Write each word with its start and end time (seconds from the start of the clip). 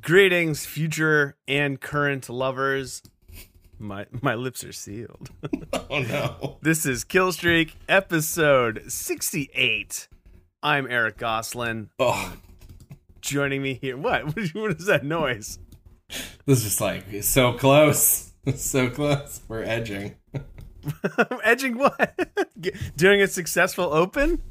Greetings, 0.00 0.64
future 0.64 1.36
and 1.46 1.78
current 1.78 2.30
lovers. 2.30 3.02
My 3.78 4.06
my 4.22 4.34
lips 4.34 4.64
are 4.64 4.72
sealed. 4.72 5.28
Oh 5.90 5.98
no. 6.00 6.56
this 6.62 6.86
is 6.86 7.04
Killstreak 7.04 7.72
episode 7.88 8.84
68. 8.90 10.08
I'm 10.62 10.90
Eric 10.90 11.18
Goslin. 11.18 11.90
Oh, 11.98 12.32
Joining 13.20 13.60
me 13.62 13.74
here. 13.74 13.96
What? 13.96 14.24
What 14.54 14.70
is 14.72 14.86
that 14.86 15.04
noise? 15.04 15.58
this 16.46 16.64
is 16.64 16.80
like 16.80 17.04
so 17.22 17.52
close. 17.52 18.30
So 18.56 18.88
close. 18.90 19.40
We're 19.48 19.62
edging. 19.62 20.16
Edging 21.44 21.78
what? 21.78 22.18
Doing 22.96 23.22
a 23.22 23.26
successful 23.26 23.92
open? 23.92 24.42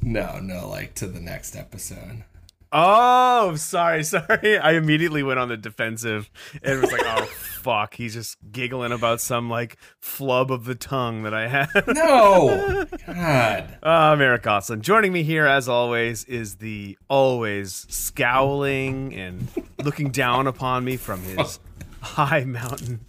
No, 0.00 0.38
no, 0.40 0.66
like 0.68 0.94
to 0.94 1.06
the 1.06 1.20
next 1.20 1.54
episode. 1.56 2.24
Oh, 2.72 3.54
sorry, 3.56 4.02
sorry. 4.04 4.58
I 4.58 4.72
immediately 4.72 5.22
went 5.22 5.38
on 5.38 5.48
the 5.48 5.56
defensive 5.56 6.30
and 6.62 6.80
was 6.80 6.90
like, 6.90 7.02
oh, 7.04 7.24
fuck. 7.26 7.94
He's 7.94 8.14
just 8.14 8.38
giggling 8.50 8.92
about 8.92 9.20
some 9.20 9.50
like 9.50 9.76
flub 10.00 10.50
of 10.50 10.64
the 10.64 10.74
tongue 10.74 11.22
that 11.24 11.34
I 11.34 11.48
had. 11.48 11.68
No. 11.86 12.86
God. 13.06 13.78
Uh, 13.82 13.86
I'm 13.86 14.20
Eric 14.20 14.42
Goslin. 14.44 14.80
Joining 14.80 15.12
me 15.12 15.22
here, 15.22 15.46
as 15.46 15.68
always, 15.68 16.24
is 16.24 16.56
the 16.56 16.96
always 17.08 17.86
scowling 17.90 19.14
and 19.14 19.48
looking 19.84 20.10
down 20.10 20.46
upon 20.46 20.84
me 20.84 20.96
from 20.96 21.22
his 21.22 21.58
high 22.00 22.44
mountain, 22.44 23.00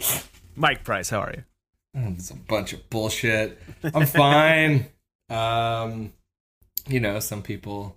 Mike 0.55 0.83
Price. 0.83 1.09
How 1.09 1.19
are 1.21 1.33
you? 1.35 1.43
It's 1.95 2.31
a 2.31 2.35
bunch 2.35 2.73
of 2.73 2.89
bullshit. 2.89 3.59
I'm 3.93 4.05
fine. 4.07 4.87
um, 5.29 6.11
you 6.87 6.99
know, 6.99 7.19
some 7.19 7.41
people 7.41 7.95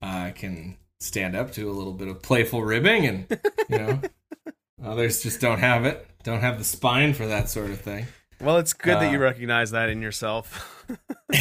uh, 0.00 0.30
can 0.34 0.76
stand 1.00 1.34
up 1.36 1.52
to 1.52 1.68
a 1.70 1.72
little 1.72 1.92
bit 1.92 2.08
of 2.08 2.22
playful 2.22 2.62
ribbing, 2.62 3.06
and 3.06 3.26
you 3.68 3.78
know, 3.78 4.00
others 4.84 5.22
just 5.22 5.40
don't 5.40 5.58
have 5.60 5.84
it. 5.84 6.06
Don't 6.22 6.40
have 6.40 6.58
the 6.58 6.64
spine 6.64 7.12
for 7.14 7.26
that 7.26 7.50
sort 7.50 7.70
of 7.70 7.80
thing. 7.80 8.06
Well, 8.40 8.56
it's 8.58 8.72
good 8.72 8.98
that 8.98 9.10
you 9.10 9.18
Uh, 9.18 9.22
recognize 9.22 9.70
that 9.72 9.88
in 9.88 10.00
yourself. 10.02 10.86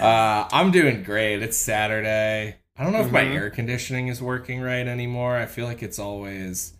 Uh, 0.00 0.48
I'm 0.50 0.70
doing 0.70 1.02
great. 1.02 1.42
It's 1.42 1.58
Saturday. 1.58 2.56
I 2.78 2.82
don't 2.84 2.92
know 2.92 3.00
if 3.02 3.12
my 3.12 3.22
Mhm. 3.24 3.34
air 3.34 3.50
conditioning 3.50 4.08
is 4.08 4.22
working 4.22 4.60
right 4.60 4.86
anymore. 4.86 5.36
I 5.36 5.44
feel 5.46 5.66
like 5.66 5.82
it's 5.82 5.98
always 5.98 6.72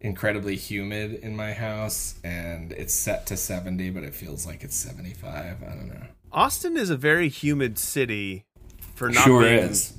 incredibly 0.00 0.56
humid 0.56 1.14
in 1.14 1.36
my 1.36 1.52
house, 1.52 2.16
and 2.24 2.72
it's 2.72 2.92
set 2.94 3.24
to 3.26 3.36
70, 3.36 3.90
but 3.90 4.02
it 4.02 4.14
feels 4.14 4.46
like 4.46 4.64
it's 4.64 4.74
75. 4.74 5.62
I 5.62 5.66
don't 5.74 5.88
know. 5.88 6.06
Austin 6.32 6.76
is 6.76 6.90
a 6.90 6.96
very 6.96 7.28
humid 7.28 7.78
city 7.78 8.46
for 8.96 9.10
not 9.10 9.22
sure 9.24 9.42
being 9.42 9.58
is. 9.70 9.92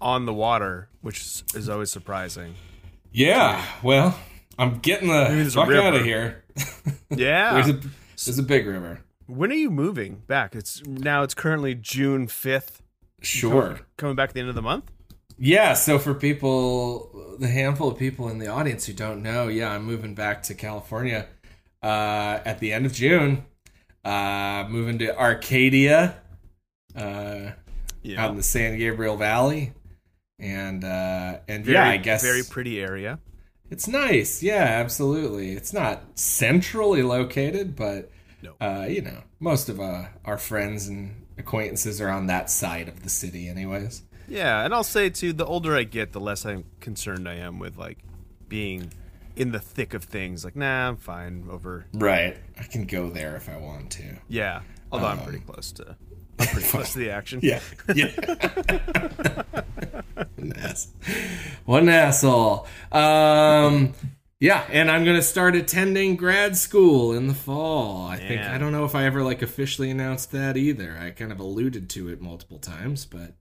on 0.00 0.24
the 0.24 0.32
water, 0.32 0.88
which 1.02 1.42
is, 1.54 1.68
always 1.68 1.90
surprising. 1.90 2.54
Yeah. 3.12 3.64
Well, 3.82 4.18
I'm 4.58 4.78
getting 4.78 5.08
the 5.08 5.50
fuck 5.52 5.68
out 5.70 5.94
of 5.94 6.04
here. 6.04 6.42
Yeah. 7.10 7.54
There's 7.54 7.68
a 7.68 7.80
there's 8.24 8.38
a 8.38 8.42
big 8.42 8.66
river. 8.66 9.00
when 9.26 9.50
are 9.52 9.56
you 9.56 9.70
moving 9.70 10.22
back? 10.26 10.54
It's 10.54 10.82
now 10.86 11.22
it's 11.22 11.34
currently 11.34 11.74
June 11.74 12.26
5th. 12.26 12.80
Sure. 13.20 13.80
Coming 13.96 14.16
back 14.16 14.30
at 14.30 14.34
the 14.34 14.40
end 14.40 14.48
of 14.48 14.54
the 14.54 14.62
month? 14.62 14.90
Yeah, 15.38 15.74
so 15.74 15.98
for 15.98 16.14
people, 16.14 17.36
the 17.38 17.48
handful 17.48 17.88
of 17.88 17.98
people 17.98 18.28
in 18.28 18.38
the 18.38 18.46
audience 18.46 18.86
who 18.86 18.92
don't 18.92 19.22
know, 19.22 19.48
yeah, 19.48 19.70
I'm 19.72 19.84
moving 19.84 20.14
back 20.14 20.42
to 20.44 20.54
California 20.54 21.26
uh, 21.82 22.38
at 22.44 22.60
the 22.60 22.72
end 22.72 22.86
of 22.86 22.92
June. 22.92 23.44
Uh, 24.04 24.64
moving 24.68 24.98
to 24.98 25.16
Arcadia, 25.18 26.16
uh, 26.94 27.50
out 28.16 28.30
in 28.30 28.36
the 28.36 28.42
San 28.42 28.76
Gabriel 28.78 29.16
Valley, 29.16 29.72
and 30.38 30.84
uh, 30.84 31.38
and 31.48 31.64
Very, 31.64 31.74
yeah, 31.76 31.88
I 31.90 31.96
guess 31.96 32.22
very 32.22 32.42
pretty 32.48 32.80
area. 32.80 33.18
it's 33.70 33.88
nice. 33.88 34.42
Yeah, 34.42 34.64
absolutely. 34.64 35.52
It's 35.52 35.72
not 35.72 36.02
centrally 36.18 37.02
located, 37.02 37.76
but 37.76 38.10
No. 38.42 38.54
uh, 38.60 38.86
you 38.88 39.02
know, 39.02 39.22
most 39.40 39.68
of 39.68 39.80
uh, 39.80 40.04
our 40.24 40.38
friends 40.38 40.86
and 40.88 41.26
acquaintances 41.38 42.00
are 42.00 42.08
on 42.10 42.26
that 42.26 42.50
side 42.50 42.88
of 42.88 43.02
the 43.02 43.08
city, 43.08 43.48
anyways. 43.48 44.02
Yeah, 44.28 44.64
and 44.64 44.72
I'll 44.74 44.84
say 44.84 45.10
too, 45.10 45.32
the 45.32 45.44
older 45.46 45.76
I 45.76 45.82
get, 45.84 46.12
the 46.12 46.20
less 46.20 46.46
I'm 46.46 46.64
concerned 46.80 47.28
I 47.28 47.34
am 47.34 47.58
with 47.58 47.76
like 47.76 47.98
being 48.48 48.90
in 49.36 49.50
the 49.52 49.58
thick 49.60 49.94
of 49.94 50.04
things. 50.04 50.44
Like, 50.44 50.56
nah, 50.56 50.88
I'm 50.88 50.96
fine 50.96 51.46
over. 51.50 51.86
Right. 51.92 52.36
I 52.58 52.62
can 52.64 52.86
go 52.86 53.10
there 53.10 53.36
if 53.36 53.48
I 53.48 53.56
want 53.58 53.90
to. 53.92 54.04
Yeah, 54.28 54.60
although 54.92 55.06
I'm 55.08 55.22
pretty 55.22 55.40
close 55.40 55.72
to. 55.72 55.96
I'm 56.38 56.46
pretty 56.46 56.68
close 56.70 56.92
to 56.92 56.98
the 56.98 57.10
action. 57.10 57.40
Yeah. 57.42 57.60
Yeah. 57.94 58.10
what 60.14 60.28
an 60.38 60.52
ass. 60.56 60.88
What 61.64 61.82
an 61.82 61.88
asshole. 61.88 62.66
Um 62.92 63.94
yeah, 64.40 64.64
and 64.70 64.90
I'm 64.90 65.04
gonna 65.04 65.22
start 65.22 65.56
attending 65.56 66.16
grad 66.16 66.56
school 66.56 67.12
in 67.14 67.28
the 67.28 67.34
fall. 67.34 68.06
I 68.06 68.18
think 68.18 68.42
I 68.42 68.58
don't 68.58 68.72
know 68.72 68.84
if 68.84 68.94
I 68.94 69.04
ever 69.04 69.22
like 69.22 69.40
officially 69.40 69.90
announced 69.90 70.32
that 70.32 70.56
either. 70.56 70.98
I 71.00 71.10
kind 71.10 71.32
of 71.32 71.40
alluded 71.40 71.88
to 71.90 72.08
it 72.08 72.20
multiple 72.20 72.58
times, 72.58 73.06
but 73.06 73.32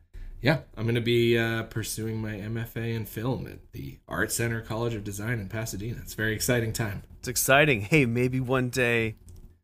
yeah, 0.41 0.59
I'm 0.77 0.85
gonna 0.85 1.01
be 1.01 1.37
uh, 1.37 1.63
pursuing 1.63 2.21
my 2.21 2.33
MFA 2.33 2.95
in 2.95 3.05
film 3.05 3.47
at 3.47 3.71
the 3.71 3.97
Art 4.07 4.31
Center 4.31 4.61
College 4.61 4.93
of 4.93 5.03
Design 5.03 5.39
in 5.39 5.49
Pasadena. 5.49 5.97
It's 6.01 6.13
a 6.13 6.17
very 6.17 6.33
exciting 6.33 6.73
time. 6.73 7.03
It's 7.19 7.27
exciting. 7.27 7.81
Hey, 7.81 8.05
maybe 8.05 8.39
one 8.39 8.69
day 8.69 9.15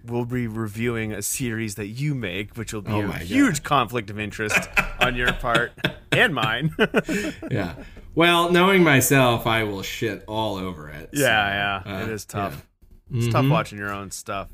we'll 0.05 0.25
be 0.25 0.47
reviewing 0.47 1.11
a 1.11 1.21
series 1.21 1.75
that 1.75 1.87
you 1.87 2.15
make, 2.15 2.55
which 2.57 2.73
will 2.73 2.81
be 2.81 2.91
Oh 2.91 3.01
a 3.01 3.07
God. 3.07 3.21
huge 3.21 3.63
conflict 3.63 4.09
of 4.09 4.19
interest 4.19 4.57
on 4.99 5.15
your 5.15 5.33
part 5.33 5.71
and 6.11 6.33
mine. 6.33 6.75
Yeah. 7.51 7.75
Well, 8.15 8.51
knowing 8.51 8.83
myself, 8.83 9.45
I 9.47 9.63
will 9.63 9.81
shit 9.83 10.23
all 10.27 10.55
over 10.57 10.89
it. 10.89 11.09
so, 11.13 11.21
yeah, 11.21 11.81
yeah, 11.85 11.97
uh, 11.99 12.03
it 12.03 12.09
is 12.09 12.25
tough. 12.25 12.65
yeah. 13.09 13.17
It's 13.23 13.33
tough 13.33 13.45
Mhm. 13.45 13.51
watching 13.51 13.77
your 13.77 13.91
own 13.93 14.11
stuff. 14.11 14.49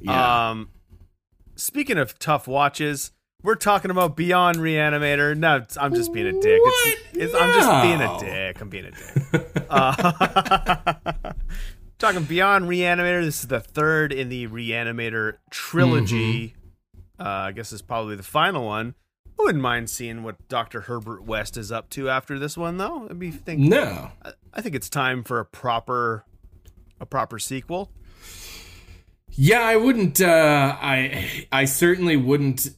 Yeah. 0.00 0.50
Um, 0.50 0.68
speaking 1.56 1.98
of 1.98 2.18
tough 2.18 2.46
watches, 2.48 3.12
we're 3.42 3.56
talking 3.56 3.90
about 3.90 4.16
Beyond 4.16 4.58
Reanimator. 4.58 5.36
No, 5.36 5.64
I'm 5.80 5.94
just 5.94 6.12
being 6.12 6.26
a 6.26 6.32
dick. 6.32 6.60
It's, 6.64 7.00
What? 7.12 7.22
it's, 7.22 7.34
I'm 7.34 7.52
just 7.52 7.82
being 7.82 8.00
a 8.00 8.18
dick. 8.20 8.60
I'm 8.60 8.68
being 8.68 8.84
a 8.86 8.90
dick. 8.90 9.66
uh, 9.70 11.32
talking 11.98 12.24
Beyond 12.24 12.66
Reanimator. 12.66 13.24
This 13.24 13.40
is 13.40 13.48
the 13.48 13.60
third 13.60 14.12
in 14.12 14.28
the 14.28 14.46
Reanimator 14.48 15.34
trilogy. 15.50 16.48
Mm-hmm. 16.48 17.22
Uh, 17.26 17.28
I 17.48 17.52
guess 17.52 17.72
it's 17.72 17.82
probably 17.82 18.16
the 18.16 18.22
final 18.22 18.64
one. 18.64 18.94
I 19.38 19.42
wouldn't 19.44 19.62
mind 19.62 19.88
seeing 19.90 20.22
what 20.22 20.48
Dr. 20.48 20.82
Herbert 20.82 21.24
West 21.24 21.56
is 21.56 21.70
up 21.70 21.90
to 21.90 22.08
after 22.10 22.38
this 22.38 22.56
one, 22.56 22.76
though. 22.78 23.06
I'd 23.08 23.18
be 23.18 23.30
thinking. 23.30 23.68
no. 23.68 24.10
I- 24.24 24.32
I 24.54 24.60
think 24.60 24.74
it's 24.74 24.88
time 24.88 25.22
for 25.22 25.38
a 25.38 25.44
proper 25.44 26.24
a 27.00 27.06
proper 27.06 27.38
sequel. 27.38 27.92
Yeah, 29.30 29.60
I 29.60 29.76
wouldn't. 29.76 30.20
Uh, 30.20 30.76
I 30.80 31.46
I 31.52 31.64
certainly 31.66 32.16
wouldn't 32.16 32.68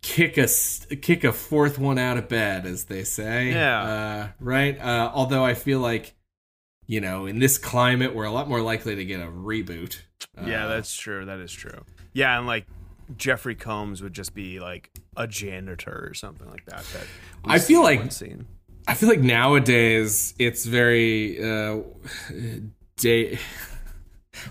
kick 0.00 0.38
a 0.38 0.46
kick 0.96 1.24
a 1.24 1.32
fourth 1.32 1.78
one 1.78 1.98
out 1.98 2.16
of 2.16 2.28
bed, 2.28 2.64
as 2.64 2.84
they 2.84 3.04
say. 3.04 3.50
Yeah. 3.50 3.82
Uh, 3.82 4.28
right. 4.40 4.78
Uh, 4.80 5.10
although 5.12 5.44
I 5.44 5.52
feel 5.54 5.80
like, 5.80 6.14
you 6.86 7.00
know, 7.00 7.26
in 7.26 7.38
this 7.38 7.58
climate, 7.58 8.14
we're 8.14 8.24
a 8.24 8.30
lot 8.32 8.48
more 8.48 8.60
likely 8.60 8.94
to 8.96 9.04
get 9.04 9.20
a 9.20 9.26
reboot. 9.26 9.98
yeah, 10.44 10.64
Uh, 10.66 10.68
that's 10.68 10.94
true. 10.94 11.24
That 11.24 11.38
is 11.40 11.52
true. 11.52 11.84
Yeah, 12.12 12.38
and 12.38 12.46
like 12.46 12.66
Jeffrey 13.16 13.54
Combs 13.54 14.02
would 14.02 14.12
just 14.14 14.34
be 14.34 14.58
like 14.60 14.90
a 15.16 15.26
janitor 15.26 16.06
or 16.08 16.14
something 16.14 16.48
like 16.50 16.64
that. 16.66 16.84
That 16.92 17.06
I 17.44 17.58
feel 17.58 17.82
like- 17.82 18.10
scene. 18.12 18.46
I 18.88 18.94
feel 18.94 19.08
like 19.08 19.20
nowadays 19.20 20.32
it's 20.38 20.64
very 20.64 21.42
uh, 21.42 21.78
day. 22.96 23.38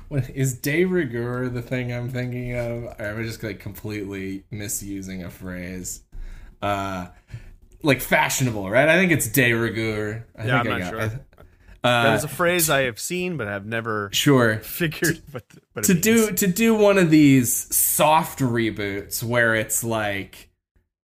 What 0.07 0.29
is 0.31 0.55
de 0.57 0.83
rigueur 0.83 1.47
the 1.47 1.61
thing 1.61 1.93
I'm 1.93 2.09
thinking 2.09 2.55
of? 2.57 2.95
I'm 2.99 3.23
just 3.23 3.43
like 3.43 3.59
completely 3.59 4.43
misusing 4.49 5.23
a 5.23 5.29
phrase. 5.29 6.01
Uh, 6.61 7.07
like 7.83 8.01
fashionable, 8.01 8.67
right? 8.69 8.89
I 8.89 8.95
think 8.97 9.11
it's 9.11 9.27
de 9.27 9.53
rigueur. 9.53 10.25
I 10.37 10.47
Yeah, 10.47 10.63
think 10.63 10.73
I'm 10.73 10.75
I 10.75 10.79
got- 10.79 10.89
sure. 10.89 11.01
Uh, 11.01 11.09
That 11.85 12.15
is 12.15 12.23
a 12.23 12.27
phrase 12.27 12.69
I 12.69 12.81
have 12.81 12.99
seen 12.99 13.37
but 13.37 13.47
have 13.47 13.65
never 13.65 14.09
sure. 14.11 14.57
figured. 14.59 15.21
What, 15.31 15.43
what 15.73 15.85
it 15.85 15.87
to 15.87 15.93
means. 15.93 16.03
do 16.03 16.31
to 16.31 16.47
do 16.47 16.75
one 16.75 16.97
of 16.97 17.09
these 17.09 17.53
soft 17.75 18.39
reboots 18.39 19.23
where 19.23 19.55
it's 19.55 19.83
like 19.83 20.49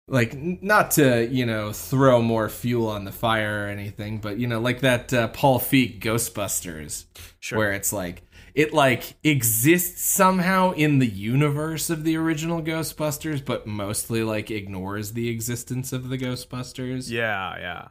like 0.07 0.35
not 0.61 0.91
to 0.91 1.25
you 1.27 1.45
know 1.45 1.71
throw 1.71 2.21
more 2.21 2.47
fuel 2.49 2.87
on 2.89 3.05
the 3.05 3.11
fire 3.11 3.65
or 3.65 3.67
anything 3.69 4.19
but 4.19 4.37
you 4.37 4.45
know 4.45 4.59
like 4.59 4.81
that 4.81 5.11
uh, 5.11 5.27
paul 5.29 5.59
feig 5.59 5.99
ghostbusters 5.99 7.05
Sure. 7.39 7.57
where 7.57 7.71
it's 7.73 7.91
like 7.91 8.21
it 8.53 8.71
like 8.71 9.15
exists 9.23 10.03
somehow 10.03 10.71
in 10.73 10.99
the 10.99 11.07
universe 11.07 11.89
of 11.89 12.03
the 12.03 12.17
original 12.17 12.61
ghostbusters 12.61 13.43
but 13.43 13.65
mostly 13.65 14.21
like 14.23 14.51
ignores 14.51 15.13
the 15.13 15.27
existence 15.29 15.91
of 15.91 16.09
the 16.09 16.17
ghostbusters 16.19 17.09
Yeah, 17.09 17.57
yeah. 17.57 17.87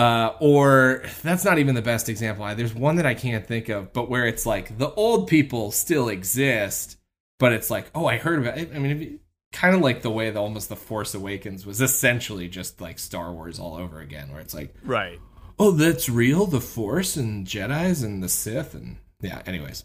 Uh, 0.00 0.34
or 0.40 1.02
that's 1.22 1.44
not 1.44 1.58
even 1.58 1.74
the 1.74 1.82
best 1.82 2.08
example. 2.08 2.44
I- 2.44 2.54
There's 2.54 2.74
one 2.74 2.96
that 2.96 3.06
I 3.06 3.14
can't 3.14 3.46
think 3.46 3.68
of, 3.68 3.92
but 3.92 4.08
where 4.08 4.26
it's 4.26 4.46
like 4.46 4.78
the 4.78 4.90
old 4.94 5.28
people 5.28 5.70
still 5.72 6.08
exist, 6.08 6.96
but 7.38 7.52
it's 7.52 7.70
like, 7.70 7.90
oh, 7.94 8.06
I 8.06 8.16
heard 8.16 8.38
about. 8.38 8.56
It. 8.58 8.70
I 8.74 8.78
mean, 8.78 9.20
kind 9.52 9.74
of 9.74 9.80
like 9.82 10.02
the 10.02 10.10
way 10.10 10.30
that 10.30 10.38
almost 10.38 10.68
the 10.68 10.76
Force 10.76 11.14
Awakens 11.14 11.66
was 11.66 11.80
essentially 11.80 12.48
just 12.48 12.80
like 12.80 12.98
Star 12.98 13.32
Wars 13.32 13.58
all 13.58 13.74
over 13.76 14.00
again, 14.00 14.30
where 14.32 14.40
it's 14.40 14.54
like, 14.54 14.74
Right. 14.84 15.18
oh, 15.58 15.72
that's 15.72 16.08
real, 16.08 16.46
the 16.46 16.60
Force 16.60 17.16
and 17.16 17.46
Jedi's 17.46 18.02
and 18.02 18.22
the 18.22 18.28
Sith 18.28 18.74
and 18.74 18.96
yeah. 19.22 19.42
Anyways, 19.46 19.84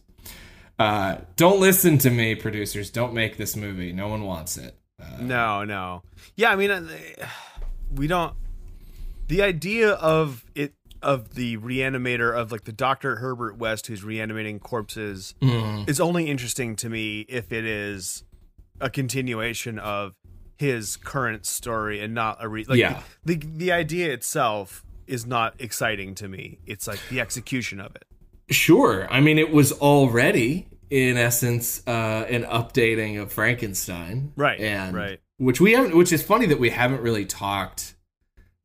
uh, 0.80 1.18
don't 1.36 1.60
listen 1.60 1.98
to 2.00 2.10
me, 2.10 2.36
producers. 2.36 2.90
Don't 2.90 3.14
make 3.14 3.38
this 3.38 3.56
movie. 3.56 3.92
No 3.92 4.08
one 4.08 4.24
wants 4.24 4.56
it. 4.58 4.78
Uh, 5.02 5.18
No, 5.22 5.64
no. 5.66 6.04
Yeah, 6.36 6.52
I 6.52 6.56
mean, 6.56 6.72
uh, 6.72 6.88
we 7.94 8.08
don't. 8.08 8.34
The 9.28 9.42
idea 9.42 9.92
of 9.92 10.46
it 10.56 10.74
of 11.02 11.36
the 11.36 11.58
reanimator 11.58 12.36
of 12.36 12.52
like 12.52 12.64
the 12.64 12.72
Doctor 12.72 13.18
Herbert 13.18 13.58
West 13.58 13.88
who's 13.88 14.04
reanimating 14.04 14.60
corpses 14.60 15.36
mm, 15.42 15.88
is 15.88 16.00
only 16.00 16.28
interesting 16.30 16.76
to 16.78 16.90
me 16.90 17.22
if 17.30 17.52
it 17.52 17.64
is 17.66 18.24
a 18.82 18.90
continuation 18.90 19.78
of 19.78 20.14
his 20.58 20.96
current 20.98 21.46
story 21.46 22.00
and 22.02 22.14
not 22.14 22.38
a 22.44 22.48
re- 22.48 22.66
like 22.68 22.80
Yeah. 22.80 23.02
the 23.24 23.36
the 23.36 23.72
idea 23.72 24.12
itself 24.14 24.84
is 25.06 25.26
not 25.26 25.54
exciting 25.60 26.16
to 26.16 26.28
me. 26.28 26.60
It's 26.66 26.88
like 26.88 27.00
the 27.10 27.20
execution 27.20 27.80
of 27.80 27.96
it. 27.96 28.06
Sure. 28.50 29.08
I 29.12 29.22
mean, 29.22 29.38
it 29.38 29.52
was 29.52 29.72
already, 29.74 30.68
in 30.90 31.18
essence, 31.18 31.82
uh, 31.88 32.26
an 32.30 32.44
updating 32.44 33.22
of 33.22 33.32
Frankenstein, 33.32 34.32
Right, 34.36 34.60
And 34.60 34.96
right. 34.96 35.20
which 35.38 35.60
we 35.62 35.74
haven't. 35.74 35.96
Which 35.96 36.12
is 36.14 36.24
funny 36.24 36.46
that 36.48 36.60
we 36.60 36.70
haven't 36.72 37.02
really 37.02 37.26
talked 37.26 37.95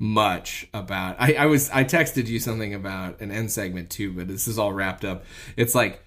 much 0.00 0.66
about. 0.74 1.14
I, 1.20 1.34
I 1.34 1.46
was 1.46 1.70
I 1.70 1.84
texted 1.84 2.26
you 2.26 2.40
something 2.40 2.74
about 2.74 3.20
an 3.20 3.30
end 3.30 3.52
segment 3.52 3.90
too, 3.90 4.12
but 4.12 4.26
this 4.26 4.48
is 4.48 4.58
all 4.58 4.72
wrapped 4.72 5.04
up. 5.04 5.24
It's 5.56 5.74
like. 5.76 6.02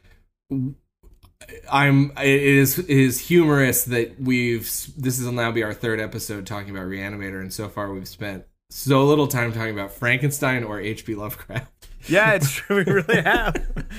I'm. 1.72 2.12
It 2.18 2.42
is 2.42 2.80
it 2.80 2.90
is 2.90 3.20
humorous 3.20 3.84
that 3.86 4.20
we've. 4.20 4.64
This 4.98 5.22
will 5.22 5.32
now 5.34 5.52
be 5.52 5.64
our 5.64 5.74
third 5.74 6.00
episode 6.00 6.46
talking 6.48 6.70
about 6.70 6.88
Reanimator, 6.88 7.42
and 7.42 7.52
so 7.54 7.68
far 7.68 7.92
we've 7.92 8.08
spent 8.08 8.46
so 8.70 9.04
little 9.06 9.28
time 9.28 9.52
talking 9.52 9.74
about 9.74 9.92
Frankenstein 9.92 10.64
or 10.64 10.80
H.P. 10.80 11.16
Lovecraft. 11.16 11.90
Yeah, 12.08 12.32
it's 12.34 12.52
true. 12.54 12.78
We 12.86 12.92
really 12.92 13.22
have, 13.22 13.56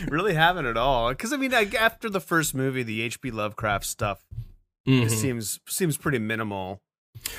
really 0.08 0.34
haven't 0.34 0.66
at 0.66 0.76
all. 0.78 1.10
Because 1.10 1.32
I 1.32 1.36
mean, 1.36 1.50
like 1.52 1.74
after 1.74 2.08
the 2.08 2.20
first 2.20 2.54
movie, 2.54 2.82
the 2.82 3.02
H.P. 3.02 3.30
Lovecraft 3.30 3.84
stuff 3.84 4.24
Mhm. 4.88 5.10
seems 5.10 5.60
seems 5.68 5.96
pretty 5.98 6.18
minimal. 6.18 6.80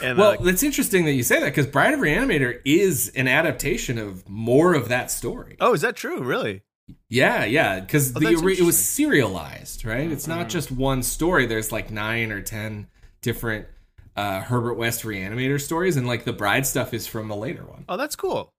And 0.01 0.17
Well, 0.17 0.31
like, 0.31 0.39
it's 0.41 0.63
interesting 0.63 1.05
that 1.05 1.13
you 1.13 1.23
say 1.23 1.39
that 1.39 1.45
because 1.45 1.67
Bride 1.67 1.93
of 1.93 1.99
Reanimator 1.99 2.59
is 2.65 3.09
an 3.15 3.27
adaptation 3.27 3.97
of 3.97 4.27
more 4.27 4.73
of 4.73 4.89
that 4.89 5.11
story. 5.11 5.57
oh, 5.59 5.73
is 5.73 5.81
that 5.81 5.95
true? 5.95 6.21
Really? 6.23 6.63
Yeah, 7.09 7.45
yeah, 7.45 7.79
because 7.79 8.15
Oh, 8.15 8.19
the 8.19 8.29
it 8.29 8.61
was 8.61 8.77
serialized, 8.77 9.85
right? 9.85 10.11
It's 10.11 10.27
Mm-hmm. 10.27 10.39
not 10.39 10.49
just 10.49 10.71
one 10.71 11.01
story. 11.03 11.45
There's 11.45 11.71
like 11.71 11.89
nine 11.91 12.31
or 12.31 12.41
ten 12.41 12.87
different 13.21 13.67
uh, 14.15 14.41
Herbert 14.41 14.75
West 14.75 15.03
Reanimator 15.03 15.59
stories, 15.59 15.97
and 15.97 16.05
like 16.07 16.25
the 16.25 16.33
Bride 16.33 16.65
stuff 16.65 16.93
is 16.93 17.07
from 17.07 17.31
a 17.31 17.35
later 17.35 17.63
one. 17.63 17.85
Oh, 17.89 17.97
that's 17.97 18.15
cool. 18.15 18.53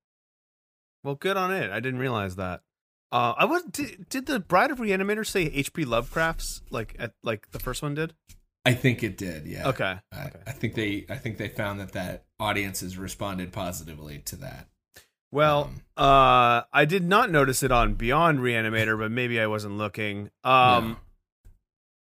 Well, 1.04 1.14
good 1.14 1.36
on 1.36 1.52
it. 1.52 1.70
I 1.70 1.80
didn't 1.80 2.00
realize 2.00 2.36
that. 2.36 2.62
Uh, 3.12 3.34
I 3.38 3.44
was 3.44 3.62
did, 3.70 4.08
did 4.08 4.26
the 4.26 4.40
Bride 4.40 4.70
of 4.72 4.78
Reanimator 4.78 5.24
say 5.24 5.42
H.P. 5.42 5.84
Lovecraft's 5.84 6.62
like 6.70 6.96
at 6.98 7.12
like 7.22 7.50
the 7.52 7.60
first 7.60 7.80
one 7.82 7.94
did? 7.94 8.12
I 8.66 8.74
think 8.74 9.02
it 9.02 9.16
did. 9.16 9.46
Yeah. 9.46 9.68
Okay. 9.68 9.98
I, 10.12 10.24
okay. 10.26 10.40
I 10.46 10.50
think 10.52 10.74
they. 10.74 11.06
I 11.08 11.16
think 11.16 11.38
they 11.38 11.48
found 11.48 11.80
that 11.80 11.92
that 11.92 12.24
audiences 12.40 12.98
responded 12.98 13.52
positively 13.52 14.18
to 14.26 14.36
that. 14.36 14.68
Well, 15.32 15.64
Um, 15.64 16.04
uh, 16.04 16.62
I 16.72 16.84
did 16.86 17.04
not 17.04 17.30
notice 17.30 17.62
it 17.62 17.70
on 17.72 17.94
Beyond 17.94 18.38
Reanimator, 18.40 18.98
but 18.98 19.10
maybe 19.10 19.40
I 19.40 19.46
wasn't 19.46 19.76
looking. 19.78 20.30
Um, 20.44 20.98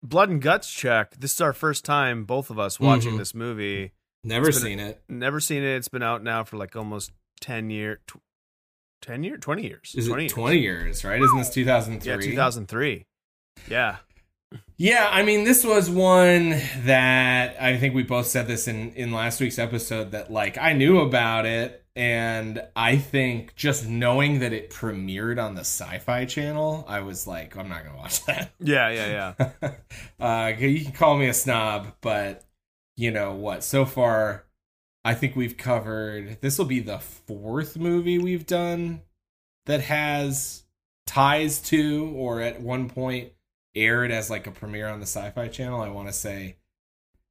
Blood 0.03 0.29
and 0.29 0.41
Guts 0.41 0.71
check. 0.71 1.15
This 1.17 1.33
is 1.33 1.41
our 1.41 1.53
first 1.53 1.83
time, 1.83 2.25
both 2.25 2.49
of 2.49 2.59
us, 2.59 2.79
watching 2.79 3.13
Mhm. 3.15 3.17
this 3.17 3.33
movie. 3.33 3.93
Never 4.23 4.45
been- 4.47 4.53
seen 4.53 4.79
it. 4.79 5.01
Never 5.09 5.39
seen 5.39 5.63
it. 5.63 5.75
It's 5.77 5.87
been 5.87 6.03
out 6.03 6.23
now 6.23 6.43
for 6.43 6.57
like 6.57 6.75
almost 6.75 7.11
ten 7.41 7.69
year, 7.69 8.01
tw- 8.07 8.21
ten 9.01 9.23
year, 9.23 9.37
twenty 9.37 9.63
years. 9.67 9.93
Is 9.97 10.07
20 10.07 10.23
it 10.23 10.25
years. 10.25 10.33
twenty 10.33 10.59
years? 10.59 11.03
Right? 11.03 11.21
Isn't 11.21 11.37
this 11.37 11.49
two 11.53 11.65
thousand 11.65 12.01
three? 12.01 12.11
Yeah, 12.11 12.17
two 12.19 12.35
thousand 12.35 12.67
three. 12.67 13.05
Yeah. 13.69 13.97
Yeah, 14.77 15.09
I 15.11 15.23
mean, 15.23 15.43
this 15.43 15.65
was 15.65 15.89
one 15.89 16.51
that 16.83 17.59
I 17.59 17.77
think 17.77 17.95
we 17.95 18.03
both 18.03 18.27
said 18.27 18.47
this 18.47 18.67
in 18.67 18.91
in 18.93 19.11
last 19.11 19.41
week's 19.41 19.57
episode 19.57 20.11
that 20.11 20.31
like 20.31 20.57
I 20.57 20.73
knew 20.73 20.99
about 20.99 21.47
it, 21.47 21.83
and 21.95 22.61
I 22.75 22.97
think 22.97 23.55
just 23.55 23.87
knowing 23.87 24.39
that 24.39 24.53
it 24.53 24.69
premiered 24.69 25.43
on 25.43 25.55
the 25.55 25.61
Sci-Fi 25.61 26.25
Channel, 26.25 26.85
I 26.87 26.99
was 26.99 27.25
like, 27.25 27.57
I'm 27.57 27.69
not 27.69 27.85
gonna 27.85 27.97
watch 27.97 28.23
that. 28.25 28.51
Yeah, 28.59 28.89
yeah, 28.89 29.35
yeah. 29.39 29.71
uh, 30.19 30.53
you 30.59 30.83
can 30.83 30.93
call 30.93 31.17
me 31.17 31.27
a 31.27 31.33
snob, 31.33 31.95
but 32.01 32.45
you 32.95 33.09
know 33.09 33.33
what? 33.33 33.63
So 33.63 33.83
far, 33.83 34.45
I 35.03 35.15
think 35.15 35.35
we've 35.35 35.57
covered. 35.57 36.39
This 36.41 36.59
will 36.59 36.65
be 36.65 36.81
the 36.81 36.99
fourth 36.99 37.77
movie 37.77 38.19
we've 38.19 38.45
done 38.45 39.01
that 39.65 39.81
has 39.81 40.65
ties 41.07 41.59
to, 41.61 42.13
or 42.15 42.41
at 42.41 42.61
one 42.61 42.89
point 42.89 43.31
aired 43.77 44.11
as 44.11 44.29
like 44.29 44.47
a 44.47 44.51
premiere 44.51 44.87
on 44.87 44.99
the 44.99 45.05
Sci-Fi 45.05 45.47
Channel. 45.47 45.81
I 45.81 45.89
want 45.89 46.07
to 46.07 46.13
say 46.13 46.57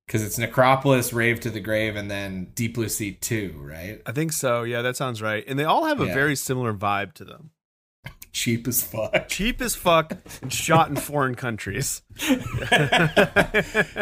because 0.07 0.23
it's 0.23 0.39
Necropolis, 0.39 1.13
Rave 1.13 1.41
to 1.41 1.51
the 1.51 1.61
Grave, 1.61 1.97
and 1.97 2.09
then 2.11 2.53
Deep 2.55 2.75
Blue 2.75 2.89
Sea 2.89 3.13
Two, 3.13 3.55
right? 3.59 4.01
I 4.07 4.13
think 4.13 4.33
so. 4.33 4.63
Yeah, 4.63 4.83
that 4.83 4.97
sounds 4.97 5.21
right. 5.21 5.45
And 5.49 5.59
they 5.59 5.65
all 5.65 5.85
have 5.87 6.01
a 6.01 6.07
Yeah. 6.07 6.15
very 6.15 6.37
similar 6.37 6.73
vibe 6.73 7.13
to 7.15 7.25
them. 7.25 7.51
Cheap 8.37 8.69
as 8.69 8.83
fuck. 8.83 9.29
Cheap 9.29 9.63
as 9.63 9.75
fuck 9.75 10.13
shot 10.51 10.91
in 10.91 10.97
foreign 10.97 11.37
countries. 11.37 12.03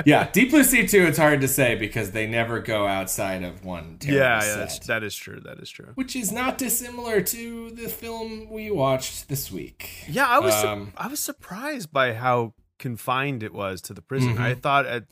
yeah, 0.05 0.29
Deep 0.33 0.51
Blue 0.51 0.65
Sea 0.65 0.89
Two. 0.89 1.05
It's 1.05 1.19
hard 1.19 1.41
to 1.43 1.47
say 1.47 1.77
because 1.77 2.11
they 2.11 2.27
never 2.27 2.59
go 2.59 2.85
outside 2.85 3.45
of 3.45 3.65
one. 3.65 3.99
Yeah, 4.03 4.43
yeah, 4.45 4.57
that's, 4.57 4.81
that 4.89 5.05
is 5.05 5.15
true. 5.15 5.41
That 5.45 5.61
is 5.61 5.71
true. 5.71 5.93
which 5.95 6.17
is 6.17 6.33
not 6.33 6.59
dissimilar 6.59 7.21
to 7.21 7.71
the 7.71 7.89
film 7.89 8.51
we 8.51 8.73
watched 8.73 9.29
this 9.29 9.53
week. 9.53 10.05
Yeah, 10.09 10.27
I 10.27 10.41
was 10.41 10.53
su- 10.61 10.67
Um, 10.67 10.93
I 10.97 11.07
was 11.07 11.21
surprised 11.21 11.93
by 11.93 12.15
how 12.15 12.55
confined 12.81 13.45
it 13.45 13.53
was 13.53 13.81
to 13.83 13.95
the 13.95 14.03
prison. 14.03 14.37
Mhm. 14.37 14.41
I 14.41 14.55
thought 14.55 14.85
at, 14.85 15.05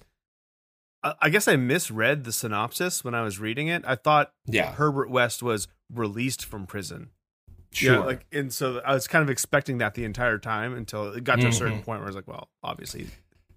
I 1.04 1.14
I 1.22 1.28
guess 1.30 1.46
I 1.46 1.54
misread 1.54 2.24
the 2.24 2.32
synopsis 2.32 3.04
when 3.04 3.14
I 3.14 3.22
was 3.22 3.38
reading 3.38 3.68
it. 3.68 3.84
I 3.86 3.94
thought 3.94 4.32
Yeah, 4.46 4.72
Herbert 4.72 5.10
West 5.10 5.44
was 5.44 5.68
released 5.88 6.44
from 6.44 6.66
prison. 6.66 7.10
Sure. 7.72 7.94
Yeah, 7.94 8.00
like 8.00 8.26
and 8.32 8.52
so 8.52 8.80
I 8.84 8.94
was 8.94 9.06
kind 9.08 9.22
of 9.22 9.30
expecting 9.30 9.78
that 9.78 9.94
the 9.94 10.04
entire 10.04 10.38
time 10.38 10.74
until 10.74 11.12
it 11.14 11.24
got 11.24 11.40
to 11.40 11.48
a 11.48 11.52
certain 11.52 11.80
Mhm. 11.80 11.84
point 11.84 12.00
where 12.00 12.06
I 12.06 12.10
was 12.10 12.16
like, 12.16 12.28
well, 12.28 12.48
obviously, 12.62 13.06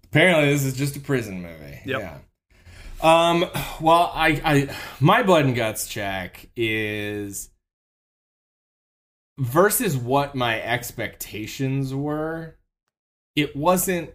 Apparently, 0.04 0.52
this 0.52 0.64
is 0.64 0.74
just 0.76 0.96
a 0.96 1.00
prison 1.00 1.42
movie. 1.42 1.80
Yep. 1.84 2.00
Yeah. 2.00 2.18
Um. 3.02 3.44
Well, 3.80 4.10
I, 4.14 4.40
I, 4.44 4.76
my 5.00 5.22
blood 5.22 5.44
and 5.44 5.54
guts 5.54 5.86
check 5.86 6.48
is 6.56 7.50
versus 9.38 9.96
what 9.96 10.34
my 10.34 10.60
expectations 10.62 11.94
were. 11.94 12.56
It 13.34 13.54
wasn't 13.54 14.10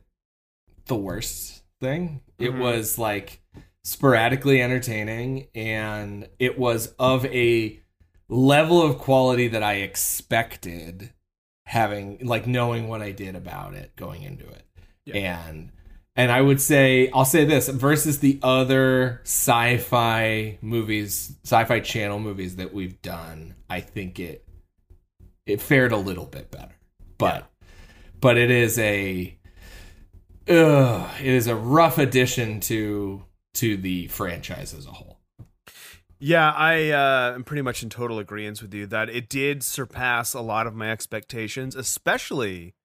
the 0.86 0.96
worst 0.96 1.63
thing. 1.79 2.22
It 2.39 2.51
Mhm. 2.53 2.60
was 2.60 2.98
like 2.98 3.41
sporadically 3.84 4.62
entertaining, 4.62 5.48
and 5.53 6.27
it 6.39 6.58
was 6.58 6.88
of 6.98 7.25
a 7.27 7.81
level 8.32 8.82
of 8.82 8.98
quality 8.98 9.48
that 9.50 9.62
I 9.64 9.76
expected. 9.76 11.14
Having 11.68 12.20
like 12.26 12.48
knowing 12.48 12.90
what 12.90 13.02
I 13.02 13.12
did 13.12 13.34
about 13.36 13.76
it 13.76 13.96
going 13.96 14.24
into 14.24 14.46
it, 14.46 14.66
Yeah. 15.06 15.48
and 15.48 15.72
and 16.18 16.30
I 16.30 16.42
would 16.42 16.60
say 16.60 17.10
I'll 17.14 17.24
say 17.24 17.46
this 17.46 17.70
versus 17.70 18.20
the 18.20 18.40
other 18.44 19.22
sci-fi 19.24 20.58
movies, 20.62 21.38
sci-fi 21.46 21.80
channel 21.80 22.20
movies 22.20 22.58
that 22.58 22.74
we've 22.74 23.02
done, 23.02 23.56
I 23.70 23.80
think 23.80 24.20
it 24.20 24.46
it 25.46 25.62
fared 25.62 25.94
a 25.94 25.98
little 25.98 26.26
bit 26.26 26.52
better. 26.52 26.76
But 27.18 27.50
but 28.20 28.38
it 28.38 28.52
is 28.52 28.78
a 28.78 29.38
ugh, 30.50 31.10
it 31.22 31.26
is 31.26 31.48
a 31.48 31.56
rough 31.56 31.98
addition 32.00 32.60
to 32.62 33.24
to 33.54 33.78
the 33.78 34.08
franchise 34.08 34.74
as 34.74 34.86
a 34.88 34.92
whole. 34.92 35.21
Yeah, 36.22 36.51
I 36.51 36.90
uh, 36.92 37.34
am 37.36 37.44
pretty 37.44 37.63
much 37.63 37.82
in 37.84 37.90
total 37.90 38.20
agreement 38.20 38.62
with 38.62 38.74
you 38.74 38.86
that 38.88 39.10
it 39.10 39.28
did 39.28 39.63
surpass 39.63 40.34
a 40.34 40.42
lot 40.42 40.68
of 40.68 40.75
my 40.75 40.92
expectations. 40.92 41.75
Especially, 41.75 42.75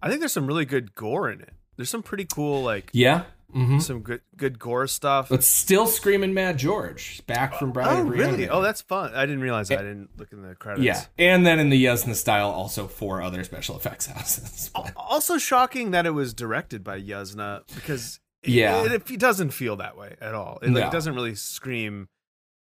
I 0.00 0.08
think 0.08 0.20
there's 0.20 0.32
some 0.32 0.46
really 0.46 0.64
good 0.64 0.94
gore 0.94 1.28
in 1.30 1.40
it. 1.40 1.52
There's 1.76 1.90
some 1.90 2.02
pretty 2.02 2.24
cool, 2.24 2.62
like 2.62 2.90
Yeah. 2.92 3.24
Mm-hmm. 3.54 3.78
some 3.78 4.00
good 4.02 4.20
good 4.36 4.58
gore 4.58 4.86
stuff. 4.86 5.30
But 5.30 5.42
still 5.42 5.86
screaming 5.86 6.34
Mad 6.34 6.58
George 6.58 7.26
back 7.26 7.54
from 7.54 7.72
Bride 7.72 8.00
oh, 8.00 8.02
really? 8.02 8.46
Oh, 8.48 8.60
that's 8.60 8.82
fun. 8.82 9.14
I 9.14 9.24
didn't 9.24 9.40
realize 9.40 9.68
that. 9.68 9.78
I 9.78 9.82
didn't 9.82 10.10
look 10.18 10.32
in 10.32 10.42
the 10.42 10.54
credits. 10.54 10.84
yeah. 10.84 11.02
And 11.18 11.46
then 11.46 11.58
in 11.58 11.70
the 11.70 11.82
Yuzna 11.82 12.14
style, 12.14 12.50
also 12.50 12.86
four 12.86 13.22
other 13.22 13.42
special 13.44 13.74
effects 13.76 14.04
houses. 14.06 14.70
Al- 14.76 14.90
Also 14.96 15.38
shocking 15.38 15.92
that 15.92 16.04
it 16.04 16.10
was 16.10 16.34
directed 16.34 16.84
by 16.84 17.00
Yuzna 17.00 17.62
because 17.74 18.20
it, 18.42 18.50
Yeah. 18.50 18.84
it, 18.84 19.10
it 19.10 19.18
doesn't 19.18 19.50
feel 19.50 19.76
that 19.76 19.96
way 19.96 20.14
at 20.20 20.34
all. 20.34 20.58
It 20.60 20.70
like 20.70 20.84
No. 20.84 20.90
doesn't 20.90 21.14
really 21.14 21.34
scream 21.34 22.08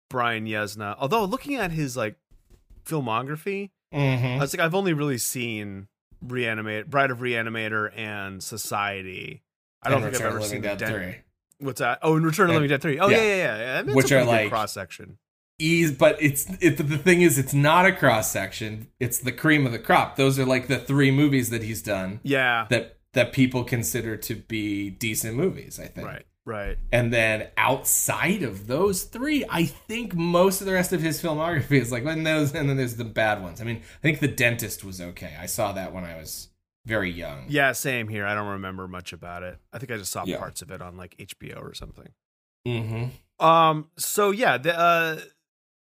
Brian 0.10 0.46
Yuzna. 0.46 0.96
Although 1.00 1.26
looking 1.26 1.56
at 1.56 1.72
his 1.72 1.96
like 1.98 2.16
filmography, 2.86 3.72
I 3.92 3.98
mm-hmm. 3.98 4.40
was 4.40 4.54
like, 4.54 4.64
I've 4.64 4.76
only 4.76 4.94
really 4.94 5.18
seen 5.18 5.88
Reanimate, 6.22 6.90
Bride 6.90 7.12
of 7.12 7.20
Reanimator, 7.20 7.92
and 7.98 8.44
Society. 8.44 9.44
I 9.84 9.90
don't 9.90 10.02
think 10.02 10.16
I've 10.16 10.22
ever 10.22 10.42
seen 10.42 10.62
Dead 10.62 10.78
Den- 10.78 10.92
three. 10.92 11.16
What's 11.60 11.80
that? 11.80 12.00
Oh, 12.02 12.16
and 12.16 12.26
Return 12.26 12.46
of 12.46 12.50
the 12.50 12.54
Living 12.56 12.70
Dead 12.70 12.82
three. 12.82 13.00
Oh 13.00 13.08
Yeah. 13.08 13.18
yeah, 13.18 13.24
yeah, 13.24 13.36
yeah. 13.36 13.58
yeah. 13.58 13.80
I 13.80 13.84
mean, 13.84 13.96
Which 13.96 14.12
are 14.12 14.24
like- 14.24 14.50
cross 14.50 14.74
section. 14.74 15.18
ease 15.58 15.92
but 15.94 16.18
it's 16.22 16.48
it 16.60 16.76
the 16.78 16.98
thing 16.98 17.22
is 17.22 17.38
it's 17.38 17.54
not 17.54 17.86
a 17.86 17.92
cross 17.94 18.30
section 18.30 18.88
it's 19.00 19.20
the 19.20 19.32
cream 19.32 19.66
of 19.66 19.72
the 19.72 19.80
crop 19.80 20.18
those 20.18 20.38
are 20.38 20.44
like 20.46 20.68
the 20.68 20.78
three 20.78 21.12
movies 21.12 21.50
that 21.50 21.64
he's 21.64 21.82
done 21.82 22.20
Yeah, 22.24 22.68
that 22.70 22.98
that 23.14 23.32
people 23.32 23.64
consider 23.64 24.18
to 24.18 24.36
be 24.36 24.90
decent 24.90 25.38
movies 25.38 25.80
i 25.80 25.86
think 25.88 26.08
right, 26.08 26.26
right. 26.46 26.78
and 26.92 27.12
then 27.12 27.48
outside 27.58 28.44
of 28.44 28.68
those 28.68 29.04
three 29.04 29.44
i 29.50 29.66
think 29.66 30.14
most 30.16 30.62
of 30.62 30.68
the 30.68 30.74
rest 30.74 30.94
of 30.94 31.02
his 31.02 31.22
filmography 31.22 31.80
is 31.82 31.92
like 31.92 32.04
those 32.04 32.54
and 32.54 32.70
then 32.70 32.78
there's 32.78 32.96
the 32.98 33.04
bad 33.04 33.42
ones 33.42 33.60
i 33.62 33.64
mean 33.64 33.78
i 33.78 34.02
think 34.02 34.20
the 34.20 34.28
dentist 34.28 34.84
was 34.84 35.02
okay 35.02 35.36
i 35.40 35.46
saw 35.46 35.72
that 35.72 35.92
when 35.94 36.04
i 36.04 36.16
was 36.16 36.50
very 36.86 37.10
young 37.10 37.46
Yeah, 37.50 37.72
same 37.72 38.10
here. 38.10 38.28
I 38.28 38.36
don't 38.36 38.48
remember 38.48 38.88
much 38.88 39.12
about 39.12 39.42
it. 39.42 39.58
I 39.74 39.80
think 39.80 39.92
I 39.92 39.98
just 39.98 40.12
saw 40.12 40.24
Yeah. 40.24 40.38
parts 40.38 40.62
of 40.62 40.70
it 40.70 40.84
on 40.84 40.98
like 40.98 41.16
HBO 41.18 41.60
or 41.60 41.74
something. 41.74 42.10
mm-hmm. 42.68 43.44
Um. 43.44 43.90
So 43.98 44.30
yeah, 44.30 44.60
the 44.60 44.78
uh, 44.78 45.20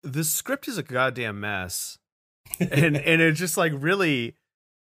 the 0.02 0.23
script 0.23 0.68
is 0.68 0.76
a 0.76 0.82
goddamn 0.82 1.40
mess, 1.40 1.97
and 2.61 2.94
and 2.99 3.23
it 3.23 3.32
just 3.32 3.56
like 3.56 3.73
really, 3.75 4.37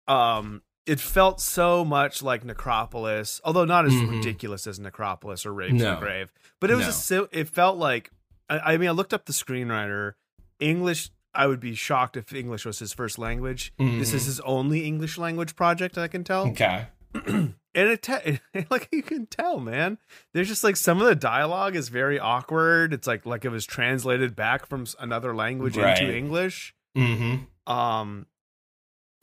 um, 0.09 0.63
it 0.91 0.99
felt 1.01 1.41
so 1.41 1.85
much 1.85 2.23
like 2.23 2.45
Necropolis, 2.45 3.41
although 3.45 3.65
not 3.65 3.87
as 3.87 3.93
Mhm. 3.93 4.11
ridiculous 4.11 4.67
as 4.67 4.81
Necropolis 4.81 5.47
or 5.47 5.53
Rave 5.55 5.79
to 5.79 5.85
the 5.85 5.95
Grave. 5.97 6.33
But 6.61 6.71
it 6.71 6.75
was 6.77 7.11
No. 7.11 7.23
a 7.25 7.29
it 7.39 7.49
felt 7.49 7.77
like. 7.79 8.11
I, 8.49 8.73
I 8.73 8.77
mean, 8.79 8.89
I 8.89 8.93
looked 8.93 9.15
up 9.15 9.27
the 9.27 9.33
screenwriter. 9.33 10.15
English. 10.59 11.11
I 11.33 11.47
would 11.47 11.61
be 11.61 11.77
shocked 11.77 12.17
if 12.17 12.33
English 12.35 12.67
was 12.67 12.81
his 12.81 12.93
first 12.93 13.17
language. 13.19 13.73
This 13.79 14.13
is 14.13 14.23
Mhm. 14.25 14.27
his 14.27 14.41
only 14.41 14.85
English 14.85 15.17
language 15.17 15.55
project. 15.55 15.97
I 15.97 16.09
can 16.09 16.25
tell 16.25 16.49
okay 16.49 16.89
and 17.15 17.55
it 17.75 18.03
te- 18.03 18.41
like 18.71 18.89
you 18.93 19.03
can 19.03 19.27
tell 19.27 19.59
man 19.61 19.99
there's 20.33 20.49
just 20.49 20.63
like 20.65 20.77
some 20.77 21.01
of 21.01 21.07
the 21.07 21.15
dialogue 21.15 21.75
is 21.77 21.89
very 21.89 22.19
awkward 22.21 22.93
it's 22.93 23.07
like 23.07 23.25
like 23.27 23.45
it 23.45 23.49
was 23.51 23.65
translated 23.67 24.35
back 24.37 24.65
from 24.67 24.85
another 25.01 25.35
language 25.35 25.77
Right. 25.77 25.99
into 26.01 26.17
english 26.17 26.73
mm-hmm. 26.97 27.73
um 27.73 28.27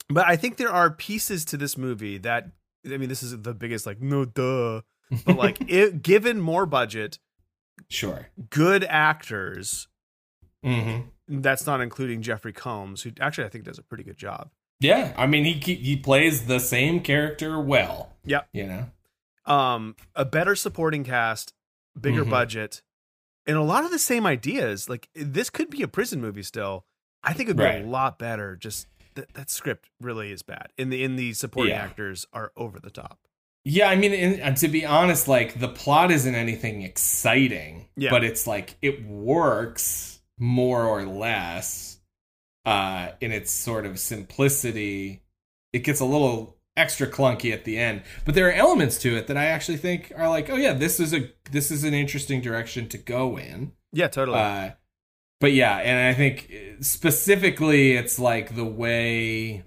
but 0.08 0.26
i 0.26 0.36
think 0.36 0.56
there 0.56 0.70
are 0.72 0.90
pieces 0.90 1.44
to 1.44 1.56
this 1.56 1.76
movie 1.76 2.18
that 2.18 2.50
i 2.86 2.96
mean 2.96 3.08
this 3.08 3.22
is 3.22 3.40
the 3.42 3.54
biggest 3.54 3.86
like 3.86 4.00
no 4.00 4.24
duh 4.24 4.80
but 5.26 5.36
like 5.36 5.58
it 5.70 6.02
given 6.02 6.40
more 6.40 6.66
budget 6.66 7.18
sure 7.88 8.28
good 8.50 8.84
actors 8.84 9.88
mm-hmm. 10.64 11.02
that's 11.40 11.66
not 11.66 11.80
including 11.80 12.22
jeffrey 12.22 12.52
combs 12.52 13.02
who 13.02 13.12
actually 13.20 13.44
i 13.44 13.48
think 13.48 13.64
does 13.64 13.78
a 13.78 13.82
pretty 13.82 14.04
good 14.04 14.16
job 14.16 14.50
Yeah, 14.80 15.12
I 15.16 15.26
mean 15.26 15.44
he 15.44 15.74
he 15.74 15.96
plays 15.96 16.46
the 16.46 16.60
same 16.60 17.00
character 17.00 17.58
well. 17.60 18.12
Yep. 18.24 18.48
You 18.52 18.66
know. 18.66 18.86
um 19.52 19.96
a 20.14 20.24
better 20.24 20.54
supporting 20.54 21.02
cast 21.04 21.52
bigger 21.98 22.24
Mhm. 22.24 22.30
budget 22.30 22.82
and 23.46 23.56
a 23.56 23.62
lot 23.62 23.84
of 23.84 23.90
the 23.90 23.98
same 23.98 24.24
ideas 24.26 24.88
like 24.88 25.08
this 25.14 25.50
could 25.50 25.68
be 25.70 25.82
a 25.82 25.88
prison 25.88 26.20
movie 26.20 26.42
still 26.44 26.84
i 27.24 27.32
think 27.32 27.48
it 27.48 27.52
would 27.56 27.62
be 27.62 27.64
Right. 27.64 27.84
a 27.84 27.88
lot 27.88 28.18
better 28.18 28.54
just 28.56 28.86
that 29.18 29.34
that 29.34 29.50
script 29.50 29.90
really 30.00 30.32
is 30.32 30.42
bad 30.42 30.68
in 30.78 30.90
the 30.90 31.02
in 31.04 31.16
the 31.16 31.32
supporting 31.34 31.74
Yeah. 31.74 31.82
actors 31.84 32.26
are 32.32 32.52
over 32.56 32.78
the 32.80 32.90
top 32.90 33.18
Yeah, 33.64 33.90
I 33.90 33.96
mean, 33.96 34.14
and, 34.14 34.40
and 34.40 34.56
to 34.58 34.68
be 34.68 34.86
honest, 34.86 35.28
like 35.28 35.60
the 35.60 35.68
plot 35.68 36.10
isn't 36.10 36.34
anything 36.34 36.82
exciting, 36.82 37.88
Yeah. 37.96 38.10
but 38.10 38.24
it's 38.24 38.46
like 38.46 38.76
it 38.80 39.04
works 39.04 40.20
more 40.38 40.84
or 40.84 41.04
less 41.04 41.98
uh, 42.64 43.10
in 43.20 43.32
its 43.32 43.50
sort 43.50 43.84
of 43.86 43.98
simplicity. 43.98 45.22
It 45.72 45.80
gets 45.80 46.00
a 46.00 46.04
little 46.04 46.56
extra 46.76 47.06
clunky 47.10 47.52
at 47.52 47.64
the 47.64 47.76
end, 47.78 48.02
but 48.24 48.34
there 48.34 48.48
are 48.48 48.52
elements 48.52 48.98
to 48.98 49.16
it 49.16 49.26
that 49.26 49.36
I 49.36 49.46
actually 49.46 49.78
think 49.78 50.12
are 50.16 50.28
like, 50.28 50.48
oh 50.48 50.56
yeah, 50.56 50.72
this 50.74 51.00
is 51.00 51.12
a 51.12 51.30
this 51.50 51.70
is 51.70 51.82
an 51.84 51.92
interesting 51.94 52.40
direction 52.40 52.88
to 52.90 52.98
go 52.98 53.36
in. 53.38 53.72
yeah 53.92 54.08
totally 54.08 54.38
Uh, 54.38 54.70
but 55.40 55.52
yeah, 55.52 55.76
and 55.78 56.08
I 56.08 56.14
think 56.14 56.52
specifically 56.80 57.92
it's 57.92 58.18
like 58.18 58.54
the 58.54 58.64
way 58.64 59.64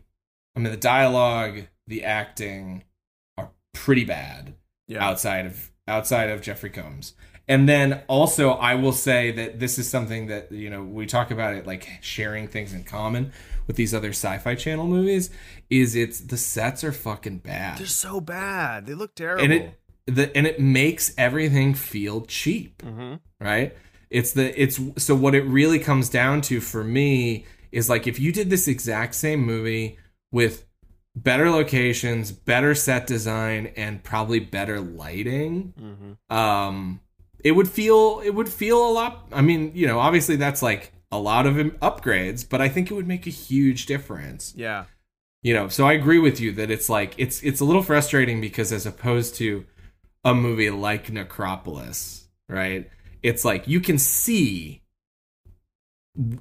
I 0.55 0.59
mean 0.59 0.71
the 0.71 0.77
dialogue, 0.77 1.67
the 1.87 2.03
acting 2.03 2.83
are 3.37 3.51
pretty 3.73 4.05
bad 4.05 4.55
yeah. 4.87 5.03
outside 5.03 5.45
of 5.45 5.71
outside 5.87 6.29
of 6.29 6.41
Jeffrey 6.41 6.69
Combs. 6.69 7.13
And 7.47 7.67
then 7.67 8.01
also 8.07 8.51
I 8.51 8.75
will 8.75 8.93
say 8.93 9.31
that 9.31 9.59
this 9.59 9.77
is 9.77 9.89
something 9.89 10.27
that 10.27 10.51
you 10.51 10.69
know 10.69 10.83
we 10.83 11.05
talk 11.05 11.31
about 11.31 11.53
it 11.55 11.65
like 11.65 11.87
sharing 12.01 12.47
things 12.47 12.73
in 12.73 12.83
common 12.83 13.31
with 13.67 13.75
these 13.75 13.93
other 13.93 14.09
sci-fi 14.09 14.55
channel 14.55 14.87
movies 14.87 15.29
is 15.69 15.95
it's 15.95 16.19
the 16.19 16.37
sets 16.37 16.83
are 16.83 16.91
fucking 16.91 17.39
bad. 17.39 17.77
they're 17.77 17.87
so 17.87 18.19
bad. 18.19 18.85
They 18.85 18.93
look 18.93 19.15
terrible 19.15 19.43
and 19.43 19.53
it 19.53 19.79
the 20.05 20.35
and 20.35 20.45
it 20.45 20.59
makes 20.59 21.13
everything 21.17 21.73
feel 21.73 22.21
cheap 22.21 22.81
hmm 22.81 23.15
right 23.39 23.75
it's 24.11 24.33
the 24.33 24.61
it's 24.61 24.79
so 24.97 25.15
what 25.15 25.33
it 25.33 25.43
really 25.43 25.79
comes 25.79 26.09
down 26.09 26.41
to 26.41 26.61
for 26.61 26.83
me 26.83 27.45
is 27.71 27.89
like 27.89 28.05
if 28.05 28.19
you 28.19 28.31
did 28.31 28.49
this 28.49 28.67
exact 28.67 29.15
same 29.15 29.43
movie 29.43 29.97
with 30.31 30.65
better 31.15 31.49
locations 31.49 32.31
better 32.31 32.75
set 32.75 33.07
design 33.07 33.71
and 33.75 34.03
probably 34.03 34.39
better 34.39 34.79
lighting 34.79 35.73
hmm 35.79 36.35
um 36.35 36.99
it 37.43 37.53
would 37.53 37.67
feel 37.67 38.21
it 38.23 38.29
would 38.31 38.47
feel 38.49 38.87
a 38.87 38.91
lot 38.91 39.27
i 39.31 39.41
mean 39.41 39.71
you 39.73 39.87
know 39.87 39.99
obviously 39.99 40.35
that's 40.35 40.61
like 40.61 40.93
a 41.11 41.17
lot 41.17 41.45
of 41.47 41.55
upgrades 41.55 42.47
but 42.47 42.61
i 42.61 42.69
think 42.69 42.91
it 42.91 42.93
would 42.93 43.07
make 43.07 43.25
a 43.27 43.31
huge 43.31 43.85
difference. 43.85 44.53
Yeah. 44.55 44.85
You 45.41 45.55
know 45.55 45.67
so 45.69 45.87
i 45.87 45.93
agree 45.93 46.19
with 46.19 46.39
you 46.39 46.51
that 46.53 46.69
it's 46.69 46.87
like 46.87 47.15
it's 47.17 47.41
it's 47.41 47.59
a 47.59 47.65
little 47.65 47.81
frustrating 47.81 48.39
because 48.39 48.71
as 48.71 48.85
opposed 48.85 49.35
to 49.35 49.65
a 50.23 50.35
movie 50.35 50.69
like 50.69 51.11
necropolis 51.11 52.27
right 52.47 52.89
it's 53.23 53.45
like 53.45 53.67
you 53.67 53.79
can 53.79 53.97
see 53.97 54.81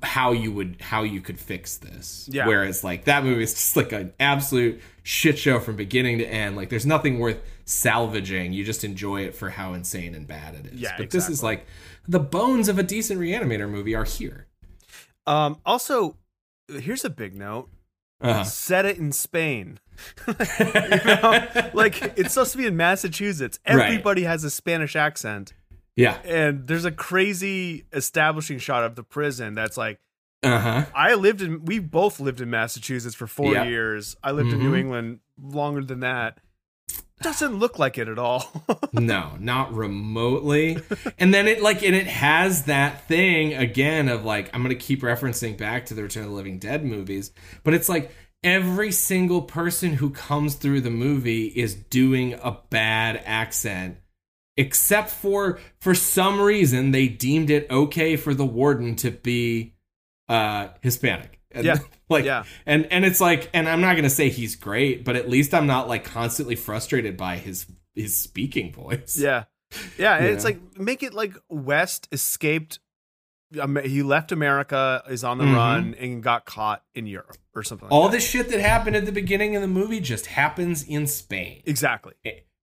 how 0.02 0.32
you 0.32 0.50
would 0.50 0.76
how 0.80 1.02
you 1.02 1.20
could 1.20 1.38
fix 1.38 1.76
this 1.76 2.28
Yeah. 2.32 2.46
whereas 2.46 2.82
like 2.82 3.04
that 3.04 3.22
movie 3.22 3.42
is 3.42 3.54
just 3.54 3.76
like 3.76 3.92
an 3.92 4.12
absolute 4.18 4.80
shit 5.04 5.38
show 5.38 5.60
from 5.60 5.76
beginning 5.76 6.18
to 6.18 6.26
end 6.26 6.56
like 6.56 6.70
there's 6.70 6.86
nothing 6.86 7.20
worth 7.20 7.38
salvaging 7.66 8.52
you 8.52 8.64
just 8.64 8.82
enjoy 8.82 9.22
it 9.22 9.34
for 9.34 9.48
how 9.50 9.74
insane 9.74 10.14
and 10.16 10.26
bad 10.26 10.56
it 10.56 10.66
is 10.66 10.80
Yeah, 10.80 10.94
but 10.98 11.10
this 11.10 11.28
is 11.28 11.42
like 11.42 11.66
the 12.08 12.18
bones 12.18 12.68
of 12.68 12.80
a 12.80 12.82
decent 12.82 13.20
reanimator 13.20 13.70
movie 13.70 13.94
are 13.94 14.04
here 14.04 14.48
um 15.28 15.58
also 15.64 16.16
here's 16.68 17.04
a 17.04 17.10
big 17.10 17.36
note 17.36 17.68
uh-huh. 18.20 18.44
set 18.44 18.84
it 18.84 18.98
in 18.98 19.12
Spain. 19.12 19.78
you 20.28 20.34
know? 20.34 21.48
Like 21.72 22.18
it's 22.18 22.34
supposed 22.34 22.52
to 22.52 22.58
be 22.58 22.66
in 22.66 22.76
Massachusetts. 22.76 23.58
Right. 23.66 23.86
Everybody 23.86 24.24
has 24.24 24.44
a 24.44 24.50
Spanish 24.50 24.96
accent. 24.96 25.52
Yeah 25.96 26.18
And 26.24 26.66
there's 26.66 26.84
a 26.84 26.90
crazy 26.92 27.86
establishing 27.92 28.58
shot 28.58 28.84
of 28.84 28.94
the 28.96 29.02
prison 29.02 29.54
that's 29.54 29.76
like 29.76 29.98
uh-huh 30.42 30.86
I 30.94 31.14
lived 31.14 31.42
in 31.42 31.64
we 31.64 31.78
both 31.78 32.20
lived 32.20 32.40
in 32.40 32.48
Massachusetts 32.50 33.14
for 33.14 33.26
4 33.26 33.52
Yeah. 33.52 33.64
years. 33.64 34.16
I 34.22 34.30
lived 34.32 34.52
in 34.52 34.58
New 34.60 34.72
Mhm. 34.72 34.78
England 34.78 35.18
longer 35.40 35.82
than 35.84 36.00
that. 36.00 36.38
Doesn't 37.22 37.56
look 37.58 37.78
like 37.78 37.98
it 37.98 38.08
at 38.08 38.18
all. 38.18 38.50
no, 38.94 39.36
not 39.38 39.74
remotely. 39.74 40.78
and 41.18 41.34
then 41.34 41.46
it 41.46 41.60
like 41.60 41.82
and 41.82 41.94
it 41.94 42.06
has 42.06 42.64
that 42.64 43.06
thing 43.08 43.52
again 43.52 44.08
of 44.08 44.24
like 44.24 44.48
I'm 44.54 44.62
gonna 44.62 44.74
keep 44.74 45.02
referencing 45.02 45.58
back 45.58 45.86
to 45.86 45.94
the 45.94 46.02
Return 46.02 46.22
of 46.24 46.30
the 46.30 46.34
Living 46.36 46.58
Dead 46.58 46.82
movies, 46.82 47.30
but 47.62 47.74
it's 47.74 47.90
like 47.90 48.10
every 48.42 48.90
single 48.90 49.42
person 49.42 49.92
who 49.92 50.08
comes 50.08 50.54
through 50.54 50.80
the 50.80 50.90
movie 50.90 51.44
is 51.48 51.74
doing 51.74 52.32
a 52.42 52.56
bad 52.70 53.20
accent. 53.26 53.98
Except 54.56 55.08
for 55.10 55.58
for 55.80 55.94
some 55.94 56.40
reason 56.40 56.90
they 56.90 57.08
deemed 57.08 57.50
it 57.50 57.70
okay 57.70 58.16
for 58.16 58.34
the 58.34 58.44
warden 58.44 58.96
to 58.96 59.10
be 59.10 59.74
uh 60.28 60.68
Hispanic. 60.82 61.40
And, 61.52 61.64
Yeah. 61.64 61.78
like 62.08 62.24
Yeah. 62.24 62.44
and 62.66 62.86
and 62.92 63.04
it's 63.04 63.20
like 63.20 63.48
and 63.54 63.68
i'm 63.68 63.80
not 63.80 63.96
gonna 63.96 64.10
say 64.10 64.28
he's 64.28 64.54
great 64.56 65.04
but 65.04 65.16
at 65.16 65.28
least 65.30 65.54
i'm 65.54 65.66
not 65.66 65.88
like 65.88 66.04
constantly 66.04 66.54
frustrated 66.56 67.16
by 67.16 67.36
his 67.38 67.66
his 67.94 68.16
speaking 68.16 68.72
voice 68.72 69.18
yeah. 69.18 69.44
Yeah, 69.98 70.16
and 70.16 70.26
it's 70.26 70.44
like 70.44 70.58
make 70.78 71.02
it 71.04 71.14
like 71.14 71.32
West 71.48 72.08
escaped 72.12 72.80
he 73.52 74.02
left 74.02 74.30
America, 74.32 75.02
is 75.08 75.24
on 75.24 75.38
the 75.38 75.44
Mhm. 75.44 75.54
run, 75.56 75.94
and 75.98 76.22
got 76.22 76.44
caught 76.44 76.84
in 76.94 77.06
Europe 77.08 77.36
or 77.54 77.62
something. 77.64 77.86
Like 77.88 77.92
all 77.92 78.08
that. 78.08 78.12
this 78.16 78.28
shit 78.28 78.48
that 78.50 78.60
happened 78.60 78.94
at 78.96 79.06
the 79.06 79.12
beginning 79.12 79.56
of 79.56 79.62
the 79.62 79.68
movie 79.68 79.98
just 80.00 80.26
happens 80.26 80.82
in 80.84 81.06
spain 81.08 81.62
exactly. 81.66 82.14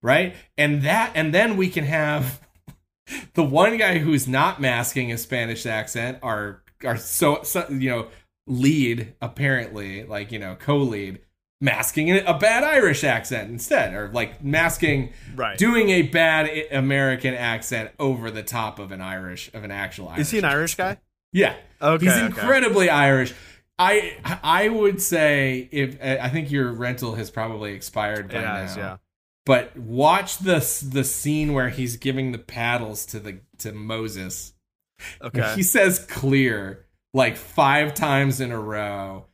Right 0.02 0.36
and 0.58 0.82
that 0.84 1.12
and 1.16 1.34
then 1.34 1.58
we 1.58 1.70
can 1.70 1.84
have 1.86 2.42
the 3.34 3.44
one 3.44 3.78
guy 3.78 3.98
who's 4.00 4.28
not 4.28 4.60
masking 4.62 5.12
a 5.12 5.18
spanish 5.18 5.66
accent 5.66 6.18
are 6.22 6.62
are 6.84 6.98
so, 6.98 7.42
so 7.44 7.66
you 7.70 7.90
know 7.90 8.08
lead 8.46 9.14
apparently 9.22 10.04
like 10.04 10.32
you 10.32 10.40
know 10.40 10.56
co-lead 10.60 11.20
masking 11.60 12.12
a 12.16 12.38
bad 12.38 12.64
irish 12.64 13.04
accent 13.04 13.50
instead 13.50 13.94
or 13.94 14.10
like 14.10 14.44
masking 14.44 15.12
Right. 15.36 15.58
doing 15.58 15.90
a 15.90 16.04
bad 16.04 16.48
american 16.72 17.34
accent 17.34 17.90
over 17.98 18.30
the 18.30 18.44
top 18.44 18.78
of 18.78 18.92
an 18.92 19.02
irish 19.02 19.50
of 19.54 19.64
an 19.64 19.72
actual 19.72 20.08
irish 20.10 20.22
is 20.22 20.32
he 20.32 20.38
an 20.38 20.46
Irish 20.46 20.76
guy? 20.76 20.98
yeah 21.34 21.56
Okay. 21.82 22.06
he's 22.06 22.14
okay. 22.14 22.26
incredibly 22.28 22.90
irish 22.92 23.34
i 23.80 24.18
i 24.44 24.70
would 24.70 25.02
say 25.02 25.68
if 25.72 25.98
i 26.02 26.30
think 26.30 26.52
your 26.52 26.72
rental 26.72 27.16
has 27.16 27.32
probably 27.32 27.74
expired 27.74 28.30
by 28.30 28.38
It 28.38 28.46
has, 28.46 28.76
now 28.78 28.82
yeah. 28.82 28.98
But 29.48 29.76
watch 29.76 30.38
the 30.38 30.60
the 30.88 31.04
scene 31.04 31.54
where 31.54 31.70
he's 31.70 31.98
giving 31.98 32.32
the 32.34 32.38
paddles 32.38 33.04
to 33.08 33.20
the 33.20 33.40
to 33.60 33.72
Moses. 33.72 34.54
Okay. 35.22 35.54
He 35.56 35.64
says 35.64 36.06
clear 36.08 36.86
like 37.16 37.36
five 37.38 37.96
times 37.96 38.40
in 38.42 38.52
a 38.52 38.60
row. 38.60 39.26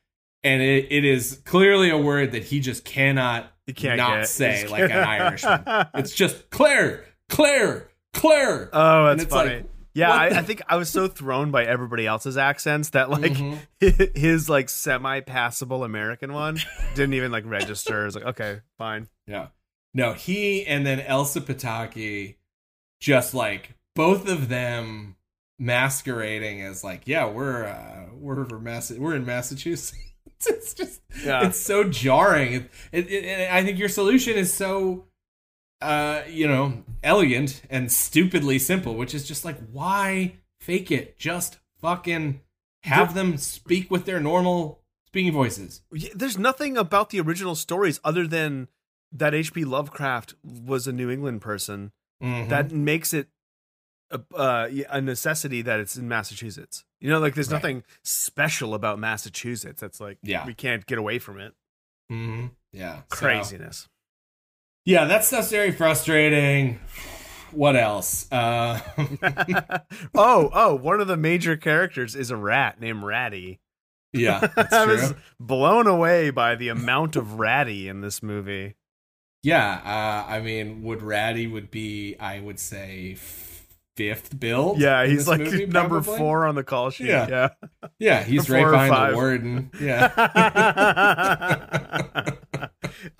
And 0.46 0.62
it, 0.62 0.88
it 0.92 1.06
is 1.06 1.42
clearly 1.46 1.90
a 1.90 1.98
word 1.98 2.34
that 2.34 2.44
he 2.44 2.60
just 2.60 2.84
cannot 2.84 3.50
You 3.66 3.74
can't 3.74 3.98
not 3.98 4.28
say 4.28 4.68
like 4.68 4.84
an 4.84 4.92
Irishman. 4.92 5.64
It's 5.96 6.14
just 6.14 6.50
clear, 6.50 7.06
clear, 7.30 7.90
clear. 8.14 8.70
Oh, 8.74 9.06
that's 9.06 9.24
it's 9.24 9.34
funny. 9.34 9.56
like, 9.56 9.66
yeah, 9.94 10.12
I, 10.12 10.30
the- 10.30 10.38
I 10.40 10.42
think 10.42 10.62
I 10.68 10.76
was 10.76 10.90
so 10.90 11.08
thrown 11.08 11.52
by 11.52 11.64
everybody 11.64 12.06
else's 12.06 12.36
accents 12.36 12.90
that 12.90 13.10
like 13.10 13.32
Mhm. 13.32 13.58
his 14.18 14.50
like 14.50 14.68
semi-passable 14.68 15.84
American 15.86 16.34
one 16.34 16.58
didn't 16.96 17.14
even 17.14 17.32
like 17.32 17.46
register. 17.46 18.02
I 18.02 18.06
was 18.06 18.16
like, 18.16 18.26
okay, 18.26 18.60
fine. 18.78 19.08
Yeah. 19.28 19.48
No, 19.94 20.14
he 20.14 20.66
and 20.66 20.86
then 20.86 21.00
Elsa 21.02 21.42
Pataky 21.42 22.36
just 23.00 23.34
like 23.34 23.76
both 23.96 24.28
of 24.28 24.50
them 24.50 25.16
masquerading 25.60 26.62
as 26.62 26.84
like, 26.84 27.04
yeah, 27.06 27.26
we're 27.30 27.66
uh 27.66 28.06
we're 28.14 28.46
from 28.46 28.64
Mass- 28.64 28.92
we're 28.92 29.16
in 29.16 29.26
Massachusetts. 29.26 29.98
it's 30.46 30.74
just 30.74 31.02
Yeah. 31.24 31.46
it's 31.48 31.60
so 31.60 31.84
jarring. 31.84 32.54
It, 32.54 32.70
it, 32.92 33.08
it, 33.12 33.24
and 33.26 33.54
I 33.54 33.64
think 33.64 33.78
your 33.80 33.90
solution 33.90 34.36
is 34.36 34.54
so 34.54 35.06
uh 35.82 36.22
you 36.30 36.48
know, 36.48 36.84
elegant 37.04 37.62
and 37.70 37.92
stupidly 37.92 38.60
simple, 38.60 38.96
which 38.96 39.14
is 39.14 39.28
just 39.28 39.46
like 39.46 39.58
why 39.72 40.36
fake 40.60 40.92
it? 40.92 41.18
Just 41.18 41.60
fucking 41.82 42.40
have 42.84 43.14
them 43.14 43.38
speak 43.38 43.92
with 43.92 44.06
their 44.06 44.20
normal 44.20 44.82
speaking 45.08 45.32
voices. 45.34 45.82
There's 46.16 46.38
nothing 46.38 46.78
about 46.78 47.12
the 47.12 47.20
original 47.22 47.56
stories 47.56 48.00
other 48.04 48.26
than 48.28 48.68
that 49.14 49.34
H.P. 49.36 49.64
Lovecraft 49.66 50.34
was 50.44 50.88
a 50.88 50.92
New 50.94 51.10
England 51.10 51.42
person 51.42 51.92
Mhm. 52.22 52.50
that 52.50 52.72
makes 52.72 53.14
it 53.14 53.30
a, 54.12 54.22
uh, 54.36 54.68
a 54.90 55.02
necessity 55.02 55.62
that 55.62 55.80
it's 55.80 55.96
in 55.98 56.08
Massachusetts. 56.08 56.84
You 57.00 57.10
know, 57.10 57.20
like 57.20 57.34
there's 57.36 57.48
Right. 57.52 57.58
nothing 57.58 57.84
special 58.04 58.74
about 58.74 59.00
Massachusetts. 59.00 59.82
That's 59.82 60.00
like 60.00 60.18
Yeah. 60.22 60.46
we 60.46 60.54
can't 60.54 60.86
get 60.86 60.98
away 60.98 61.20
from 61.20 61.40
it. 61.40 61.54
Mhm. 62.12 62.52
Yeah. 62.72 62.98
So- 63.12 63.16
Craziness. 63.18 63.88
Yeah, 64.86 65.06
that 65.06 65.24
stuff's 65.24 65.50
very 65.50 65.72
frustrating. 65.72 66.80
What 67.52 67.76
else? 67.76 68.30
Uh, 68.32 68.80
oh, 70.16 70.50
oh, 70.54 70.76
one 70.76 71.00
of 71.02 71.08
the 71.08 71.18
major 71.18 71.56
characters 71.56 72.16
is 72.16 72.32
a 72.32 72.36
rat 72.38 72.80
named 72.82 73.04
Ratty. 73.04 73.60
yeah, 74.12 74.40
that's 74.56 74.74
I 74.74 74.86
was 74.86 75.14
blown 75.40 75.88
away 75.88 76.30
by 76.32 76.56
the 76.56 76.70
amount 76.70 77.16
of 77.16 77.40
Ratty 77.40 77.88
in 77.88 78.02
this 78.02 78.22
movie. 78.22 78.76
Yeah, 79.44 79.82
uh, 79.84 80.32
I 80.32 80.40
mean, 80.40 80.84
would 80.84 81.02
Ratty 81.02 81.48
would 81.48 81.70
be, 81.70 82.16
I 82.18 82.40
would 82.40 82.60
say, 82.60 83.18
fifth 83.98 84.40
build. 84.40 84.80
Yeah, 84.80 85.06
he's 85.06 85.28
like 85.28 85.42
movie, 85.42 85.66
number 85.66 86.02
probably? 86.02 86.18
four 86.18 86.46
on 86.46 86.56
the 86.56 86.64
call 86.64 86.90
sheet. 86.90 87.08
Yeah. 87.08 87.28
Yeah. 87.30 87.50
Yeah, 88.00 88.24
he's 88.24 88.50
right 88.50 88.66
behind 88.66 89.12
the 89.12 89.16
warden. 89.16 89.70
Yeah, 89.80 90.10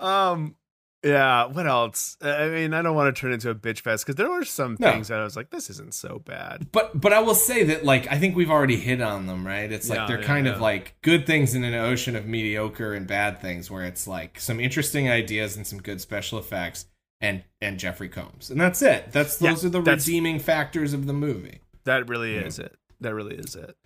um 0.00 0.56
yeah 1.04 1.44
what 1.46 1.66
else 1.66 2.16
i 2.22 2.48
mean 2.48 2.72
i 2.74 2.80
don't 2.82 2.96
want 2.96 3.14
to 3.14 3.20
turn 3.20 3.32
into 3.32 3.50
a 3.50 3.54
bitch 3.54 3.80
fest 3.80 4.04
because 4.06 4.16
there 4.16 4.30
were 4.30 4.44
some 4.44 4.76
No. 4.80 4.90
things 4.90 5.08
that 5.08 5.20
i 5.20 5.24
was 5.24 5.36
like 5.36 5.50
this 5.50 5.68
isn't 5.70 5.92
so 5.94 6.22
bad 6.24 6.66
but 6.72 6.98
but 7.00 7.12
I 7.12 7.20
will 7.20 7.34
say 7.34 7.62
that 7.64 7.84
like 7.84 8.10
I 8.10 8.18
think 8.18 8.34
we've 8.34 8.50
already 8.50 8.76
hit 8.76 9.00
on 9.00 9.26
them, 9.26 9.46
right? 9.46 9.70
It's 9.70 9.88
like 9.90 9.98
Yeah, 9.98 10.06
they're 10.06 10.20
yeah, 10.20 10.26
kind 10.26 10.46
yeah. 10.46 10.54
of 10.54 10.60
like 10.60 10.96
good 11.02 11.26
things 11.26 11.54
in 11.54 11.62
an 11.62 11.74
ocean 11.74 12.16
of 12.16 12.26
mediocre 12.26 12.94
and 12.94 13.06
bad 13.06 13.40
things, 13.40 13.70
where 13.70 13.84
it's 13.84 14.06
like 14.08 14.40
some 14.40 14.58
interesting 14.60 15.10
ideas 15.10 15.56
and 15.56 15.66
some 15.66 15.80
good 15.80 16.00
special 16.00 16.38
effects, 16.38 16.86
and 17.20 17.44
and 17.60 17.78
Jeffrey 17.78 18.08
Combs, 18.08 18.50
and 18.50 18.60
that's 18.60 18.80
it. 18.82 19.12
That's 19.12 19.36
those 19.38 19.64
are 19.64 19.68
the 19.68 19.82
redeeming 19.82 20.38
factors 20.38 20.92
of 20.94 21.06
the 21.06 21.12
movie. 21.12 21.60
that 21.84 22.08
really 22.08 22.34
is 22.36 22.58
it 22.58 22.74
that 23.00 23.14
really 23.14 23.36
is 23.36 23.54
it 23.54 23.76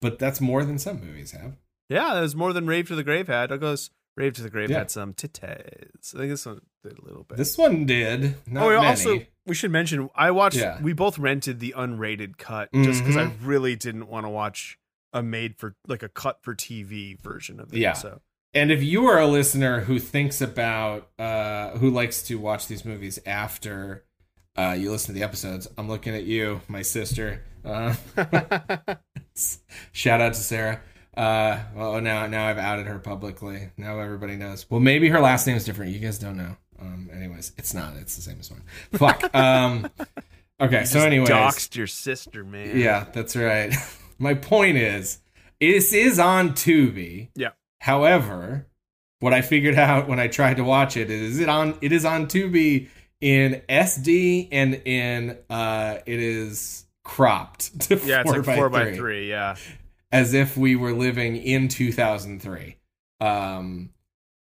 But 0.00 0.18
that's 0.18 0.40
more 0.40 0.64
than 0.64 0.78
some 0.78 1.00
movies 1.04 1.32
have. 1.32 1.56
yeah 1.88 2.14
there's 2.14 2.36
more 2.36 2.52
than 2.52 2.66
rave 2.66 2.88
to 2.88 2.94
the 2.94 3.04
grave 3.04 3.26
had 3.28 3.48
douglas 3.50 3.90
rave 4.20 4.34
to 4.34 4.42
the 4.42 4.50
grave 4.50 4.70
Yeah. 4.70 4.78
had 4.78 4.90
some 4.90 5.14
titties 5.14 6.14
i 6.14 6.18
think 6.18 6.30
this 6.30 6.46
one 6.46 6.60
did 6.84 6.98
a 6.98 7.04
little 7.04 7.24
bit 7.24 7.36
This 7.38 7.56
one 7.58 7.86
did. 7.86 8.36
Not 8.46 8.64
oh 8.64 8.68
we 8.68 8.74
many. 8.74 8.86
also 8.86 9.20
we 9.46 9.54
should 9.54 9.70
mention 9.70 10.08
i 10.14 10.30
watched 10.30 10.56
Yeah. 10.58 10.80
we 10.82 10.92
both 10.92 11.18
rented 11.18 11.60
the 11.60 11.74
unrated 11.76 12.36
cut 12.38 12.68
just 12.72 13.00
because 13.02 13.16
i 13.16 13.24
Mhm. 13.26 13.32
really 13.42 13.76
didn't 13.76 14.08
want 14.08 14.24
to 14.26 14.30
watch 14.30 14.78
a 15.12 15.22
made 15.22 15.56
for 15.58 15.74
like 15.88 16.02
a 16.02 16.08
cut 16.08 16.38
for 16.42 16.54
tv 16.54 17.20
version 17.20 17.58
of 17.60 17.72
it 17.72 17.78
Yeah. 17.78 17.94
so 17.94 18.20
And 18.54 18.70
if 18.72 18.82
you 18.82 19.06
are 19.06 19.18
a 19.20 19.26
listener 19.28 19.82
who 19.82 20.00
thinks 20.00 20.40
about, 20.40 21.08
uh, 21.20 21.78
who 21.78 21.88
likes 21.88 22.20
to 22.24 22.34
watch 22.36 22.66
these 22.66 22.84
movies 22.84 23.16
after 23.24 24.04
uh, 24.58 24.74
you 24.76 24.90
listen 24.90 25.14
to 25.14 25.18
the 25.20 25.24
episodes, 25.24 25.68
I'm 25.78 25.88
looking 25.88 26.16
at 26.16 26.24
you, 26.24 26.60
my 26.66 26.82
sister. 26.82 27.42
Uh, 27.64 27.94
shout 29.92 30.20
out 30.20 30.34
to 30.34 30.40
Sarah. 30.40 30.80
Uh, 31.16 31.58
well, 31.74 32.00
now 32.00 32.26
now 32.26 32.46
I've 32.46 32.58
outed 32.58 32.86
her 32.86 32.98
publicly. 32.98 33.70
Now 33.76 33.98
everybody 33.98 34.36
knows. 34.36 34.68
Well, 34.70 34.80
maybe 34.80 35.08
her 35.08 35.20
last 35.20 35.46
name 35.46 35.56
is 35.56 35.64
different. 35.64 35.92
You 35.92 35.98
guys 35.98 36.18
don't 36.18 36.36
know. 36.36 36.56
Um, 36.80 37.10
anyways, 37.12 37.52
it's 37.58 37.74
not. 37.74 37.96
It's 37.96 38.16
the 38.16 38.22
same 38.22 38.38
as 38.40 38.50
mine. 38.50 38.62
Fuck. 38.92 39.34
Um, 39.34 39.90
okay. 40.60 40.84
So, 40.84 40.94
Just 40.94 41.06
anyways, 41.06 41.28
doxed 41.28 41.76
your 41.76 41.86
sister 41.86 42.44
man 42.44 42.78
Yeah, 42.78 43.06
that's 43.12 43.36
right. 43.36 43.74
My 44.18 44.34
point 44.34 44.76
is, 44.76 45.18
this 45.60 45.92
is 45.92 46.18
on 46.18 46.50
Tubi. 46.50 47.28
Yeah. 47.34 47.50
However, 47.80 48.66
what 49.20 49.32
I 49.32 49.42
figured 49.42 49.76
out 49.76 50.08
when 50.08 50.18
I 50.18 50.28
tried 50.28 50.56
to 50.56 50.64
watch 50.64 50.96
it 50.96 51.10
is 51.10 51.38
it 51.40 51.48
on 51.48 51.76
it 51.80 51.92
is 51.92 52.04
on 52.04 52.26
Tubi 52.26 52.88
in 53.20 53.62
SD 53.68 54.48
and 54.50 54.74
in 54.86 55.38
uh 55.48 55.98
it 56.06 56.20
is 56.20 56.86
cropped 57.04 57.80
to 57.88 57.96
yeah 58.04 58.20
it's 58.20 58.30
four 58.30 58.36
like 58.38 58.46
by 58.46 58.56
four 58.56 58.68
by 58.68 58.84
three, 58.86 58.96
three 58.96 59.28
yeah 59.28 59.56
as 60.12 60.34
if 60.34 60.56
we 60.56 60.76
were 60.76 60.92
living 60.92 61.36
in 61.36 61.68
2003. 61.68 62.76
Um 63.20 63.90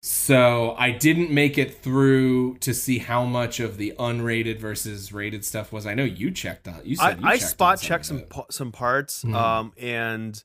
so 0.01 0.75
I 0.77 0.91
didn't 0.91 1.29
make 1.29 1.57
it 1.57 1.81
through 1.81 2.55
to 2.59 2.73
see 2.73 2.99
how 2.99 3.25
much 3.25 3.59
of 3.59 3.75
the 3.75 3.93
unrated 3.99 4.57
versus 4.57 5.11
rated 5.11 5.43
stuff 5.43 5.73
was. 5.73 5.85
I 5.85 5.93
know 5.93 6.05
you 6.05 6.31
checked 6.31 6.69
on. 6.69 6.79
You 6.85 6.95
I, 7.01 7.09
said 7.09 7.21
you 7.21 7.27
I 7.27 7.37
checked 7.37 7.49
spot 7.51 7.81
checked 7.81 8.05
some 8.05 8.23
some 8.49 8.71
parts, 8.71 9.23
Mhm. 9.25 9.35
um, 9.35 9.73
and 9.77 10.41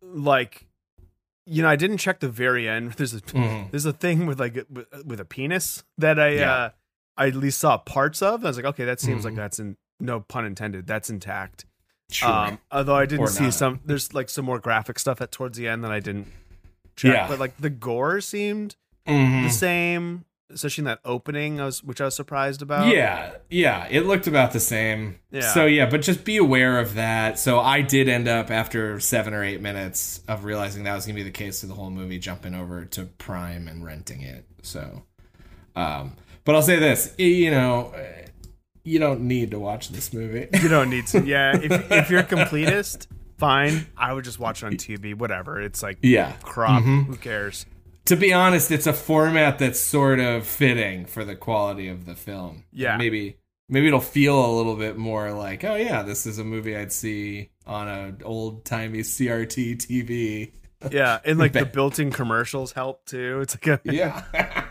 like, 0.00 0.66
you 1.46 1.60
know, 1.62 1.68
I 1.68 1.74
didn't 1.74 1.98
check 1.98 2.20
the 2.20 2.28
very 2.28 2.68
end. 2.68 2.92
There's 2.96 3.14
a 3.14 3.20
Mhm. 3.20 3.70
there's 3.72 3.84
a 3.84 3.92
thing 3.92 4.26
with 4.26 4.38
like 4.38 4.54
with, 4.70 4.86
with 5.04 5.18
a 5.18 5.24
penis 5.24 5.82
that 5.98 6.20
I 6.20 6.28
Yeah. 6.34 6.52
uh, 6.54 6.70
I 7.16 7.26
at 7.28 7.34
least 7.34 7.58
saw 7.58 7.78
parts 7.78 8.22
of. 8.22 8.44
I 8.44 8.48
was 8.48 8.56
like, 8.56 8.64
okay, 8.66 8.84
that 8.84 9.00
seems 9.00 9.24
like 9.24 9.34
Mhm. 9.34 9.38
that's 9.38 9.58
in 9.58 9.76
no 9.98 10.20
pun 10.20 10.44
intended. 10.46 10.86
That's 10.86 11.10
intact. 11.10 11.64
Sure. 12.12 12.28
Um, 12.28 12.58
although 12.70 12.96
I 12.96 13.06
didn't 13.06 13.20
Or 13.24 13.28
see 13.28 13.44
not. 13.44 13.54
some. 13.54 13.80
There's 13.84 14.12
like 14.14 14.28
some 14.28 14.44
more 14.44 14.58
graphic 14.58 14.98
stuff 14.98 15.20
at 15.20 15.32
towards 15.32 15.58
the 15.58 15.68
end 15.68 15.82
that 15.84 15.92
I 15.92 16.00
didn't 16.00 16.28
check. 16.96 17.12
Yeah. 17.14 17.28
But 17.28 17.38
like 17.38 17.56
the 17.58 17.70
gore 17.70 18.20
seemed 18.20 18.76
Mhm. 19.08 19.44
the 19.44 19.50
same, 19.50 20.24
especially 20.52 20.82
in 20.82 20.86
that 20.86 21.00
opening. 21.04 21.60
I 21.60 21.64
was 21.64 21.82
which 21.82 22.00
I 22.00 22.04
was 22.04 22.14
surprised 22.14 22.60
about. 22.62 22.86
Yeah, 22.94 23.32
yeah, 23.50 23.86
it 23.90 24.06
looked 24.06 24.26
about 24.26 24.52
the 24.52 24.60
same. 24.60 25.18
Yeah. 25.30 25.40
So 25.54 25.66
yeah, 25.66 25.86
but 25.88 26.02
just 26.02 26.24
be 26.24 26.36
aware 26.36 26.78
of 26.78 26.94
that. 26.94 27.38
So 27.38 27.58
I 27.60 27.80
did 27.80 28.08
end 28.08 28.28
up 28.28 28.50
after 28.50 29.00
seven 29.00 29.32
or 29.34 29.42
eight 29.42 29.60
minutes 29.62 30.20
of 30.28 30.44
realizing 30.44 30.84
that 30.84 30.94
was 30.94 31.06
gonna 31.06 31.14
be 31.16 31.22
the 31.22 31.30
case 31.30 31.60
through 31.60 31.70
the 31.70 31.74
whole 31.74 31.90
movie, 31.90 32.18
jumping 32.18 32.54
over 32.54 32.84
to 32.84 33.04
Prime 33.06 33.66
and 33.68 33.84
renting 33.84 34.20
it. 34.20 34.44
So, 34.62 35.02
um, 35.74 36.16
but 36.44 36.54
I'll 36.54 36.62
say 36.62 36.78
this, 36.78 37.14
you 37.18 37.50
know, 37.50 37.92
uh, 37.96 38.26
you 38.84 38.98
don't 38.98 39.22
need 39.22 39.50
to 39.52 39.58
watch 39.58 39.88
this 39.90 40.12
movie. 40.12 40.48
You 40.62 40.68
don't 40.68 40.90
need 40.90 41.06
to. 41.08 41.20
Yeah, 41.24 41.56
if 41.56 41.90
if 41.90 42.10
you're 42.10 42.20
a 42.20 42.24
completist, 42.24 43.06
fine. 43.38 43.86
I 43.96 44.12
would 44.12 44.24
just 44.24 44.38
watch 44.38 44.62
it 44.62 44.66
on 44.66 44.72
Tubi. 44.74 45.14
Whatever. 45.14 45.60
It's 45.60 45.82
like 45.82 45.98
yeah. 46.02 46.32
crop. 46.42 46.82
Mhm. 46.82 47.06
Who 47.06 47.16
cares? 47.16 47.66
To 48.06 48.16
be 48.16 48.32
honest, 48.32 48.70
it's 48.72 48.86
a 48.88 48.92
format 48.92 49.58
that's 49.60 49.78
sort 49.78 50.18
of 50.18 50.44
fitting 50.46 51.06
for 51.06 51.24
the 51.24 51.36
quality 51.36 51.88
of 51.88 52.04
the 52.04 52.16
film. 52.16 52.64
Yeah. 52.72 52.96
Maybe 52.96 53.36
maybe 53.68 53.86
it'll 53.86 54.00
feel 54.00 54.44
a 54.44 54.52
little 54.56 54.76
bit 54.76 54.96
more 54.96 55.32
like, 55.32 55.64
oh 55.64 55.76
yeah, 55.76 56.02
this 56.02 56.26
is 56.26 56.38
a 56.38 56.44
movie 56.44 56.76
I'd 56.76 56.92
see 56.92 57.50
on 57.66 57.88
an 57.88 58.18
old 58.24 58.64
timey 58.64 59.00
CRT 59.00 59.76
TV. 59.76 60.52
Yeah, 60.90 61.20
and 61.24 61.38
like 61.38 61.52
the 61.52 61.64
built-in 61.64 62.10
commercials 62.10 62.72
help 62.72 63.06
too. 63.06 63.40
It's 63.40 63.54
like 63.54 63.66
a, 63.68 63.80
Yeah. 63.84 64.24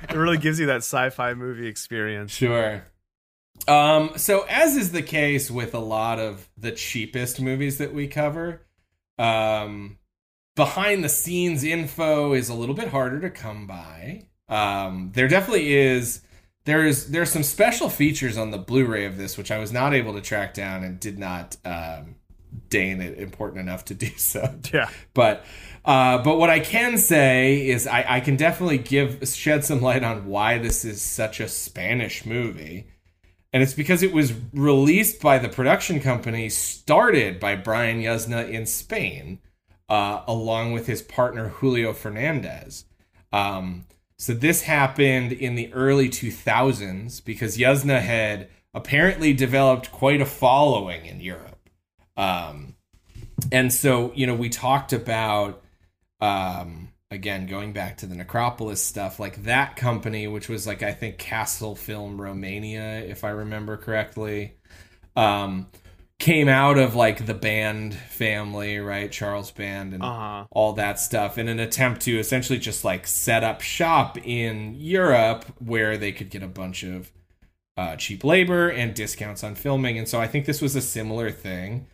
it 0.10 0.15
really 0.15 0.38
gives 0.38 0.60
you 0.60 0.65
that 0.67 0.78
sci-fi 0.84 1.34
movie 1.34 1.67
experience. 1.67 2.32
Sure. 2.32 2.86
Um, 3.67 4.12
so 4.17 4.45
as 4.50 4.76
is 4.76 4.91
the 4.91 5.02
case 5.02 5.52
with 5.52 5.74
a 5.74 5.80
lot 5.80 6.19
of 6.19 6.50
the 6.58 6.71
cheapest 6.71 7.41
movies 7.41 7.78
that 7.78 7.93
we 7.93 8.08
cover, 8.08 8.65
um, 9.17 9.97
behind 10.56 11.04
the 11.04 11.10
scenes 11.10 11.63
info 11.63 12.34
is 12.34 12.50
a 12.50 12.54
little 12.54 12.76
bit 12.76 12.89
harder 12.89 13.19
to 13.21 13.30
come 13.30 13.67
by. 13.67 14.28
Um, 14.50 15.12
there 15.13 15.28
definitely 15.28 15.74
is 15.74 16.21
there's 16.65 17.08
there's 17.08 17.32
some 17.32 17.43
special 17.43 17.89
features 17.89 18.38
on 18.38 18.52
the 18.52 18.58
Blu-ray 18.58 19.06
of 19.06 19.17
this 19.17 19.38
which 19.38 19.50
I 19.50 19.58
was 19.60 19.71
not 19.71 19.93
able 19.93 20.13
to 20.13 20.21
track 20.21 20.54
down 20.54 20.84
and 20.84 21.00
did 21.00 21.17
not 21.17 21.56
um, 21.63 22.15
deign 22.69 23.02
it 23.02 23.17
important 23.17 23.62
enough 23.62 23.86
to 23.86 23.93
do 23.93 24.10
so 24.17 24.54
Yeah, 24.74 24.89
but 25.13 25.45
Uh, 25.84 26.21
but 26.21 26.38
what 26.38 26.50
I 26.50 26.60
can 26.60 26.97
say 26.97 27.67
is 27.67 27.88
I, 27.88 28.06
I 28.08 28.19
can 28.19 28.36
definitely 28.36 28.78
give 28.78 29.28
shed 29.28 29.65
some 29.65 29.82
light 29.82 30.04
on 30.04 30.28
why 30.28 30.60
this 30.60 30.86
is 30.86 31.02
such 31.02 31.39
a 31.39 31.47
Spanish 31.47 32.26
movie. 32.26 32.88
And 33.54 33.62
it's 33.62 33.74
because 33.74 34.02
it 34.02 34.14
was 34.14 34.34
released 34.54 35.22
by 35.22 35.38
the 35.38 35.50
production 35.50 36.00
company 36.00 36.50
started 36.50 37.40
by 37.40 37.56
Brian 37.56 38.02
Yuzna 38.02 38.50
in 38.50 38.66
Spain, 38.66 39.40
uh, 39.90 40.22
along 40.26 40.72
with 40.72 40.88
his 40.88 41.02
partner 41.02 41.50
Julio 41.50 41.92
Fernandez. 41.92 42.86
Um, 43.34 43.86
so 44.18 44.34
this 44.34 44.62
happened 44.62 45.34
in 45.34 45.56
the 45.56 45.74
early 45.74 46.08
2000s 46.08 47.24
because 47.26 47.58
Yuzna 47.58 48.00
had 48.00 48.50
apparently 48.74 49.34
developed 49.34 49.92
quite 49.92 50.22
a 50.22 50.26
following 50.26 51.06
in 51.06 51.20
Europe. 51.20 51.70
Um, 52.16 52.76
and 53.52 53.74
so, 53.74 54.12
you 54.14 54.28
know, 54.28 54.36
we 54.36 54.50
talked 54.50 54.94
about 54.94 55.64
um, 56.20 56.90
again 57.12 57.45
going 57.45 57.74
back 57.74 57.97
to 57.97 58.06
the 58.08 58.15
necropolis 58.15 58.82
stuff 58.82 59.19
like 59.19 59.43
that 59.43 59.76
company 59.76 60.28
which 60.28 60.50
was 60.50 60.65
like 60.65 60.82
i 60.82 60.91
think 60.93 61.17
Castel 61.17 61.76
film 61.76 62.19
romania 62.19 63.00
if 63.02 63.24
i 63.24 63.30
remember 63.30 63.78
correctly 63.78 64.56
um, 65.15 65.67
came 66.19 66.47
out 66.47 66.78
of 66.78 66.95
like 66.95 67.26
the 67.26 67.34
band 67.34 67.93
family 67.93 68.80
right 68.80 69.12
charles 69.12 69.52
band 69.52 69.93
and 69.93 70.02
Uh-huh. 70.04 70.45
all 70.52 70.74
that 70.74 71.00
stuff 71.00 71.38
in 71.38 71.47
an 71.50 71.60
attempt 71.60 72.02
to 72.04 72.17
essentially 72.17 72.58
just 72.58 72.86
like 72.86 73.06
set 73.06 73.43
up 73.43 73.62
shop 73.62 74.17
in 74.24 74.74
europe 74.76 75.45
where 75.60 75.97
they 75.97 76.12
could 76.13 76.30
get 76.30 76.41
a 76.43 76.47
bunch 76.47 76.84
of 76.84 77.12
uh, 77.78 77.95
cheap 77.95 78.24
labor 78.24 78.69
and 78.69 78.93
discounts 78.93 79.43
on 79.43 79.56
filming 79.56 79.97
and 79.97 80.08
so 80.08 80.19
i 80.21 80.28
think 80.28 80.45
this 80.45 80.62
was 80.62 80.76
a 80.76 80.82
similar 80.82 81.30
thing 81.32 81.88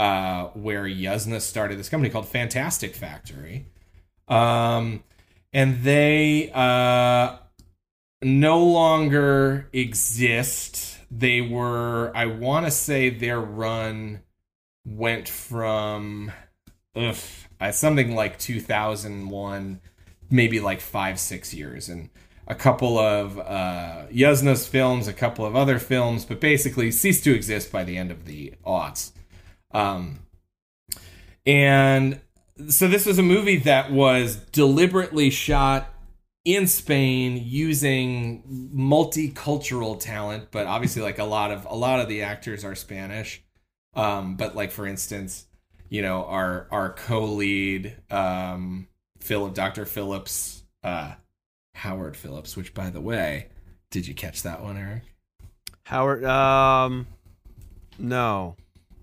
uh, 0.00 0.44
where 0.54 0.84
Yuzna 0.84 1.40
started 1.40 1.76
this 1.76 1.88
company 1.88 2.08
called 2.08 2.28
Fantastic 2.28 2.94
Factory. 2.94 3.66
Um, 4.28 5.02
and 5.52 5.82
they 5.82 6.50
uh, 6.52 7.36
no 8.22 8.64
longer 8.64 9.68
exist. 9.72 10.98
They 11.10 11.40
were, 11.40 12.12
I 12.14 12.26
want 12.26 12.66
to 12.66 12.70
say, 12.70 13.10
their 13.10 13.40
run 13.40 14.22
went 14.84 15.28
from 15.28 16.32
ugh, 16.94 17.16
something 17.72 18.14
like 18.14 18.38
2001, 18.38 19.80
maybe 20.30 20.60
like 20.60 20.80
five, 20.80 21.18
six 21.18 21.54
years. 21.54 21.88
And 21.88 22.10
a 22.46 22.54
couple 22.54 22.98
of 22.98 23.38
uh, 23.38 24.06
Yuzna's 24.10 24.66
films, 24.66 25.06
a 25.06 25.12
couple 25.12 25.44
of 25.44 25.54
other 25.54 25.78
films, 25.78 26.24
but 26.24 26.40
basically 26.40 26.90
ceased 26.90 27.24
to 27.24 27.34
exist 27.34 27.70
by 27.70 27.84
the 27.84 27.96
end 27.96 28.10
of 28.10 28.24
the 28.24 28.54
aughts. 28.66 29.12
Um, 29.70 30.20
and 31.44 32.20
so 32.68 32.88
this 32.88 33.06
was 33.06 33.18
a 33.18 33.22
movie 33.22 33.58
that 33.58 33.92
was 33.92 34.36
deliberately 34.36 35.30
shot 35.30 35.88
in 36.44 36.66
Spain 36.66 37.40
using 37.44 38.70
multicultural 38.74 39.98
talent, 39.98 40.48
but 40.50 40.66
obviously 40.66 41.02
like 41.02 41.18
a 41.18 41.24
lot 41.24 41.50
of 41.50 41.66
a 41.66 41.74
lot 41.74 42.00
of 42.00 42.08
the 42.08 42.22
actors 42.22 42.64
are 42.64 42.74
Spanish. 42.74 43.42
Um, 43.94 44.36
but 44.36 44.56
like 44.56 44.70
for 44.70 44.86
instance, 44.86 45.46
you 45.88 46.02
know, 46.02 46.24
our 46.24 46.66
our 46.70 46.92
co-lead 46.92 47.96
um 48.10 48.88
Philip 49.20 49.54
Dr. 49.54 49.84
Phillips 49.84 50.62
uh 50.82 51.14
Howard 51.74 52.16
Phillips, 52.16 52.56
which 52.56 52.74
by 52.74 52.90
the 52.90 53.00
way, 53.00 53.48
did 53.90 54.06
you 54.06 54.14
catch 54.14 54.42
that 54.42 54.62
one, 54.62 54.76
Eric? 54.76 55.02
Howard. 55.84 56.24
Um, 56.24 57.06
no. 57.98 58.56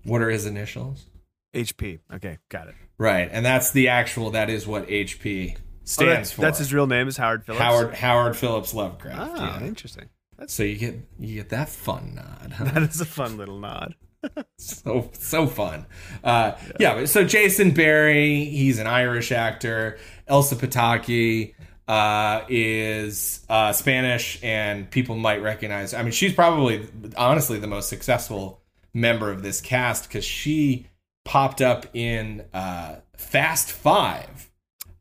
What 0.04 0.22
are 0.22 0.30
his 0.30 0.46
initials? 0.46 1.06
HP. 1.54 1.98
Okay, 2.14 2.38
got 2.48 2.68
it. 2.68 2.74
Right, 2.98 3.28
and 3.30 3.44
that's 3.44 3.70
the 3.72 3.88
actual. 3.88 4.30
That 4.30 4.48
is 4.50 4.66
what 4.66 4.86
HP 4.88 5.56
Oh, 5.56 5.60
stands 5.84 6.30
that- 6.30 6.34
for. 6.34 6.40
That's 6.42 6.58
his 6.58 6.72
real 6.72 6.86
name 6.86 7.08
is 7.08 7.16
Howard 7.16 7.44
Phillips. 7.44 7.62
Howard 7.62 7.94
Howard 7.94 8.36
Phillips 8.36 8.72
Lovecraft. 8.74 9.32
Ah, 9.36 9.60
yeah. 9.60 9.66
interesting. 9.66 10.08
That's 10.38 10.52
So 10.52 10.62
you 10.62 10.76
get 10.76 10.96
you 11.18 11.34
get 11.36 11.50
that 11.50 11.68
fun 11.68 12.14
nod. 12.14 12.52
Huh? 12.56 12.64
that 12.64 12.82
is 12.82 13.00
a 13.00 13.04
fun 13.04 13.36
little 13.36 13.58
nod. 13.58 13.94
so 14.58 15.10
so 15.12 15.46
fun. 15.46 15.86
Uh, 16.24 16.52
yeah. 16.80 16.94
but 16.94 17.08
So 17.08 17.22
Jason 17.24 17.70
Barry, 17.72 18.44
he's 18.44 18.78
an 18.78 18.86
Irish 18.86 19.30
actor. 19.30 19.98
Elsa 20.26 20.56
Pataky 20.56 21.54
uh, 21.86 22.42
is 22.48 23.44
uh, 23.48 23.72
Spanish, 23.72 24.40
and 24.42 24.90
people 24.90 25.16
might 25.16 25.42
recognize. 25.42 25.94
I 25.94 26.02
mean, 26.02 26.10
she's 26.12 26.32
probably 26.34 26.88
honestly 27.16 27.58
the 27.60 27.68
most 27.68 27.88
successful 27.88 28.62
member 28.92 29.30
of 29.30 29.42
this 29.42 29.60
cast 29.60 30.08
because 30.08 30.24
she 30.24 30.86
popped 31.26 31.60
up 31.60 31.86
in 31.94 32.44
uh, 32.54 32.96
Fast 33.16 33.72
Five. 33.72 34.50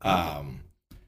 Um, 0.02 0.62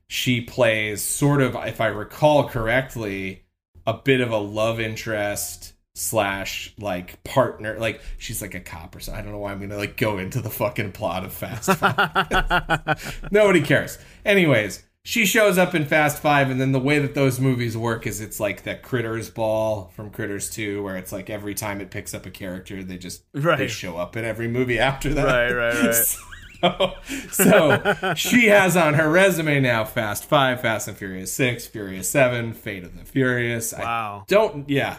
she 0.08 0.40
plays 0.40 1.04
sort 1.04 1.42
of, 1.42 1.56
if 1.56 1.82
I 1.82 1.88
recall 1.88 2.48
correctly, 2.48 3.44
a 3.86 3.94
bit 3.94 4.22
of 4.22 4.32
a 4.32 4.38
love 4.38 4.80
interest 4.80 5.74
slash 5.96 6.74
like 6.78 7.22
partner. 7.24 7.78
Like 7.80 8.02
she's 8.18 8.42
like 8.42 8.54
a 8.54 8.60
cop 8.60 8.96
or 8.96 9.00
something. 9.00 9.20
I 9.20 9.24
don't 9.24 9.34
know 9.34 9.40
why 9.40 9.52
I'm 9.52 9.60
gonna 9.60 9.78
like 9.78 9.98
go 9.98 10.20
into 10.20 10.40
the 10.40 10.50
fucking 10.50 10.94
plot 10.94 11.26
of 11.26 11.34
Fast 11.34 11.74
Five. 11.74 13.28
Nobody 13.32 13.62
cares. 13.62 13.98
Anyways, 14.24 14.84
she 15.08 15.26
shows 15.26 15.58
up 15.58 15.74
in 15.74 15.86
Fast 15.86 16.22
Five, 16.22 16.50
and 16.50 16.60
then 16.60 16.74
the 16.74 16.82
way 16.82 17.00
that 17.00 17.16
those 17.16 17.40
movies 17.40 17.78
work 17.78 18.06
is 18.06 18.20
it's 18.20 18.42
like 18.42 18.64
that 18.64 18.84
Critters 18.84 19.30
ball 19.30 19.90
from 19.96 20.10
Critters 20.10 20.50
Two, 20.50 20.84
where 20.84 20.98
it's 20.98 21.14
like 21.14 21.30
every 21.30 21.56
time 21.56 21.80
it 21.80 21.90
picks 21.92 22.14
up 22.14 22.26
a 22.26 22.30
character, 22.30 22.84
they 22.84 22.98
just 22.98 23.24
they 23.34 23.70
show 23.70 23.96
up 23.96 24.18
in 24.18 24.26
every 24.26 24.50
movie 24.50 24.78
after 24.80 25.14
that. 25.14 25.24
Right, 25.24 25.54
right, 25.54 25.86
right. 25.86 26.18
So, 26.60 26.94
so 27.32 28.14
she 28.16 28.48
has 28.48 28.76
on 28.76 28.96
her 28.96 29.08
resume 29.10 29.60
now 29.62 29.86
Fast 29.86 30.26
Five, 30.26 30.60
Fast 30.60 30.88
and 30.88 30.98
Furious 30.98 31.32
Six, 31.32 31.68
Furious 31.68 32.10
Seven, 32.10 32.52
Fate 32.52 32.84
of 32.84 32.98
the 32.98 33.06
Furious. 33.06 33.74
I 33.76 33.84
Wow. 33.84 34.26
don't, 34.28 34.68
yeah. 34.68 34.98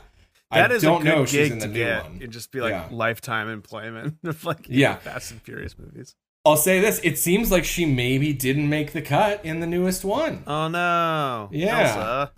That 0.53 0.71
I 0.71 0.75
is 0.77 0.83
don't 0.83 1.03
know 1.05 1.27
she's 1.27 1.51
in 1.51 1.59
the 1.59 1.67
new 1.67 1.75
get. 1.85 2.05
one. 2.05 2.17
It'd 2.19 2.31
just 2.31 2.53
be 2.53 2.61
like 2.61 2.71
Yeah. 2.71 2.87
lifetime 2.93 3.49
employment 3.49 4.19
of 4.25 4.45
like 4.45 4.67
Yeah. 4.69 4.95
Fast 4.97 5.33
and 5.33 5.43
Furious 5.43 5.77
movies. 5.77 6.15
I'll 6.49 6.57
say 6.57 6.81
this: 6.81 7.01
it 7.05 7.19
seems 7.19 7.51
like 7.51 7.65
she 7.65 7.85
maybe 7.85 8.33
didn't 8.33 8.69
make 8.69 8.93
the 8.93 9.03
cut 9.03 9.45
in 9.45 9.61
the 9.61 9.67
newest 9.67 10.05
one. 10.05 10.43
Oh 10.47 10.69
no. 10.69 11.49
Yeah. 11.53 12.29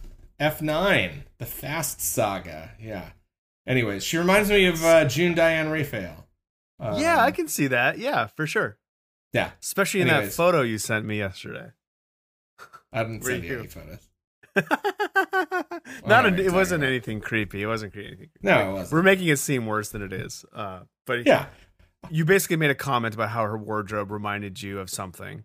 F9, 0.41 1.13
the 1.39 1.47
Fast 1.47 2.01
Saga. 2.01 2.71
Yeah. 2.81 3.11
Anyways, 3.67 4.03
she 4.03 4.17
reminds 4.17 4.49
me 4.49 4.67
of 4.67 4.83
uh, 4.83 5.05
June 5.05 5.35
Diane 5.35 5.69
Raphael. 5.69 6.27
Um, 6.79 6.99
yeah, 6.99 7.23
I 7.23 7.31
can 7.31 7.47
see 7.47 7.67
that. 7.67 7.99
Yeah, 7.99 8.27
for 8.27 8.47
sure. 8.47 8.79
Yeah, 9.33 9.51
Especially 9.63 10.01
in 10.01 10.09
that 10.09 10.33
photo 10.33 10.63
you 10.63 10.79
sent 10.79 11.05
me 11.05 11.19
yesterday. 11.19 11.69
I 12.93 13.05
didn't 13.05 13.23
send 13.25 13.45
you 13.45 13.59
any 13.61 13.69
photos. 13.69 14.09
Not 16.07 16.27
a, 16.27 16.35
it 16.35 16.53
wasn't 16.53 16.83
about? 16.83 16.89
anything 16.89 17.21
creepy. 17.21 17.63
It 17.63 17.67
wasn't 17.67 17.93
creepy. 17.93 18.31
No, 18.43 18.71
it 18.71 18.73
wasn't. 18.73 18.93
We're 18.93 19.03
making 19.03 19.29
it 19.29 19.39
seem 19.39 19.67
worse 19.67 19.91
than 19.91 20.03
it 20.03 20.13
is. 20.13 20.45
Uh, 20.53 20.81
but 21.07 21.27
Yeah, 21.27 21.47
you 22.09 22.25
basically 22.25 22.57
made 22.57 22.71
a 22.71 22.75
comment 22.75 23.15
about 23.15 23.31
how 23.31 23.45
her 23.45 23.59
wardrobe 23.59 24.11
reminded 24.11 24.63
you 24.63 24.79
of 24.79 24.89
something. 24.89 25.45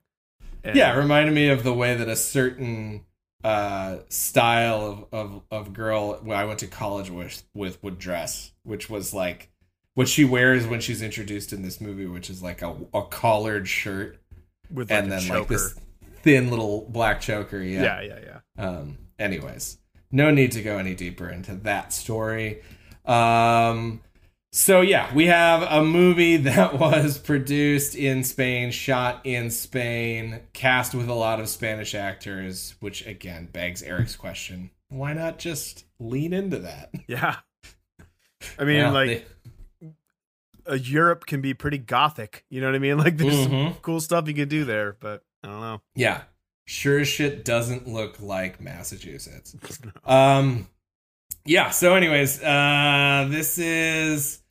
And- 0.64 0.76
yeah. 0.76 0.94
It 0.96 0.98
reminded 0.98 1.34
me 1.34 1.50
of 1.50 1.64
the 1.64 1.74
way 1.74 1.96
that 1.96 2.08
a 2.08 2.16
certain 2.16 3.06
uh, 3.44 3.98
style 4.10 5.08
of, 5.12 5.26
of, 5.28 5.42
of 5.52 5.74
girl 5.74 6.20
I 6.32 6.46
went 6.46 6.60
to 6.60 6.68
college 6.68 7.10
with 7.12 7.44
with 7.54 7.82
would 7.84 8.00
dress, 8.00 8.52
which 8.64 8.90
was 8.90 9.14
like 9.14 9.52
what 9.94 10.08
she 10.08 10.26
wears 10.26 10.66
when 10.66 10.80
she's 10.80 11.02
introduced 11.02 11.54
in 11.54 11.62
this 11.62 11.80
movie, 11.80 12.08
which 12.08 12.30
is 12.30 12.42
like 12.42 12.62
a, 12.64 12.76
a 12.94 13.04
collared 13.04 13.68
shirt 13.68 14.18
with 14.72 14.90
like 14.90 15.04
and 15.04 15.08
a 15.08 15.10
then 15.12 15.22
choker. 15.22 15.40
like 15.40 15.48
this 15.50 15.76
thin 16.24 16.50
little 16.50 16.88
black 16.90 17.22
choker. 17.22 17.62
yeah, 17.62 18.02
yeah, 18.02 18.20
yeah. 18.58 18.64
Um, 18.68 18.98
anyways, 19.20 19.78
no 20.12 20.32
need 20.32 20.52
to 20.54 20.64
go 20.64 20.80
any 20.80 20.96
deeper 20.96 21.30
into 21.30 21.54
that 21.54 21.94
story. 21.94 22.62
Um, 23.06 24.02
so 24.56 24.80
yeah, 24.80 25.14
we 25.14 25.26
have 25.26 25.64
a 25.64 25.84
movie 25.84 26.38
that 26.52 26.80
was 26.80 27.18
produced 27.18 27.94
in 27.94 28.24
Spain, 28.24 28.72
shot 28.72 29.20
in 29.26 29.52
Spain, 29.52 30.40
cast 30.54 30.96
with 30.96 31.10
a 31.10 31.14
lot 31.14 31.42
of 31.42 31.50
Spanish 31.50 31.94
actors, 31.94 32.76
which 32.80 33.06
again 33.06 33.50
begs 33.52 33.84
Eric's 33.84 34.16
question: 34.16 34.72
Why 34.88 35.12
not 35.14 35.40
just 35.40 35.84
lean 36.00 36.32
into 36.34 36.60
that? 36.60 36.92
Yeah. 37.08 37.36
I 38.58 38.64
mean, 38.64 38.78
Yeah, 38.78 38.92
like 38.92 39.28
they- 39.82 39.92
uh, 40.68 40.74
Europe 40.76 41.26
can 41.26 41.42
be 41.42 41.54
pretty 41.54 41.78
gothic. 41.78 42.46
You 42.50 42.62
know 42.62 42.68
what 42.68 42.76
I 42.76 42.80
mean? 42.80 42.98
Like 43.06 43.18
there's 43.18 43.44
some 43.44 43.52
Mhm. 43.52 43.82
cool 43.82 44.00
stuff 44.00 44.28
you 44.28 44.34
can 44.34 44.48
do 44.48 44.64
there, 44.64 44.96
but 45.00 45.22
I 45.44 45.48
don't 45.50 45.60
know. 45.62 45.82
yeah, 45.96 46.22
sure 46.66 47.00
as 47.00 47.08
shit 47.10 47.44
doesn't 47.44 47.88
look 47.88 48.20
like 48.22 48.62
Massachusetts. 48.62 49.56
Um, 50.06 50.68
yeah. 51.44 51.70
So, 51.72 51.96
anyways, 51.96 52.42
uh, 52.42 53.28
this 53.30 53.58
is. 53.60 54.42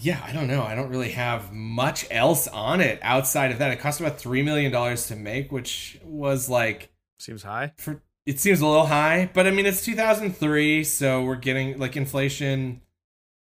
Yeah, 0.00 0.20
I 0.26 0.32
don't 0.32 0.48
know. 0.48 0.62
I 0.62 0.74
don't 0.74 0.88
really 0.88 1.10
have 1.12 1.52
much 1.52 2.06
else 2.10 2.48
on 2.48 2.80
it 2.80 2.98
outside 3.02 3.52
of 3.52 3.58
that. 3.58 3.70
It 3.70 3.78
cost 3.80 4.00
about 4.00 4.18
three 4.18 4.42
million 4.42 4.72
dollars 4.72 5.06
to 5.08 5.16
make, 5.16 5.52
which 5.52 5.98
was 6.04 6.48
like 6.48 6.90
Seems 7.18 7.42
high. 7.42 7.72
for. 7.78 8.02
It 8.26 8.38
seems 8.40 8.60
a 8.60 8.66
little 8.66 8.86
high, 8.86 9.30
but 9.32 9.46
I 9.46 9.50
mean 9.50 9.66
it's 9.66 9.84
2003, 9.84 10.84
so 10.84 11.22
we're 11.22 11.36
getting 11.36 11.78
like 11.78 11.96
inflation. 11.96 12.80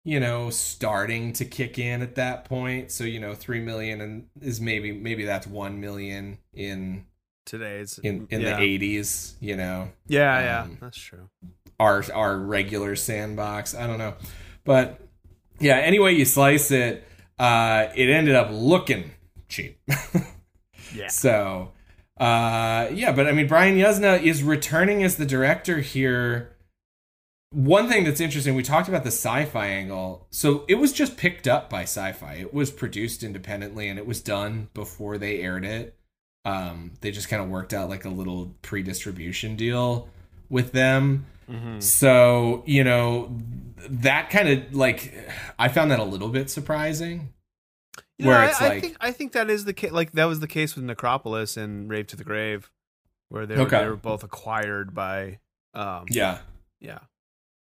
you 0.04 0.20
know, 0.20 0.50
starting 0.50 1.32
to 1.34 1.46
kick 1.46 1.78
in 1.78 2.02
at 2.02 2.16
that 2.16 2.46
point. 2.46 2.90
So, 2.92 3.04
you 3.04 3.20
know, 3.20 3.36
3 3.36 3.60
million 3.60 4.02
and 4.02 4.26
is 4.42 4.60
maybe 4.60 4.92
maybe 4.92 5.26
that's 5.26 5.46
1 5.46 5.80
million 5.80 6.40
in 6.54 7.06
Today's 7.46 8.00
in 8.00 8.28
in 8.32 8.42
yeah. 8.42 8.58
the 8.58 8.80
80s, 8.80 9.34
you 9.40 9.56
know. 9.58 9.90
Yeah, 10.08 10.40
yeah, 10.42 10.62
Um, 10.64 10.78
that's 10.82 10.98
true. 10.98 11.30
our 11.80 12.04
our 12.14 12.38
regular 12.38 12.96
sandbox. 12.96 13.76
I 13.76 13.86
don't 13.88 13.98
know, 14.00 14.14
but 14.64 15.00
yeah. 15.62 15.78
Anyway, 15.78 16.14
you 16.16 16.26
slice 16.26 16.72
it, 16.72 17.08
uh, 17.40 17.88
it 17.96 18.10
ended 18.10 18.36
up 18.36 18.50
looking 18.52 19.12
cheap. 19.48 19.80
Yeah. 20.94 21.08
so, 21.08 21.72
uh, 22.20 22.90
yeah. 22.94 23.14
But 23.14 23.28
I 23.28 23.32
mean, 23.32 23.48
Brian 23.48 23.78
Yuzna 23.78 24.22
is 24.22 24.44
returning 24.44 25.04
as 25.04 25.16
the 25.16 25.26
director 25.26 25.80
here. 25.80 26.54
One 27.52 27.88
thing 27.88 28.04
that's 28.04 28.20
interesting, 28.20 28.56
we 28.56 28.64
talked 28.64 28.90
about 28.90 29.04
the 29.04 29.08
sci-fi 29.12 29.68
angle. 29.68 30.28
So 30.32 30.66
it 30.68 30.76
was 30.76 30.92
just 30.92 31.16
picked 31.16 31.48
up 31.48 31.70
by 31.70 31.84
sci-fi. 31.84 32.34
It 32.34 32.54
was 32.54 32.72
produced 32.72 33.24
independently, 33.24 33.88
and 33.88 33.98
it 33.98 34.06
was 34.06 34.22
done 34.22 34.68
before 34.74 35.18
they 35.18 35.42
aired 35.42 35.64
it. 35.64 35.98
Um, 36.44 36.92
they 37.02 37.12
just 37.12 37.30
kind 37.30 37.42
of 37.42 37.50
worked 37.50 37.74
out 37.74 37.88
like 37.90 38.04
a 38.04 38.10
little 38.10 38.56
pre-distribution 38.62 39.56
deal 39.56 40.10
with 40.50 40.72
them. 40.72 41.26
Mhm. 41.52 41.84
So, 41.84 42.64
you 42.66 42.84
know, 42.84 43.38
that 43.90 44.30
kind 44.30 44.48
of 44.50 44.74
like 44.76 45.14
I 45.60 45.68
found 45.68 45.92
that 45.92 46.00
a 46.00 46.04
little 46.04 46.30
bit 46.30 46.50
surprising. 46.50 47.34
You 48.18 48.28
where 48.28 48.38
I, 48.38 48.48
it's 48.50 48.62
I 48.62 48.68
like- 48.70 48.82
think 48.82 48.98
I 49.02 49.12
think 49.12 49.32
that 49.34 49.50
is 49.50 49.66
the 49.66 49.74
case. 49.74 49.92
Like 49.92 50.12
that 50.14 50.26
was 50.26 50.40
the 50.40 50.48
case 50.48 50.76
with 50.76 50.86
Necropolis 50.86 51.58
and 51.58 51.90
Rave 51.90 52.08
to 52.08 52.16
the 52.16 52.24
Grave, 52.24 52.72
where 53.30 53.46
they 53.46 53.56
were, 53.56 53.62
Okay. 53.64 53.80
they 53.80 53.88
were 53.88 53.96
both 53.96 54.24
acquired 54.24 54.94
by. 54.94 55.40
Um, 55.74 56.06
Yeah. 56.10 56.40
yeah, 56.80 57.00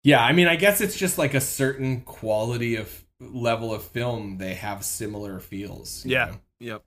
Yeah, 0.04 0.22
I 0.24 0.32
mean, 0.32 0.46
I 0.46 0.56
guess 0.56 0.80
it's 0.80 0.96
just 0.96 1.18
like 1.18 1.34
a 1.34 1.40
certain 1.40 2.00
quality 2.02 2.76
of 2.76 3.04
level 3.20 3.74
of 3.74 3.82
film 3.82 4.38
they 4.38 4.54
have 4.54 4.84
similar 4.84 5.40
feels. 5.40 6.04
you 6.06 6.12
Yeah. 6.12 6.24
know? 6.26 6.40
yep. 6.60 6.84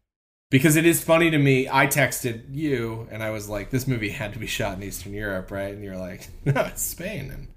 Because 0.52 0.76
it 0.76 0.86
is 0.86 1.02
funny 1.02 1.32
to 1.32 1.38
me. 1.38 1.68
I 1.68 1.88
texted 1.88 2.44
you 2.52 3.08
and 3.10 3.24
I 3.24 3.32
was 3.32 3.50
like, 3.50 3.72
"This 3.72 3.88
movie 3.88 4.10
had 4.10 4.34
to 4.34 4.40
be 4.40 4.46
shot 4.46 4.78
in 4.78 4.84
Eastern 4.84 5.14
Europe, 5.14 5.50
right?" 5.50 5.74
And 5.74 5.84
you're 5.84 5.98
like, 5.98 6.28
"No, 6.46 6.62
it's 6.66 6.84
Spain." 6.84 7.32
And 7.32 7.48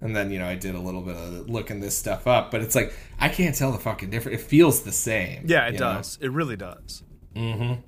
and 0.00 0.16
then 0.16 0.30
you 0.30 0.38
know 0.38 0.46
I 0.46 0.54
did 0.54 0.74
a 0.74 0.80
little 0.80 1.02
bit 1.02 1.16
of 1.16 1.50
looking 1.50 1.80
this 1.80 1.98
stuff 1.98 2.26
up, 2.26 2.50
but 2.50 2.62
it's 2.62 2.74
like 2.74 2.94
I 3.18 3.28
can't 3.28 3.54
tell 3.54 3.72
the 3.72 3.78
fucking 3.78 4.10
difference. 4.10 4.40
It 4.40 4.44
feels 4.46 4.82
the 4.82 4.92
same. 4.92 5.42
Yeah, 5.46 5.66
it 5.66 5.74
you 5.74 5.80
know? 5.80 5.94
does. 5.94 6.18
It 6.22 6.30
really 6.30 6.56
does. 6.56 7.02
Mm-hmm. 7.34 7.80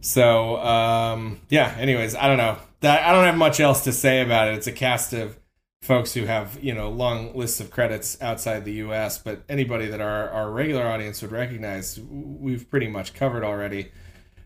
So, 0.00 0.56
um, 0.56 1.40
yeah. 1.50 1.74
Anyways, 1.78 2.14
I 2.14 2.26
don't 2.26 2.38
know. 2.38 2.56
That 2.80 3.06
I 3.06 3.12
don't 3.12 3.24
have 3.24 3.36
much 3.36 3.60
else 3.60 3.84
to 3.84 3.92
say 3.92 4.22
about 4.22 4.48
it. 4.48 4.54
It's 4.54 4.66
a 4.66 4.72
cast 4.72 5.12
of 5.12 5.38
folks 5.84 6.14
who 6.14 6.24
have 6.24 6.58
you 6.62 6.74
know 6.74 6.88
long 6.90 7.36
lists 7.36 7.60
of 7.60 7.70
credits 7.70 8.20
outside 8.22 8.64
the 8.64 8.72
U.S., 8.74 9.18
but 9.18 9.42
anybody 9.48 9.86
that 9.86 10.00
our 10.00 10.28
our 10.30 10.50
regular 10.50 10.86
audience 10.86 11.22
would 11.22 11.30
recognize, 11.32 12.00
we've 12.00 12.68
pretty 12.70 12.88
much 12.88 13.14
covered 13.14 13.44
already. 13.44 13.92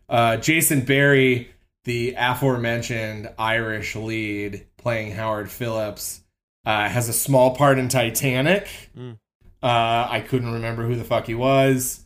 Uh, 0.08 0.36
Jason 0.36 0.82
Barry, 0.82 1.50
the 1.84 2.14
aforementioned 2.18 3.30
Irish 3.38 3.94
lead, 3.94 4.66
playing 4.76 5.12
Howard 5.12 5.50
Phillips, 5.50 6.22
uh, 6.66 6.88
has 6.88 7.08
a 7.08 7.12
small 7.12 7.54
part 7.54 7.78
in 7.78 7.88
Titanic. 7.88 8.68
Mm. 8.96 9.18
Uh, 9.62 10.06
I 10.10 10.24
couldn't 10.26 10.52
remember 10.52 10.86
who 10.86 10.94
the 10.96 11.04
fuck 11.04 11.26
he 11.26 11.34
was. 11.34 12.04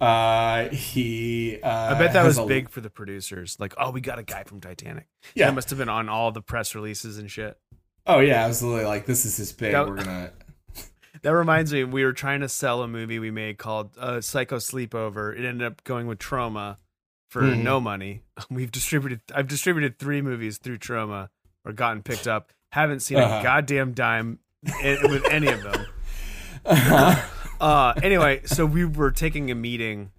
Uh, 0.00 0.68
he. 0.70 1.60
Uh, 1.62 1.94
I 1.94 1.98
bet 1.98 2.12
that 2.14 2.24
was 2.24 2.38
a- 2.38 2.46
big 2.46 2.68
for 2.70 2.80
the 2.80 2.90
producers. 2.90 3.56
Like, 3.60 3.74
oh, 3.78 3.90
we 3.90 4.00
got 4.00 4.18
a 4.18 4.22
guy 4.24 4.42
from 4.44 4.60
Titanic. 4.60 5.06
Yeah. 5.34 5.46
that 5.46 5.54
must 5.54 5.70
have 5.70 5.78
been 5.78 5.88
on 5.88 6.08
all 6.08 6.32
the 6.32 6.42
press 6.42 6.74
releases 6.74 7.18
and 7.18 7.30
shit. 7.30 7.56
Oh 8.06 8.20
yeah, 8.20 8.44
absolutely. 8.46 8.84
Like 8.84 9.06
this 9.06 9.24
is 9.24 9.36
his 9.36 9.52
big. 9.52 9.72
That- 9.72 9.88
We're 9.88 9.96
gonna. 9.96 10.32
That 11.22 11.34
reminds 11.34 11.72
me, 11.72 11.84
we 11.84 12.02
were 12.04 12.12
trying 12.12 12.40
to 12.40 12.48
sell 12.48 12.82
a 12.82 12.88
movie 12.88 13.20
we 13.20 13.30
made 13.30 13.56
called 13.56 13.90
uh, 13.96 14.20
Psycho 14.20 14.56
Sleepover. 14.56 15.38
It 15.38 15.44
ended 15.44 15.64
up 15.64 15.84
going 15.84 16.08
with 16.08 16.18
Trauma 16.18 16.78
for 17.30 17.42
Mhm. 17.42 17.62
no 17.62 17.78
money. 17.80 18.22
We've 18.50 18.72
distributed. 18.72 19.20
I've 19.32 19.46
distributed 19.46 20.00
three 20.00 20.20
movies 20.20 20.58
through 20.58 20.78
Trauma 20.78 21.30
or 21.64 21.72
gotten 21.72 22.02
picked 22.02 22.26
up. 22.26 22.50
Haven't 22.72 23.00
seen 23.00 23.18
Uh-huh. 23.18 23.36
a 23.38 23.42
goddamn 23.44 23.92
dime 23.92 24.40
with 24.64 25.24
any 25.30 25.46
of 25.46 25.62
them. 25.62 25.86
Uh-huh. 26.66 27.28
Uh, 27.60 27.94
anyway, 28.02 28.40
so 28.44 28.66
we 28.66 28.84
were 28.84 29.12
taking 29.12 29.48
a 29.48 29.54
meeting, 29.54 30.10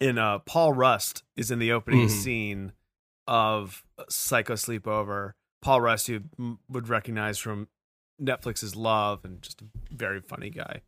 and 0.00 0.16
uh, 0.16 0.38
Paul 0.38 0.74
Rust 0.74 1.24
is 1.36 1.50
in 1.50 1.58
the 1.58 1.72
opening 1.72 2.06
Mhm. 2.06 2.10
scene 2.10 2.72
of 3.26 3.84
Psycho 4.08 4.54
Sleepover. 4.54 5.32
Paul 5.66 5.80
Rust, 5.80 6.08
you 6.08 6.22
would 6.68 6.88
recognize 6.88 7.38
from 7.38 7.66
Netflix's 8.22 8.76
Love, 8.76 9.24
and 9.24 9.42
just 9.42 9.62
a 9.62 9.64
very 9.90 10.20
funny 10.20 10.48
guy. 10.48 10.82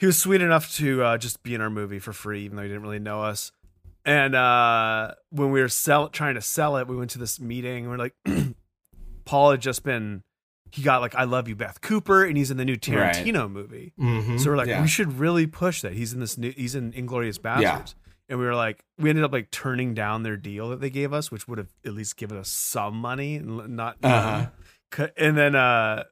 He 0.00 0.06
was 0.06 0.18
sweet 0.18 0.42
enough 0.42 0.74
to 0.74 1.04
uh, 1.04 1.18
just 1.18 1.44
be 1.44 1.54
in 1.54 1.60
our 1.60 1.70
movie 1.70 2.00
for 2.00 2.12
free, 2.12 2.44
even 2.44 2.56
though 2.56 2.64
he 2.64 2.68
didn't 2.68 2.82
really 2.82 2.98
know 2.98 3.22
us. 3.22 3.52
And 4.04 4.34
uh, 4.34 5.12
when 5.30 5.52
we 5.52 5.60
were 5.60 5.68
sell- 5.68 6.08
trying 6.08 6.34
to 6.34 6.40
sell 6.40 6.76
it, 6.78 6.88
we 6.88 6.96
went 6.96 7.10
to 7.12 7.20
this 7.20 7.38
meeting. 7.38 7.84
And 7.86 7.90
we're 7.90 7.96
like, 7.96 8.14
Paul 9.24 9.52
had 9.52 9.60
just 9.60 9.84
been, 9.84 10.24
he 10.72 10.82
got 10.82 11.00
like, 11.00 11.14
I 11.14 11.22
Love 11.22 11.46
You, 11.46 11.54
Beth 11.54 11.80
Cooper, 11.80 12.24
and 12.24 12.36
he's 12.36 12.50
in 12.50 12.56
the 12.56 12.64
new 12.64 12.72
Right. 12.72 13.14
Tarantino 13.14 13.48
movie. 13.48 13.92
Mhm. 14.00 14.40
So 14.40 14.50
we're 14.50 14.56
like, 14.56 14.66
yeah. 14.66 14.82
we 14.82 14.88
should 14.88 15.20
really 15.20 15.46
push 15.46 15.80
that. 15.82 15.92
He's 15.92 16.12
in 16.12 16.18
this 16.18 16.36
new. 16.36 16.50
He's 16.56 16.74
in 16.74 16.90
Inglourious 16.92 17.38
Basterds, 17.38 17.94
and 18.32 18.40
we 18.40 18.46
were 18.46 18.54
like, 18.54 18.82
we 18.98 19.10
ended 19.10 19.26
up 19.26 19.32
like 19.32 19.50
turning 19.50 19.92
down 19.92 20.22
their 20.22 20.38
deal 20.38 20.70
that 20.70 20.80
they 20.80 20.88
gave 20.88 21.12
us, 21.12 21.30
which 21.30 21.46
would 21.46 21.58
have 21.58 21.68
at 21.84 21.92
least 21.92 22.16
given 22.16 22.38
us 22.38 22.48
some 22.48 22.94
money 22.94 23.36
and 23.36 23.76
not. 23.76 23.98
Uh-huh. 24.02 25.08
And 25.18 25.36
then, 25.36 25.54
uh, 25.54 26.04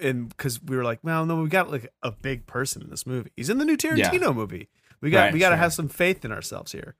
and 0.00 0.28
because 0.28 0.62
we 0.62 0.76
were 0.76 0.84
like, 0.84 1.00
well, 1.02 1.26
no, 1.26 1.42
we 1.42 1.48
got 1.48 1.68
like 1.68 1.92
a 2.04 2.12
big 2.12 2.46
person 2.46 2.82
in 2.82 2.88
this 2.88 3.04
movie. 3.04 3.32
He's 3.36 3.50
in 3.50 3.58
the 3.58 3.64
new 3.64 3.76
Tarantino 3.76 4.32
movie. 4.32 4.68
We 5.00 5.10
got 5.10 5.22
Right, 5.22 5.32
we 5.32 5.40
got 5.40 5.48
to 5.48 5.56
sure. 5.56 5.58
have 5.62 5.72
some 5.72 5.88
faith 5.88 6.24
in 6.24 6.30
ourselves 6.30 6.70
here. 6.70 6.94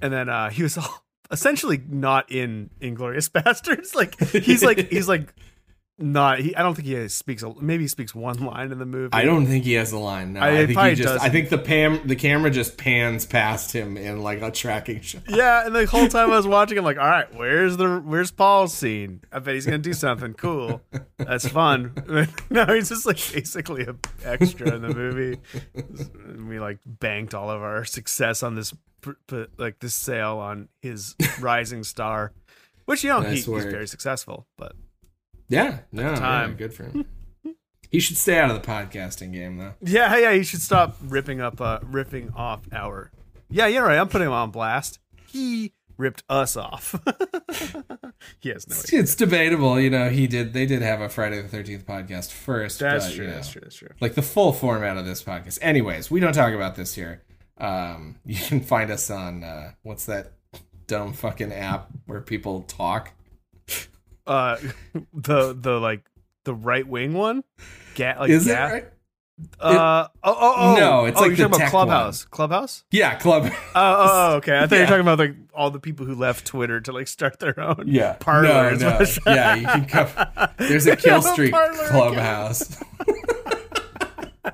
And 0.00 0.12
then 0.12 0.28
uh, 0.28 0.50
he 0.50 0.62
was 0.62 0.78
all, 0.78 1.04
essentially 1.32 1.82
not 1.88 2.30
in 2.30 2.70
Inglourious 2.80 3.28
Basterds. 3.32 3.96
Like 3.96 4.16
he's 4.30 4.62
like 4.62 4.90
he's 4.90 5.08
like 5.08 5.34
not. 5.98 6.38
He, 6.38 6.54
I 6.54 6.62
don't 6.62 6.74
think 6.74 6.86
he 6.86 7.08
speaks. 7.08 7.42
a- 7.42 7.54
Maybe 7.60 7.84
he 7.84 7.88
speaks 7.88 8.14
one 8.14 8.38
line 8.44 8.70
in 8.72 8.78
the 8.78 8.86
movie. 8.86 9.10
I 9.12 9.24
don't 9.24 9.46
think 9.46 9.64
he 9.64 9.72
has 9.74 9.92
a 9.92 9.98
line. 9.98 10.34
No, 10.34 10.40
I- 10.40 10.60
I, 10.60 10.66
think 10.66 10.78
he 10.80 10.94
just. 10.94 11.02
doesn't. 11.02 11.20
I 11.22 11.28
think 11.28 11.48
the 11.50 11.58
pam 11.58 12.06
the 12.06 12.16
camera 12.16 12.50
just 12.50 12.76
pans 12.78 13.26
past 13.26 13.72
him 13.72 13.96
in 13.96 14.22
like 14.22 14.42
a 14.42 14.50
tracking 14.50 15.00
shot. 15.00 15.22
Yeah, 15.28 15.66
and 15.66 15.74
the 15.74 15.86
whole 15.86 16.08
time 16.08 16.30
I 16.30 16.36
was 16.36 16.46
watching, 16.46 16.78
I'm 16.78 16.84
like, 16.84 16.98
all 16.98 17.08
right, 17.08 17.32
where's 17.34 17.76
the 17.76 17.98
where's 17.98 18.30
Paul's 18.30 18.72
scene? 18.74 19.20
I 19.32 19.38
bet 19.40 19.54
he's 19.54 19.64
gonna 19.66 19.78
do 19.78 19.92
something 19.92 20.34
cool. 20.34 20.80
That's 21.16 21.48
fun. 21.48 21.92
no, 22.50 22.64
he's 22.66 22.88
just 22.88 23.06
like 23.06 23.16
basically 23.32 23.82
a 23.84 23.94
extra 24.24 24.74
in 24.74 24.82
the 24.82 24.88
movie. 24.94 25.38
And 25.74 26.48
we 26.48 26.58
like 26.60 26.78
banked 26.86 27.34
all 27.34 27.50
of 27.50 27.62
our 27.62 27.84
success 27.84 28.42
on 28.42 28.54
this, 28.54 28.74
like 29.58 29.78
this 29.80 29.94
sale 29.94 30.38
on 30.38 30.68
his 30.80 31.14
rising 31.40 31.84
star, 31.84 32.32
which 32.84 33.04
you 33.04 33.10
know 33.10 33.20
he, 33.20 33.36
he's 33.36 33.46
very 33.46 33.86
successful. 33.88 34.46
But 34.56 34.72
Yeah, 35.48 35.78
no, 35.92 36.14
time. 36.14 36.50
yeah, 36.50 36.56
good 36.56 36.74
for 36.74 36.84
him. 36.84 37.06
he 37.90 38.00
should 38.00 38.16
stay 38.16 38.38
out 38.38 38.50
of 38.50 38.60
the 38.60 38.66
podcasting 38.68 39.32
game 39.32 39.56
though. 39.58 39.74
yeah, 39.80 40.16
yeah, 40.16 40.32
he 40.34 40.42
should 40.42 40.60
stop 40.62 40.96
ripping 41.02 41.40
up, 41.40 41.60
uh, 41.60 41.78
ripping 41.82 42.32
off 42.36 42.62
our. 42.72 43.10
Yeah, 43.50 43.66
you're 43.66 43.84
right. 43.84 43.98
I'm 43.98 44.08
putting 44.08 44.26
him 44.26 44.32
on 44.34 44.50
blast. 44.50 44.98
He 45.28 45.72
ripped 45.96 46.22
us 46.28 46.56
off. 46.56 46.92
he 48.40 48.50
has 48.50 48.68
no 48.68 48.74
It's, 48.74 48.84
idea. 48.88 49.00
it's 49.00 49.14
debatable, 49.14 49.80
you 49.80 49.90
know. 49.90 50.10
He 50.10 50.26
did. 50.26 50.52
They 50.52 50.66
did 50.66 50.82
have 50.82 51.00
a 51.00 51.08
Friday 51.08 51.40
the 51.40 51.48
Thirteenth 51.48 51.86
podcast 51.86 52.30
first. 52.30 52.78
That's 52.80 53.06
but, 53.08 53.14
true. 53.14 53.24
you 53.26 53.30
That's 53.30 53.50
true. 53.50 53.60
That's 53.62 53.76
true. 53.76 53.88
Like 54.00 54.14
the 54.14 54.22
full 54.22 54.52
format 54.52 54.96
of 54.96 55.06
this 55.06 55.22
podcast. 55.22 55.58
Anyways, 55.62 56.10
we 56.10 56.20
don't 56.20 56.34
talk 56.34 56.52
about 56.52 56.76
this 56.76 56.94
here. 56.94 57.22
Um, 57.56 58.16
you 58.24 58.36
can 58.36 58.60
find 58.60 58.90
us 58.90 59.10
on 59.10 59.42
uh, 59.42 59.72
what's 59.82 60.04
that 60.06 60.32
dumb 60.86 61.12
fucking 61.14 61.52
app 61.52 61.88
where 62.06 62.20
people 62.20 62.62
talk. 62.62 63.12
Uh, 64.28 64.56
the 65.14 65.54
the 65.58 65.80
like 65.80 66.02
the 66.44 66.54
right 66.54 66.86
wing 66.86 67.14
one. 67.14 67.42
Ga- 67.94 68.16
like 68.20 68.30
Is 68.30 68.46
it 68.46 68.52
right? 68.54 68.84
Uh 69.60 70.08
oh 70.24 70.36
oh 70.36 70.54
oh 70.56 70.74
No, 70.76 71.04
it's 71.04 71.16
oh, 71.18 71.22
like 71.22 71.38
you're 71.38 71.48
the 71.48 71.56
talking 71.56 71.62
about 71.62 71.70
Clubhouse. 71.70 72.24
Clubhouse. 72.24 72.84
Yeah, 72.90 73.14
club. 73.16 73.44
Oh, 73.52 73.52
oh, 73.74 74.08
oh, 74.32 74.36
okay. 74.38 74.58
I 74.58 74.66
thought 74.66 74.72
you 74.72 74.76
Yeah. 74.78 74.82
were 74.82 74.86
talking 74.88 75.00
about 75.02 75.18
like 75.20 75.36
all 75.54 75.70
the 75.70 75.78
people 75.78 76.06
who 76.06 76.14
left 76.16 76.44
Twitter 76.44 76.80
to 76.80 76.92
like 76.92 77.06
start 77.06 77.38
their 77.38 77.58
own. 77.60 77.84
Yeah, 77.86 78.14
Parler. 78.18 78.74
No, 78.76 78.98
no. 78.98 79.06
yeah, 79.26 79.54
you 79.54 79.66
can 79.66 79.84
come. 79.86 80.08
There's 80.58 80.86
a 80.88 80.96
Killstreak 80.96 81.52
clubhouse. 81.88 82.82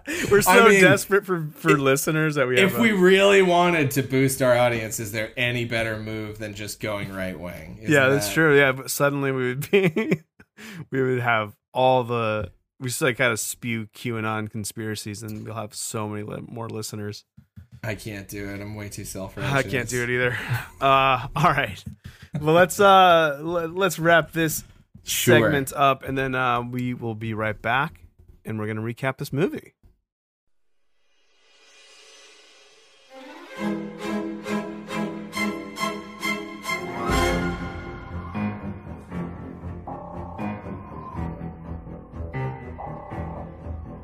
We're 0.31 0.43
so 0.43 0.51
I 0.51 0.69
mean, 0.69 0.81
desperate 0.81 1.25
for 1.27 1.49
for 1.55 1.77
listeners 1.79 2.35
that 2.37 2.47
we 2.49 2.59
have. 2.61 2.73
if 2.73 2.79
a- 2.79 2.81
we 2.81 2.93
really 2.93 3.43
wanted 3.43 3.91
to 3.93 4.03
boost 4.03 4.43
our 4.43 4.57
audience, 4.57 5.01
is 5.01 5.13
there 5.13 5.33
any 5.37 5.65
better 5.65 5.99
move 5.99 6.39
than 6.39 6.55
just 6.55 6.81
going 6.81 7.13
right 7.13 7.39
wing? 7.39 7.79
yeah, 7.83 8.09
that's 8.09 8.33
true. 8.33 8.57
Yeah, 8.59 8.73
but 8.73 8.91
suddenly 8.91 9.33
we 9.33 9.49
would 9.49 9.71
be, 9.71 10.21
we 10.91 11.03
would 11.03 11.21
have 11.21 11.55
all 11.73 12.05
the 12.05 12.51
we 12.81 12.89
just 12.89 13.01
like 13.03 13.17
kind 13.19 13.33
of 13.33 13.41
spew 13.41 13.87
QAnon 13.95 14.51
conspiracies, 14.51 15.23
and 15.23 15.45
we'll 15.45 15.55
have 15.55 15.75
so 15.75 16.09
many 16.09 16.25
more 16.49 16.69
listeners. 16.69 17.25
I 17.83 17.95
can't 17.95 18.27
do 18.29 18.49
it. 18.49 18.61
I'm 18.61 18.75
way 18.75 18.89
too 18.89 19.05
self 19.05 19.37
I 19.37 19.63
can't 19.63 19.89
do 19.89 20.03
it 20.03 20.11
either. 20.11 20.39
Uh, 20.81 21.29
all 21.37 21.51
right. 21.51 21.83
Well, 22.41 22.55
let's 22.55 22.81
uh 22.81 23.39
let, 23.43 23.75
let's 23.75 23.99
wrap 23.99 24.33
this 24.33 24.65
Sure. 25.07 25.37
segment 25.39 25.71
up, 25.75 26.03
and 26.03 26.17
then 26.17 26.35
uh, 26.35 26.63
we 26.63 26.95
will 26.95 27.15
be 27.15 27.35
right 27.35 27.61
back, 27.61 28.01
and 28.45 28.59
we're 28.59 28.67
gonna 28.67 28.81
recap 28.81 29.19
this 29.19 29.33
movie. 29.35 29.75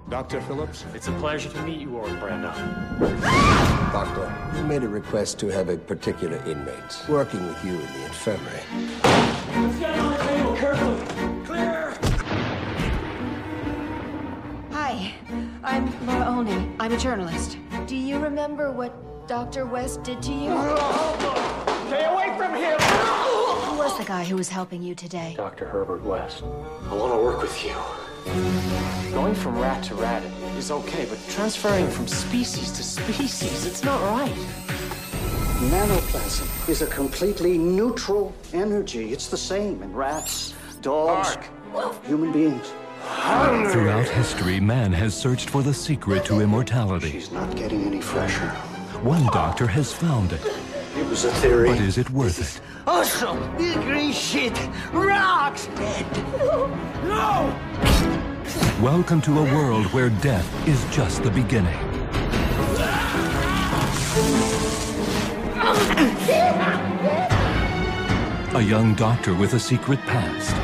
Dr. 0.09 0.41
Phillips? 0.43 0.85
It's 0.95 1.09
a 1.09 1.13
pleasure 1.13 1.49
to 1.49 1.63
meet 1.63 1.81
you, 1.81 1.91
Warden 1.91 2.17
Brando. 2.19 2.53
Doctor, 3.93 4.33
you 4.57 4.65
made 4.65 4.85
a 4.85 4.89
request 4.89 5.41
to 5.41 5.49
have 5.49 5.69
a 5.69 5.77
particular 5.77 6.37
inmate 6.47 7.03
working 7.09 7.45
with 7.47 7.65
you 7.65 7.73
in 7.73 7.81
the 7.81 8.05
infirmary. 8.05 8.61
Let's 9.03 9.79
get 9.79 9.99
on 9.99 10.13
the 10.13 10.19
table, 10.25 10.57
carefully. 10.57 11.45
Clear! 11.45 11.99
Hi, 14.71 15.15
I'm 15.65 16.07
Laura 16.07 16.37
Olney. 16.37 16.71
I'm 16.79 16.93
a 16.93 16.99
journalist. 16.99 17.59
Do 17.87 17.97
you 17.97 18.19
remember 18.19 18.71
what 18.71 19.10
Dr. 19.31 19.65
West 19.65 20.03
did 20.03 20.21
to 20.25 20.33
you? 20.33 20.51
Stay 21.87 22.05
away 22.05 22.35
from 22.37 22.53
him! 22.53 22.77
Who 22.81 23.79
was 23.79 23.97
the 23.97 24.03
guy 24.05 24.25
who 24.25 24.35
was 24.35 24.49
helping 24.49 24.83
you 24.83 24.97
today? 24.97 25.35
Dr. 25.37 25.67
Herbert 25.69 26.03
West, 26.03 26.43
I 26.43 26.95
want 26.95 27.13
to 27.13 27.19
work 27.23 27.41
with 27.41 27.65
you. 27.65 27.73
Going 29.13 29.37
from 29.37 29.57
rat 29.57 29.85
to 29.85 29.95
rat 29.95 30.25
is 30.59 30.73
okay, 30.73 31.07
but 31.09 31.17
transferring 31.29 31.89
from 31.89 32.09
species 32.09 32.73
to 32.73 32.83
species, 32.83 33.67
it's 33.67 33.85
not 33.85 34.03
right. 34.03 34.35
Nanoplasm 35.71 36.69
is 36.69 36.83
a 36.83 36.89
completely 36.89 37.57
neutral 37.57 38.35
energy. 38.53 39.13
It's 39.13 39.29
the 39.29 39.37
same 39.37 39.81
in 39.85 39.95
rats, 39.95 40.55
dogs, 40.83 41.39
human 42.05 42.33
beings. 42.33 42.73
Throughout 43.71 44.09
history, 44.09 44.59
man 44.59 44.93
has 44.93 45.15
searched 45.15 45.51
for 45.51 45.63
the 45.63 45.73
secret 45.73 46.25
to 46.25 46.41
immortality. 46.41 47.13
She's 47.13 47.31
not 47.31 47.55
getting 47.55 47.85
any 47.85 48.01
fresher. 48.01 48.53
One 49.03 49.25
doctor 49.27 49.67
has 49.67 49.93
found 49.93 50.33
it, 50.33 50.41
It 50.97 51.07
was 51.09 51.25
a 51.25 51.33
theory. 51.33 51.69
but 51.71 51.81
is 51.81 51.97
it 51.99 52.11
worth 52.11 52.39
it? 52.41 52.61
Awesome! 52.87 53.39
This 53.57 53.75
green 53.77 54.13
shit 54.13 54.59
rocks! 54.93 55.67
dead! 55.75 56.07
No! 57.05 57.55
Welcome 58.83 59.21
to 59.23 59.39
a 59.39 59.55
world 59.55 59.87
where 59.87 60.11
death 60.11 60.49
is 60.69 60.85
just 60.95 61.23
the 61.23 61.31
beginning. 61.31 61.79
A 68.53 68.61
young 68.61 68.95
doctor 68.97 69.35
with 69.35 69.55
a 69.55 69.61
secret 69.61 70.01
past. 70.01 70.57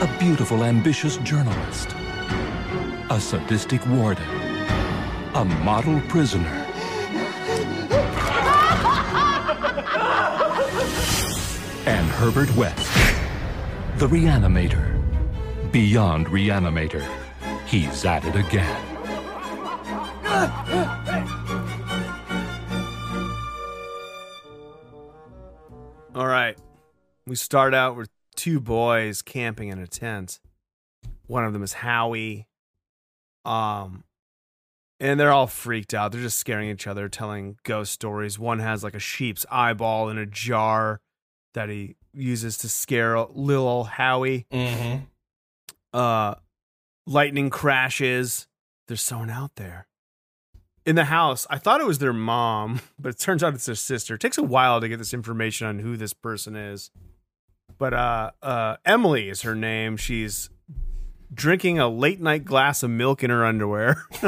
A 0.00 0.18
beautiful, 0.18 0.62
ambitious 0.62 1.16
journalist. 1.18 1.94
A 3.10 3.20
sadistic 3.20 3.84
warden. 3.86 4.24
A 5.34 5.44
model 5.44 6.00
prisoner. 6.02 6.59
Herbert 12.20 12.54
West, 12.54 12.86
the 13.96 14.06
reanimator. 14.06 15.00
Beyond 15.72 16.26
Reanimator. 16.26 17.02
He's 17.64 18.04
at 18.04 18.26
it 18.26 18.36
again. 18.36 18.76
All 26.14 26.26
right. 26.26 26.58
We 27.26 27.36
start 27.36 27.72
out 27.72 27.96
with 27.96 28.10
two 28.36 28.60
boys 28.60 29.22
camping 29.22 29.70
in 29.70 29.78
a 29.78 29.86
tent. 29.86 30.40
One 31.26 31.46
of 31.46 31.54
them 31.54 31.62
is 31.62 31.72
Howie. 31.72 32.46
Um 33.46 34.04
and 35.00 35.18
they're 35.18 35.32
all 35.32 35.46
freaked 35.46 35.94
out. 35.94 36.12
They're 36.12 36.20
just 36.20 36.38
scaring 36.38 36.68
each 36.68 36.86
other, 36.86 37.08
telling 37.08 37.56
ghost 37.62 37.94
stories. 37.94 38.38
One 38.38 38.58
has 38.58 38.84
like 38.84 38.92
a 38.92 38.98
sheep's 38.98 39.46
eyeball 39.50 40.10
in 40.10 40.18
a 40.18 40.26
jar 40.26 41.00
that 41.54 41.70
he 41.70 41.96
uses 42.14 42.56
to 42.58 42.68
scare 42.68 43.18
little 43.20 43.68
old 43.68 43.88
Howie. 43.88 44.46
Mm-hmm. 44.52 45.04
Uh 45.92 46.34
lightning 47.06 47.50
crashes. 47.50 48.46
There's 48.88 49.02
someone 49.02 49.30
out 49.30 49.56
there. 49.56 49.86
In 50.86 50.96
the 50.96 51.04
house, 51.04 51.46
I 51.50 51.58
thought 51.58 51.80
it 51.80 51.86
was 51.86 51.98
their 51.98 52.12
mom, 52.12 52.80
but 52.98 53.10
it 53.10 53.18
turns 53.18 53.42
out 53.44 53.54
it's 53.54 53.66
their 53.66 53.74
sister. 53.74 54.14
It 54.14 54.20
takes 54.20 54.38
a 54.38 54.42
while 54.42 54.80
to 54.80 54.88
get 54.88 54.98
this 54.98 55.14
information 55.14 55.66
on 55.66 55.78
who 55.80 55.96
this 55.96 56.12
person 56.12 56.56
is. 56.56 56.90
But 57.78 57.94
uh 57.94 58.30
uh 58.42 58.76
Emily 58.84 59.28
is 59.28 59.42
her 59.42 59.54
name. 59.54 59.96
She's 59.96 60.50
drinking 61.32 61.78
a 61.78 61.88
late 61.88 62.20
night 62.20 62.44
glass 62.44 62.82
of 62.82 62.90
milk 62.90 63.22
in 63.22 63.30
her 63.30 63.44
underwear. 63.44 64.04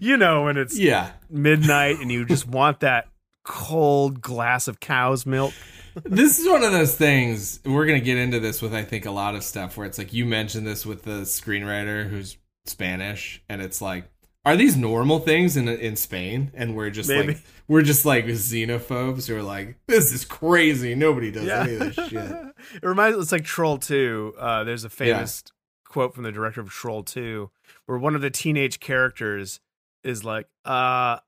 you 0.00 0.16
know 0.16 0.44
when 0.44 0.56
it's 0.56 0.78
Yeah. 0.78 1.12
midnight 1.28 1.98
and 2.00 2.10
you 2.10 2.24
just 2.24 2.46
want 2.46 2.80
that 2.80 3.08
cold 3.44 4.20
glass 4.20 4.68
of 4.68 4.80
cow's 4.80 5.26
milk. 5.26 5.52
this 6.04 6.38
is 6.38 6.48
one 6.48 6.62
of 6.62 6.72
those 6.72 6.94
things 6.94 7.60
we're 7.64 7.84
gonna 7.84 8.00
get 8.00 8.16
into 8.16 8.40
this 8.40 8.62
with 8.62 8.72
i 8.72 8.82
think 8.82 9.04
a 9.04 9.10
lot 9.10 9.34
of 9.34 9.44
stuff 9.44 9.76
where 9.76 9.86
it's 9.86 9.98
like 9.98 10.10
you 10.14 10.24
mentioned 10.24 10.66
this 10.66 10.86
with 10.86 11.02
the 11.02 11.20
screenwriter 11.20 12.08
who's 12.08 12.38
spanish 12.64 13.42
and 13.46 13.60
it's 13.60 13.82
like 13.82 14.10
are 14.46 14.56
these 14.56 14.74
normal 14.74 15.18
things 15.18 15.54
in 15.54 15.68
in 15.68 15.94
spain 15.94 16.50
and 16.54 16.74
we're 16.74 16.88
just 16.88 17.10
Maybe. 17.10 17.34
like 17.34 17.42
we're 17.68 17.82
just 17.82 18.06
like 18.06 18.24
xenophobes 18.24 19.28
who 19.28 19.36
are 19.36 19.42
like 19.42 19.76
this 19.86 20.14
is 20.14 20.24
crazy 20.24 20.94
nobody 20.94 21.30
does 21.30 21.46
any 21.46 21.74
of 21.74 21.94
this 21.94 22.08
shit 22.08 22.32
it 22.74 22.86
reminds 22.86 23.18
it's 23.18 23.32
like 23.32 23.44
Troll 23.44 23.78
2. 23.78 24.34
Uh, 24.38 24.64
there's 24.64 24.84
a 24.84 24.90
famous 24.90 25.42
quote 25.84 26.14
from 26.14 26.24
the 26.24 26.32
director 26.32 26.60
of 26.60 26.70
Troll 26.70 27.02
2 27.02 27.50
where 27.86 27.98
one 27.98 28.14
of 28.14 28.20
the 28.20 28.30
teenage 28.30 28.80
characters 28.80 29.60
is 30.04 30.24
like, 30.24 30.48
uh, 30.64 31.18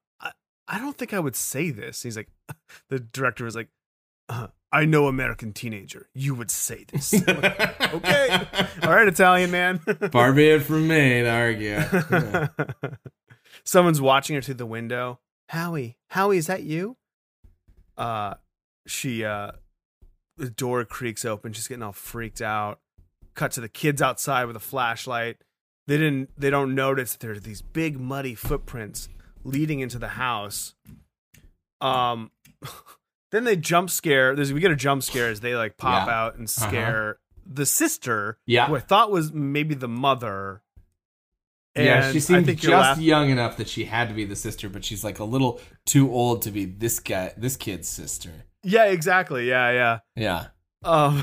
I, 0.68 0.78
don't 0.78 0.96
think 0.96 1.12
I 1.12 1.20
would 1.20 1.36
say 1.36 1.70
this. 1.70 2.02
He's 2.02 2.16
like, 2.16 2.28
the 2.88 2.98
director 2.98 3.44
was 3.44 3.56
like, 3.56 3.68
uh, 4.28 4.48
I 4.72 4.86
know 4.86 5.06
American 5.06 5.52
teenager. 5.52 6.08
You 6.14 6.34
would 6.34 6.50
say 6.50 6.84
this. 6.92 7.12
Like, 7.12 7.94
okay. 7.94 8.46
All 8.82 8.90
right, 8.90 9.06
Italian 9.06 9.50
man. 9.50 9.78
far 10.10 10.32
be 10.32 10.48
it 10.48 10.62
from 10.62 10.88
me 10.88 11.22
to 11.22 11.28
argue 11.30 11.68
Yeah. 11.68 12.48
Someone's 13.64 14.00
watching 14.00 14.34
her 14.34 14.42
through 14.42 14.54
the 14.54 14.66
window. 14.66 15.20
Howie, 15.48 15.96
Howie, 16.08 16.38
is 16.38 16.48
that 16.48 16.64
you? 16.64 16.96
Uh, 17.96 18.34
she 18.86 19.24
uh, 19.24 19.52
the 20.36 20.50
door 20.50 20.84
creaks 20.84 21.24
open. 21.24 21.52
She's 21.52 21.68
getting 21.68 21.82
all 21.82 21.92
freaked 21.92 22.42
out. 22.42 22.80
Cut 23.34 23.52
to 23.52 23.60
the 23.60 23.68
kids 23.68 24.02
outside 24.02 24.46
with 24.46 24.56
a 24.56 24.60
flashlight. 24.60 25.36
They 25.86 25.98
didn't. 25.98 26.30
They 26.36 26.50
don't 26.50 26.74
notice 26.74 27.12
that 27.12 27.20
there's 27.20 27.42
these 27.42 27.62
big 27.62 28.00
muddy 28.00 28.34
footprints 28.34 29.08
leading 29.44 29.80
into 29.80 29.98
the 29.98 30.08
house. 30.08 30.74
Um, 31.80 32.30
then 33.30 33.44
they 33.44 33.56
jump 33.56 33.90
scare. 33.90 34.34
There's 34.34 34.52
we 34.52 34.60
get 34.60 34.70
a 34.70 34.76
jump 34.76 35.02
scare 35.02 35.28
as 35.28 35.40
they 35.40 35.54
like 35.54 35.76
pop 35.76 36.06
Yeah. 36.08 36.14
out 36.14 36.36
and 36.36 36.48
scare 36.48 37.18
the 37.46 37.66
sister. 37.66 38.38
Yeah. 38.46 38.66
who 38.68 38.76
I 38.76 38.80
thought 38.80 39.10
was 39.10 39.32
maybe 39.32 39.74
the 39.74 39.88
mother. 39.88 40.62
yeah 41.76 42.04
And 42.06 42.12
she 42.12 42.18
I 42.18 42.20
seemed 42.42 42.58
just 42.58 43.00
you're 43.00 43.06
young 43.16 43.30
enough 43.30 43.56
that 43.58 43.68
she 43.68 43.84
had 43.84 44.08
to 44.08 44.14
be 44.14 44.24
the 44.24 44.36
sister 44.36 44.68
but 44.68 44.84
she's 44.84 45.04
like 45.04 45.18
a 45.18 45.24
little 45.24 45.60
too 45.84 46.10
old 46.10 46.42
to 46.42 46.50
be 46.50 46.64
this 46.64 47.00
guy 47.00 47.32
this 47.36 47.56
kid's 47.56 47.88
sister 47.88 48.30
Yeah, 48.62 48.84
exactly. 48.86 49.48
Yeah, 49.48 49.70
yeah. 49.72 49.98
yeah 50.16 50.46
Um, 50.84 51.22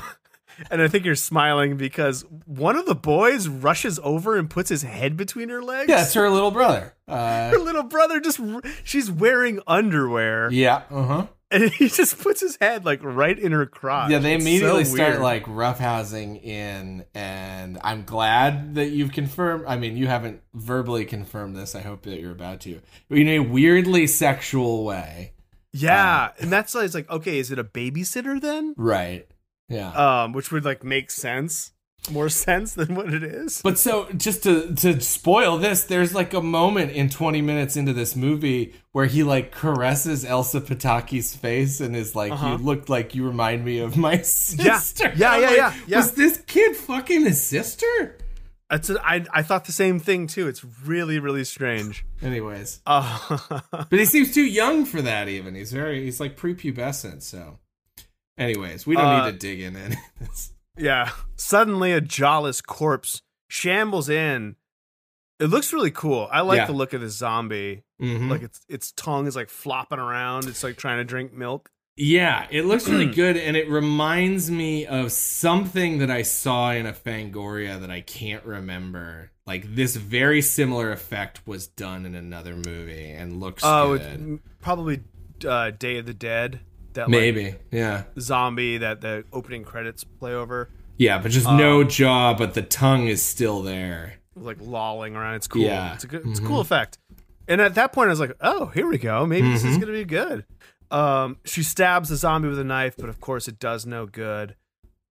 and 0.70 0.80
I 0.82 0.88
think 0.88 1.04
you're 1.04 1.14
smiling 1.14 1.76
because 1.76 2.24
one 2.46 2.76
of 2.76 2.86
the 2.86 2.94
boys 2.94 3.48
rushes 3.48 3.98
over 4.02 4.36
and 4.36 4.48
puts 4.48 4.68
his 4.68 4.82
head 4.82 5.16
between 5.16 5.48
her 5.48 5.62
legs. 5.62 5.88
yeah 5.88 6.02
it's 6.02 6.14
her 6.14 6.28
little 6.30 6.50
brother 6.50 6.94
uh 7.08 7.50
Her 7.50 7.58
little 7.58 7.84
brother 7.84 8.20
just 8.20 8.40
she's 8.84 9.10
wearing 9.10 9.60
underwear 9.66 10.50
yeah 10.52 10.82
uh-huh 10.90 11.26
and 11.50 11.70
he 11.70 11.88
just 11.88 12.18
puts 12.18 12.40
his 12.40 12.56
head 12.62 12.84
like 12.86 13.00
right 13.02 13.38
in 13.38 13.52
her 13.52 13.66
crotch. 13.66 14.10
Yeah, 14.10 14.20
they 14.20 14.36
It's 14.36 14.42
immediately 14.42 14.84
so 14.84 14.94
start 14.94 15.20
like 15.20 15.44
roughhousing 15.44 16.42
in, 16.42 17.04
and 17.14 17.78
I'm 17.84 18.04
glad 18.04 18.74
that 18.76 18.86
you've 18.88 19.12
confirmed. 19.12 19.64
I 19.68 19.76
mean, 19.76 19.98
you 19.98 20.06
haven't 20.06 20.40
verbally 20.54 21.04
confirmed 21.04 21.54
this. 21.54 21.74
I 21.74 21.82
hope 21.82 22.04
that 22.04 22.20
you're 22.20 22.32
about 22.32 22.60
to. 22.62 22.80
In 23.10 23.28
a 23.28 23.40
weirdly 23.40 24.06
sexual 24.06 24.84
way, 24.86 25.32
Yeah, 25.72 26.30
and 26.40 26.50
that's 26.50 26.74
like, 26.74 26.86
it's 26.86 26.94
like 26.94 27.10
okay, 27.10 27.38
is 27.38 27.50
it 27.50 27.58
a 27.58 27.64
babysitter 27.64 28.40
then? 28.40 28.74
right? 28.78 29.26
Yeah. 29.72 29.90
Um, 30.24 30.32
which 30.32 30.52
would 30.52 30.64
like 30.64 30.84
make 30.84 31.10
sense, 31.10 31.72
more 32.10 32.28
sense 32.28 32.74
than 32.74 32.94
what 32.94 33.12
it 33.14 33.22
is. 33.22 33.60
But 33.62 33.78
so 33.78 34.08
just 34.16 34.42
to 34.42 34.74
to 34.74 35.00
spoil 35.00 35.56
this, 35.58 35.84
there's 35.84 36.14
like 36.14 36.34
a 36.34 36.42
moment 36.42 36.92
in 36.92 37.08
20 37.08 37.40
minutes 37.42 37.76
into 37.76 37.92
this 37.92 38.14
movie 38.16 38.74
where 38.92 39.06
he 39.06 39.22
like 39.22 39.50
caresses 39.52 40.24
Elsa 40.24 40.60
Pataky's 40.60 41.34
face 41.34 41.80
and 41.80 41.94
is 41.96 42.14
like, 42.14 42.32
Uh-huh. 42.32 42.50
"You 42.50 42.56
look 42.58 42.88
like 42.88 43.14
you 43.14 43.24
remind 43.26 43.64
me 43.64 43.78
of 43.78 43.96
my 43.96 44.18
sister." 44.22 45.12
Yeah, 45.16 45.30
I'm 45.32 45.40
yeah, 45.42 45.46
like, 45.48 45.56
yeah, 45.56 45.74
yeah. 45.86 45.96
Was 45.98 46.12
this 46.12 46.38
kid 46.46 46.76
fucking 46.76 47.22
his 47.24 47.42
sister? 47.42 48.18
It's 48.70 48.88
a, 48.88 48.98
I 49.06 49.24
I 49.32 49.42
thought 49.42 49.66
the 49.66 49.72
same 49.72 50.00
thing 50.00 50.26
too. 50.26 50.48
It's 50.48 50.64
really 50.84 51.18
really 51.18 51.44
strange. 51.44 52.04
Anyways, 52.22 52.80
Uh, 52.86 53.38
but 53.70 53.98
he 53.98 54.06
seems 54.06 54.32
too 54.34 54.44
young 54.46 54.86
for 54.86 55.02
that. 55.02 55.28
Even 55.28 55.54
he's 55.54 55.72
very 55.72 56.02
he's 56.04 56.18
like 56.20 56.36
prepubescent. 56.38 57.22
So, 57.22 57.58
anyways, 58.38 58.86
we 58.86 58.94
don't 58.96 59.04
Uh, 59.04 59.26
need 59.26 59.32
to 59.32 59.38
dig 59.38 59.60
in 59.60 59.76
any 59.76 59.94
of 59.94 60.28
this. 60.28 60.52
Yeah. 60.78 61.10
Suddenly, 61.36 61.92
a 61.92 62.00
jawless 62.00 62.60
corpse 62.60 63.22
shambles 63.48 64.08
in. 64.08 64.56
It 65.40 65.46
looks 65.46 65.72
really 65.72 65.90
cool. 65.90 66.28
I 66.30 66.40
like 66.42 66.58
Yeah. 66.58 66.66
the 66.66 66.72
look 66.72 66.92
of 66.92 67.00
this 67.00 67.16
zombie. 67.16 67.82
Mhm. 68.00 68.30
Like 68.30 68.42
its 68.42 68.60
its 68.68 68.92
tongue 68.92 69.26
is 69.26 69.36
like 69.36 69.48
flopping 69.50 69.98
around. 69.98 70.46
It's 70.46 70.62
like 70.62 70.76
trying 70.76 70.98
to 70.98 71.04
drink 71.04 71.32
milk. 71.32 71.70
Yeah, 71.96 72.46
it 72.50 72.64
looks 72.64 72.88
really 72.88 73.06
good, 73.14 73.36
and 73.36 73.54
it 73.56 73.68
reminds 73.68 74.50
me 74.50 74.86
of 74.86 75.12
something 75.12 75.98
that 75.98 76.10
I 76.10 76.22
saw 76.22 76.70
in 76.72 76.86
a 76.86 76.92
Fangoria 76.92 77.78
that 77.80 77.90
I 77.90 78.00
can't 78.00 78.44
remember. 78.46 79.30
Like 79.46 79.74
this 79.74 79.96
very 79.96 80.40
similar 80.40 80.90
effect 80.92 81.46
was 81.46 81.66
done 81.66 82.06
in 82.06 82.14
another 82.14 82.54
movie 82.56 83.10
and 83.10 83.40
looks 83.40 83.62
Oh, 83.64 83.98
probably 84.60 85.02
uh, 85.46 85.70
Day 85.72 85.98
of 85.98 86.06
the 86.06 86.14
Dead. 86.14 86.60
That 86.94 87.02
like, 87.02 87.10
Maybe, 87.10 87.54
yeah, 87.70 88.04
zombie 88.18 88.78
that 88.78 89.00
the 89.00 89.24
opening 89.32 89.64
credits 89.64 90.04
play 90.04 90.34
over, 90.34 90.70
yeah, 90.98 91.18
but 91.18 91.30
just 91.30 91.46
Um, 91.46 91.56
no 91.56 91.84
jaw, 91.84 92.34
but 92.34 92.54
the 92.54 92.62
tongue 92.62 93.06
is 93.08 93.22
still 93.22 93.62
there. 93.62 94.14
like 94.36 94.58
lolling 94.60 95.14
around. 95.16 95.34
It's 95.36 95.46
cool. 95.46 95.62
Yeah. 95.62 95.94
it's 95.94 96.04
a 96.04 96.06
good, 96.06 96.26
it's 96.26 96.38
a 96.40 96.42
cool 96.42 96.60
effect. 96.60 96.98
And 97.48 97.60
at 97.60 97.74
that 97.74 97.92
point, 97.92 98.06
I 98.08 98.10
was 98.10 98.20
like, 98.20 98.36
"Oh, 98.40 98.66
here 98.66 98.86
we 98.86 98.98
go. 98.98 99.26
Maybe 99.26 99.50
this 99.50 99.64
is 99.64 99.76
gonna 99.78 99.92
be 99.92 100.04
good." 100.04 100.44
Um, 100.90 101.38
she 101.44 101.62
stabs 101.62 102.08
the 102.10 102.16
zombie 102.16 102.48
with 102.48 102.58
a 102.58 102.64
knife, 102.64 102.94
but 102.98 103.08
of 103.08 103.20
course, 103.20 103.48
it 103.48 103.58
does 103.58 103.84
no 103.86 104.06
good. 104.06 104.54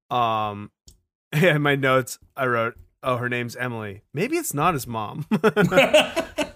Um, 0.09 0.71
yeah, 1.33 1.55
in 1.55 1.61
my 1.61 1.75
notes, 1.75 2.19
I 2.37 2.45
wrote, 2.45 2.75
"Oh, 3.03 3.17
her 3.17 3.27
name's 3.29 3.55
Emily. 3.55 4.01
Maybe 4.13 4.37
it's 4.37 4.53
not 4.53 4.73
his 4.75 4.85
mom." 4.87 5.25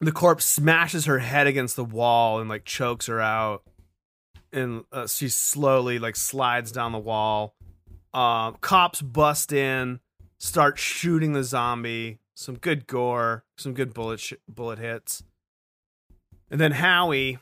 the 0.00 0.12
corpse 0.12 0.44
smashes 0.44 1.06
her 1.06 1.18
head 1.18 1.46
against 1.46 1.76
the 1.76 1.84
wall 1.84 2.40
and 2.40 2.48
like 2.48 2.64
chokes 2.64 3.06
her 3.06 3.20
out. 3.20 3.62
And 4.52 4.84
uh, 4.92 5.06
she 5.06 5.28
slowly 5.28 5.98
like 5.98 6.16
slides 6.16 6.72
down 6.72 6.92
the 6.92 6.98
wall. 6.98 7.54
Um 8.14 8.56
cops 8.60 9.02
bust 9.02 9.52
in 9.52 10.00
start 10.38 10.78
shooting 10.78 11.32
the 11.32 11.44
zombie. 11.44 12.18
Some 12.34 12.56
good 12.56 12.86
gore 12.86 13.44
some 13.56 13.74
good 13.74 13.92
bullet 13.92 14.20
sh- 14.20 14.34
bullet 14.48 14.78
hits. 14.78 15.22
And 16.50 16.60
then 16.60 16.72
howie 16.72 17.38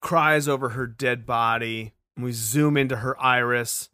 cries 0.00 0.48
over 0.48 0.70
her 0.70 0.86
dead 0.86 1.26
body. 1.26 1.92
And 2.16 2.24
we 2.24 2.32
zoom 2.32 2.76
into 2.76 2.96
her 2.96 3.20
iris. 3.20 3.90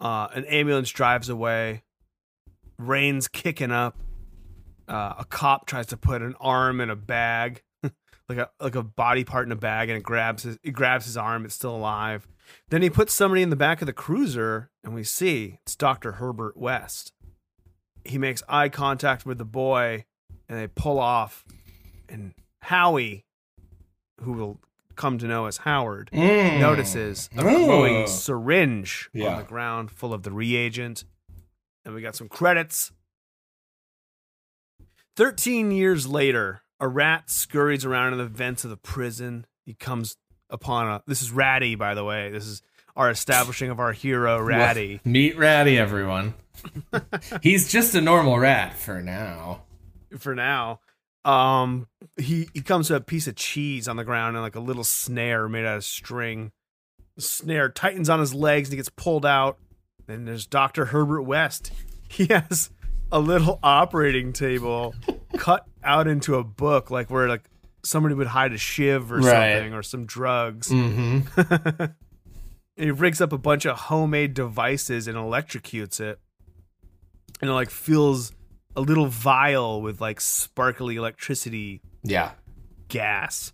Uh 0.00 0.28
an 0.34 0.44
ambulance 0.46 0.90
drives 0.90 1.28
away. 1.28 1.84
Rain's 2.78 3.28
kicking 3.28 3.70
up 3.70 3.96
uh, 4.92 5.14
a 5.18 5.24
cop 5.24 5.66
tries 5.66 5.86
to 5.86 5.96
put 5.96 6.22
an 6.22 6.34
arm 6.40 6.80
in 6.80 6.90
a 6.90 6.96
bag, 6.96 7.62
like 8.28 8.38
a 8.38 8.50
like 8.60 8.74
a 8.74 8.82
body 8.82 9.24
part 9.24 9.46
in 9.46 9.52
a 9.52 9.56
bag, 9.56 9.88
and 9.88 9.96
it 9.96 10.02
grabs 10.02 10.42
his 10.42 10.58
it 10.62 10.72
grabs 10.72 11.06
his 11.06 11.16
arm. 11.16 11.44
It's 11.44 11.54
still 11.54 11.74
alive. 11.74 12.26
Then 12.68 12.82
he 12.82 12.90
puts 12.90 13.14
somebody 13.14 13.42
in 13.42 13.50
the 13.50 13.56
back 13.56 13.80
of 13.82 13.86
the 13.86 13.92
cruiser, 13.92 14.70
and 14.84 14.94
we 14.94 15.04
see 15.04 15.58
it's 15.62 15.74
Doctor 15.76 16.12
Herbert 16.12 16.56
West. 16.56 17.12
He 18.04 18.18
makes 18.18 18.42
eye 18.48 18.68
contact 18.68 19.24
with 19.24 19.38
the 19.38 19.44
boy, 19.44 20.04
and 20.48 20.58
they 20.58 20.66
pull 20.66 20.98
off. 20.98 21.44
And 22.08 22.34
Howie, 22.60 23.24
who 24.20 24.32
will 24.32 24.60
come 24.96 25.16
to 25.18 25.26
know 25.26 25.46
as 25.46 25.58
Howard, 25.58 26.10
notices 26.12 27.30
a 27.36 27.40
glowing 27.42 28.02
Oh. 28.02 28.06
syringe 28.06 29.08
on 29.14 29.38
the 29.38 29.44
ground 29.44 29.90
full 29.90 30.12
of 30.12 30.22
the 30.24 30.32
reagent. 30.32 31.04
And 31.84 31.94
we 31.94 32.02
got 32.02 32.14
some 32.16 32.28
credits. 32.28 32.92
13 35.16 35.70
years 35.70 36.06
later, 36.06 36.62
a 36.80 36.88
rat 36.88 37.30
scurries 37.30 37.84
around 37.84 38.12
in 38.12 38.18
the 38.18 38.26
vents 38.26 38.64
of 38.64 38.70
the 38.70 38.76
prison. 38.76 39.46
He 39.64 39.74
comes 39.74 40.16
upon 40.50 40.88
a. 40.88 41.02
This 41.06 41.22
is 41.22 41.30
Ratty, 41.30 41.74
by 41.74 41.94
the 41.94 42.04
way. 42.04 42.30
This 42.30 42.46
is 42.46 42.62
our 42.96 43.10
establishing 43.10 43.70
of 43.70 43.80
our 43.80 43.92
hero, 43.92 44.40
Ratty. 44.40 45.00
Meet 45.04 45.36
Ratty, 45.38 45.78
everyone. 45.78 46.34
He's 47.42 47.70
just 47.70 47.94
a 47.94 48.00
normal 48.00 48.38
rat 48.38 48.76
for 48.76 49.00
now. 49.00 49.62
for 50.18 50.34
now. 50.34 50.80
Um, 51.24 51.86
he 52.16 52.48
he 52.52 52.62
comes 52.62 52.88
to 52.88 52.96
a 52.96 53.00
piece 53.00 53.28
of 53.28 53.36
cheese 53.36 53.86
on 53.86 53.96
the 53.96 54.04
ground 54.04 54.36
and 54.36 54.42
like 54.42 54.56
a 54.56 54.60
little 54.60 54.84
snare 54.84 55.48
made 55.48 55.64
out 55.64 55.76
of 55.76 55.84
string. 55.84 56.50
The 57.16 57.22
snare 57.22 57.68
tightens 57.68 58.08
on 58.10 58.18
his 58.18 58.34
legs 58.34 58.68
and 58.68 58.72
he 58.72 58.76
gets 58.76 58.88
pulled 58.88 59.24
out. 59.24 59.58
Then 60.06 60.24
there's 60.24 60.46
Doctor 60.46 60.86
Herbert 60.86 61.22
West. 61.22 61.72
He 62.12 62.26
has 62.26 62.68
a 63.12 63.20
little 63.20 63.58
operating 63.62 64.32
table 64.32 64.94
cut 65.36 65.64
out 65.84 66.08
into 66.08 66.34
a 66.36 66.42
book, 66.44 66.90
like 66.90 67.10
where 67.10 67.28
like 67.28 67.42
somebody 67.84 68.14
would 68.14 68.26
hide 68.28 68.52
a 68.52 68.58
shiv 68.58 69.12
or 69.12 69.18
Right. 69.18 69.54
something 69.54 69.74
or 69.74 69.82
some 69.82 70.06
drugs. 70.06 70.68
Mm-hmm. 70.70 71.84
he 72.76 72.90
rigs 72.90 73.20
up 73.20 73.32
a 73.32 73.38
bunch 73.38 73.64
of 73.66 73.76
homemade 73.78 74.34
devices 74.34 75.06
and 75.06 75.16
electrocutes 75.16 76.00
it 76.00 76.18
and 77.40 77.50
it 77.50 77.54
like 77.54 77.70
fills 77.70 78.32
a 78.74 78.80
little 78.80 79.06
vial 79.06 79.82
with 79.82 80.00
like 80.00 80.20
sparkly 80.20 80.96
electricity 80.96 81.80
Yeah. 82.02 82.32
gas 82.88 83.52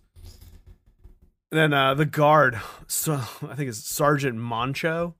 and 1.51 1.59
then 1.59 1.73
uh 1.73 1.93
the 1.95 2.05
guard 2.05 2.59
so 2.87 3.15
i 3.15 3.55
think 3.55 3.67
it's 3.69 3.79
sergeant 3.89 4.37
moncho 4.37 5.15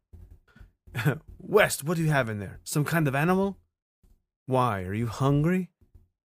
west 1.40 1.84
what 1.84 1.98
do 1.98 2.04
you 2.04 2.10
have 2.12 2.30
in 2.30 2.40
there 2.40 2.60
some 2.64 2.86
kind 2.86 3.08
of 3.08 3.16
animal 3.16 3.58
why 4.50 4.84
are 4.84 4.94
you 4.94 5.08
hungry 5.08 5.70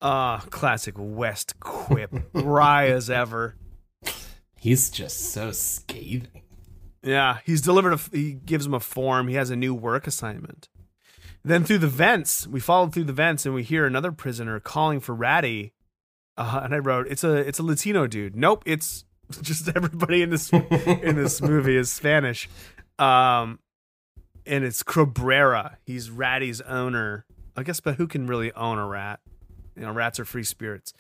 ah 0.01 0.45
classic 0.51 0.95
west 0.97 1.59
quip 1.61 2.13
wry 2.33 2.87
as 2.87 3.11
ever 3.11 3.57
He's 4.63 4.91
just 4.91 5.33
so 5.33 5.51
scathing. 5.51 6.43
Yeah, 7.03 7.39
he's 7.45 7.63
delivered. 7.63 7.95
A, 7.95 8.01
he 8.13 8.35
gives 8.35 8.65
him 8.65 8.75
a 8.75 8.79
form. 8.79 9.27
He 9.27 9.35
has 9.35 9.51
a 9.51 9.57
new 9.57 9.75
work 9.75 10.07
assignment. 10.07 10.69
Then 11.43 11.65
through 11.65 11.79
the 11.79 11.89
vents, 11.89 12.47
we 12.47 12.61
followed 12.61 12.95
through 12.95 13.05
the 13.05 13.13
vents, 13.13 13.45
and 13.45 13.57
we 13.57 13.65
hear 13.65 13.87
another 13.87 14.13
prisoner 14.13 14.61
calling 14.61 15.01
for 15.01 15.17
Ratty. 15.17 15.73
Uh, 16.37 16.61
and 16.63 16.73
I 16.77 16.79
wrote, 16.79 17.09
"It's 17.09 17.25
a 17.25 17.35
it's 17.35 17.59
a 17.59 17.65
Latino 17.65 18.07
dude." 18.07 18.37
Nope, 18.37 18.63
it's 18.65 19.05
just 19.43 19.69
everybody 19.75 20.23
in 20.23 20.31
this 20.31 20.53
in 20.53 21.17
this 21.17 21.43
movie 21.43 21.77
is 21.77 21.91
Spanish. 21.91 22.49
Um, 23.01 23.59
and 24.47 24.63
it's 24.63 24.85
Cabrera. 24.85 25.79
He's 25.85 26.09
Ratty's 26.09 26.61
owner. 26.61 27.27
I 27.57 27.63
guess, 27.63 27.81
but 27.81 27.97
who 27.97 28.07
can 28.07 28.27
really 28.27 28.53
own 28.53 28.79
a 28.79 28.87
rat? 28.87 29.21
You 29.77 29.83
know, 29.83 29.93
rats 29.93 30.21
are 30.21 30.25
free 30.25 30.45
spirits 30.45 30.93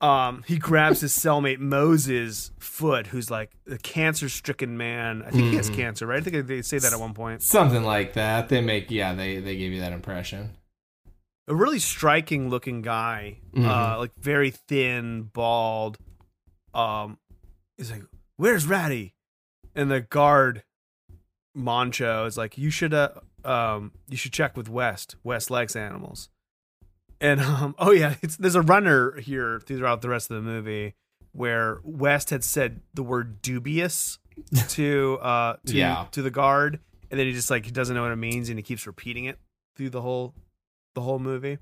um, 0.00 0.44
he 0.46 0.58
grabs 0.58 1.00
his 1.00 1.12
cellmate 1.18 1.58
Moses' 1.58 2.52
foot, 2.58 3.08
who's 3.08 3.30
like 3.30 3.52
a 3.70 3.78
cancer-stricken 3.78 4.76
man. 4.76 5.22
I 5.26 5.30
think 5.30 5.50
he 5.50 5.56
has 5.56 5.70
cancer, 5.70 6.06
right? 6.06 6.20
I 6.20 6.22
think 6.22 6.46
they 6.46 6.62
say 6.62 6.78
that 6.78 6.92
at 6.92 7.00
one 7.00 7.14
point. 7.14 7.42
Something 7.42 7.84
like 7.84 8.12
that. 8.14 8.48
They 8.48 8.60
make 8.60 8.90
yeah, 8.90 9.14
they 9.14 9.38
they 9.38 9.56
give 9.56 9.72
you 9.72 9.80
that 9.80 9.92
impression. 9.92 10.56
A 11.48 11.54
really 11.54 11.78
striking-looking 11.78 12.82
guy, 12.82 13.38
uh, 13.56 13.98
like 13.98 14.14
very 14.18 14.50
thin, 14.50 15.22
bald. 15.22 15.96
Um, 16.74 17.18
he's 17.76 17.90
like, 17.90 18.02
"Where's 18.36 18.66
Ratty?" 18.66 19.14
And 19.74 19.90
the 19.90 20.02
guard, 20.02 20.62
Moncho, 21.54 22.26
is 22.26 22.36
like, 22.36 22.58
"You 22.58 22.68
should, 22.68 22.92
uh, 22.92 23.12
um, 23.48 23.92
you 24.08 24.16
should 24.16 24.32
check 24.32 24.56
with 24.56 24.68
West. 24.68 25.16
West 25.24 25.50
likes 25.50 25.74
animals." 25.76 26.28
And 27.20 27.40
um, 27.40 27.74
oh 27.78 27.90
yeah, 27.92 28.14
it's, 28.22 28.36
there's 28.36 28.54
a 28.54 28.62
runner 28.62 29.18
here 29.20 29.60
throughout 29.60 30.02
the 30.02 30.08
rest 30.08 30.30
of 30.30 30.36
the 30.36 30.42
movie 30.42 30.94
where 31.32 31.78
West 31.82 32.30
had 32.30 32.42
said 32.44 32.80
the 32.94 33.02
word 33.02 33.42
dubious 33.42 34.18
to 34.68 35.18
uh 35.20 35.56
to, 35.66 35.74
Yeah. 35.74 36.06
to 36.12 36.22
the 36.22 36.30
guard, 36.30 36.80
and 37.10 37.18
then 37.18 37.26
he 37.26 37.32
just 37.32 37.50
like 37.50 37.64
he 37.64 37.70
doesn't 37.72 37.94
know 37.94 38.02
what 38.02 38.12
it 38.12 38.16
means, 38.16 38.48
and 38.48 38.58
he 38.58 38.62
keeps 38.62 38.86
repeating 38.86 39.24
it 39.24 39.38
through 39.76 39.90
the 39.90 40.02
whole 40.02 40.34
the 40.94 41.00
whole 41.00 41.18
movie. 41.18 41.58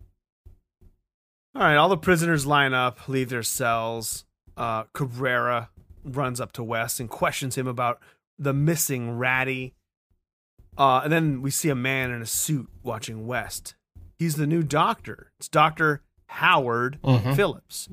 All 1.54 1.62
right, 1.62 1.76
all 1.76 1.88
the 1.88 1.96
prisoners 1.96 2.44
line 2.46 2.74
up, 2.74 3.08
leave 3.08 3.30
their 3.30 3.42
cells. 3.42 4.24
Uh, 4.58 4.84
Cabrera 4.92 5.70
runs 6.04 6.40
up 6.40 6.52
to 6.52 6.62
West 6.62 7.00
and 7.00 7.08
questions 7.08 7.56
him 7.56 7.66
about 7.66 7.98
the 8.38 8.52
missing 8.52 9.16
Ratty. 9.16 9.74
Uh, 10.78 11.00
and 11.04 11.12
then 11.12 11.42
we 11.42 11.50
see 11.50 11.68
a 11.68 11.74
man 11.74 12.10
in 12.10 12.20
a 12.22 12.26
suit 12.26 12.68
watching 12.82 13.26
West. 13.26 13.74
He's 14.18 14.36
the 14.36 14.46
new 14.46 14.62
doctor. 14.62 15.32
It's 15.38 15.48
Doctor 15.48 16.02
Howard 16.26 16.98
Phillips. 17.34 17.88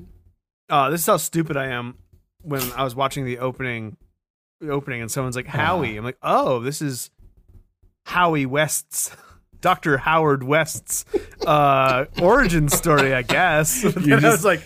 Uh, 0.68 0.90
this 0.90 1.00
is 1.02 1.06
how 1.06 1.16
stupid 1.18 1.56
I 1.56 1.66
am 1.66 1.96
when 2.42 2.62
I 2.72 2.84
was 2.84 2.94
watching 2.94 3.24
the 3.24 3.38
opening, 3.38 3.96
the 4.60 4.70
opening, 4.70 5.00
and 5.02 5.10
someone's 5.10 5.36
like 5.36 5.46
Howie. 5.46 5.96
I'm 5.96 6.04
like, 6.04 6.18
oh, 6.22 6.60
this 6.60 6.80
is 6.82 7.10
Howie 8.06 8.46
West's. 8.46 9.14
Dr. 9.60 9.96
Howard 9.96 10.42
West's 10.42 11.06
uh, 11.46 12.04
origin 12.20 12.68
story, 12.68 13.14
I 13.14 13.22
guess. 13.22 13.82
But 13.94 13.94
then 14.04 14.22
I 14.22 14.28
was 14.28 14.44
like, 14.44 14.60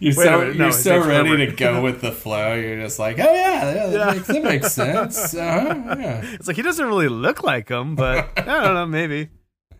You're 0.00 0.14
Wait 0.16 0.24
so 0.24 0.38
minute, 0.38 0.56
no, 0.56 0.64
you're 0.64 0.72
so 0.72 0.98
ready 1.06 1.28
Herbert. 1.30 1.46
to 1.50 1.52
go 1.56 1.82
with 1.82 2.00
the 2.00 2.10
flow. 2.10 2.54
You're 2.54 2.80
just 2.80 2.98
like, 2.98 3.18
oh 3.18 3.22
yeah, 3.34 3.72
yeah, 3.74 3.86
that, 3.86 3.92
Yeah. 3.92 4.12
Makes, 4.14 4.26
that 4.28 4.42
makes 4.42 4.72
sense. 4.72 5.34
Uh-huh, 5.34 5.96
yeah. 5.98 6.20
It's 6.24 6.46
like 6.46 6.56
he 6.56 6.62
doesn't 6.62 6.86
really 6.86 7.08
look 7.08 7.42
like 7.42 7.68
him, 7.68 7.96
but 7.96 8.30
I 8.38 8.42
don't 8.62 8.74
know, 8.74 8.86
maybe. 8.86 9.28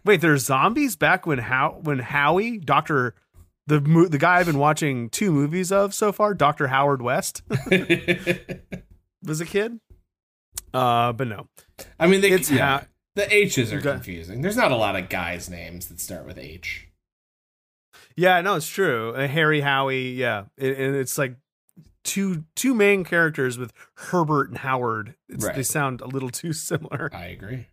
Wait, 0.04 0.20
there's 0.20 0.44
zombies 0.44 0.94
back 0.96 1.26
when 1.26 1.38
how 1.38 1.78
when 1.82 1.98
Howie, 2.00 2.58
Doctor, 2.58 3.14
the 3.66 3.80
mo- 3.80 4.08
the 4.08 4.18
guy 4.18 4.36
I've 4.40 4.46
been 4.46 4.58
watching 4.58 5.08
two 5.08 5.32
movies 5.32 5.72
of 5.72 5.94
so 5.94 6.12
far, 6.12 6.34
Doctor 6.34 6.68
Howard 6.68 7.00
West, 7.02 7.42
was 9.22 9.40
a 9.40 9.46
kid. 9.46 9.80
Uh, 10.72 11.12
but 11.12 11.28
no, 11.28 11.48
I 11.98 12.06
mean, 12.06 12.20
they, 12.20 12.30
It's 12.30 12.50
yeah, 12.50 12.80
ha- 12.80 12.86
the 13.14 13.32
H's 13.34 13.72
are 13.72 13.80
confusing. 13.80 14.42
There's 14.42 14.56
not 14.56 14.70
a 14.70 14.76
lot 14.76 14.96
of 14.96 15.08
guys' 15.08 15.48
names 15.50 15.88
that 15.88 15.98
start 16.00 16.26
with 16.26 16.38
H. 16.38 16.88
yeah, 18.16 18.40
no, 18.40 18.56
it's 18.56 18.68
true. 18.68 19.14
Uh, 19.14 19.26
Harry 19.26 19.60
Howie, 19.60 20.12
yeah, 20.12 20.44
and 20.58 20.96
it's 20.96 21.18
like 21.18 21.36
two 22.04 22.44
two 22.56 22.74
main 22.74 23.04
characters 23.04 23.58
with 23.58 23.72
Herbert 23.94 24.48
and 24.48 24.58
Howard. 24.58 25.14
It's, 25.28 25.44
Right. 25.44 25.54
They 25.54 25.62
sound 25.62 26.00
a 26.00 26.06
little 26.06 26.30
too 26.30 26.52
similar. 26.52 27.10
I 27.12 27.26
agree. 27.26 27.68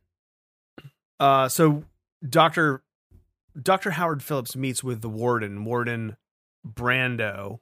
Uh, 1.20 1.50
so 1.50 1.84
Doctor 2.28 2.84
Doctor 3.60 3.92
Howard 3.92 4.24
Phillips 4.24 4.56
meets 4.56 4.84
with 4.84 5.02
the 5.02 5.10
warden, 5.10 5.66
Warden 5.66 6.18
Brando. 6.66 7.60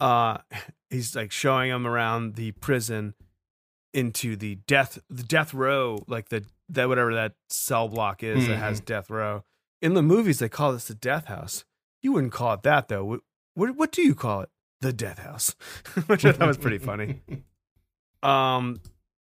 Uh, 0.00 0.38
he's 0.90 1.14
like 1.14 1.32
showing 1.32 1.70
him 1.70 1.86
around 1.86 2.34
the 2.34 2.52
prison 2.52 3.14
into 3.94 4.36
the 4.36 4.56
death 4.66 4.98
the 5.08 5.22
death 5.22 5.54
row, 5.54 5.98
like 6.08 6.28
the 6.28 6.44
that 6.68 6.88
whatever 6.88 7.14
that 7.14 7.34
cell 7.48 7.88
block 7.88 8.22
is 8.22 8.48
that 8.48 8.56
has 8.56 8.80
death 8.80 9.08
row. 9.10 9.44
In 9.82 9.94
the 9.94 10.02
movies, 10.02 10.38
they 10.38 10.48
call 10.48 10.72
this 10.72 10.88
the 10.88 10.94
death 10.94 11.26
house. 11.26 11.64
You 12.02 12.12
wouldn't 12.12 12.32
call 12.32 12.54
it 12.54 12.62
that 12.62 12.88
though. 12.88 13.04
What 13.04 13.20
what, 13.54 13.76
what 13.76 13.92
do 13.92 14.02
you 14.02 14.14
call 14.14 14.42
it? 14.42 14.50
The 14.80 14.92
death 14.92 15.18
house, 15.18 15.54
which 16.06 16.24
I 16.24 16.32
thought 16.32 16.48
was 16.48 16.58
pretty 16.58 16.78
funny. 16.78 17.22
Um, 18.22 18.80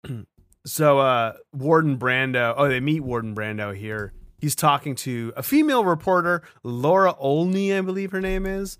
so 0.65 0.99
uh, 0.99 1.33
Warden 1.51 1.97
Brando. 1.97 2.53
Oh, 2.55 2.69
they 2.69 2.79
meet 2.79 3.01
Warden 3.01 3.35
Brando 3.35 3.75
here. 3.75 4.13
He's 4.37 4.55
talking 4.55 4.95
to 4.97 5.33
a 5.35 5.43
female 5.43 5.83
reporter, 5.83 6.43
Laura 6.63 7.15
Olney, 7.17 7.73
I 7.73 7.81
believe 7.81 8.11
her 8.11 8.21
name 8.21 8.45
is. 8.45 8.77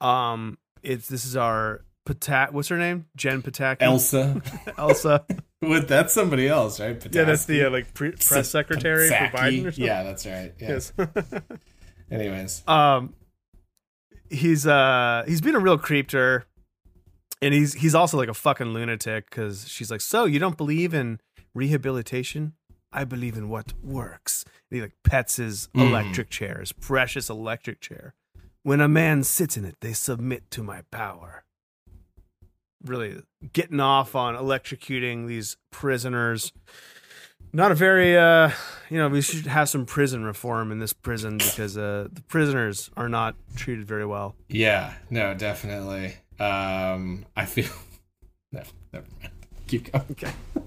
Um, 0.00 0.58
it's 0.82 1.08
this 1.08 1.24
is 1.24 1.34
our 1.36 1.84
Patak. 2.14 2.52
What's 2.52 2.68
her 2.68 2.78
name? 2.78 3.06
Jen 3.16 3.42
Pataki. 3.42 3.76
Elsa. 3.82 4.40
Elsa. 4.78 5.24
What? 5.60 5.88
That's 5.88 6.12
somebody 6.12 6.46
else, 6.46 6.78
right? 6.78 7.04
yeah, 7.12 7.24
that's 7.24 7.44
the 7.46 7.64
uh, 7.64 7.70
like 7.70 7.92
pre- 7.92 8.12
press 8.12 8.48
secretary 8.48 9.08
for 9.08 9.14
Biden 9.14 9.66
or 9.66 9.72
something. 9.72 9.84
Yeah, 9.86 10.04
that's 10.04 10.24
right. 10.24 10.54
Yeah. 10.60 10.68
Yes. 10.68 10.92
Anyways, 12.12 12.62
um, 12.68 13.12
he's 14.30 14.68
uh 14.68 15.24
he's 15.26 15.40
been 15.40 15.56
a 15.56 15.58
real 15.58 15.76
creep 15.76 16.06
to 16.10 16.16
her, 16.16 16.44
and 17.42 17.52
he's 17.52 17.74
he's 17.74 17.92
also 17.96 18.16
like 18.16 18.28
a 18.28 18.34
fucking 18.34 18.68
lunatic 18.68 19.28
because 19.28 19.66
she's 19.68 19.90
like, 19.90 20.00
so 20.00 20.26
you 20.26 20.38
don't 20.38 20.56
believe 20.56 20.94
in 20.94 21.18
rehabilitation? 21.54 22.52
I 22.92 23.02
believe 23.02 23.36
in 23.36 23.48
what 23.48 23.72
works. 23.82 24.44
And 24.70 24.76
he 24.76 24.80
like 24.82 24.94
pets 25.02 25.36
his 25.36 25.68
Mm. 25.76 25.88
electric 25.90 26.30
chair, 26.30 26.58
his 26.60 26.70
precious 26.70 27.28
electric 27.28 27.80
chair. 27.80 28.14
When 28.62 28.80
a 28.80 28.86
man 28.88 29.24
sits 29.24 29.56
in 29.56 29.64
it, 29.64 29.76
they 29.80 29.92
submit 29.92 30.52
to 30.52 30.62
my 30.62 30.82
power. 30.92 31.44
Really 32.84 33.22
getting 33.52 33.80
off 33.80 34.14
on 34.14 34.34
electrocuting 34.36 35.26
these 35.26 35.56
prisoners. 35.70 36.52
Not 37.52 37.72
a 37.72 37.74
very 37.74 38.16
uh 38.16 38.50
you 38.90 38.98
know, 38.98 39.08
we 39.08 39.20
should 39.20 39.46
have 39.46 39.68
some 39.68 39.84
prison 39.86 40.24
reform 40.24 40.70
in 40.70 40.78
this 40.78 40.92
prison 40.92 41.38
because 41.38 41.76
uh 41.76 42.08
the 42.12 42.22
prisoners 42.22 42.90
are 42.96 43.08
not 43.08 43.34
treated 43.56 43.86
very 43.86 44.06
well. 44.06 44.34
yeah, 44.48 44.94
no, 45.10 45.34
definitely. 45.34 46.14
Um, 46.38 47.26
I 47.36 47.46
feel 47.46 47.68
no, 48.52 48.62
never 48.92 49.06
mind. 49.20 49.32
Keep 49.66 49.92
going. 49.92 50.04
Okay. 50.12 50.32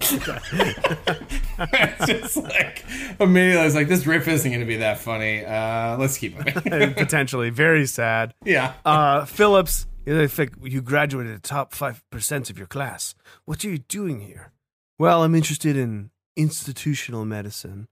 it's 1.58 2.06
just 2.06 2.36
like 2.36 2.84
immediately 3.18 3.60
I 3.60 3.64
was 3.64 3.74
like, 3.74 3.88
this 3.88 4.06
riff 4.06 4.28
isn't 4.28 4.48
going 4.50 4.60
to 4.60 4.66
be 4.66 4.76
that 4.76 4.98
funny. 4.98 5.44
Uh, 5.44 5.96
let's 5.98 6.18
keep 6.18 6.36
moving. 6.64 6.94
Potentially 6.94 7.50
very 7.50 7.86
sad. 7.86 8.34
yeah. 8.44 8.74
Uh 8.84 9.24
Phillips, 9.24 9.86
you 10.04 10.14
know, 10.14 10.26
think 10.26 10.54
you 10.62 10.82
graduated 10.82 11.34
the 11.36 11.40
top 11.40 11.72
5% 11.72 12.50
of 12.50 12.58
your 12.58 12.66
class. 12.66 13.14
What 13.44 13.64
are 13.64 13.70
you 13.70 13.78
doing 13.78 14.20
here? 14.20 14.52
Well, 14.98 15.22
I'm 15.22 15.34
interested 15.34 15.76
in 15.76 16.10
institutional 16.36 17.24
medicine. 17.24 17.88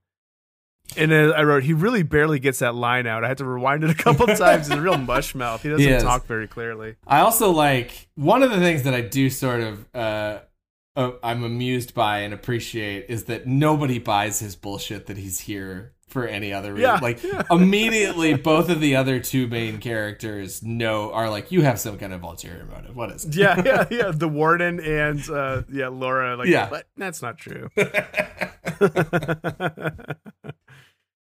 And 0.97 1.13
I 1.13 1.43
wrote, 1.43 1.63
he 1.63 1.73
really 1.73 2.03
barely 2.03 2.39
gets 2.39 2.59
that 2.59 2.75
line 2.75 3.07
out. 3.07 3.23
I 3.23 3.29
had 3.29 3.37
to 3.37 3.45
rewind 3.45 3.83
it 3.83 3.89
a 3.89 3.95
couple 3.95 4.27
times. 4.35 4.67
He's 4.67 4.77
a 4.77 4.81
real 4.81 4.97
mush 4.97 5.33
mouth. 5.33 5.63
He 5.63 5.69
doesn't 5.69 5.87
He 5.87 5.99
talk 5.99 6.25
very 6.25 6.47
clearly. 6.47 6.95
I 7.07 7.21
also 7.21 7.51
like 7.51 8.09
one 8.15 8.43
of 8.43 8.51
the 8.51 8.59
things 8.59 8.83
that 8.83 8.93
I 8.93 9.01
do 9.01 9.29
sort 9.29 9.61
of 9.61 9.85
uh, 9.95 10.39
uh 10.97 11.11
I'm 11.23 11.43
amused 11.43 11.93
by 11.93 12.19
and 12.19 12.33
appreciate 12.33 13.05
is 13.07 13.25
that 13.25 13.47
nobody 13.47 13.99
buys 13.99 14.39
his 14.39 14.57
bullshit 14.57 15.05
that 15.05 15.17
he's 15.17 15.39
here 15.39 15.93
for 16.11 16.25
any 16.27 16.53
other 16.53 16.73
reason. 16.73 16.89
Yeah, 16.89 16.99
like 17.01 17.23
yeah. 17.23 17.43
immediately 17.49 18.33
both 18.35 18.69
of 18.69 18.79
the 18.81 18.95
other 18.95 19.19
two 19.19 19.47
main 19.47 19.79
characters 19.79 20.61
know 20.61 21.11
are 21.13 21.29
like 21.29 21.51
you 21.51 21.61
have 21.61 21.79
some 21.79 21.97
kind 21.97 22.13
of 22.13 22.21
ulterior 22.23 22.65
motive. 22.65 22.95
What 22.95 23.11
is 23.11 23.25
it? 23.25 23.35
Yeah, 23.35 23.61
yeah, 23.65 23.85
yeah. 23.91 24.11
The 24.13 24.27
warden 24.27 24.79
and 24.79 25.27
uh 25.29 25.63
yeah, 25.71 25.87
Laura 25.87 26.37
like 26.37 26.47
Yeah. 26.47 26.69
"What? 26.69 26.87
that's 26.97 27.21
not 27.21 27.37
true. 27.37 27.69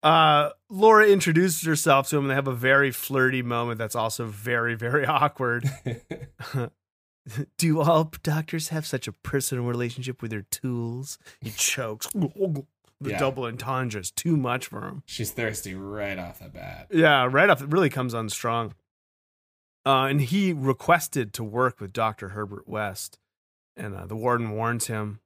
uh 0.02 0.50
Laura 0.68 1.06
introduces 1.08 1.62
herself 1.66 2.08
to 2.10 2.16
him 2.18 2.24
and 2.24 2.30
they 2.30 2.34
have 2.34 2.48
a 2.48 2.54
very 2.54 2.90
flirty 2.90 3.42
moment 3.42 3.78
that's 3.78 3.96
also 3.96 4.26
very, 4.26 4.74
very 4.74 5.06
awkward. 5.06 5.64
Do 7.58 7.80
all 7.80 8.12
doctors 8.22 8.68
have 8.68 8.86
such 8.86 9.08
a 9.08 9.12
personal 9.12 9.64
relationship 9.64 10.22
with 10.22 10.30
their 10.30 10.42
tools? 10.50 11.18
He 11.40 11.50
chokes. 11.50 12.08
The 13.00 13.10
Yeah. 13.10 13.18
double 13.18 13.44
entendre 13.44 14.00
is 14.00 14.10
too 14.10 14.36
much 14.36 14.66
for 14.68 14.82
him. 14.88 15.02
She's 15.06 15.30
thirsty 15.30 15.74
right 15.74 16.18
off 16.18 16.38
the 16.38 16.48
bat. 16.48 16.88
Yeah, 16.90 17.28
right 17.30 17.50
off, 17.50 17.60
it 17.62 17.68
really 17.70 17.90
comes 17.90 18.14
on 18.14 18.28
strong. 18.30 18.74
Uh, 19.84 20.06
and 20.06 20.20
he 20.20 20.52
requested 20.52 21.32
to 21.34 21.44
work 21.44 21.78
with 21.80 21.92
Dr. 21.92 22.30
Herbert 22.30 22.66
West. 22.66 23.18
And 23.76 23.94
uh, 23.94 24.06
the 24.06 24.16
warden 24.16 24.50
warns 24.52 24.86
him 24.86 25.20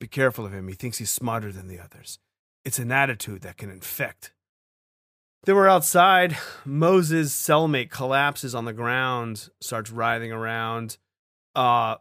be 0.00 0.06
careful 0.08 0.46
of 0.46 0.52
him. 0.54 0.66
He 0.68 0.74
thinks 0.74 0.96
he's 0.98 1.10
smarter 1.10 1.52
than 1.52 1.68
the 1.68 1.78
others. 1.78 2.18
It's 2.64 2.78
an 2.78 2.90
attitude 2.90 3.42
that 3.42 3.58
can 3.58 3.68
infect. 3.70 4.32
They 5.44 5.52
were 5.52 5.68
outside. 5.68 6.36
Moses' 6.64 7.34
cellmate 7.34 7.90
collapses 7.90 8.54
on 8.54 8.64
the 8.64 8.72
ground, 8.72 9.50
starts 9.60 9.90
writhing 9.90 10.32
around. 10.32 10.96
Uh, 11.54 11.96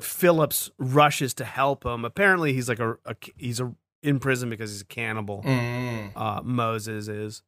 Phillips 0.00 0.70
rushes 0.78 1.34
to 1.34 1.44
help 1.44 1.84
him. 1.84 2.04
Apparently, 2.04 2.52
he's 2.52 2.68
like 2.68 2.78
a, 2.80 2.96
a 3.04 3.16
he's 3.36 3.60
a, 3.60 3.74
in 4.06 4.18
prison 4.20 4.48
because 4.50 4.70
he's 4.70 4.82
a 4.82 4.86
cannibal 4.86 5.42
Mm. 5.42 6.12
uh, 6.16 6.40
Moses 6.42 7.08
is. 7.08 7.42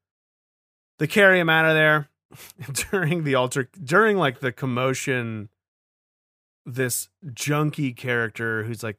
They 0.98 1.06
carry 1.06 1.38
him 1.38 1.48
out 1.48 1.64
of 1.66 1.74
there 1.74 2.08
during 2.90 3.24
the 3.24 3.34
altar, 3.36 3.68
during 3.82 4.16
like 4.16 4.40
the 4.40 4.52
commotion. 4.52 5.48
This 6.66 7.08
junkie 7.32 7.92
character 7.94 8.62
who's 8.64 8.82
like, 8.82 8.98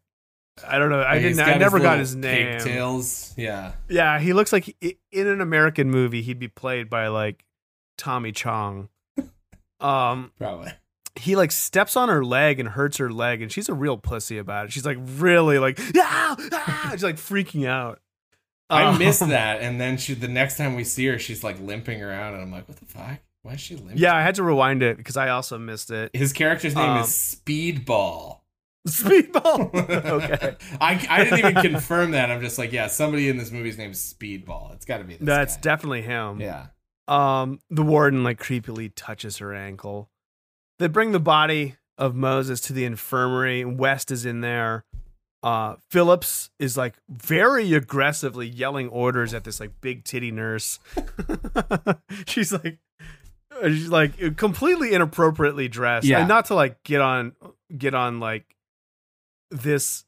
I 0.67 0.79
don't 0.79 0.89
know, 0.89 1.03
I 1.03 1.19
didn't, 1.19 1.39
I 1.39 1.53
never 1.57 1.79
got 1.79 1.99
his 1.99 2.15
name. 2.15 2.53
Pigtails. 2.57 3.33
Yeah. 3.37 3.73
Yeah, 3.87 4.19
he 4.19 4.33
looks 4.33 4.51
like 4.51 4.75
i- 4.83 4.97
in 5.11 5.27
an 5.27 5.39
American 5.39 5.91
movie 5.91 6.21
he'd 6.23 6.39
be 6.39 6.47
played 6.47 6.89
by 6.89 7.07
like 7.09 7.45
Tommy 7.97 8.31
Chong. 8.31 8.89
Um, 9.81 10.33
Probably. 10.37 10.73
He 11.15 11.35
like 11.35 11.51
steps 11.51 11.95
on 11.97 12.09
her 12.09 12.23
leg 12.23 12.59
and 12.59 12.69
hurts 12.69 12.97
her 12.97 13.11
leg, 13.11 13.41
and 13.41 13.51
she's 13.51 13.69
a 13.69 13.73
real 13.73 13.97
pussy 13.97 14.37
about 14.37 14.65
it. 14.65 14.71
She's 14.73 14.85
like 14.85 14.97
really 15.01 15.59
like 15.59 15.79
ah, 15.97 16.35
ah! 16.53 16.89
she's 16.91 17.03
like 17.03 17.15
freaking 17.17 17.67
out. 17.67 17.99
I 18.69 18.83
Um, 18.83 18.97
missed 18.99 19.19
that, 19.29 19.61
and 19.61 19.79
then 19.81 19.97
she 19.97 20.13
the 20.13 20.27
next 20.27 20.57
time 20.57 20.75
we 20.75 20.83
see 20.83 21.05
her, 21.07 21.17
she's 21.19 21.43
like 21.43 21.59
limping 21.59 22.03
around, 22.03 22.33
and 22.35 22.43
I'm 22.43 22.51
like, 22.51 22.67
what 22.67 22.77
the 22.77 22.85
fuck? 22.85 23.19
Why 23.41 23.53
is 23.53 23.61
she 23.61 23.75
limping? 23.75 23.97
Yeah, 23.97 24.15
I 24.15 24.21
had 24.21 24.35
to 24.35 24.43
rewind 24.43 24.83
it 24.83 24.97
because 24.97 25.17
I 25.17 25.29
also 25.29 25.57
missed 25.57 25.91
it. 25.91 26.11
His 26.13 26.33
character's 26.33 26.75
name 26.75 26.89
Um, 26.89 26.99
is 27.03 27.07
Speedball. 27.09 28.39
Speedball. 28.87 29.73
okay. 30.05 30.55
I, 30.79 31.05
I 31.09 31.23
didn't 31.23 31.39
even 31.39 31.55
confirm 31.55 32.11
that. 32.11 32.29
I'm 32.31 32.41
just 32.41 32.57
like, 32.57 32.71
yeah, 32.71 32.87
somebody 32.87 33.29
in 33.29 33.37
this 33.37 33.51
movie's 33.51 33.77
name 33.77 33.91
is 33.91 34.13
Speedball. 34.17 34.73
It's 34.75 34.85
got 34.85 34.97
to 34.99 35.03
be 35.03 35.15
this 35.15 35.25
That's 35.25 35.55
guy. 35.55 35.61
definitely 35.61 36.01
him. 36.03 36.39
yeah. 36.41 36.67
Um, 37.07 37.59
the 37.71 37.81
warden 37.81 38.23
like 38.23 38.39
creepily 38.39 38.91
touches 38.95 39.37
her 39.37 39.53
ankle. 39.53 40.09
They 40.79 40.87
bring 40.87 41.11
the 41.11 41.19
body 41.19 41.75
of 41.97 42.15
Moses 42.15 42.61
to 42.61 42.73
the 42.73 42.85
infirmary. 42.85 43.65
West 43.65 44.11
is 44.11 44.25
in 44.25 44.41
there. 44.41 44.85
Uh, 45.41 45.75
Phillips 45.89 46.49
is 46.59 46.75
like 46.77 46.95
very 47.09 47.73
aggressively 47.73 48.47
yelling 48.47 48.89
orders 48.89 49.33
at 49.33 49.43
this 49.43 49.59
like 49.59 49.71
big 49.81 50.03
titty 50.03 50.31
nurse. 50.31 50.79
she's 52.27 52.51
like, 52.51 52.79
she's 53.63 53.89
like 53.89 54.37
completely 54.37 54.93
inappropriately 54.93 55.67
dressed. 55.67 56.07
Yeah. 56.07 56.19
And 56.19 56.27
not 56.27 56.45
to 56.45 56.55
like 56.55 56.83
get 56.83 57.01
on, 57.01 57.33
get 57.77 57.93
on 57.93 58.19
like 58.19 58.55
this. 59.51 60.05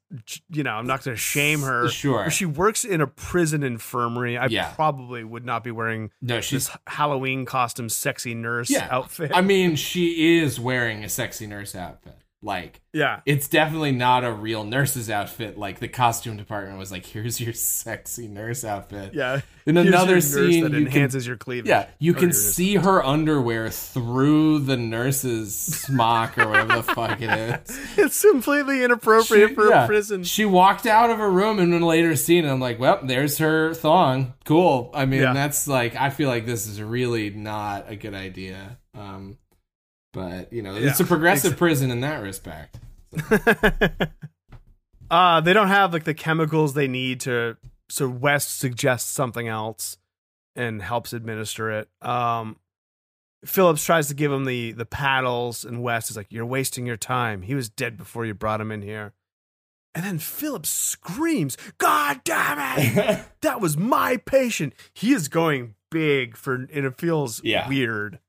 You 0.50 0.64
know, 0.64 0.72
I'm 0.72 0.86
not 0.88 1.04
going 1.04 1.16
to 1.16 1.20
shame 1.22 1.62
her. 1.62 1.88
Sure. 1.90 2.30
She 2.30 2.46
works 2.46 2.84
in 2.84 3.00
a 3.02 3.08
prison 3.08 3.64
infirmary. 3.64 4.38
I 4.38 4.48
Yeah. 4.48 4.72
probably 4.74 5.24
would 5.24 5.46
not 5.46 5.64
be 5.64 5.72
wearing 5.72 6.12
No, 6.22 6.42
she's. 6.42 6.68
this 6.68 6.78
Halloween 6.88 7.46
costume, 7.46 7.90
sexy 7.90 8.34
nurse 8.36 8.70
Yeah. 8.70 8.88
outfit. 8.92 9.32
I 9.34 9.42
mean, 9.42 9.76
she 9.76 10.38
is 10.40 10.60
wearing 10.60 11.04
a 11.04 11.10
sexy 11.10 11.48
nurse 11.48 11.76
outfit. 11.76 12.18
Like, 12.44 12.82
yeah, 12.92 13.22
it's 13.28 13.48
definitely 13.48 13.92
not 13.92 14.24
a 14.24 14.32
real 14.32 14.64
nurse's 14.64 15.12
outfit. 15.12 15.58
Like, 15.60 15.80
the 15.80 15.88
costume 15.88 16.38
department 16.38 16.80
was 16.80 16.92
like, 16.92 17.06
here's 17.06 17.40
your 17.40 17.54
sexy 17.54 18.28
nurse 18.28 18.66
outfit. 18.66 19.14
yeah. 19.14 19.42
In 19.68 19.76
Here's 19.76 19.88
another 19.90 20.22
scene, 20.22 20.64
that 20.64 20.72
you 20.72 20.78
can 20.80 20.88
enhances 20.88 21.28
your 21.28 21.38
cleavage. 21.38 21.70
Yeah, 21.70 21.88
you 22.00 22.16
can 22.16 22.34
see 22.34 22.78
her 22.78 23.06
underwear 23.06 23.70
through 23.70 24.60
the 24.62 24.76
nurse's 24.76 25.54
smock 25.56 26.36
or 26.40 26.48
whatever 26.50 26.78
the 26.78 26.84
fuck 26.84 27.22
it 27.22 27.30
is. 27.30 27.80
it's 27.98 28.22
completely 28.24 28.84
inappropriate 28.84 29.50
She- 29.50 29.56
for 29.56 29.70
yeah. 29.70 29.84
a 29.84 29.88
prison. 29.88 30.24
She 30.24 30.46
walked 30.46 30.88
out 30.88 31.12
of 31.12 31.20
a 31.20 31.30
room 31.30 31.60
in 31.60 31.72
a 31.74 31.86
later 31.86 32.16
scene, 32.16 32.44
and 32.44 32.52
I'm 32.52 32.60
like, 32.60 32.80
well, 32.80 33.02
there's 33.04 33.38
her 33.38 33.76
thong. 33.76 34.34
Cool. 34.46 34.90
I 34.96 35.06
mean, 35.06 35.22
Yeah. 35.22 35.34
that's 35.34 35.68
like, 35.68 35.96
I 35.96 36.10
feel 36.10 36.28
like 36.28 36.48
this 36.48 36.66
is 36.66 36.82
really 36.82 37.30
not 37.30 37.86
a 37.88 37.96
good 37.96 38.16
idea. 38.16 38.80
Um, 38.98 39.38
but 40.14 40.52
you 40.54 40.62
know, 40.62 40.76
it's 40.76 41.00
a 41.00 41.06
progressive 41.06 41.58
prison 41.58 41.92
in 41.92 42.02
that 42.02 42.22
respect. 42.22 42.80
uh 45.10 45.42
they 45.42 45.54
don't 45.54 45.68
have 45.68 45.94
like 45.94 46.04
the 46.06 46.14
chemicals 46.14 46.74
they 46.74 46.88
need 46.88 47.20
to 47.22 47.58
so 47.90 48.08
West 48.08 48.58
suggests 48.58 49.12
something 49.12 49.48
else 49.48 49.98
and 50.56 50.82
helps 50.82 51.14
administer 51.14 51.72
it. 51.72 51.90
Um 52.02 52.58
Phillips 53.44 53.84
tries 53.84 54.08
to 54.08 54.14
give 54.14 54.32
him 54.32 54.46
the 54.46 54.72
the 54.72 54.86
paddles 54.86 55.66
and 55.66 55.82
West 55.82 56.10
is 56.12 56.18
like 56.18 56.28
you're 56.30 56.46
wasting 56.46 56.86
your 56.86 56.98
time. 56.98 57.42
He 57.42 57.56
was 57.56 57.70
dead 57.70 57.98
before 57.98 58.26
you 58.26 58.34
brought 58.34 58.62
him 58.62 58.72
in 58.72 58.82
here. 58.82 59.14
And 59.94 60.06
then 60.06 60.20
Phillips 60.20 60.70
screams, 60.70 61.58
"God 61.78 62.22
damn 62.24 62.60
it! 62.80 63.26
that 63.42 63.60
was 63.60 63.76
my 63.76 64.16
patient." 64.18 64.74
He 64.94 65.12
is 65.12 65.28
going 65.28 65.76
big 65.90 66.38
for 66.38 66.54
and 66.56 66.86
it 66.86 66.98
feels 66.98 67.42
Yeah. 67.44 67.68
weird. 67.68 68.20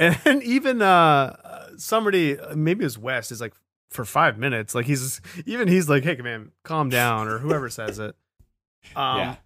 And 0.00 0.42
even 0.42 0.80
uh 0.82 1.68
somebody 1.76 2.36
maybe 2.56 2.82
it 2.82 2.86
was 2.86 2.98
West 2.98 3.30
is 3.30 3.40
like 3.40 3.54
for 3.90 4.04
five 4.04 4.38
minutes. 4.38 4.74
Like 4.74 4.86
he's 4.86 5.20
even 5.46 5.68
he's 5.68 5.88
like, 5.88 6.04
"Hey 6.04 6.16
man, 6.16 6.52
calm 6.64 6.88
down," 6.88 7.28
or 7.28 7.38
whoever 7.38 7.68
says 7.68 7.98
it. 7.98 8.16
Um, 8.96 9.18
yeah. 9.18 9.36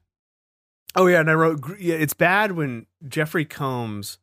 Oh 0.96 1.06
yeah, 1.08 1.20
and 1.20 1.30
I 1.30 1.34
wrote. 1.34 1.60
Yeah, 1.80 1.96
it's 1.96 2.14
bad 2.14 2.52
when 2.52 2.86
Jeffrey 3.08 3.44
Combs 3.44 4.18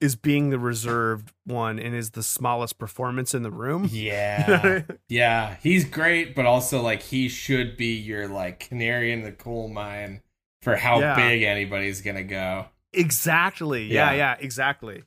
is 0.00 0.14
being 0.16 0.50
the 0.50 0.58
reserved 0.58 1.32
one 1.46 1.78
and 1.78 1.94
is 1.94 2.10
the 2.10 2.22
smallest 2.22 2.78
performance 2.78 3.34
in 3.34 3.42
the 3.42 3.50
room. 3.50 3.88
Yeah. 3.92 4.82
yeah. 5.08 5.56
He's 5.62 5.84
great, 5.84 6.34
but 6.34 6.44
also 6.46 6.80
like 6.82 7.02
he 7.02 7.28
should 7.28 7.76
be 7.76 7.94
your 7.96 8.28
like 8.28 8.60
canary 8.60 9.12
in 9.12 9.22
the 9.22 9.32
coal 9.32 9.68
mine 9.68 10.22
for 10.60 10.76
how 10.76 11.00
Yeah. 11.00 11.16
big 11.16 11.42
anybody's 11.42 12.00
gonna 12.02 12.24
go. 12.24 12.66
Exactly. 12.92 13.84
Yeah, 13.86 14.10
Yeah. 14.12 14.16
yeah, 14.16 14.36
exactly. 14.40 15.02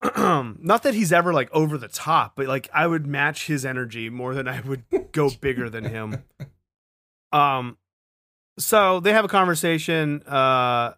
Not 0.16 0.82
that 0.84 0.94
he's 0.94 1.12
ever 1.12 1.32
like 1.32 1.50
over 1.52 1.76
the 1.76 1.88
top, 1.88 2.34
but 2.36 2.46
like 2.46 2.68
I 2.72 2.86
would 2.86 3.06
match 3.06 3.46
his 3.46 3.64
energy 3.64 4.08
more 4.10 4.34
than 4.34 4.46
I 4.46 4.60
would 4.60 4.84
go 5.12 5.30
bigger 5.40 5.68
than 5.68 5.84
him. 5.84 6.22
Um 7.32 7.76
so 8.58 9.00
they 9.00 9.12
have 9.12 9.24
a 9.24 9.28
conversation. 9.28 10.22
Uh 10.24 10.92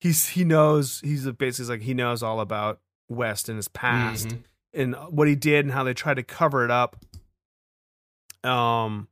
he's 0.00 0.28
he 0.30 0.44
knows 0.44 1.00
he's 1.04 1.26
basically 1.32 1.76
like 1.76 1.82
he 1.82 1.94
knows 1.94 2.22
all 2.22 2.40
about 2.40 2.80
West 3.08 3.48
and 3.48 3.56
his 3.56 3.68
past 3.68 4.28
Mhm. 4.28 4.42
and 4.74 4.94
what 5.10 5.28
he 5.28 5.34
did 5.34 5.64
and 5.64 5.72
how 5.72 5.84
they 5.84 5.94
tried 5.94 6.14
to 6.16 6.22
cover 6.22 6.64
it 6.64 6.70
up. 6.70 6.96
Um, 8.44 9.08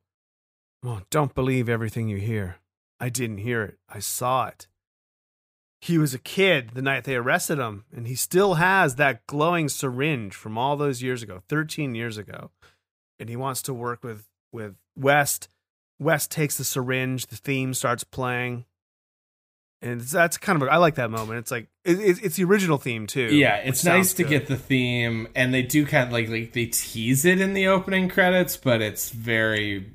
well, 0.83 1.03
don't 1.11 1.35
believe 1.35 1.69
everything 1.69 2.09
you 2.09 2.17
hear. 2.17 2.57
I 2.99 3.09
didn't 3.11 3.39
hear 3.39 3.63
it. 3.63 3.79
I 3.89 3.99
saw 4.01 4.47
it. 4.49 4.67
He 5.81 5.97
was 5.97 6.13
a 6.13 6.19
kid 6.19 6.71
the 6.75 6.83
night 6.83 7.05
they 7.05 7.17
arrested 7.17 7.59
him, 7.59 7.85
and 7.95 8.07
he 8.07 8.15
still 8.15 8.55
has 8.55 8.97
that 8.97 9.27
glowing 9.27 9.69
syringe 9.69 10.35
from 10.35 10.59
all 10.59 10.77
those 10.77 11.03
years 11.03 11.23
ago, 11.23 11.43
13 11.49 11.95
years 11.95 12.19
ago. 12.19 12.51
And 13.19 13.29
he 13.29 13.37
wants 13.37 13.63
to 13.63 13.75
work 13.75 14.05
with 14.05 14.27
with 14.53 14.77
West. 14.97 15.49
West 15.99 16.31
takes 16.31 16.57
the 16.57 16.65
syringe, 16.65 17.27
the 17.27 17.37
theme 17.37 17.75
starts 17.75 18.05
playing. 18.05 18.65
And 19.83 20.01
that's 20.03 20.37
kind 20.37 20.61
of 20.61 20.69
I 20.69 20.77
like 20.77 20.97
that 20.97 21.11
moment. 21.11 21.39
It's 21.39 21.51
like 21.51 21.69
it, 21.85 21.99
it's 21.99 22.21
it's 22.21 22.37
the 22.37 22.45
original 22.45 22.77
theme 22.77 23.07
too. 23.07 23.35
Yeah, 23.35 23.57
it's 23.57 23.83
nice 23.83 24.13
to 24.15 24.23
good. 24.23 24.29
get 24.29 24.47
the 24.49 24.57
theme, 24.57 25.29
and 25.35 25.55
they 25.55 25.63
do 25.63 25.87
kind 25.87 26.07
of 26.07 26.13
like 26.13 26.29
like 26.29 26.53
they 26.53 26.67
tease 26.67 27.25
it 27.25 27.41
in 27.41 27.55
the 27.55 27.69
opening 27.69 28.11
credits, 28.11 28.59
but 28.59 28.83
it's 28.83 29.09
very 29.09 29.91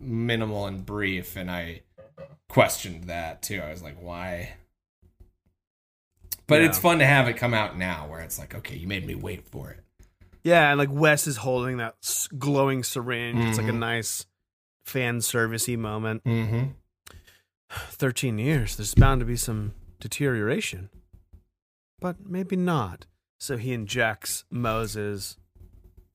minimal 0.00 0.66
and 0.66 0.86
brief, 0.86 1.36
and 1.36 1.50
I 1.50 1.82
questioned 2.48 3.04
that 3.04 3.42
too. 3.42 3.60
I 3.60 3.70
was 3.70 3.82
like, 3.82 4.00
why? 4.00 4.54
But 6.48 6.60
Yeah. 6.60 6.68
it's 6.68 6.78
fun 6.78 6.98
to 7.00 7.06
have 7.06 7.26
it 7.28 7.34
come 7.36 7.52
out 7.54 7.76
now, 7.76 8.06
where 8.08 8.20
it's 8.20 8.38
like, 8.38 8.54
okay, 8.54 8.76
you 8.76 8.86
made 8.86 9.06
me 9.06 9.14
wait 9.14 9.48
for 9.48 9.70
it. 9.70 9.82
Yeah, 10.44 10.70
and 10.70 10.78
like 10.78 10.90
Wes 10.92 11.26
is 11.26 11.38
holding 11.38 11.78
that 11.78 11.96
glowing 12.38 12.84
syringe. 12.84 13.44
It's 13.46 13.58
like 13.58 13.66
a 13.68 13.72
Mhm. 13.72 13.78
nice 13.78 14.26
fan 14.84 15.18
servicey 15.18 15.76
moment. 15.76 16.22
Mm-hmm. 16.24 16.70
13 17.90 18.38
years, 18.38 18.76
there's 18.76 18.94
bound 18.94 19.20
to 19.20 19.24
be 19.26 19.36
some 19.36 19.74
deterioration. 19.98 20.88
But 22.00 22.24
maybe 22.28 22.54
not. 22.56 23.06
So 23.40 23.56
he 23.56 23.72
injects 23.72 24.44
Moses 24.50 25.36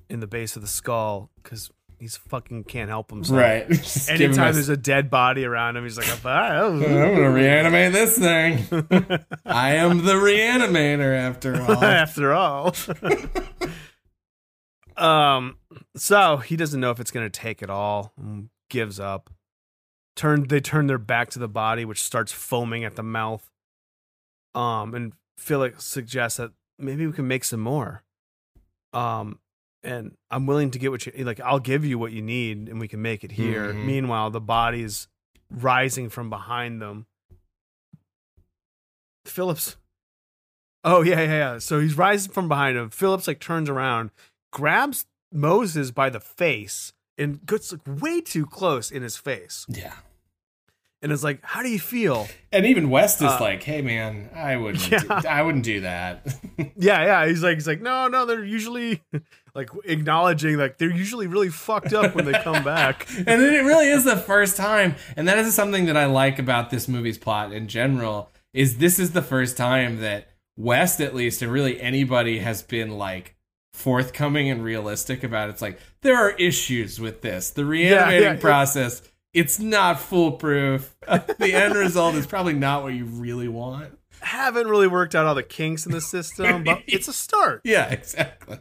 in 0.09 0.21
the 0.21 0.27
base 0.27 0.55
of 0.55 0.61
the 0.61 0.67
skull 0.67 1.29
because 1.43 1.69
he's 2.01 2.17
fucking 2.17 2.63
can't 2.65 2.89
help 2.89 3.09
himself. 3.11 3.39
Right. 3.39 3.69
Just 3.69 4.09
Anytime 4.09 4.49
a- 4.49 4.53
there's 4.53 4.67
a 4.69 4.75
dead 4.75 5.09
body 5.09 5.45
around 5.45 5.77
him, 5.77 5.83
he's 5.83 5.97
like, 5.97 6.09
I'm 6.25 6.81
gonna 6.81 7.31
reanimate 7.31 7.93
this 7.93 8.17
thing. 8.17 8.65
I 9.45 9.75
am 9.75 10.03
the 10.03 10.15
reanimator 10.15 11.15
after 11.17 11.61
all. 11.61 11.83
after 11.83 12.33
all. 12.33 12.75
um, 14.97 15.57
so 15.95 16.37
he 16.37 16.55
doesn't 16.55 16.79
know 16.79 16.91
if 16.91 16.99
it's 16.99 17.11
going 17.11 17.25
to 17.29 17.39
take 17.39 17.61
it 17.61 17.69
all. 17.69 18.13
and 18.17 18.49
Gives 18.69 18.99
up. 18.99 19.29
Turn. 20.15 20.47
They 20.47 20.59
turn 20.61 20.87
their 20.87 20.97
back 20.97 21.29
to 21.31 21.39
the 21.39 21.47
body, 21.47 21.83
which 21.85 22.01
starts 22.01 22.31
foaming 22.31 22.83
at 22.85 22.95
the 22.95 23.03
mouth. 23.03 23.49
Um, 24.55 24.93
and 24.95 25.13
Felix 25.37 25.83
suggests 25.85 26.37
that 26.37 26.51
maybe 26.79 27.05
we 27.05 27.13
can 27.13 27.27
make 27.27 27.43
some 27.43 27.59
more. 27.59 28.03
Um, 28.93 29.39
and 29.83 30.15
I'm 30.29 30.45
willing 30.45 30.71
to 30.71 30.79
get 30.79 30.91
what 30.91 31.05
you 31.05 31.23
like. 31.25 31.39
I'll 31.39 31.59
give 31.59 31.83
you 31.85 31.97
what 31.99 32.11
you 32.11 32.21
need, 32.21 32.69
and 32.69 32.79
we 32.79 32.87
can 32.87 33.01
make 33.01 33.23
it 33.23 33.31
here. 33.33 33.73
Mhm. 33.73 33.85
Meanwhile, 33.85 34.29
the 34.31 34.41
body's 34.41 35.07
rising 35.49 36.09
from 36.09 36.29
behind 36.29 36.81
them. 36.81 37.05
Phillips. 39.25 39.77
Oh 40.83 41.01
yeah, 41.03 41.21
yeah, 41.21 41.31
yeah. 41.53 41.57
So 41.59 41.79
he's 41.79 41.95
rising 41.97 42.31
from 42.31 42.47
behind 42.47 42.77
him. 42.77 42.89
Phillips 42.89 43.27
like 43.27 43.39
turns 43.39 43.69
around, 43.69 44.09
grabs 44.51 45.05
Moses 45.31 45.91
by 45.91 46.09
the 46.09 46.19
face, 46.19 46.93
and 47.17 47.45
gets 47.45 47.71
like 47.71 47.81
way 48.01 48.19
too 48.21 48.45
close 48.45 48.89
in 48.91 49.03
his 49.03 49.15
face, 49.15 49.65
Yeah. 49.69 49.93
and 51.03 51.11
is 51.11 51.23
like, 51.23 51.39
"How 51.43 51.61
do 51.61 51.69
you 51.69 51.79
feel?" 51.79 52.27
And 52.51 52.65
even 52.65 52.89
West 52.89 53.21
is 53.21 53.27
Uh, 53.27 53.37
like, 53.39 53.61
"Hey, 53.61 53.83
man, 53.83 54.31
I 54.35 54.57
wouldn't. 54.57 54.89
Yeah. 54.91 54.99
Do, 55.21 55.27
I 55.27 55.43
wouldn't 55.43 55.63
do 55.65 55.81
that." 55.81 56.25
Yeah, 56.75 57.03
yeah. 57.03 57.27
He's 57.27 57.43
like, 57.43 57.55
he's 57.55 57.67
like, 57.67 57.81
no, 57.81 58.07
no. 58.07 58.25
They're 58.25 58.43
usually 58.43 59.01
like 59.53 59.69
acknowledging 59.85 60.57
like 60.57 60.77
they're 60.77 60.89
usually 60.89 61.27
really 61.27 61.49
fucked 61.49 61.93
up 61.93 62.15
when 62.15 62.25
they 62.25 62.33
come 62.41 62.63
back. 62.65 63.07
and 63.17 63.27
then 63.27 63.53
it 63.53 63.63
really 63.63 63.89
is 63.89 64.03
the 64.03 64.17
first 64.17 64.55
time, 64.57 64.95
and 65.15 65.27
that 65.27 65.37
is 65.37 65.53
something 65.53 65.85
that 65.85 65.97
I 65.97 66.05
like 66.05 66.39
about 66.39 66.69
this 66.69 66.87
movie's 66.87 67.17
plot 67.17 67.51
in 67.53 67.67
general. 67.67 68.31
Is 68.53 68.77
this 68.77 68.99
is 68.99 69.11
the 69.11 69.21
first 69.21 69.55
time 69.57 69.99
that 70.01 70.29
West, 70.57 70.99
at 70.99 71.15
least, 71.15 71.41
and 71.41 71.51
really 71.51 71.79
anybody 71.81 72.39
has 72.39 72.61
been 72.61 72.97
like 72.97 73.35
forthcoming 73.73 74.49
and 74.49 74.63
realistic 74.63 75.23
about 75.23 75.47
it. 75.47 75.53
it's 75.53 75.61
like 75.61 75.79
there 76.01 76.17
are 76.17 76.31
issues 76.31 76.99
with 76.99 77.21
this. 77.21 77.51
The 77.51 77.65
reanimating 77.65 78.23
yeah, 78.23 78.33
it- 78.33 78.41
process, 78.41 79.01
it's 79.33 79.59
not 79.59 79.99
foolproof. 79.99 80.95
the 81.07 81.53
end 81.53 81.75
result 81.75 82.15
is 82.15 82.27
probably 82.27 82.53
not 82.53 82.83
what 82.83 82.93
you 82.93 83.05
really 83.05 83.47
want. 83.47 83.97
Haven't 84.19 84.67
really 84.67 84.87
worked 84.87 85.15
out 85.15 85.25
all 85.25 85.33
the 85.33 85.41
kinks 85.41 85.85
in 85.85 85.91
the 85.93 86.01
system, 86.01 86.63
but 86.63 86.83
it's 86.87 87.07
a 87.07 87.13
start. 87.13 87.61
Yeah, 87.63 87.89
exactly. 87.89 88.59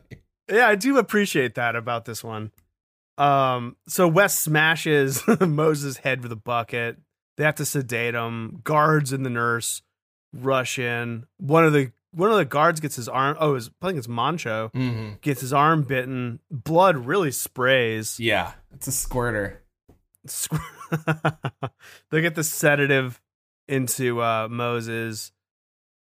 Yeah, 0.51 0.67
I 0.67 0.75
do 0.75 0.99
appreciate 0.99 1.55
that 1.55 1.77
about 1.77 2.05
this 2.05 2.25
one. 2.25 2.51
Um, 3.19 3.77
so 3.87 4.09
Wes 4.09 4.39
smashes 4.39 5.23
Moses' 5.41 5.99
head 5.99 6.23
with 6.23 6.33
a 6.33 6.37
bucket. 6.37 6.97
They 7.37 7.45
have 7.45 7.55
to 7.57 7.65
sedate 7.67 8.15
him. 8.15 8.61
Guards 8.65 9.13
and 9.13 9.25
the 9.25 9.31
nurse 9.31 9.83
rush 10.33 10.79
in. 10.79 11.27
One 11.39 11.65
of 11.65 11.73
the 11.73 11.93
one 12.13 12.31
of 12.31 12.37
the 12.37 12.45
guards 12.45 12.81
gets 12.81 12.97
his 12.97 13.09
arm. 13.09 13.37
Oh, 13.39 13.55
his, 13.55 13.71
I 13.83 13.87
think 13.87 13.99
it's 13.99 14.07
Mancho 14.09 14.71
hmm 14.73 15.13
gets 15.21 15.41
his 15.41 15.53
arm 15.53 15.83
bitten. 15.83 16.41
Blood 16.51 16.97
really 16.97 17.31
sprays. 17.31 18.19
Yeah, 18.19 18.53
it's 18.75 18.87
a 18.89 18.93
squirter. 18.93 19.63
Squ- 20.27 20.61
they 22.11 22.21
get 22.21 22.35
the 22.35 22.45
sedative 22.45 23.21
into 23.69 24.21
uh, 24.21 24.49
Moses, 24.51 25.33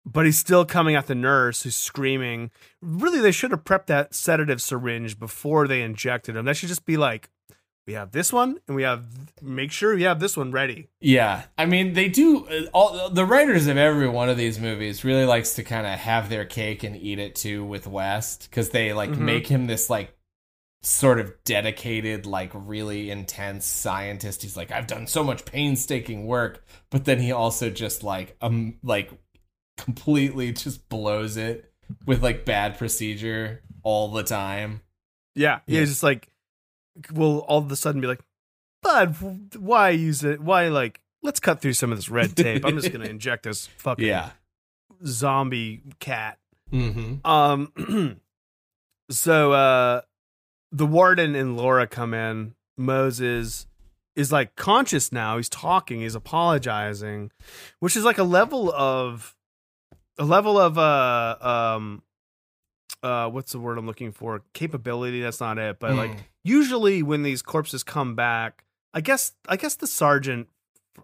but 0.06 0.24
he's 0.24 0.38
still 0.38 0.64
coming 0.64 0.94
at 0.94 1.06
the 1.08 1.14
nurse 1.16 1.62
who's 1.64 1.74
screaming. 1.76 2.50
Really, 2.80 3.20
they 3.20 3.32
should 3.32 3.50
have 3.50 3.64
prepped 3.64 3.86
that 3.86 4.14
sedative 4.14 4.62
syringe 4.62 5.18
before 5.18 5.66
they 5.66 5.82
injected 5.82 6.36
him. 6.36 6.44
That 6.44 6.56
should 6.56 6.68
just 6.68 6.86
be 6.86 6.96
like, 6.96 7.28
we 7.88 7.92
have 7.94 8.12
this 8.12 8.32
one, 8.32 8.58
and 8.66 8.74
we 8.76 8.82
have 8.82 9.04
make 9.42 9.70
sure 9.70 9.94
we 9.94 10.02
have 10.02 10.18
this 10.20 10.36
one 10.36 10.50
ready. 10.50 10.88
Yeah, 11.00 11.44
I 11.56 11.66
mean 11.66 11.92
they 11.92 12.08
do. 12.08 12.46
uh, 12.46 12.62
All 12.72 13.10
the 13.10 13.24
writers 13.24 13.66
of 13.68 13.76
every 13.76 14.08
one 14.08 14.28
of 14.28 14.36
these 14.36 14.58
movies 14.58 15.04
really 15.04 15.24
likes 15.24 15.54
to 15.54 15.62
kind 15.62 15.86
of 15.86 15.92
have 15.98 16.28
their 16.28 16.44
cake 16.44 16.82
and 16.82 16.96
eat 16.96 17.18
it 17.20 17.34
too 17.36 17.64
with 17.64 17.86
West 17.86 18.48
because 18.50 18.70
they 18.70 18.92
like 18.92 19.10
Mhm. 19.10 19.18
make 19.18 19.46
him 19.46 19.66
this 19.68 19.88
like 19.88 20.12
sort 20.82 21.18
of 21.20 21.32
dedicated, 21.44 22.26
like 22.26 22.50
really 22.54 23.10
intense 23.10 23.66
scientist. 23.66 24.42
He's 24.42 24.56
like, 24.56 24.70
I've 24.70 24.86
done 24.86 25.06
so 25.06 25.24
much 25.24 25.44
painstaking 25.44 26.26
work, 26.26 26.64
but 26.90 27.04
then 27.04 27.20
he 27.20 27.30
also 27.32 27.70
just 27.70 28.02
like 28.02 28.36
um 28.40 28.78
like 28.82 29.10
completely 29.76 30.52
just 30.52 30.88
blows 30.88 31.36
it 31.36 31.72
with 32.06 32.22
like 32.22 32.44
bad 32.44 32.78
procedure 32.78 33.62
all 33.82 34.08
the 34.12 34.22
time. 34.22 34.80
Yeah, 35.34 35.60
yeah. 35.66 35.80
It's 35.82 35.90
just 35.90 36.02
like, 36.02 36.28
will 37.12 37.40
all 37.40 37.58
of 37.58 37.70
a 37.70 37.76
sudden 37.76 38.00
be 38.00 38.06
like, 38.06 38.20
Bud, 38.82 39.16
why 39.58 39.90
use 39.90 40.24
it? 40.24 40.40
Why 40.40 40.68
like? 40.68 41.00
Let's 41.22 41.40
cut 41.40 41.60
through 41.60 41.72
some 41.72 41.90
of 41.92 41.98
this 41.98 42.08
red 42.08 42.36
tape. 42.36 42.64
I'm 42.64 42.78
just 42.80 42.92
gonna 42.92 43.04
inject 43.10 43.42
this 43.44 43.66
fucking 43.78 44.04
Yeah. 44.06 44.30
zombie 45.04 45.82
cat. 45.98 46.38
Mm-hmm. 46.72 47.26
Um, 47.28 48.20
so 49.10 49.52
uh, 49.52 50.00
the 50.72 50.86
warden 50.86 51.34
and 51.34 51.56
Laura 51.56 51.86
come 51.86 52.14
in. 52.14 52.54
Moses 52.78 53.66
is 54.14 54.30
like 54.32 54.56
conscious 54.56 55.12
now. 55.12 55.36
He's 55.36 55.48
talking. 55.48 56.00
He's 56.00 56.14
apologizing, 56.14 57.30
which 57.80 57.96
is 57.96 58.04
like 58.04 58.18
a 58.18 58.24
level 58.24 58.72
of 58.72 59.35
a 60.18 60.24
level 60.24 60.58
of 60.58 60.78
uh 60.78 61.36
um 61.76 62.02
uh 63.02 63.28
what's 63.28 63.52
the 63.52 63.58
word 63.58 63.78
I'm 63.78 63.86
looking 63.86 64.12
for? 64.12 64.42
Capability. 64.52 65.20
That's 65.20 65.40
not 65.40 65.58
it. 65.58 65.78
But 65.78 65.94
like 65.94 66.10
Mm. 66.12 66.18
usually 66.44 67.02
when 67.02 67.22
these 67.22 67.42
corpses 67.42 67.82
come 67.84 68.14
back, 68.14 68.64
I 68.94 69.00
guess 69.00 69.32
I 69.48 69.56
guess 69.56 69.74
the 69.74 69.86
sergeant, 69.86 70.48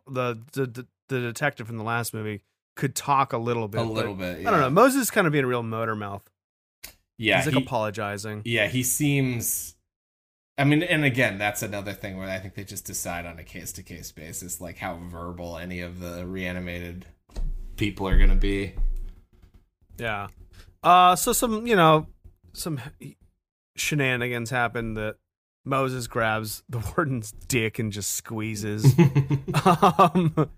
the 0.08 0.38
the 0.52 0.86
the, 1.08 1.20
detective 1.20 1.66
from 1.66 1.76
the 1.76 1.84
last 1.84 2.14
movie 2.14 2.40
could 2.74 2.94
talk 2.94 3.34
a 3.34 3.38
little 3.38 3.68
bit. 3.68 3.80
A 3.82 3.84
little 3.84 4.14
bit. 4.14 4.46
I 4.46 4.50
don't 4.50 4.60
know. 4.60 4.70
Moses 4.70 5.02
is 5.02 5.10
kind 5.10 5.26
of 5.26 5.32
being 5.32 5.44
a 5.44 5.48
real 5.48 5.62
motor 5.62 5.94
mouth. 5.94 6.22
Yeah, 7.18 7.36
He's 7.36 7.46
like 7.46 7.56
he- 7.56 7.62
apologizing. 7.62 8.42
yeah, 8.46 8.66
he 8.68 8.82
seems. 8.82 9.74
I 10.56 10.64
mean, 10.64 10.82
and 10.82 11.04
again, 11.04 11.36
that's 11.38 11.62
another 11.62 11.92
thing 11.92 12.16
where 12.16 12.28
I 12.30 12.38
think 12.38 12.54
they 12.54 12.64
just 12.64 12.86
decide 12.86 13.26
on 13.26 13.38
a 13.38 13.44
case 13.44 13.72
to 13.72 13.82
case 13.82 14.10
basis, 14.12 14.58
like 14.60 14.78
how 14.78 14.98
verbal 15.10 15.58
any 15.58 15.80
of 15.80 16.00
the 16.00 16.26
reanimated 16.26 17.04
people 17.76 18.08
are 18.08 18.16
going 18.16 18.30
to 18.30 18.36
be. 18.36 18.72
Yeah. 19.98 20.28
Uh 20.82 21.16
so 21.16 21.32
some, 21.32 21.66
you 21.66 21.76
know, 21.76 22.06
some 22.52 22.80
shenanigans 23.76 24.50
happen 24.50 24.94
that 24.94 25.16
Moses 25.64 26.06
grabs 26.06 26.62
the 26.68 26.78
warden's 26.96 27.32
dick 27.48 27.78
and 27.78 27.92
just 27.92 28.14
squeezes. 28.14 28.84
um 29.64 30.50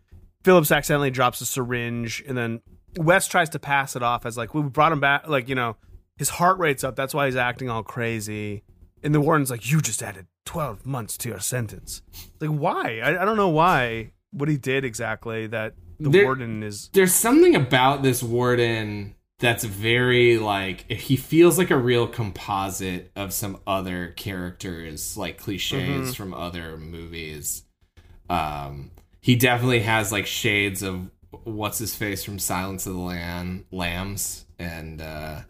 Phillips 0.45 0.71
accidentally 0.71 1.11
drops 1.11 1.41
a 1.41 1.47
syringe 1.47 2.23
and 2.27 2.37
then 2.37 2.61
Wes 2.97 3.27
tries 3.27 3.49
to 3.51 3.59
pass 3.59 3.97
it 3.97 4.03
off 4.03 4.25
as 4.27 4.37
like 4.37 4.55
we 4.55 4.63
brought 4.63 4.93
him 4.93 5.01
back 5.01 5.27
like, 5.29 5.49
you 5.49 5.55
know, 5.55 5.77
his 6.17 6.29
heart 6.29 6.59
rate's 6.59 6.85
up, 6.85 6.95
that's 6.97 7.13
why 7.15 7.27
he's 7.27 7.37
acting 7.37 7.69
all 7.69 7.83
crazy. 7.83 8.63
And 9.03 9.15
the 9.15 9.21
warden's 9.21 9.51
like, 9.51 9.71
You 9.71 9.81
just 9.81 10.03
added 10.03 10.27
twelve 10.47 10.87
months 10.87 11.19
to 11.19 11.29
your 11.29 11.41
sentence. 11.41 12.03
Like 12.41 12.51
why? 12.51 13.01
I, 13.03 13.23
I 13.23 13.25
don't 13.25 13.37
know 13.37 13.49
why 13.51 14.13
what 14.31 14.49
he 14.49 14.57
did 14.57 14.85
exactly 14.85 15.47
that 15.49 15.75
the 16.01 16.11
There- 16.11 16.25
warden 16.25 16.63
is 16.63 16.89
There's 16.93 17.15
something 17.15 17.55
about 17.55 18.03
this 18.03 18.23
warden 18.23 19.15
that's 19.45 19.65
very 19.65 20.39
like 20.39 20.91
he 20.91 21.17
feels 21.17 21.59
like 21.59 21.71
a 21.71 21.77
real 21.77 22.07
composite 22.07 23.13
of 23.15 23.31
some 23.31 23.59
other 23.67 24.09
characters, 24.17 25.19
like 25.19 25.37
cliches 25.37 26.15
from 26.15 26.33
other 26.33 26.79
movies. 26.79 27.63
Um, 28.31 28.91
he 29.21 29.37
definitely 29.37 29.81
has 29.81 30.11
like 30.11 30.25
shades 30.25 30.83
of 30.83 31.11
what's 31.43 31.77
his 31.77 31.95
face 31.95 32.25
from 32.25 32.39
Silence 32.39 32.87
of 32.87 32.95
the 32.95 33.01
Lamb, 33.01 33.67
Lambs, 33.71 34.47
and 34.59 35.03
uh, 35.03 35.41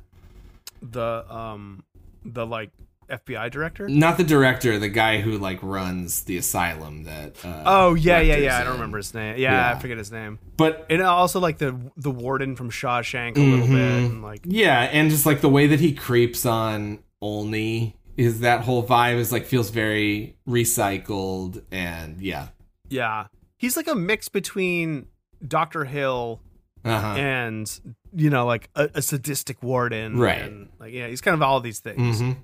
the 0.83 1.25
um 1.33 1.85
the 2.25 2.45
like 2.45 2.71
FBI 3.09 3.51
director? 3.51 3.89
not 3.89 4.17
the 4.17 4.25
director, 4.25 4.79
the 4.79 4.89
guy 4.89 5.21
who 5.21 5.39
like 5.39 5.63
runs 5.63 6.23
the 6.23 6.37
asylum 6.37 7.05
that. 7.05 7.45
Uh, 7.45 7.63
Oh 7.67 7.95
yeah, 7.95 8.21
yeah, 8.21 8.37
yeah. 8.37 8.59
I 8.59 8.65
don't 8.65 8.75
remember 8.75 8.99
his 8.99 9.13
name. 9.15 9.37
Yeah, 9.39 9.53
Yeah. 9.53 9.77
I 9.77 9.79
forget 9.81 9.99
his 9.99 10.11
name. 10.13 10.39
But 10.57 10.87
And 10.91 11.03
also 11.03 11.41
like 11.41 11.59
the 11.59 11.79
the 11.97 12.11
warden 12.11 12.57
from 12.57 12.71
Shawshank 12.71 13.37
a 13.37 13.41
little 13.41 13.67
bit, 13.67 13.77
and 14.11 14.23
like 14.23 14.41
Yeah, 14.45 14.81
and 14.83 15.11
just 15.11 15.27
like 15.27 15.41
the 15.41 15.49
way 15.49 15.67
that 15.67 15.81
he 15.81 15.93
creeps 15.93 16.45
on 16.47 17.01
Olney 17.21 17.97
is 18.17 18.41
that 18.41 18.61
whole 18.61 18.87
vibe 18.87 19.17
is 19.17 19.33
like 19.33 19.45
feels 19.47 19.71
very 19.71 20.37
recycled 20.49 21.63
and 21.71 22.21
yeah. 22.21 22.49
yeah, 22.89 23.27
he's 23.57 23.77
like 23.77 23.89
a 23.89 23.95
mix 23.95 24.29
between 24.29 25.07
Doctor 25.47 25.85
Hill 25.85 26.41
Uh-huh. 26.85 27.15
and 27.17 27.81
you 28.15 28.31
know 28.31 28.47
like 28.47 28.69
a, 28.77 28.89
a 28.95 29.03
sadistic 29.03 29.63
warden, 29.63 30.19
Right. 30.19 30.43
And 30.43 30.69
like 30.79 30.93
yeah, 30.93 31.09
he's 31.09 31.21
kind 31.21 31.35
of 31.35 31.43
all 31.43 31.61
these 31.61 31.81
things. 31.81 32.21
Mhm. 32.23 32.37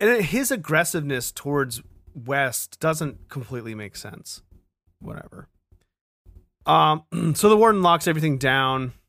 And 0.00 0.24
his 0.24 0.50
aggressiveness 0.50 1.30
towards 1.30 1.82
West 2.14 2.80
doesn't 2.80 3.28
completely 3.28 3.74
make 3.74 3.96
sense. 3.96 4.42
Whatever. 4.98 5.48
Um, 6.66 7.04
so 7.34 7.48
the 7.48 7.56
warden 7.56 7.82
locks 7.82 8.08
everything 8.08 8.38
down. 8.38 8.92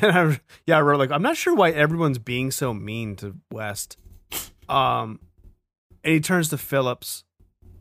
And 0.00 0.12
I, 0.12 0.40
yeah, 0.66 0.76
I 0.76 0.82
wrote 0.82 0.98
like, 0.98 1.10
I'm 1.10 1.22
not 1.22 1.38
sure 1.38 1.54
why 1.54 1.70
everyone's 1.70 2.18
being 2.18 2.50
so 2.50 2.74
mean 2.74 3.16
to 3.16 3.36
West. 3.50 3.96
Um, 4.68 5.18
and 6.04 6.12
he 6.12 6.20
turns 6.20 6.50
to 6.50 6.58
Phillips. 6.58 7.24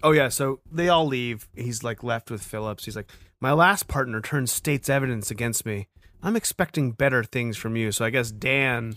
Oh 0.02 0.12
yeah, 0.12 0.30
so 0.30 0.62
they 0.72 0.88
all 0.88 1.06
leave. 1.06 1.50
He's 1.54 1.84
like 1.84 2.04
left 2.04 2.32
with 2.32 2.42
Phillips. 2.42 2.86
He's 2.86 2.96
like, 2.96 3.12
my 3.42 3.52
last 3.52 3.90
partner 3.90 4.22
turned 4.22 4.50
state's 4.50 4.90
evidence 4.90 5.30
against 5.30 5.66
me. 5.66 5.90
I'm 6.24 6.38
expecting 6.38 6.94
better 6.94 7.26
things 7.26 7.58
from 7.58 7.76
you. 7.76 7.92
So 7.92 8.06
I 8.06 8.10
guess 8.10 8.32
Dan, 8.32 8.96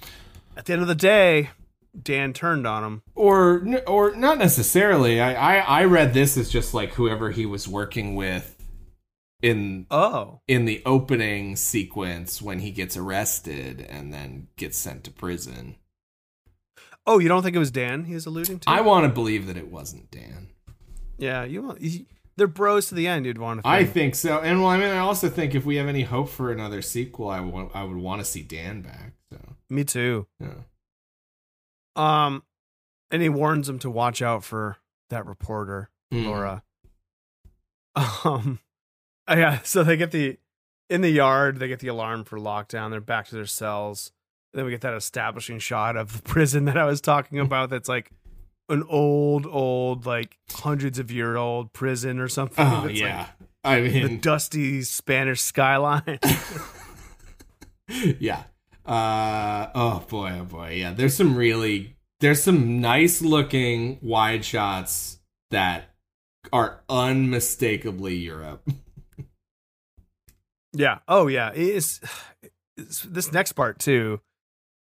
at 0.56 0.66
the 0.66 0.72
end 0.72 0.82
of 0.82 0.88
the 0.88 0.94
day, 0.94 1.50
Dan 2.00 2.32
turned 2.32 2.66
on 2.66 2.84
him. 2.84 3.02
Or 3.14 3.64
or 3.86 4.14
not 4.14 4.38
necessarily. 4.38 5.20
I, 5.20 5.34
I 5.34 5.80
I 5.80 5.84
read 5.84 6.14
this 6.14 6.36
as 6.36 6.48
just 6.50 6.72
like 6.74 6.92
whoever 6.94 7.30
he 7.30 7.46
was 7.46 7.66
working 7.68 8.14
with 8.14 8.56
in 9.42 9.86
Oh, 9.90 10.40
in 10.46 10.66
the 10.66 10.82
opening 10.86 11.56
sequence 11.56 12.40
when 12.42 12.60
he 12.60 12.70
gets 12.70 12.96
arrested 12.96 13.80
and 13.88 14.12
then 14.12 14.48
gets 14.56 14.76
sent 14.78 15.04
to 15.04 15.10
prison. 15.10 15.76
oh, 17.06 17.18
you 17.18 17.28
don't 17.28 17.42
think 17.42 17.56
it 17.56 17.60
was 17.60 17.70
Dan? 17.70 18.04
He 18.04 18.14
was 18.14 18.26
alluding 18.26 18.60
to. 18.60 18.70
I 18.70 18.82
want 18.82 19.04
to 19.06 19.12
believe 19.12 19.46
that 19.46 19.56
it 19.56 19.70
wasn't 19.70 20.10
Dan. 20.10 20.48
yeah, 21.18 21.44
you. 21.44 21.62
want- 21.62 21.80
you- 21.80 22.06
They're 22.36 22.46
bros 22.46 22.86
to 22.88 22.94
the 22.94 23.06
end. 23.06 23.26
You'd 23.26 23.36
want 23.38 23.62
to. 23.62 23.68
I 23.68 23.80
Think. 23.82 23.92
think 23.94 24.14
so, 24.14 24.38
and 24.40 24.60
well, 24.60 24.70
I 24.70 24.78
mean, 24.78 24.88
I 24.88 24.98
also 24.98 25.28
think 25.28 25.54
if 25.54 25.64
we 25.66 25.76
have 25.76 25.88
any 25.88 26.02
hope 26.02 26.28
for 26.30 26.50
another 26.52 26.80
sequel, 26.80 27.28
I 27.28 27.40
want, 27.40 27.72
I 27.74 27.82
would 27.84 27.96
want 27.98 28.20
to 28.20 28.24
see 28.24 28.42
Dan 28.42 28.80
back. 28.82 29.12
So, 29.30 29.38
Me 29.68 29.84
too. 29.84 30.26
yeah. 30.40 30.54
Um, 31.96 32.42
and 33.10 33.20
he 33.22 33.28
warns 33.28 33.68
him 33.68 33.78
to 33.80 33.90
watch 33.90 34.22
out 34.22 34.44
for 34.44 34.76
that 35.10 35.26
reporter, 35.26 35.90
Mhm. 36.12 36.24
Laura. 36.26 36.62
Um, 38.24 38.60
oh, 39.26 39.36
yeah. 39.36 39.60
So 39.62 39.82
they 39.82 39.96
get 39.96 40.12
the 40.12 40.38
in 40.88 41.00
the 41.00 41.10
yard. 41.10 41.58
They 41.58 41.68
get 41.68 41.80
the 41.80 41.88
alarm 41.88 42.24
for 42.24 42.38
lockdown. 42.38 42.90
They're 42.90 43.00
back 43.00 43.26
to 43.28 43.34
their 43.34 43.46
cells. 43.46 44.12
Then 44.54 44.64
we 44.64 44.70
get 44.70 44.80
that 44.82 44.94
establishing 44.94 45.58
shot 45.58 45.96
of 45.96 46.12
the 46.16 46.22
prison 46.28 46.64
that 46.66 46.76
I 46.78 46.84
was 46.84 47.00
talking 47.00 47.38
about. 47.40 47.68
That's 47.70 47.88
like 47.88 48.12
an 48.68 48.84
old, 48.88 49.44
old, 49.46 50.06
like 50.06 50.38
hundreds 50.52 50.98
of 51.00 51.10
year 51.10 51.36
old 51.36 51.72
prison 51.72 52.20
or 52.20 52.28
something. 52.28 52.64
Oh 52.64 52.84
It's 52.86 52.92
like 52.92 52.96
yeah, 52.96 53.26
I 53.64 53.80
the 53.80 53.88
mean, 54.04 54.20
dusty 54.20 54.82
Spanish 54.82 55.40
skyline. 55.40 56.20
yeah. 58.20 58.44
Uh, 58.84 59.68
oh 59.74 60.04
boy, 60.08 60.38
oh 60.40 60.44
boy, 60.44 60.70
yeah. 60.74 60.92
There's 60.92 61.14
some 61.14 61.36
really, 61.36 61.96
there's 62.20 62.42
some 62.42 62.80
nice 62.80 63.22
looking 63.22 63.98
wide 64.02 64.44
shots 64.44 65.18
that 65.50 65.90
are 66.52 66.82
unmistakably 66.88 68.16
Europe. 68.16 68.68
Yeah. 70.72 70.98
Oh, 71.08 71.26
yeah. 71.26 71.50
It's 71.54 72.00
this 72.76 73.32
next 73.32 73.52
part 73.52 73.78
too. 73.78 74.20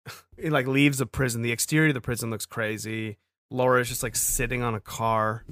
It 0.37 0.53
like 0.53 0.67
leaves 0.67 1.01
a 1.01 1.05
prison. 1.05 1.41
The 1.41 1.51
exterior 1.51 1.89
of 1.89 1.95
the 1.95 1.99
prison 2.01 2.29
looks 2.29 2.45
crazy. 2.45 3.17
Laura 3.51 3.81
is 3.81 3.89
just 3.89 4.03
like 4.03 4.15
sitting 4.15 4.61
on 4.61 4.73
a 4.73 4.79
car. 4.79 5.43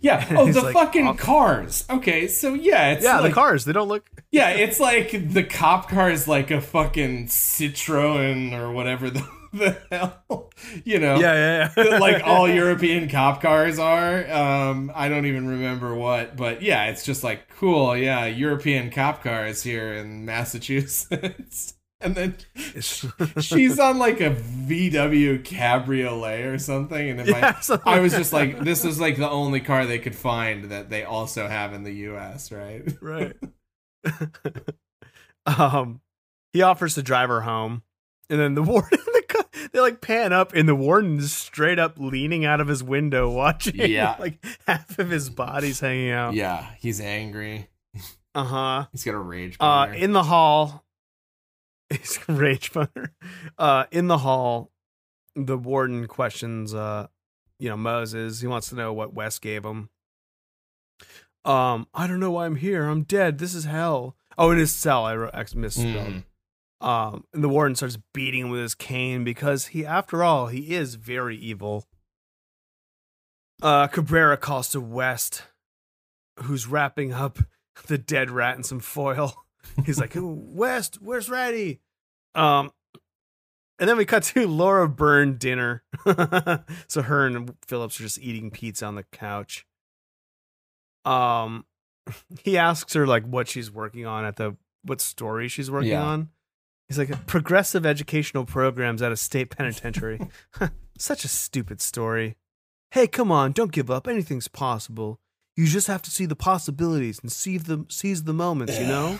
Yeah. 0.00 0.26
Oh, 0.36 0.50
the 0.52 0.62
like, 0.62 0.74
fucking 0.74 1.06
"I'll- 1.06 1.14
cars. 1.14 1.84
Okay, 1.88 2.26
so 2.28 2.54
yeah, 2.54 2.92
it's 2.92 3.04
yeah, 3.04 3.20
like, 3.20 3.30
the 3.30 3.34
cars. 3.34 3.64
They 3.64 3.72
don't 3.72 3.88
look. 3.88 4.08
Yeah, 4.30 4.50
it's 4.50 4.80
like 4.80 5.30
the 5.32 5.44
cop 5.44 5.88
car 5.88 6.10
is 6.10 6.26
like 6.26 6.50
a 6.50 6.60
fucking 6.60 7.26
Citroen 7.28 8.52
or 8.52 8.72
whatever 8.72 9.08
the, 9.08 9.24
the 9.52 9.76
hell, 9.92 10.50
you 10.84 10.98
know. 10.98 11.20
Yeah, 11.20 11.70
yeah, 11.76 11.84
yeah. 11.84 11.98
like 11.98 12.24
all 12.24 12.48
European 12.48 13.08
cop 13.08 13.40
cars 13.40 13.78
are. 13.78 14.28
Um, 14.28 14.90
I 14.92 15.08
don't 15.08 15.26
even 15.26 15.46
remember 15.46 15.94
what, 15.94 16.36
but 16.36 16.62
yeah, 16.62 16.86
it's 16.86 17.04
just 17.04 17.22
like 17.22 17.48
cool. 17.58 17.96
Yeah, 17.96 18.26
European 18.26 18.90
cop 18.90 19.22
cars 19.22 19.62
here 19.62 19.94
in 19.94 20.24
Massachusetts, 20.24 21.74
and 22.04 22.14
then 22.14 22.36
she's 23.40 23.78
on 23.78 23.98
like 23.98 24.20
a 24.20 24.30
VW 24.30 25.42
Cabriolet 25.44 26.44
or 26.44 26.58
something, 26.58 27.10
and 27.10 27.26
Yeah, 27.26 27.56
my, 27.68 27.78
I 27.84 28.00
was 28.00 28.12
just 28.12 28.32
like, 28.32 28.60
this 28.60 28.84
is 28.84 29.00
like 29.00 29.16
the 29.16 29.28
only 29.28 29.60
car 29.60 29.86
they 29.86 29.98
could 29.98 30.14
find 30.14 30.70
that 30.70 30.90
they 30.90 31.04
also 31.04 31.48
have 31.48 31.72
in 31.72 31.82
the 31.82 31.92
U.S. 31.92 32.52
Right? 32.52 32.84
right. 33.00 33.36
um, 35.46 36.00
he 36.52 36.62
offers 36.62 36.94
to 36.94 37.02
drive 37.02 37.28
her 37.30 37.40
home, 37.40 37.82
and 38.28 38.38
then 38.38 38.54
the 38.54 38.62
warden. 38.64 38.90
The, 38.90 39.44
they 39.72 39.80
like 39.80 40.00
pan 40.00 40.32
up, 40.32 40.54
and 40.54 40.68
the 40.68 40.74
warden's 40.74 41.32
straight 41.32 41.78
up 41.78 41.98
leaning 41.98 42.44
out 42.44 42.60
of 42.60 42.68
his 42.68 42.82
window, 42.82 43.30
watching. 43.34 43.74
Yeah. 43.76 44.16
like 44.18 44.44
half 44.66 44.98
of 44.98 45.10
his 45.10 45.30
body's 45.30 45.80
hanging 45.80 46.10
out. 46.10 46.34
Yeah, 46.34 46.66
he's 46.78 47.00
angry. 47.00 47.68
Uh 48.34 48.44
huh. 48.44 48.86
He's 48.92 49.04
got 49.04 49.14
a 49.14 49.18
rage. 49.18 49.56
Uh, 49.60 49.88
in 49.94 50.12
the 50.12 50.22
hall, 50.22 50.84
he's 51.96 52.18
a 52.28 52.32
rage 52.34 52.72
boner. 52.72 53.12
Uh, 53.58 53.84
in 53.90 54.08
the 54.08 54.18
hall, 54.18 54.70
the 55.34 55.58
warden 55.58 56.06
questions, 56.06 56.74
uh, 56.74 57.06
you 57.58 57.68
know, 57.68 57.76
Moses. 57.76 58.40
He 58.40 58.46
wants 58.46 58.68
to 58.68 58.74
know 58.74 58.92
what 58.92 59.14
Wes 59.14 59.38
gave 59.38 59.64
him. 59.64 59.88
Um, 61.44 61.88
I 61.92 62.06
don't 62.06 62.20
know 62.20 62.30
why 62.30 62.46
I'm 62.46 62.56
here. 62.56 62.86
I'm 62.86 63.02
dead. 63.02 63.38
This 63.38 63.54
is 63.54 63.64
hell. 63.64 64.16
Oh, 64.38 64.50
in 64.50 64.58
his 64.58 64.74
cell. 64.74 65.04
I 65.04 65.14
wrote, 65.14 65.54
misspelled. 65.54 65.84
Mm. 65.84 66.24
Um, 66.80 67.24
and 67.32 67.42
the 67.42 67.48
warden 67.48 67.76
starts 67.76 67.98
beating 68.12 68.42
him 68.42 68.50
with 68.50 68.60
his 68.60 68.74
cane 68.74 69.24
because 69.24 69.66
he, 69.66 69.86
after 69.86 70.22
all, 70.22 70.48
he 70.48 70.74
is 70.74 70.96
very 70.96 71.36
evil. 71.36 71.86
Uh, 73.62 73.86
Cabrera 73.86 74.36
calls 74.36 74.68
to 74.70 74.80
West, 74.80 75.44
who's 76.40 76.66
wrapping 76.66 77.12
up 77.12 77.38
the 77.86 77.98
dead 77.98 78.30
rat 78.30 78.56
in 78.56 78.62
some 78.62 78.80
foil. 78.80 79.34
He's 79.86 79.98
like, 79.98 80.12
West, 80.14 80.98
where's 81.00 81.30
Ratty? 81.30 81.80
Um, 82.34 82.70
and 83.78 83.88
then 83.88 83.96
we 83.96 84.04
cut 84.04 84.22
to 84.24 84.46
Laura 84.48 84.88
Byrne 84.88 85.36
dinner. 85.36 85.82
so 86.88 87.02
her 87.02 87.26
and 87.26 87.54
Phillips 87.66 87.98
are 88.00 88.04
just 88.04 88.18
eating 88.20 88.50
pizza 88.50 88.86
on 88.86 88.94
the 88.94 89.02
couch. 89.04 89.66
Um, 91.04 91.64
he 92.42 92.56
asks 92.58 92.94
her 92.94 93.06
like 93.06 93.24
what 93.24 93.48
she's 93.48 93.70
working 93.70 94.06
on 94.06 94.24
at 94.24 94.36
the 94.36 94.56
what 94.82 95.00
story 95.00 95.48
she's 95.48 95.70
working 95.70 95.90
Yeah. 95.90 96.02
on. 96.04 96.28
He's 96.88 96.98
like 96.98 97.26
progressive 97.26 97.86
educational 97.86 98.44
programs 98.44 99.00
at 99.00 99.10
a 99.10 99.16
state 99.16 99.48
penitentiary. 99.56 100.20
Such 100.98 101.24
a 101.24 101.28
stupid 101.28 101.80
story. 101.80 102.36
Hey, 102.90 103.06
come 103.06 103.32
on, 103.32 103.52
don't 103.52 103.72
give 103.72 103.90
up. 103.90 104.06
Anything's 104.06 104.48
possible. 104.48 105.18
You 105.56 105.66
just 105.66 105.86
have 105.86 106.02
to 106.02 106.10
see 106.10 106.26
the 106.26 106.36
possibilities 106.36 107.20
and 107.22 107.32
seize 107.32 107.64
the 107.64 107.86
seize 107.88 108.24
the 108.24 108.34
moments. 108.34 108.78
You 108.78 108.86
know, 108.86 109.18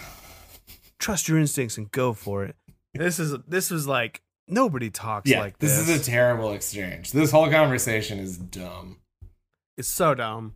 trust 0.99 1.27
your 1.29 1.39
instincts 1.39 1.79
and 1.79 1.91
go 1.91 2.13
for 2.13 2.45
it. 2.45 2.55
This 2.95 3.19
is 3.19 3.35
this 3.49 3.71
was 3.71 3.87
like 3.87 4.23
nobody 4.49 4.91
talks 4.91 5.29
Yeah, 5.31 5.41
like 5.41 5.59
this. 5.59 5.77
this. 5.77 5.89
is 5.89 6.01
a 6.01 6.11
terrible 6.11 6.53
exchange. 6.53 7.13
This 7.13 7.31
whole 7.31 7.51
conversation 7.51 8.19
is 8.19 8.37
dumb. 8.39 8.99
It's 9.77 9.89
so 9.89 10.15
dumb. 10.15 10.55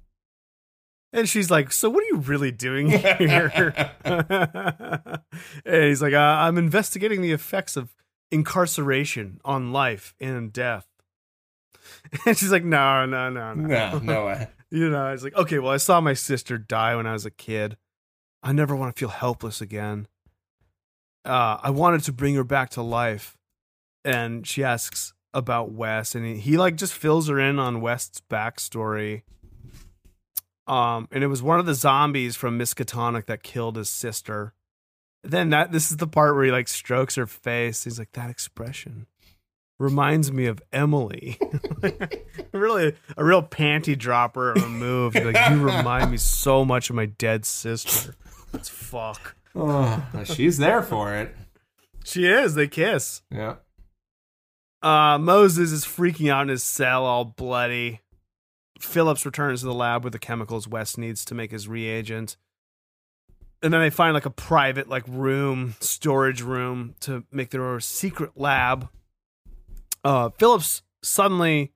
And 1.12 1.28
she's 1.28 1.50
like, 1.50 1.72
"So 1.72 1.88
what 1.90 2.04
are 2.04 2.06
you 2.08 2.16
really 2.18 2.50
doing 2.52 2.90
here?" 3.18 3.72
and 4.04 5.84
he's 5.84 6.02
like, 6.02 6.12
uh, 6.12 6.18
"I'm 6.18 6.58
investigating 6.58 7.22
the 7.22 7.32
effects 7.32 7.76
of 7.76 7.94
incarceration 8.30 9.40
on 9.44 9.72
life 9.72 10.14
and 10.20 10.52
death." 10.52 10.86
And 12.26 12.36
she's 12.36 12.52
like, 12.52 12.64
"No, 12.64 13.06
no, 13.06 13.30
no, 13.30 13.54
no, 13.54 13.66
No, 13.66 13.98
no 13.98 14.26
way. 14.26 14.48
you 14.70 14.90
know." 14.90 15.10
It's 15.12 15.22
like, 15.24 15.34
"Okay, 15.36 15.58
well, 15.58 15.72
I 15.72 15.78
saw 15.78 16.00
my 16.02 16.12
sister 16.12 16.58
die 16.58 16.94
when 16.94 17.06
I 17.06 17.12
was 17.14 17.24
a 17.24 17.30
kid. 17.30 17.76
I 18.42 18.52
never 18.52 18.76
want 18.76 18.94
to 18.94 18.98
feel 19.00 19.08
helpless 19.08 19.60
again. 19.62 20.06
Uh, 21.24 21.58
I 21.62 21.70
wanted 21.70 22.04
to 22.04 22.12
bring 22.12 22.34
her 22.34 22.44
back 22.44 22.70
to 22.70 22.82
life." 22.82 23.36
And 24.04 24.46
she 24.46 24.64
asks 24.64 25.12
about 25.34 25.72
Wes, 25.72 26.14
and 26.14 26.24
he, 26.24 26.36
he 26.38 26.56
like 26.56 26.76
just 26.76 26.94
fills 26.94 27.28
her 27.28 27.38
in 27.38 27.58
on 27.58 27.80
West's 27.80 28.22
backstory. 28.30 29.22
Um, 30.66 31.08
and 31.10 31.24
it 31.24 31.28
was 31.28 31.42
one 31.42 31.58
of 31.58 31.66
the 31.66 31.74
zombies 31.74 32.36
from 32.36 32.58
Miskatonic 32.58 33.26
that 33.26 33.42
killed 33.42 33.76
his 33.76 33.88
sister. 33.88 34.54
Then 35.24 35.50
that 35.50 35.72
this 35.72 35.90
is 35.90 35.96
the 35.96 36.06
part 36.06 36.34
where 36.34 36.44
he 36.44 36.50
like 36.50 36.68
strokes 36.68 37.16
her 37.16 37.26
face. 37.26 37.84
He's 37.84 37.98
like, 37.98 38.12
that 38.12 38.30
expression 38.30 39.06
reminds 39.78 40.32
me 40.32 40.46
of 40.46 40.60
Emily. 40.72 41.38
really, 42.52 42.94
a 43.16 43.24
real 43.24 43.42
panty 43.42 43.96
dropper 43.96 44.52
of 44.52 44.62
a 44.62 44.68
move. 44.68 45.14
Like, 45.14 45.50
you 45.50 45.62
remind 45.62 46.10
me 46.10 46.16
so 46.16 46.64
much 46.64 46.90
of 46.90 46.96
my 46.96 47.06
dead 47.06 47.44
sister. 47.44 48.14
That's 48.52 48.68
fuck. 48.68 49.36
Oh, 49.60 50.04
she's 50.24 50.58
there 50.58 50.82
for 50.82 51.14
it. 51.14 51.34
She 52.04 52.26
is. 52.26 52.54
They 52.54 52.68
kiss. 52.68 53.22
Yeah. 53.30 53.56
Uh, 54.82 55.18
Moses 55.18 55.72
is 55.72 55.84
freaking 55.84 56.30
out 56.30 56.42
in 56.42 56.48
his 56.48 56.62
cell, 56.62 57.04
all 57.04 57.24
bloody. 57.24 58.00
Phillips 58.78 59.26
returns 59.26 59.60
to 59.60 59.66
the 59.66 59.74
lab 59.74 60.04
with 60.04 60.12
the 60.12 60.18
chemicals 60.20 60.68
West 60.68 60.96
needs 60.98 61.24
to 61.24 61.34
make 61.34 61.50
his 61.50 61.66
reagent. 61.66 62.36
And 63.60 63.74
then 63.74 63.80
they 63.80 63.90
find 63.90 64.14
like 64.14 64.26
a 64.26 64.30
private 64.30 64.88
like 64.88 65.02
room, 65.08 65.74
storage 65.80 66.40
room 66.42 66.94
to 67.00 67.24
make 67.32 67.50
their 67.50 67.80
secret 67.80 68.32
lab. 68.36 68.88
Uh, 70.04 70.30
Phillips 70.38 70.82
suddenly, 71.02 71.72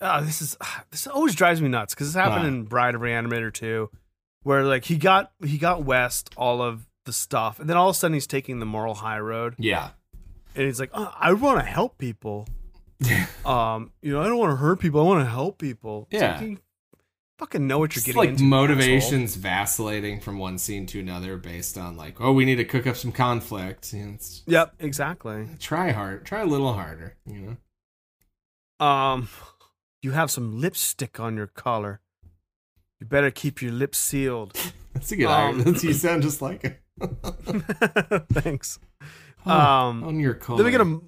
uh, 0.00 0.22
this 0.22 0.40
is 0.40 0.56
this 0.90 1.06
always 1.06 1.34
drives 1.34 1.60
me 1.60 1.68
nuts 1.68 1.94
because 1.94 2.08
this 2.14 2.20
happened 2.20 2.42
Huh. 2.42 2.48
in 2.48 2.62
Bride 2.64 2.94
of 2.94 3.02
Reanimator 3.02 3.52
2, 3.52 3.90
where 4.44 4.64
like 4.64 4.86
he 4.86 4.96
got 4.96 5.32
he 5.44 5.58
got 5.58 5.84
West 5.84 6.30
all 6.38 6.62
of 6.62 6.86
the 7.10 7.14
stuff, 7.14 7.58
and 7.58 7.68
then 7.68 7.76
all 7.76 7.88
of 7.88 7.96
a 7.96 7.98
sudden 7.98 8.14
he's 8.14 8.26
taking 8.26 8.60
the 8.60 8.66
moral 8.66 8.94
high 8.94 9.18
road 9.18 9.54
Yeah. 9.58 9.90
and 10.54 10.64
he's 10.66 10.78
like, 10.78 10.90
oh, 10.94 11.12
I 11.18 11.32
want 11.32 11.58
to 11.58 11.64
help 11.64 11.98
people. 11.98 12.46
um, 13.44 13.90
you 14.02 14.12
know, 14.12 14.20
I 14.22 14.28
don't 14.28 14.38
want 14.38 14.52
to 14.52 14.56
hurt 14.56 14.78
people. 14.80 15.00
I 15.00 15.04
want 15.04 15.24
to 15.24 15.30
help 15.30 15.58
people. 15.58 16.06
Yeah. 16.10 16.38
like, 16.40 16.58
fucking 17.38 17.66
know 17.66 17.78
what 17.78 17.94
you're 17.96 18.00
It's 18.00 18.06
getting 18.06 18.18
like 18.18 18.28
into. 18.30 18.44
motivations 18.44 19.34
vacillating 19.36 20.20
from 20.20 20.38
one 20.38 20.58
scene 20.58 20.86
to 20.88 21.00
another 21.00 21.36
based 21.38 21.78
on 21.78 21.96
like, 21.96 22.20
oh, 22.20 22.32
we 22.32 22.44
need 22.44 22.56
to 22.56 22.64
cook 22.64 22.86
up 22.86 22.96
some 22.96 23.12
conflict. 23.12 23.92
You 23.94 24.04
know, 24.06 24.12
it's, 24.14 24.40
asshole. 24.42 24.52
Yep, 24.52 24.74
exactly. 24.80 25.48
try 25.58 25.90
hard, 25.92 26.24
try 26.26 26.40
a 26.42 26.46
little 26.46 26.74
harder. 26.74 27.16
You 27.26 27.56
know. 28.80 28.86
Um, 28.86 29.28
you 30.02 30.12
have 30.12 30.30
some 30.30 30.60
lipstick 30.60 31.18
on 31.20 31.36
your 31.36 31.46
collar. 31.46 32.00
You 33.00 33.06
better 33.06 33.30
keep 33.30 33.62
your 33.62 33.72
lips 33.72 33.96
sealed. 33.98 34.52
That's 34.92 35.10
a 35.12 35.16
good. 35.16 35.26
Um, 35.26 35.62
That's, 35.62 35.82
you 35.84 35.92
sound 35.94 36.22
just 36.22 36.42
like 36.42 36.64
it. 36.64 36.80
Thanks. 38.32 38.78
Oh, 39.46 39.50
Um, 39.50 40.04
on 40.04 40.20
your 40.20 40.34
collar. 40.34 40.62
let 40.62 40.66
me 40.66 40.70
get 40.72 40.80
a. 40.80 41.00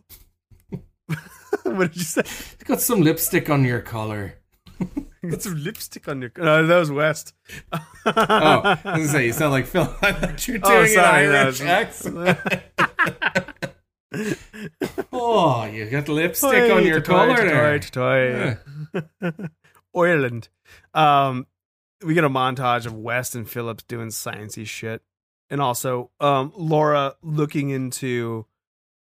what 1.70 1.92
did 1.92 1.96
you 1.96 2.02
say? 2.04 2.22
Got 2.64 2.80
some 2.80 3.02
lipstick 3.02 3.50
on 3.50 3.64
your 3.64 3.80
collar. 3.80 4.38
Get 5.28 5.42
some 5.42 5.62
lipstick 5.62 6.08
on 6.08 6.20
your. 6.20 6.32
No, 6.36 6.66
that 6.66 6.76
was 6.78 6.90
West. 6.90 7.34
Oh, 7.72 7.78
I 8.04 8.74
was 8.74 8.82
gonna 8.82 9.06
say 9.08 9.26
you 9.26 9.32
sound 9.32 9.52
like 9.52 9.66
Phil. 9.66 9.82
I 10.02 10.12
thought 10.12 10.48
you 10.48 10.54
were 10.54 10.58
doing 10.58 10.72
Oh, 10.78 10.86
sorry, 10.86 11.26
that 11.28 11.46
Irish 11.46 11.60
accent. 11.60 12.38
oh, 15.12 15.64
you 15.66 15.86
got 15.90 16.08
lipstick 16.08 16.72
on 16.72 16.84
your 16.84 17.00
toy, 17.00 17.12
collar 17.14 17.36
toy, 17.36 17.44
there. 17.44 18.58
toy. 19.20 19.42
Ireland. 19.94 20.48
Um, 20.94 21.46
we 22.04 22.14
get 22.14 22.24
a 22.24 22.28
montage 22.30 22.86
of 22.86 22.94
West 22.94 23.34
and 23.36 23.48
Phillips 23.48 23.84
doing 23.84 24.08
sciencey 24.08 24.66
shit, 24.66 25.02
and 25.52 25.60
also 25.60 26.10
um, 26.18 26.52
Laura 26.56 27.14
looking 27.22 27.68
into 27.70 28.46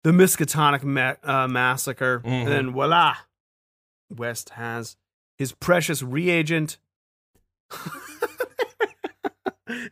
the 0.04 0.10
Miskatonic 0.12 0.84
ma- 0.84 1.14
uh, 1.24 1.48
massacre, 1.48 2.20
Mhm. 2.20 2.28
and 2.42 2.48
then 2.48 2.70
voila, 2.72 3.16
West 4.14 4.50
has 4.50 4.96
his 5.38 5.52
precious 5.52 6.02
reagent. 6.02 6.78
and 9.66 9.90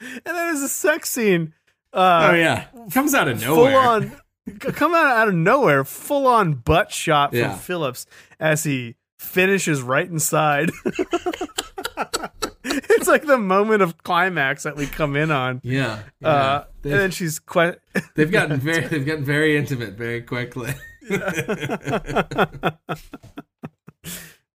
then 0.00 0.24
there's 0.24 0.62
a 0.62 0.68
sex 0.68 1.10
scene. 1.10 1.52
Uh, 1.92 2.28
Oh 2.30 2.34
yeah, 2.34 2.66
comes 2.92 3.14
out 3.14 3.28
of 3.28 3.40
nowhere. 3.40 3.72
Full 3.72 3.78
on, 3.80 4.12
come 4.60 4.94
out 4.94 5.06
out 5.06 5.28
of 5.28 5.34
nowhere 5.34 5.84
full 5.84 6.26
on 6.26 6.54
butt 6.54 6.92
shot 6.92 7.30
from 7.30 7.38
Yeah. 7.40 7.56
phillips 7.56 8.06
as 8.38 8.64
he 8.64 8.94
finishes 9.18 9.82
right 9.82 10.06
inside 10.08 10.70
it's 12.90 13.08
like 13.08 13.24
the 13.26 13.38
moment 13.38 13.82
of 13.82 13.98
climax 13.98 14.62
that 14.64 14.76
we 14.76 14.86
come 14.86 15.16
in 15.16 15.30
on 15.30 15.60
Yeah, 15.64 16.00
yeah. 16.20 16.28
uh 16.28 16.64
and 16.84 16.92
then 16.92 17.10
she's 17.10 17.38
quite 17.38 17.78
they've 18.14 18.30
gotten 18.30 18.58
very 18.60 18.86
they've 18.86 19.06
gotten 19.06 19.24
very 19.24 19.56
intimate 19.56 19.94
very 19.94 20.22
quickly. 20.22 20.72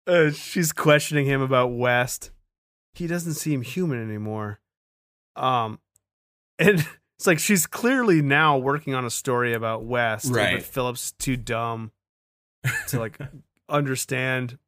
uh, 0.06 0.30
she's 0.32 0.72
questioning 0.72 1.26
him 1.26 1.40
about 1.40 1.68
west 1.72 2.30
he 2.94 3.06
doesn't 3.06 3.34
seem 3.34 3.62
human 3.62 4.02
anymore 4.02 4.60
um 5.36 5.78
and 6.58 6.86
it's 7.18 7.26
like 7.26 7.38
she's 7.38 7.66
clearly 7.66 8.20
now 8.20 8.58
working 8.58 8.94
on 8.94 9.04
a 9.04 9.10
story 9.10 9.54
about 9.54 9.84
west 9.84 10.30
Right. 10.30 10.56
but 10.56 10.62
phillips 10.64 11.12
too 11.12 11.36
dumb 11.36 11.92
to 12.88 12.98
like 12.98 13.18
understand 13.68 14.58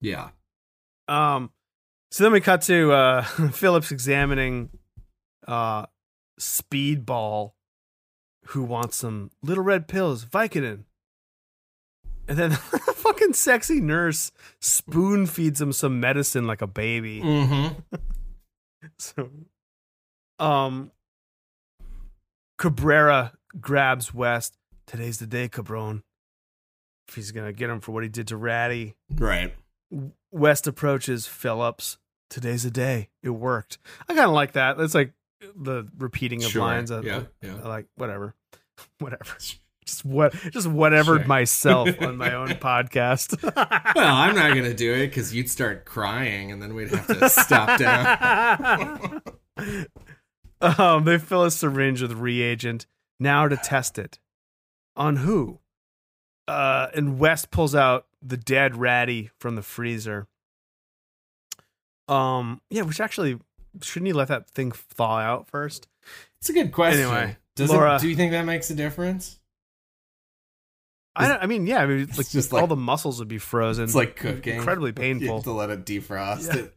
yeah, 0.00 0.28
Um, 1.08 1.50
so 2.10 2.24
then 2.24 2.32
we 2.32 2.40
cut 2.40 2.62
to 2.62 2.92
uh, 2.92 3.22
Phillips 3.52 3.90
examining 3.90 4.70
uh, 5.46 5.86
Speedball, 6.40 7.52
who 8.46 8.62
wants 8.62 8.96
some 8.96 9.30
little 9.42 9.64
red 9.64 9.88
pills, 9.88 10.24
Vicodin. 10.24 10.84
And 12.26 12.38
then 12.38 12.50
the 12.70 12.94
fucking 12.96 13.32
sexy 13.32 13.80
nurse 13.80 14.32
spoon 14.60 15.26
feeds 15.26 15.60
him 15.60 15.72
some 15.72 16.00
medicine 16.00 16.46
like 16.46 16.62
a 16.62 16.66
baby. 16.66 17.20
mm-hmm. 17.20 17.96
So, 18.98 19.28
um, 20.38 20.92
Cabrera 22.58 23.32
grabs 23.60 24.14
West. 24.14 24.56
Today's 24.86 25.18
the 25.18 25.26
day, 25.26 25.48
Cabron. 25.48 26.04
If 27.08 27.16
he's 27.16 27.32
gonna 27.32 27.52
get 27.52 27.70
him 27.70 27.80
for 27.80 27.92
what 27.92 28.02
he 28.04 28.08
did 28.08 28.28
to 28.28 28.36
Ratty. 28.36 28.94
right. 29.16 29.52
West 30.30 30.66
approaches 30.66 31.26
Phillips. 31.26 31.98
Today's 32.30 32.64
a 32.64 32.70
day. 32.70 33.08
It 33.22 33.30
worked. 33.30 33.78
I 34.08 34.14
kind 34.14 34.26
of 34.26 34.32
like 34.34 34.52
that. 34.52 34.76
That's 34.76 34.94
like 34.94 35.12
the 35.56 35.88
repeating 35.98 36.44
of 36.44 36.50
Sure. 36.50 36.62
lines. 36.62 36.90
I, 36.90 37.00
Yeah, 37.00 37.18
I- 37.42 37.46
yeah. 37.46 37.54
I 37.64 37.68
like 37.68 37.86
whatever, 37.96 38.34
whatever. 38.98 39.36
Just 39.86 40.04
what, 40.04 40.34
just 40.50 40.66
whatever 40.66 41.16
Sure. 41.16 41.26
myself 41.26 41.88
on 42.02 42.18
my 42.18 42.34
own 42.34 42.48
podcast. 42.60 43.42
Well, 43.96 44.14
I'm 44.14 44.34
not 44.34 44.54
gonna 44.54 44.74
do 44.74 44.92
it 44.92 45.06
because 45.08 45.34
you'd 45.34 45.48
start 45.48 45.86
crying, 45.86 46.52
and 46.52 46.60
then 46.62 46.74
we'd 46.74 46.90
have 46.90 47.06
to 47.06 47.28
stop 47.30 47.78
down. 47.78 49.22
um, 50.60 51.04
they 51.04 51.16
fill 51.18 51.44
a 51.44 51.50
syringe 51.50 52.02
with 52.02 52.12
reagent 52.12 52.86
now 53.18 53.48
to 53.48 53.56
test 53.56 53.98
it. 53.98 54.18
On 54.96 55.16
who? 55.16 55.60
Uh, 56.46 56.88
and 56.94 57.18
West 57.18 57.50
pulls 57.50 57.74
out 57.74 58.06
the 58.22 58.36
dead 58.36 58.76
Ratty 58.76 59.30
from 59.38 59.54
the 59.56 59.62
freezer. 59.62 60.26
Um, 62.08 62.60
yeah, 62.70 62.82
which 62.82 63.00
actually 63.00 63.38
shouldn't 63.82 64.06
he 64.06 64.12
let 64.12 64.28
that 64.28 64.48
thing 64.50 64.72
thaw 64.72 65.18
out 65.18 65.48
first? 65.48 65.88
It's 66.40 66.48
a 66.48 66.52
good 66.52 66.72
question. 66.72 67.02
Anyway, 67.02 67.36
Does 67.56 67.70
Laura- 67.70 67.96
it, 67.96 68.00
do 68.00 68.08
you 68.08 68.16
think 68.16 68.32
that 68.32 68.44
makes 68.44 68.70
a 68.70 68.74
difference? 68.74 69.38
I 71.16 71.28
don't, 71.28 71.42
I 71.42 71.46
mean, 71.46 71.66
yeah, 71.66 71.78
I 71.82 71.86
mean, 71.86 72.06
like, 72.16 72.28
just 72.30 72.52
all 72.52 72.60
like- 72.60 72.68
the 72.68 72.76
muscles 72.76 73.18
would 73.18 73.28
be 73.28 73.38
frozen. 73.38 73.84
It's 73.84 73.94
like 73.94 74.16
cooking. 74.16 74.56
incredibly 74.56 74.88
You 74.90 74.94
painful. 74.94 75.36
have 75.36 75.44
to 75.44 75.52
let 75.52 75.70
it 75.70 75.84
defrost 75.84 76.54
Yeah. 76.54 76.62
it 76.62 76.76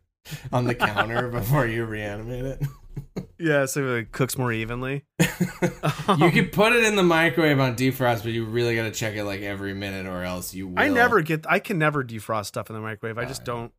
on 0.52 0.66
the 0.66 0.76
counter 0.76 1.28
before 1.32 1.66
you 1.68 1.86
reanimate 1.86 2.46
it. 2.46 2.62
Yeah, 3.38 3.66
so 3.66 3.96
it 3.96 4.12
cooks 4.12 4.38
more 4.38 4.52
evenly. 4.54 5.04
you 5.20 6.30
can 6.32 6.50
put 6.50 6.74
it 6.74 6.84
in 6.86 6.96
the 6.96 7.02
microwave 7.02 7.60
on 7.60 7.76
defrost, 7.76 8.22
but 8.22 8.34
you 8.34 8.46
really 8.46 8.76
got 8.76 8.84
to 8.84 8.92
check 8.92 9.16
it 9.16 9.24
like 9.24 9.42
every 9.42 9.74
minute, 9.74 10.06
or 10.06 10.22
else 10.24 10.54
you 10.54 10.68
will. 10.68 10.78
I 10.80 10.90
never 10.90 11.22
get. 11.24 11.46
I 11.50 11.58
can 11.58 11.80
never 11.80 12.04
defrost 12.04 12.46
stuff 12.46 12.70
in 12.70 12.76
the 12.76 12.82
microwave. 12.82 13.18
I 13.18 13.26
just 13.26 13.44
don't. 13.44 13.72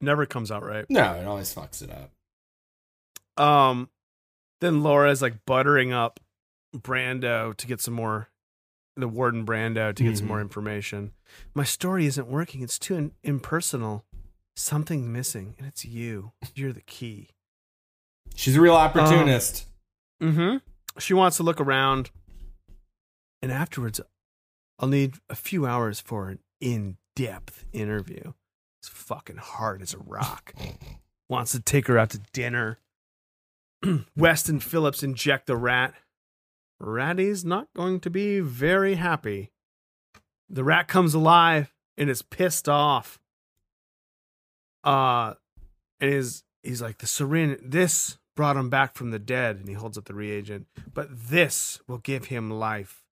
Never 0.00 0.26
comes 0.26 0.52
out 0.52 0.62
right. 0.64 0.84
No, 0.88 1.14
it 1.14 1.26
always 1.26 1.52
fucks 1.52 1.82
it 1.82 1.90
up. 1.90 3.42
Um, 3.42 3.90
then 4.60 4.82
Laura's 4.84 5.20
like 5.22 5.44
buttering 5.44 5.92
up 5.92 6.20
Brando 6.76 7.52
to 7.56 7.66
get 7.66 7.80
some 7.80 7.94
more. 7.94 8.28
The 8.96 9.08
warden 9.08 9.44
Brando 9.44 9.92
to 9.94 10.02
get 10.04 10.16
some 10.16 10.26
Mhm. 10.26 10.28
more 10.28 10.40
information. 10.40 11.12
My 11.52 11.64
story 11.64 12.06
isn't 12.06 12.28
working. 12.28 12.62
It's 12.62 12.78
too 12.78 12.94
in- 12.94 13.12
impersonal. 13.24 14.04
Something's 14.54 15.06
missing, 15.08 15.54
and 15.58 15.66
it's 15.66 15.84
you. 15.84 16.32
You're 16.54 16.72
the 16.72 16.80
key. 16.80 17.30
She's 18.36 18.56
a 18.56 18.60
real 18.60 18.76
opportunist. 18.76 19.66
Mm-hmm. 20.22 20.58
She 21.00 21.14
wants 21.14 21.38
to 21.38 21.42
look 21.42 21.60
around, 21.60 22.10
and 23.42 23.50
afterwards, 23.50 24.00
I'll 24.78 24.88
need 24.88 25.14
a 25.28 25.34
few 25.34 25.66
hours 25.66 26.00
for 26.00 26.28
an 26.28 26.38
in-depth 26.60 27.64
interview. 27.72 28.32
It's 28.80 28.88
fucking 28.88 29.38
hard 29.38 29.82
as 29.82 29.94
a 29.94 29.98
rock. 29.98 30.54
wants 31.28 31.52
to 31.52 31.60
take 31.60 31.86
her 31.88 31.98
out 31.98 32.10
to 32.10 32.20
dinner. 32.32 32.78
West 34.16 34.48
and 34.48 34.62
Phillips 34.62 35.02
inject 35.02 35.46
the 35.46 35.56
rat. 35.56 35.94
Ratty's 36.78 37.44
not 37.44 37.68
going 37.74 38.00
to 38.00 38.10
be 38.10 38.40
very 38.40 38.94
happy. 38.94 39.50
The 40.48 40.64
rat 40.64 40.88
comes 40.88 41.14
alive 41.14 41.72
and 41.96 42.10
is 42.10 42.22
pissed 42.22 42.68
off. 42.68 43.18
Uh, 44.84 45.34
and 46.00 46.12
is 46.12 46.44
he's 46.62 46.82
like 46.82 46.98
the 46.98 47.06
syringe. 47.06 47.58
This 47.62 48.18
brought 48.36 48.56
him 48.56 48.70
back 48.70 48.94
from 48.94 49.10
the 49.10 49.18
dead, 49.18 49.56
and 49.56 49.66
he 49.68 49.74
holds 49.74 49.98
up 49.98 50.04
the 50.04 50.14
reagent. 50.14 50.66
But 50.94 51.08
this 51.10 51.80
will 51.88 51.98
give 51.98 52.26
him 52.26 52.50
life. 52.50 53.02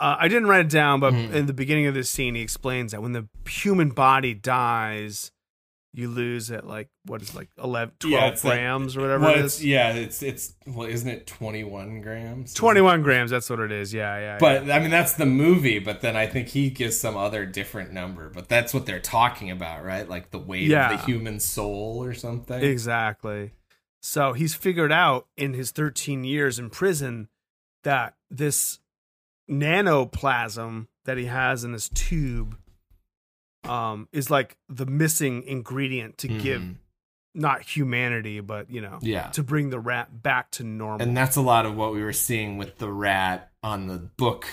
Uh, 0.00 0.16
I 0.18 0.28
didn't 0.28 0.48
write 0.48 0.66
it 0.66 0.70
down, 0.70 1.00
but 1.00 1.14
Mhm. 1.14 1.32
in 1.32 1.46
the 1.46 1.52
beginning 1.54 1.86
of 1.86 1.94
this 1.94 2.10
scene, 2.10 2.34
he 2.34 2.42
explains 2.42 2.92
that 2.92 3.00
when 3.00 3.12
the 3.12 3.28
human 3.48 3.90
body 3.90 4.34
dies, 4.34 5.30
you 5.96 6.08
lose 6.08 6.50
at 6.50 6.66
like 6.66 6.88
what 7.04 7.22
is 7.22 7.28
it, 7.30 7.36
like 7.36 7.50
11, 7.62 7.94
12 8.00 8.12
Yeah, 8.12 8.26
it's 8.26 8.42
like- 8.42 8.54
grams 8.54 8.96
or 8.96 9.02
whatever 9.02 9.26
Well, 9.26 9.34
it's- 9.34 9.62
yeah, 9.62 9.92
it's 9.92 10.24
it's 10.24 10.54
well, 10.66 10.88
isn't 10.88 11.08
it 11.08 11.24
twenty 11.28 11.62
one 11.62 12.00
grams? 12.00 12.52
21 12.52 13.02
grams, 13.04 13.30
that's 13.30 13.48
what 13.48 13.60
it 13.60 13.70
is. 13.70 13.94
Yeah, 13.94 14.18
yeah. 14.18 14.38
But 14.40 14.68
I 14.68 14.80
mean, 14.80 14.90
that's 14.90 15.12
the 15.12 15.24
movie. 15.26 15.78
But 15.78 16.00
then 16.00 16.16
I 16.16 16.26
think 16.26 16.48
he 16.48 16.68
gives 16.70 16.98
some 16.98 17.16
other 17.16 17.46
different 17.46 17.92
number. 17.92 18.28
But 18.28 18.48
that's 18.48 18.74
what 18.74 18.86
they're 18.86 18.98
talking 18.98 19.52
about, 19.52 19.84
right? 19.84 20.08
Like 20.08 20.32
the 20.32 20.38
weight 20.40 20.66
Yeah. 20.66 20.90
of 20.94 20.98
the 21.00 21.06
human 21.06 21.38
soul 21.38 22.02
or 22.02 22.12
something. 22.12 22.60
Exactly. 22.60 23.52
So 24.06 24.34
he's 24.34 24.54
figured 24.54 24.92
out 24.92 25.28
in 25.34 25.54
his 25.54 25.70
13 25.70 26.24
years 26.24 26.58
in 26.58 26.68
prison 26.68 27.28
that 27.84 28.16
this 28.30 28.78
nanoplasm 29.50 30.88
that 31.06 31.16
he 31.16 31.24
has 31.24 31.64
in 31.64 31.72
this 31.72 31.88
tube 31.88 32.56
um 33.64 34.08
is 34.12 34.30
like 34.30 34.56
the 34.68 34.84
missing 34.86 35.42
ingredient 35.44 36.18
to 36.18 36.28
give 36.28 36.60
Mhm. 36.60 36.76
not 37.34 37.62
humanity 37.62 38.40
but 38.40 38.70
you 38.70 38.80
know 38.82 38.98
Yeah. 39.00 39.28
to 39.30 39.42
bring 39.42 39.70
the 39.70 39.80
rat 39.80 40.22
back 40.22 40.50
to 40.52 40.64
normal. 40.64 41.06
And 41.06 41.16
that's 41.16 41.36
a 41.36 41.40
lot 41.42 41.64
of 41.64 41.74
what 41.74 41.92
we 41.94 42.02
were 42.02 42.12
seeing 42.12 42.58
with 42.58 42.76
the 42.78 42.92
rat 42.92 43.52
on 43.62 43.86
the 43.86 43.96
book 43.98 44.46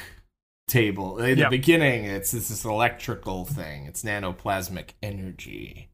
table. 0.68 1.20
In 1.20 1.38
Yep. 1.38 1.50
the 1.52 1.58
beginning, 1.58 2.06
it's, 2.06 2.34
it's 2.34 2.48
this 2.48 2.64
electrical 2.64 3.44
thing. 3.44 3.86
It's 3.86 4.04
nanoplasmic 4.04 4.92
energy. 5.04 5.91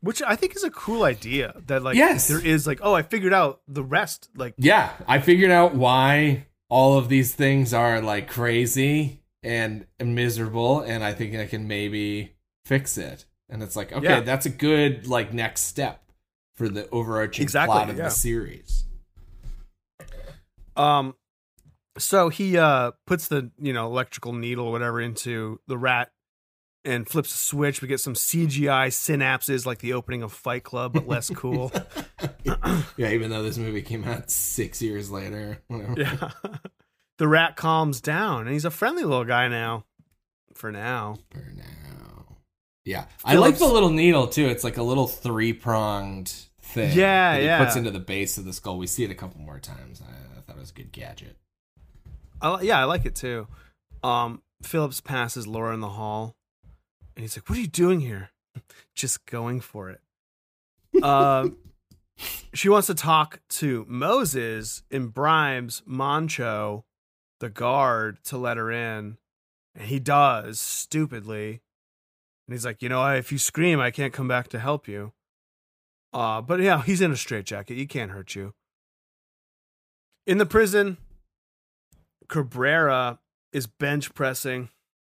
Which 0.00 0.22
I 0.22 0.36
think 0.36 0.54
is 0.56 0.62
a 0.64 0.70
cool 0.70 1.02
idea 1.04 1.60
that 1.66 1.82
like 1.82 1.96
Yes. 1.96 2.28
there 2.28 2.44
is 2.44 2.66
like 2.66 2.80
oh 2.82 2.94
I 2.94 3.02
figured 3.02 3.32
out 3.32 3.60
the 3.68 3.82
rest 3.82 4.28
like 4.36 4.54
Yeah, 4.58 4.92
I 5.08 5.18
figured 5.20 5.50
out 5.50 5.74
why 5.74 6.46
all 6.68 6.98
of 6.98 7.08
these 7.08 7.34
things 7.34 7.72
are 7.74 8.00
like 8.00 8.28
crazy 8.28 9.22
and 9.42 9.86
miserable, 10.00 10.80
and 10.80 11.04
I 11.04 11.12
think 11.14 11.36
I 11.36 11.46
can 11.46 11.68
maybe 11.68 12.34
fix 12.64 12.98
it. 12.98 13.24
And 13.48 13.62
it's 13.62 13.76
like, 13.76 13.92
okay, 13.92 14.04
Yeah. 14.04 14.20
that's 14.20 14.44
a 14.46 14.50
good 14.50 15.06
like 15.06 15.32
next 15.32 15.62
step 15.62 16.02
for 16.56 16.68
the 16.68 16.88
overarching 16.90 17.42
Exactly, 17.44 17.72
plot 17.72 17.90
of 17.90 17.96
yeah. 17.96 18.04
the 18.04 18.10
series. 18.10 18.84
Um, 20.76 21.14
so 21.98 22.28
he 22.28 22.58
uh 22.58 22.90
puts 23.06 23.28
the 23.28 23.50
you 23.58 23.72
know 23.72 23.86
electrical 23.86 24.32
needle 24.32 24.66
or 24.66 24.72
whatever 24.72 25.00
into 25.00 25.60
the 25.66 25.78
rat 25.78 26.10
and 26.86 27.08
flips 27.08 27.34
a 27.34 27.38
switch. 27.38 27.82
We 27.82 27.88
get 27.88 28.00
some 28.00 28.14
CGI 28.14 28.88
synapses 28.88 29.66
like 29.66 29.78
the 29.78 29.92
opening 29.92 30.22
of 30.22 30.32
Fight 30.32 30.64
Club, 30.64 30.92
but 30.92 31.06
less 31.06 31.28
cool. 31.34 31.72
yeah, 32.96 33.10
even 33.10 33.30
though 33.30 33.42
this 33.42 33.58
movie 33.58 33.82
came 33.82 34.04
out 34.04 34.30
six 34.30 34.80
years 34.80 35.10
later. 35.10 35.58
yeah, 35.68 36.30
the 37.18 37.28
rat 37.28 37.56
calms 37.56 38.00
down 38.00 38.42
and 38.42 38.50
he's 38.50 38.64
a 38.64 38.70
friendly 38.70 39.04
little 39.04 39.24
guy 39.24 39.48
now. 39.48 39.84
For 40.54 40.72
now, 40.72 41.18
For 41.30 41.52
now. 41.54 42.36
Yeah. 42.86 43.04
I 43.24 43.34
like 43.34 43.58
the 43.58 43.66
little 43.66 43.90
needle 43.90 44.26
too. 44.28 44.46
It's 44.46 44.64
like 44.64 44.78
a 44.78 44.82
little 44.82 45.06
three 45.06 45.52
pronged 45.52 46.32
thing. 46.62 46.96
Yeah, 46.96 47.36
yeah. 47.36 47.62
puts 47.62 47.76
into 47.76 47.90
the 47.90 47.98
base 47.98 48.38
of 48.38 48.44
the 48.44 48.52
skull. 48.52 48.78
We 48.78 48.86
see 48.86 49.04
it 49.04 49.10
a 49.10 49.14
couple 49.14 49.40
more 49.40 49.58
times. 49.58 50.00
I, 50.00 50.38
I 50.38 50.40
thought 50.40 50.56
it 50.56 50.60
was 50.60 50.70
a 50.70 50.74
good 50.74 50.92
gadget. 50.92 51.36
I, 52.40 52.62
yeah, 52.62 52.78
I 52.78 52.84
like 52.84 53.04
it 53.04 53.14
too. 53.14 53.48
Um, 54.02 54.40
Phillips 54.62 55.00
passes 55.00 55.46
Laura 55.46 55.74
in 55.74 55.80
the 55.80 55.88
hall, 55.90 56.35
and 57.16 57.22
he's 57.22 57.36
like, 57.36 57.48
"What 57.48 57.58
are 57.58 57.62
you 57.62 57.66
doing 57.66 58.00
here?" 58.00 58.30
Just 58.94 59.26
going 59.26 59.60
for 59.60 59.90
it. 59.90 60.00
Um, 61.02 61.56
she 62.54 62.68
wants 62.68 62.86
to 62.86 62.94
talk 62.94 63.40
to 63.48 63.84
Moses 63.88 64.82
and 64.90 65.12
bribes 65.12 65.82
Mancho, 65.88 66.84
the 67.40 67.48
guard, 67.48 68.22
to 68.24 68.36
let 68.38 68.58
her 68.58 68.70
in, 68.70 69.16
and 69.74 69.88
he 69.88 69.98
does 69.98 70.60
stupidly. 70.60 71.62
And 72.46 72.54
he's 72.54 72.64
like, 72.64 72.82
"You 72.82 72.88
know, 72.88 73.04
if 73.14 73.32
you 73.32 73.38
scream, 73.38 73.80
I 73.80 73.90
can't 73.90 74.12
come 74.12 74.28
back 74.28 74.48
to 74.48 74.58
help 74.58 74.86
you." 74.86 75.12
Uh, 76.12 76.40
but 76.40 76.60
yeah, 76.60 76.82
he's 76.82 77.00
in 77.00 77.12
a 77.12 77.16
straitjacket. 77.16 77.76
He 77.76 77.86
can't 77.86 78.10
hurt 78.10 78.34
you. 78.34 78.54
In 80.26 80.38
the 80.38 80.46
prison, 80.46 80.98
Cabrera 82.28 83.18
is 83.52 83.66
bench 83.66 84.14
pressing. 84.14 84.70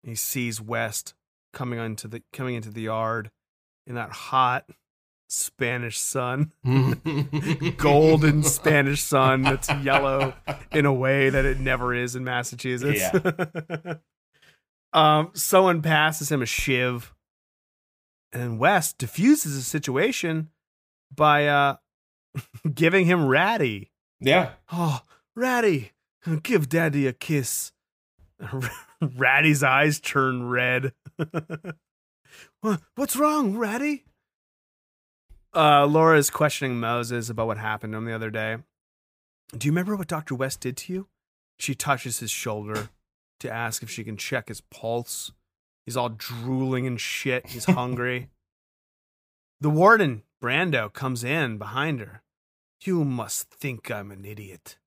He 0.03 0.15
sees 0.15 0.61
West 0.61 1.13
coming 1.53 1.79
into 1.79 2.07
the 2.07 2.21
coming 2.33 2.55
into 2.55 2.69
the 2.69 2.81
yard 2.81 3.31
in 3.87 3.95
that 3.95 4.11
hot 4.11 4.65
Spanish 5.29 5.99
sun, 5.99 6.53
golden 7.77 8.43
Spanish 8.43 9.01
sun 9.03 9.43
that's 9.43 9.69
yellow 9.83 10.33
in 10.71 10.85
a 10.85 10.93
way 10.93 11.29
that 11.29 11.45
it 11.45 11.59
never 11.59 11.93
is 11.93 12.15
in 12.15 12.23
Massachusetts. 12.23 13.03
um, 14.93 15.31
someone 15.33 15.81
passes 15.81 16.31
him 16.31 16.41
a 16.41 16.47
shiv, 16.47 17.13
and 18.33 18.59
West 18.59 18.97
diffuses 18.97 19.55
the 19.55 19.61
situation 19.61 20.49
by 21.13 21.47
uh 21.47 21.75
giving 22.73 23.05
him 23.05 23.27
Ratty. 23.27 23.91
Yeah. 24.19 24.51
Oh, 24.71 25.01
Ratty, 25.35 25.91
give 26.43 26.69
Daddy 26.69 27.07
a 27.07 27.13
kiss. 27.13 27.71
Ratty's 29.01 29.63
eyes 29.63 29.99
turn 29.99 30.49
red. 30.49 30.93
What's 32.95 33.15
wrong, 33.15 33.57
Ratty? 33.57 34.05
Uh, 35.55 35.85
Laura 35.85 36.17
is 36.17 36.29
questioning 36.29 36.79
Moses 36.79 37.29
about 37.29 37.47
what 37.47 37.57
happened 37.57 37.93
to 37.93 37.97
him 37.97 38.05
the 38.05 38.13
other 38.13 38.29
day. 38.29 38.57
Do 39.57 39.65
you 39.65 39.71
remember 39.71 39.95
what 39.95 40.07
Dr. 40.07 40.35
West 40.35 40.59
did 40.61 40.77
to 40.77 40.93
you? 40.93 41.07
She 41.57 41.73
touches 41.73 42.19
his 42.19 42.29
shoulder 42.29 42.89
to 43.39 43.51
ask 43.51 43.81
if 43.81 43.89
she 43.89 44.03
can 44.03 44.17
check 44.17 44.47
his 44.47 44.61
pulse. 44.61 45.31
He's 45.85 45.97
all 45.97 46.09
drooling 46.09 46.85
and 46.85 46.99
shit. 46.99 47.47
He's 47.47 47.65
hungry. 47.79 48.29
the 49.59 49.69
warden, 49.69 50.23
Brando, 50.41 50.91
comes 50.93 51.23
in 51.23 51.57
behind 51.57 51.99
her. 51.99 52.21
You 52.81 53.03
must 53.03 53.49
think 53.49 53.89
I'm 53.89 54.11
an 54.11 54.23
idiot. 54.23 54.77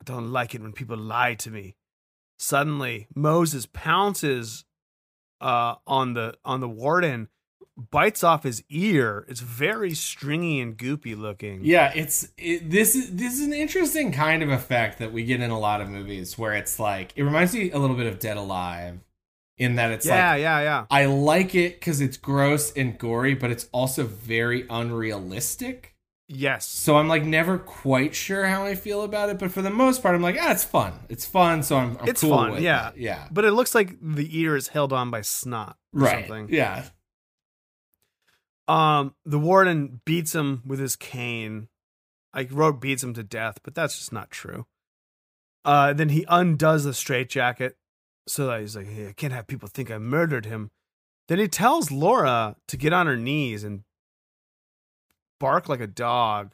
I 0.00 0.04
don't 0.04 0.30
like 0.32 0.54
it 0.54 0.62
when 0.62 0.72
people 0.72 0.96
lie 0.96 1.34
to 1.34 1.50
me. 1.50 1.74
Suddenly, 2.42 3.06
Moses 3.14 3.66
pounces 3.66 4.64
uh, 5.42 5.74
on 5.86 6.14
the 6.14 6.38
on 6.42 6.60
the 6.60 6.70
warden, 6.70 7.28
bites 7.76 8.24
off 8.24 8.44
his 8.44 8.64
ear. 8.70 9.26
It's 9.28 9.40
very 9.40 9.92
stringy 9.92 10.58
and 10.58 10.74
goopy 10.74 11.14
looking. 11.18 11.66
Yeah, 11.66 11.92
it's 11.94 12.28
it, 12.38 12.70
this 12.70 12.96
is 12.96 13.14
this 13.14 13.34
is 13.34 13.42
an 13.42 13.52
interesting 13.52 14.10
kind 14.10 14.42
of 14.42 14.48
effect 14.48 15.00
that 15.00 15.12
we 15.12 15.22
get 15.24 15.42
in 15.42 15.50
a 15.50 15.58
lot 15.58 15.82
of 15.82 15.90
movies 15.90 16.38
where 16.38 16.54
it's 16.54 16.80
like 16.80 17.12
it 17.14 17.24
reminds 17.24 17.54
me 17.54 17.72
a 17.72 17.78
little 17.78 17.94
bit 17.96 18.06
of 18.06 18.18
Dead 18.18 18.38
Alive 18.38 19.00
in 19.58 19.74
that 19.74 19.90
it's 19.90 20.06
yeah, 20.06 20.30
like 20.30 20.40
yeah, 20.40 20.60
yeah. 20.62 20.86
I 20.90 21.04
like 21.04 21.54
it 21.54 21.78
because 21.78 22.00
it's 22.00 22.16
gross 22.16 22.72
and 22.72 22.96
gory, 22.96 23.34
but 23.34 23.50
it's 23.50 23.68
also 23.70 24.06
very 24.06 24.66
unrealistic. 24.70 25.94
Yes. 26.32 26.64
So 26.66 26.96
I'm 26.96 27.08
like 27.08 27.24
never 27.24 27.58
quite 27.58 28.14
sure 28.14 28.46
how 28.46 28.64
I 28.64 28.76
feel 28.76 29.02
about 29.02 29.30
it, 29.30 29.38
but 29.40 29.50
for 29.50 29.62
the 29.62 29.70
most 29.70 30.00
part, 30.00 30.14
I'm 30.14 30.22
like, 30.22 30.36
ah, 30.40 30.52
it's 30.52 30.62
fun. 30.62 30.92
It's 31.08 31.26
fun, 31.26 31.64
so 31.64 31.76
I'm, 31.76 31.96
I'm 32.00 32.08
It's 32.08 32.20
cool 32.20 32.30
fun, 32.30 32.62
yeah. 32.62 32.90
it. 32.90 32.98
yeah, 32.98 33.26
But 33.32 33.44
it 33.44 33.50
looks 33.50 33.74
like 33.74 33.96
the 34.00 34.28
ear 34.40 34.54
is 34.54 34.68
held 34.68 34.92
on 34.92 35.10
by 35.10 35.22
snot 35.22 35.76
or 35.92 36.02
right, 36.02 36.28
something. 36.28 36.48
yeah, 36.54 36.84
Um, 38.68 39.14
the 39.24 39.38
warden 39.40 40.00
beats 40.04 40.34
him 40.34 40.62
with 40.64 40.78
his 40.78 40.94
cane. 40.94 41.68
I 42.32 42.46
wrote 42.50 42.80
beats 42.80 43.02
him 43.02 43.14
to 43.14 43.24
death, 43.24 43.58
but 43.64 43.74
that's 43.74 43.98
just 43.98 44.12
not 44.12 44.30
true. 44.30 44.66
Uh, 45.64 45.92
then 45.92 46.10
he 46.10 46.24
undoes 46.28 46.84
the 46.84 46.94
straitjacket 46.94 47.76
so 48.28 48.46
that 48.46 48.60
he's 48.60 48.76
like, 48.76 48.86
hey, 48.86 49.08
I 49.08 49.12
can't 49.12 49.32
have 49.32 49.48
people 49.48 49.68
think 49.68 49.90
I 49.90 49.98
murdered 49.98 50.46
him. 50.46 50.70
Then 51.26 51.38
he 51.40 51.48
tells 51.48 51.90
Laura 51.90 52.54
to 52.68 52.76
get 52.76 52.92
on 52.92 53.08
her 53.08 53.16
knees 53.16 53.64
and 53.64 53.82
bark 55.40 55.68
like 55.68 55.80
a 55.80 55.88
dog 55.88 56.52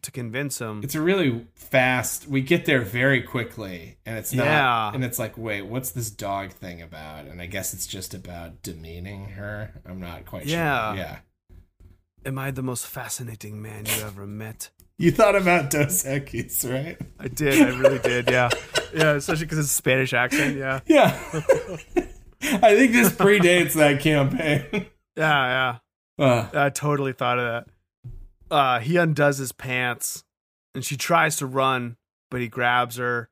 to 0.00 0.10
convince 0.10 0.58
him. 0.58 0.80
it's 0.82 0.94
a 0.94 1.00
really 1.02 1.46
fast. 1.54 2.26
We 2.26 2.40
get 2.40 2.64
there 2.64 2.80
very 2.80 3.20
quickly, 3.20 3.98
and 4.06 4.16
it's 4.16 4.32
not. 4.32 4.46
Yeah. 4.46 4.90
and 4.94 5.04
it's 5.04 5.18
like, 5.18 5.36
wait, 5.36 5.66
what's 5.66 5.90
this 5.90 6.08
dog 6.08 6.52
thing 6.52 6.80
about? 6.80 7.26
And 7.26 7.42
I 7.42 7.46
guess 7.46 7.74
it's 7.74 7.86
just 7.86 8.14
about 8.14 8.62
demeaning 8.62 9.30
her. 9.30 9.74
I'm 9.84 10.00
not 10.00 10.24
quite 10.24 10.46
Yeah. 10.46 10.92
sure. 10.94 10.98
Yeah. 11.02 11.18
Am 12.24 12.38
I 12.38 12.50
the 12.52 12.62
most 12.62 12.86
fascinating 12.86 13.60
man 13.60 13.84
you 13.84 14.02
ever 14.02 14.26
met? 14.26 14.70
You 14.98 15.10
thought 15.12 15.36
about 15.36 15.68
Dos 15.68 16.04
Equis, 16.04 16.64
right? 16.72 16.98
I 17.20 17.28
did. 17.28 17.60
I 17.60 17.78
really 17.78 17.98
did. 17.98 18.30
Yeah. 18.30 18.48
Yeah. 18.94 19.12
Especially 19.12 19.44
because 19.44 19.58
it's 19.58 19.70
a 19.70 19.74
Spanish 19.74 20.14
accent. 20.14 20.56
Yeah. 20.56 20.80
Yeah. 20.86 21.10
I 22.42 22.74
think 22.76 22.92
this 22.92 23.12
predates 23.12 23.74
that 23.74 24.00
campaign. 24.00 24.86
Yeah. 25.18 25.76
Yeah. 25.76 25.78
Uh, 26.18 26.48
I 26.52 26.70
totally 26.70 27.12
thought 27.12 27.38
of 27.38 27.44
that. 27.44 27.68
Uh, 28.50 28.80
he 28.80 28.96
undoes 28.96 29.38
his 29.38 29.52
pants 29.52 30.24
and 30.74 30.84
she 30.84 30.96
tries 30.96 31.36
to 31.36 31.46
run, 31.46 31.96
but 32.30 32.40
he 32.40 32.48
grabs 32.48 32.96
her. 32.96 33.28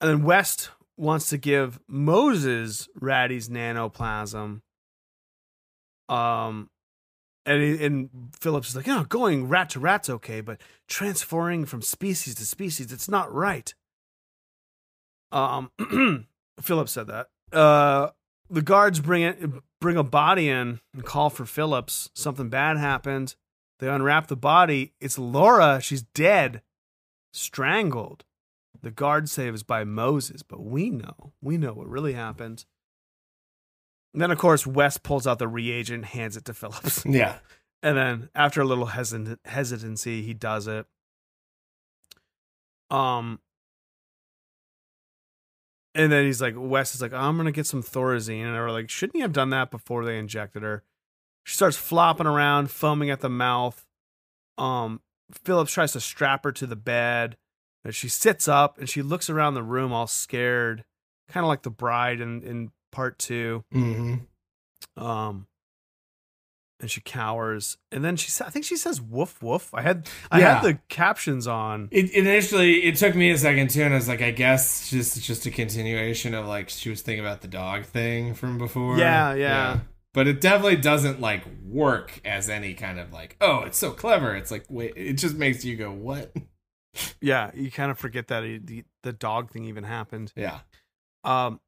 And 0.00 0.10
then 0.10 0.22
West 0.22 0.70
wants 0.96 1.30
to 1.30 1.38
give 1.38 1.80
Moses 1.88 2.88
Ratty's 3.00 3.48
nanoplasm. 3.48 4.60
Um, 6.08 6.70
and, 7.44 7.62
he, 7.62 7.84
and 7.84 8.10
Phillips 8.40 8.70
is 8.70 8.76
like, 8.76 8.86
you 8.86 8.94
know, 8.94 9.04
going 9.04 9.48
rat 9.48 9.70
to 9.70 9.80
rat's 9.80 10.10
okay, 10.10 10.40
but 10.40 10.60
transferring 10.88 11.64
from 11.64 11.82
species 11.82 12.34
to 12.36 12.44
species, 12.44 12.92
it's 12.92 13.08
not 13.08 13.32
right. 13.32 13.74
Um, 15.32 15.70
Phillips 16.60 16.92
said 16.92 17.08
that. 17.08 17.28
Uh, 17.52 18.10
the 18.50 18.62
guards 18.62 19.00
bring 19.00 19.22
it, 19.22 19.38
bring 19.80 19.96
a 19.96 20.02
body 20.02 20.48
in 20.48 20.80
and 20.94 21.04
call 21.04 21.30
for 21.30 21.46
Phillips. 21.46 22.10
Something 22.14 22.48
bad 22.48 22.76
happened. 22.76 23.34
They 23.78 23.88
unwrap 23.88 24.28
the 24.28 24.36
body. 24.36 24.94
It's 25.00 25.18
Laura. 25.18 25.80
She's 25.80 26.02
dead, 26.02 26.62
strangled. 27.32 28.24
The 28.82 28.90
guard 28.90 29.28
save 29.28 29.54
is 29.54 29.62
by 29.62 29.84
Moses, 29.84 30.42
but 30.42 30.62
we 30.62 30.90
know, 30.90 31.32
we 31.42 31.56
know 31.56 31.72
what 31.72 31.88
really 31.88 32.12
happened. 32.12 32.64
And 34.12 34.22
then, 34.22 34.30
of 34.30 34.38
course, 34.38 34.66
West 34.66 35.02
pulls 35.02 35.26
out 35.26 35.38
the 35.38 35.48
reagent, 35.48 36.06
hands 36.06 36.36
it 36.36 36.44
to 36.46 36.54
Phillips. 36.54 37.04
yeah. 37.06 37.38
And 37.82 37.96
then 37.98 38.30
after 38.34 38.60
a 38.60 38.64
little 38.64 38.86
hesit- 38.86 39.38
hesitancy, 39.44 40.22
he 40.22 40.34
does 40.34 40.66
it. 40.66 40.86
Um 42.90 43.40
and 45.96 46.12
then 46.12 46.24
he's 46.24 46.40
like 46.40 46.54
Wes 46.56 46.94
is 46.94 47.02
like, 47.02 47.12
oh, 47.12 47.18
I'm 47.18 47.36
gonna 47.36 47.52
get 47.52 47.66
some 47.66 47.82
Thorazine. 47.82 48.44
And 48.44 48.54
they're 48.54 48.70
like, 48.70 48.90
shouldn't 48.90 49.16
you 49.16 49.22
have 49.22 49.32
done 49.32 49.50
that 49.50 49.70
before 49.70 50.04
they 50.04 50.18
injected 50.18 50.62
her? 50.62 50.84
She 51.44 51.56
starts 51.56 51.76
flopping 51.76 52.26
around, 52.26 52.70
foaming 52.70 53.10
at 53.10 53.20
the 53.20 53.28
mouth. 53.28 53.84
Um 54.58 55.00
Phillips 55.44 55.72
tries 55.72 55.92
to 55.92 56.00
strap 56.00 56.44
her 56.44 56.52
to 56.52 56.66
the 56.66 56.76
bed. 56.76 57.36
And 57.84 57.94
she 57.94 58.08
sits 58.08 58.48
up 58.48 58.78
and 58.78 58.88
she 58.88 59.02
looks 59.02 59.30
around 59.30 59.54
the 59.54 59.62
room 59.62 59.92
all 59.92 60.08
scared, 60.08 60.84
kind 61.28 61.44
of 61.44 61.48
like 61.48 61.62
the 61.62 61.70
bride 61.70 62.20
in, 62.20 62.42
in 62.42 62.72
part 62.90 63.18
two. 63.18 63.64
Mm-hmm. 63.72 65.04
Um, 65.04 65.46
and 66.80 66.90
she 66.90 67.00
cowers, 67.00 67.76
and 67.90 68.04
then 68.04 68.16
she 68.16 68.30
I 68.44 68.50
think 68.50 68.64
she 68.64 68.76
says 68.76 69.00
"woof 69.00 69.42
woof." 69.42 69.70
I 69.72 69.82
had 69.82 70.08
I 70.30 70.40
Yeah. 70.40 70.54
had 70.56 70.64
the 70.64 70.78
captions 70.88 71.46
on. 71.46 71.88
It 71.90 72.10
initially 72.12 72.84
it 72.84 72.96
took 72.96 73.14
me 73.14 73.30
a 73.30 73.38
second 73.38 73.70
too, 73.70 73.82
and 73.82 73.94
I 73.94 73.96
was 73.96 74.08
like, 74.08 74.22
I 74.22 74.30
guess 74.30 74.90
just 74.90 75.22
just 75.22 75.46
a 75.46 75.50
continuation 75.50 76.34
of 76.34 76.46
like 76.46 76.68
she 76.68 76.90
was 76.90 77.02
thinking 77.02 77.24
about 77.24 77.40
the 77.40 77.48
dog 77.48 77.84
thing 77.84 78.34
from 78.34 78.58
before. 78.58 78.98
Yeah, 78.98 79.34
yeah. 79.34 79.80
But 80.14 80.26
it 80.26 80.40
definitely 80.40 80.76
doesn't 80.76 81.20
like 81.20 81.44
work 81.62 82.20
as 82.24 82.48
any 82.48 82.72
kind 82.74 82.98
of 82.98 83.12
like, 83.12 83.36
oh, 83.40 83.60
it's 83.64 83.76
so 83.78 83.90
clever. 83.90 84.34
It's 84.34 84.50
like, 84.50 84.64
wait, 84.70 84.94
it 84.96 85.14
just 85.14 85.34
makes 85.36 85.64
you 85.64 85.76
go, 85.76 85.90
what? 85.92 86.32
Yeah, 87.20 87.50
you 87.54 87.70
kind 87.70 87.90
of 87.90 87.98
forget 87.98 88.28
that 88.28 88.42
he, 88.42 88.56
the 88.56 88.84
the 89.02 89.12
dog 89.12 89.50
thing 89.50 89.66
even 89.66 89.84
happened. 89.84 90.32
Yeah. 90.34 90.60
Um, 91.24 91.60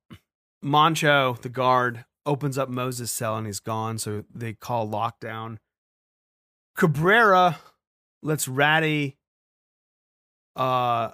Moncho, 0.62 1.36
the 1.42 1.48
guard, 1.50 2.04
opens 2.26 2.58
up 2.58 2.68
Moses' 2.68 3.10
cell 3.12 3.36
and 3.36 3.46
he's 3.46 3.60
gone, 3.60 3.98
so 3.98 4.24
they 4.34 4.52
call 4.52 4.88
lockdown. 4.88 5.58
Cabrera 6.76 7.58
lets 8.22 8.46
Ratty. 8.48 9.16
Uh, 10.56 11.10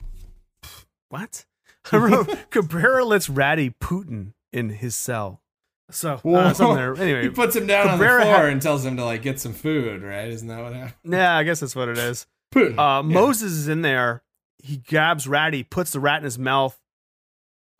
what? 1.08 1.44
I 1.92 1.96
wrote 1.96 2.36
Cabrera 2.50 3.04
lets 3.04 3.28
Ratty 3.28 3.70
Putin 3.70 4.32
in 4.52 4.70
his 4.70 4.94
cell. 4.94 5.42
So 5.90 6.14
uh, 6.24 6.54
something 6.54 6.76
there. 6.76 6.96
Anyway, 6.96 7.22
he 7.24 7.28
puts 7.28 7.54
him 7.54 7.66
down 7.66 7.86
Cabrera 7.86 8.12
on 8.14 8.18
the 8.20 8.24
floor 8.24 8.36
had- 8.44 8.52
and 8.52 8.62
tells 8.62 8.84
him 8.84 8.96
to 8.96 9.04
like 9.04 9.22
get 9.22 9.38
some 9.38 9.52
food, 9.52 10.02
right? 10.02 10.28
Isn't 10.28 10.48
that 10.48 10.62
what 10.62 10.72
happened? 10.72 11.12
Yeah, 11.12 11.36
I 11.36 11.42
guess 11.42 11.60
that's 11.60 11.76
what 11.76 11.88
it 11.88 11.98
is. 11.98 12.26
Putin. 12.54 12.78
Uh, 12.78 13.02
Yeah. 13.06 13.14
Moses 13.14 13.52
is 13.52 13.68
in 13.68 13.82
there. 13.82 14.22
He 14.62 14.78
grabs 14.78 15.28
Ratty, 15.28 15.62
puts 15.62 15.92
the 15.92 16.00
rat 16.00 16.18
in 16.18 16.24
his 16.24 16.38
mouth. 16.38 16.80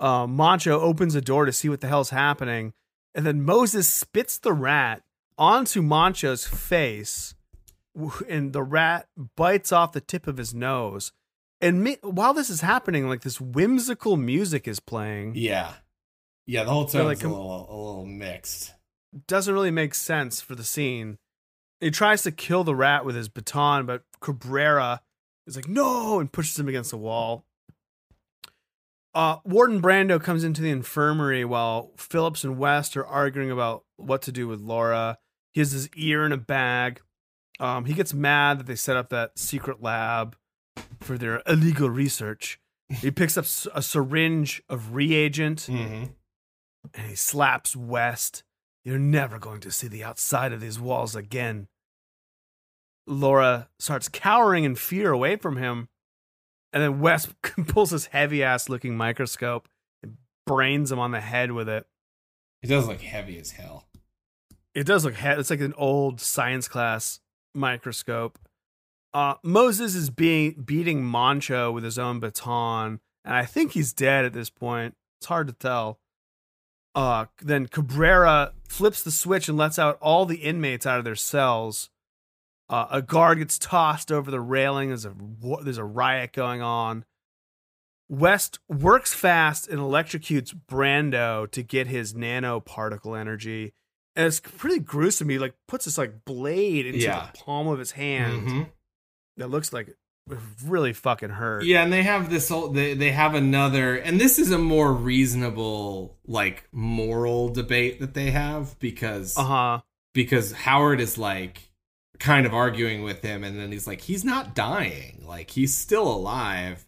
Uh, 0.01 0.27
Mancho 0.27 0.81
opens 0.81 1.15
the 1.15 1.21
door 1.21 1.45
to 1.45 1.53
see 1.53 1.69
what 1.69 1.81
the 1.81 1.89
hell's 1.89 2.11
happening. 2.11 2.73
And 3.15 3.25
then 3.25 3.43
Moses 3.43 3.89
spits 3.89 4.39
the 4.39 4.53
rat 4.53 5.03
onto 5.39 5.83
Mancho's 5.83 6.47
face. 6.47 7.35
And 8.29 8.53
the 8.53 8.63
rat 8.63 9.07
bites 9.37 9.71
off 9.71 9.93
the 9.93 10.01
tip 10.01 10.27
of 10.27 10.37
his 10.37 10.53
nose. 10.53 11.13
And 11.61 11.97
while 12.03 12.35
this 12.35 12.51
is 12.51 12.61
happening, 12.61 13.09
like 13.09 13.23
this 13.23 13.41
whimsical 13.41 14.17
music 14.17 14.67
is 14.67 14.81
playing. 14.81 15.35
Yeah. 15.37 15.75
Yeah, 16.47 16.65
the 16.65 16.71
whole 16.71 16.85
tone's 16.85 17.07
like 17.07 17.25
a 17.25 17.29
little 17.29 17.67
a 17.71 17.77
little 17.77 18.07
mixed. 18.07 18.75
doesn't 19.27 19.55
really 19.55 19.71
make 19.71 19.95
sense 19.95 20.41
for 20.41 20.55
the 20.55 20.65
scene. 20.65 21.19
He 21.81 21.91
tries 21.91 22.23
to 22.23 22.33
kill 22.33 22.65
the 22.65 22.75
rat 22.75 23.05
with 23.05 23.17
his 23.17 23.29
baton, 23.29 23.87
but 23.87 24.03
Cabrera 24.21 25.01
is 25.47 25.57
like, 25.57 25.69
no, 25.69 26.21
and 26.21 26.31
pushes 26.31 26.59
him 26.59 26.69
against 26.69 26.91
the 26.91 26.97
wall. 26.99 27.45
Uh, 29.15 29.37
Warden 29.45 29.81
Brando 29.81 30.21
comes 30.21 30.43
into 30.43 30.61
the 30.61 30.71
infirmary 30.71 31.45
while 31.45 31.93
Phillips 31.97 32.43
and 32.43 32.59
West 32.59 32.97
are 32.97 33.07
arguing 33.07 33.51
about 33.51 33.85
what 33.97 34.23
to 34.23 34.33
do 34.33 34.49
with 34.49 34.61
Laura. 34.61 35.19
He 35.53 35.61
has 35.61 35.71
his 35.73 35.89
ear 35.95 36.25
in 36.27 36.33
a 36.33 36.37
bag. 36.37 37.01
Um, 37.61 37.85
he 37.85 37.95
gets 37.95 38.13
mad 38.13 38.59
that 38.59 38.67
they 38.67 38.75
set 38.75 38.97
up 38.97 39.11
that 39.11 39.39
secret 39.39 39.81
lab 39.81 40.37
for 41.01 41.17
their 41.17 41.43
illegal 41.47 41.89
research. 41.91 42.59
He 43.01 43.11
picks 43.11 43.39
up 43.39 43.47
a 43.75 43.81
syringe 43.81 44.63
of 44.69 44.95
reagent 44.95 45.61
Mm-hmm. 45.71 46.05
and 46.93 47.07
he 47.09 47.15
slaps 47.15 47.75
West. 47.75 48.43
You're 48.85 48.99
never 48.99 49.39
going 49.39 49.61
to 49.61 49.71
see 49.71 49.89
the 49.89 50.05
outside 50.05 50.53
of 50.53 50.61
these 50.61 50.79
walls 50.79 51.17
again. 51.17 51.69
Laura 53.07 53.69
starts 53.79 54.09
cowering 54.09 54.65
in 54.65 54.75
fear 54.77 55.13
away 55.13 55.37
from 55.37 55.57
him, 55.57 55.89
and 56.75 56.83
then 56.83 57.01
West 57.01 57.31
pulls 57.69 57.91
this 57.91 58.07
heavy 58.07 58.43
ass 58.43 58.69
looking 58.69 58.95
microscope 58.97 59.69
and 60.03 60.19
brains 60.47 60.93
him 60.93 60.99
on 60.99 61.13
the 61.13 61.21
head 61.23 61.53
with 61.53 61.69
it. 61.71 61.87
It 62.63 62.67
does 62.67 62.87
look 62.87 63.01
heavy 63.01 63.39
as 63.39 63.53
hell. 63.53 63.87
It 64.75 64.85
does 64.85 65.05
look 65.05 65.15
he- 65.15 65.29
it's 65.29 65.51
like 65.51 65.61
an 65.61 65.75
old 65.79 66.21
science 66.21 66.69
class 66.69 67.21
microscope. 67.55 68.39
Uh, 69.13 69.35
Moses 69.45 69.95
is 69.95 70.11
being 70.11 70.63
beating 70.65 71.03
Mancho 71.05 71.73
with 71.73 71.85
his 71.85 71.99
own 71.99 72.19
baton, 72.19 72.99
and 73.25 73.35
I 73.35 73.45
think 73.45 73.73
he's 73.73 73.93
dead 73.93 74.25
at 74.25 74.33
this 74.33 74.51
point. 74.51 74.97
It's 75.21 75.27
hard 75.29 75.47
to 75.47 75.53
tell. 75.53 76.01
Uh, 76.97 77.27
then 77.41 77.67
Cabrera 77.67 78.53
flips 78.69 79.03
the 79.03 79.11
switch 79.13 79.49
and 79.49 79.57
lets 79.57 79.79
out 79.79 79.99
all 80.01 80.27
the 80.27 80.39
inmates 80.39 80.87
out 80.87 80.99
of 80.99 81.05
their 81.05 81.15
cells. 81.15 81.91
Uh, 82.75 82.89
a 82.91 83.03
guard 83.03 83.39
gets 83.39 83.59
tossed 83.59 84.11
over 84.11 84.31
the 84.31 84.41
railing. 84.41 84.89
There's 84.89 85.05
a 85.05 85.15
there's 85.63 85.79
a 85.79 85.85
riot 85.85 86.33
going 86.33 86.61
on. 86.63 87.05
West 88.09 88.59
works 88.69 89.15
fast 89.15 89.69
and 89.69 89.79
electrocutes 89.79 90.55
Brando 90.71 91.51
to 91.53 91.63
get 91.63 91.87
his 91.87 92.15
nanoparticle 92.15 93.19
energy. 93.19 93.73
and 94.17 94.27
it's 94.27 94.39
pretty 94.41 94.79
gruesome. 94.79 95.29
He 95.29 95.39
like 95.39 95.55
puts 95.67 95.87
this 95.87 95.99
like 95.99 96.25
blade 96.25 96.87
into 96.87 97.01
Yeah. 97.01 97.31
the 97.33 97.39
palm 97.39 97.67
of 97.67 97.79
his 97.81 97.93
hand. 97.93 98.49
Mhm. 98.49 98.71
That 99.39 99.49
looks 99.49 99.73
like 99.73 99.89
it 99.89 99.97
really 100.65 100.93
fucking 100.93 101.31
hurt. 101.31 101.65
Yeah, 101.65 101.83
and 101.83 101.93
they 101.93 102.03
have 102.05 102.31
this 102.31 102.49
whole 102.49 102.69
they 102.69 102.95
they 102.95 103.11
have 103.11 103.35
another 103.35 103.97
and 103.97 104.21
this 104.21 104.39
is 104.39 104.51
a 104.53 104.59
more 104.59 104.93
reasonable 104.93 106.17
like 106.27 106.69
moral 106.73 107.49
debate 107.49 107.99
that 108.01 108.15
they 108.15 108.31
have 108.31 108.79
because 108.79 109.37
Uh 109.37 109.45
huh. 109.45 109.81
because 110.13 110.53
Howard 110.53 111.01
is 111.01 111.19
like 111.19 111.71
kind 112.19 112.47
of 112.47 112.55
arguing 112.55 113.03
with 113.03 113.23
him 113.23 113.43
and 113.45 113.59
then 113.59 113.73
he's 113.73 113.87
like 113.87 114.01
he's 114.03 114.25
not 114.25 114.55
dying, 114.55 115.25
like 115.27 115.51
he's 115.51 115.77
still 115.77 116.09
alive. 116.09 116.87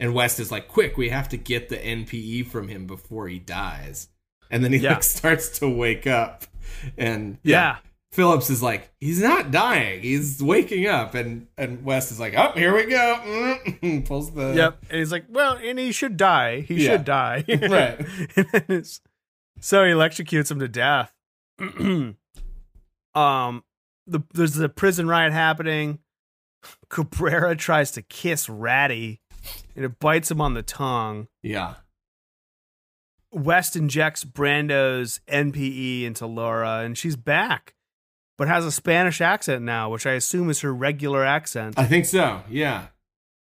And 0.00 0.14
West 0.14 0.38
is 0.38 0.52
like, 0.52 0.68
"Quick, 0.68 0.96
we 0.96 1.08
have 1.08 1.28
to 1.30 1.36
get 1.36 1.68
the 1.68 1.76
NPE 1.76 2.46
from 2.46 2.68
him 2.68 2.86
before 2.86 3.26
he 3.28 3.38
dies." 3.40 4.08
And 4.50 4.62
then 4.62 4.72
he 4.72 4.78
Yeah. 4.78 4.94
like 4.94 5.02
starts 5.02 5.58
to 5.58 5.68
wake 5.68 6.06
up 6.06 6.44
and 6.96 7.38
Yeah. 7.42 7.78
Phillips 8.12 8.48
is 8.48 8.62
like, 8.62 8.90
he's 9.00 9.20
not 9.20 9.50
dying. 9.50 10.00
He's 10.00 10.42
waking 10.42 10.86
up, 10.86 11.14
and 11.14 11.46
and 11.58 11.84
West 11.84 12.10
is 12.10 12.18
like, 12.18 12.32
oh, 12.36 12.52
here 12.52 12.74
we 12.74 12.86
go. 12.86 13.20
Mm. 13.22 14.06
Pulls 14.06 14.32
the 14.32 14.54
Yep. 14.54 14.78
And 14.88 14.98
he's 14.98 15.12
like, 15.12 15.26
well, 15.28 15.58
and 15.62 15.78
he 15.78 15.92
should 15.92 16.16
die. 16.16 16.60
He 16.62 16.84
Yeah. 16.84 16.92
should 16.92 17.04
die. 17.04 17.44
Right. 17.48 18.86
So 19.60 19.84
he 19.84 19.90
electrocutes 19.90 20.50
him 20.50 20.60
to 20.60 20.68
death. 20.68 21.12
um, 23.14 23.64
the 24.08 24.20
there's 24.34 24.58
a 24.58 24.68
prison 24.68 25.06
riot 25.08 25.32
happening. 25.32 25.98
Cabrera 26.90 27.54
tries 27.56 27.90
to 27.92 28.02
kiss 28.02 28.48
Ratty, 28.48 29.20
and 29.76 29.84
it 29.84 29.98
bites 30.00 30.30
him 30.30 30.40
on 30.40 30.54
the 30.54 30.62
tongue. 30.62 31.28
Yeah, 31.42 31.74
West 33.32 33.76
injects 33.76 34.24
Brando's 34.24 35.20
NPE 35.28 36.04
into 36.04 36.26
Laura, 36.26 36.78
and 36.84 36.96
she's 36.96 37.16
back, 37.16 37.74
but 38.38 38.48
has 38.48 38.64
a 38.64 38.72
Spanish 38.72 39.20
accent 39.20 39.62
now, 39.64 39.90
which 39.90 40.06
I 40.06 40.12
assume 40.12 40.48
is 40.50 40.60
her 40.60 40.74
regular 40.74 41.24
accent. 41.24 41.78
I 41.78 41.84
think 41.84 42.06
so. 42.06 42.42
Yeah. 42.48 42.86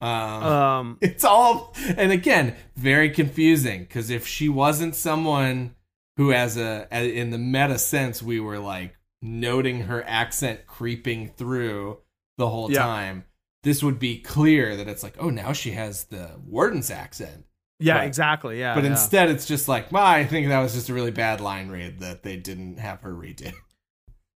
Um, 0.01 0.11
Um, 0.11 0.99
it's 1.03 1.25
all, 1.25 1.75
and 1.97 2.11
again, 2.13 2.57
very 2.77 3.11
confusing 3.11 3.81
because 3.81 4.11
if 4.11 4.27
she 4.27 4.49
wasn't 4.49 4.95
someone 4.95 5.75
who, 6.17 6.31
has 6.31 6.57
a, 6.57 6.87
a- 6.93 7.17
in 7.17 7.31
the 7.31 7.39
meta 7.39 7.79
sense, 7.79 8.23
we 8.23 8.41
were 8.41 8.59
like 8.59 8.97
noting 9.23 9.83
her 9.83 10.03
accent 10.07 10.67
creeping 10.67 11.29
through 11.37 11.99
the 12.39 12.49
whole 12.49 12.71
Yeah. 12.71 12.81
time, 12.81 13.25
this 13.63 13.83
would 13.83 13.99
be 13.99 14.19
clear 14.19 14.77
that 14.77 14.89
it's 14.89 15.03
like, 15.03 15.15
oh, 15.19 15.31
now 15.31 15.53
she 15.53 15.71
has 15.73 16.05
the 16.05 16.33
warden's 16.45 16.91
accent. 16.91 17.45
yeah, 17.79 17.97
Right. 17.99 18.07
exactly. 18.07 18.61
Yeah, 18.61 18.75
but 18.77 18.85
yeah. 18.85 18.91
instead, 18.91 19.29
it's 19.29 19.45
just 19.47 19.67
like, 19.67 19.91
well, 19.91 20.05
I 20.05 20.25
think 20.25 20.47
that 20.49 20.61
was 20.61 20.73
just 20.75 20.89
a 20.89 20.95
really 20.95 21.11
bad 21.11 21.41
line 21.41 21.69
read 21.69 21.99
that 22.01 22.23
they 22.23 22.37
didn't 22.37 22.79
have 22.79 23.01
her 23.03 23.13
redo. 23.13 23.53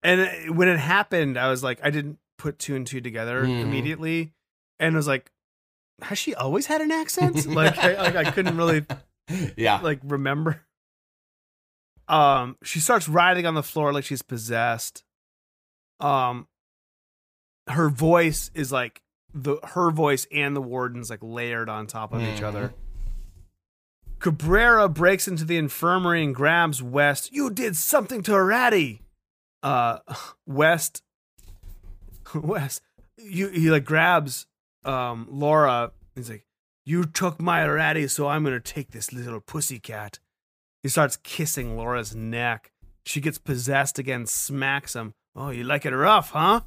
And 0.03 0.56
when 0.56 0.68
it 0.68 0.78
happened, 0.80 1.38
I 1.38 1.49
was 1.49 1.64
like, 1.64 1.80
I 1.84 1.90
didn't 1.90 2.20
put 2.38 2.60
two 2.60 2.76
and 2.76 2.86
two 2.86 3.02
together 3.02 3.44
Mhm. 3.44 3.62
immediately, 3.62 4.34
and 4.80 4.94
I 4.95 4.98
was 4.98 5.07
like, 5.07 5.32
has 6.03 6.18
she 6.20 6.36
always 6.36 6.66
had 6.68 6.82
an 6.82 6.91
accent? 6.91 7.45
like, 7.48 7.78
I, 7.80 7.95
like 8.02 8.16
I 8.16 8.30
couldn't 8.32 8.57
really 8.57 8.86
yeah. 9.57 9.80
like 9.82 9.99
remember. 10.03 10.62
Um, 12.07 12.57
she 12.64 12.80
starts 12.80 13.07
writhing 13.10 13.45
on 13.45 13.56
the 13.56 13.64
floor 13.64 13.91
like 13.94 14.03
she's 14.06 14.22
possessed. 14.22 15.03
Um, 15.99 16.48
her 17.68 17.90
voice 17.90 18.52
is 18.53 18.72
like 18.72 19.02
the 19.34 19.57
her 19.64 19.90
voice 19.91 20.27
and 20.32 20.56
the 20.56 20.61
warden's 20.61 21.10
like 21.10 21.19
layered 21.22 21.68
on 21.69 21.88
top 21.88 22.14
of 22.14 22.22
each 22.22 22.40
Mhm. 22.41 22.44
other. 22.44 22.73
Cabrera 24.19 24.88
breaks 24.88 25.27
into 25.27 25.45
the 25.45 25.57
infirmary 25.57 26.23
and 26.23 26.34
grabs 26.34 26.82
West. 26.82 27.32
You 27.34 27.49
did 27.49 27.76
something 27.76 28.23
to 28.23 28.41
Ratty. 28.41 29.02
Uh, 29.61 29.99
West, 30.45 31.03
West, 32.36 32.82
you 33.18 33.49
he 33.49 33.69
like 33.69 33.86
grabs 33.86 34.45
um 34.84 35.27
Laura. 35.30 35.91
He's 36.15 36.30
like, 36.30 36.45
"You 36.86 37.03
took 37.06 37.41
my 37.41 37.65
Ratty, 37.68 38.07
so 38.07 38.27
I'm 38.27 38.44
gonna 38.44 38.60
take 38.60 38.91
this 38.91 39.11
little 39.11 39.41
pussycat." 39.41 40.19
He 40.86 40.90
starts 40.90 41.18
kissing 41.18 41.76
Laura's 41.76 42.16
neck. 42.16 42.70
She 43.07 43.20
gets 43.20 43.40
possessed 43.40 43.98
again, 43.98 44.28
smacks 44.28 44.94
him. 44.95 45.14
Oh, 45.36 45.49
you 45.49 45.64
like 45.64 45.84
it 45.84 45.95
rough, 45.95 46.30
huh? 46.30 46.62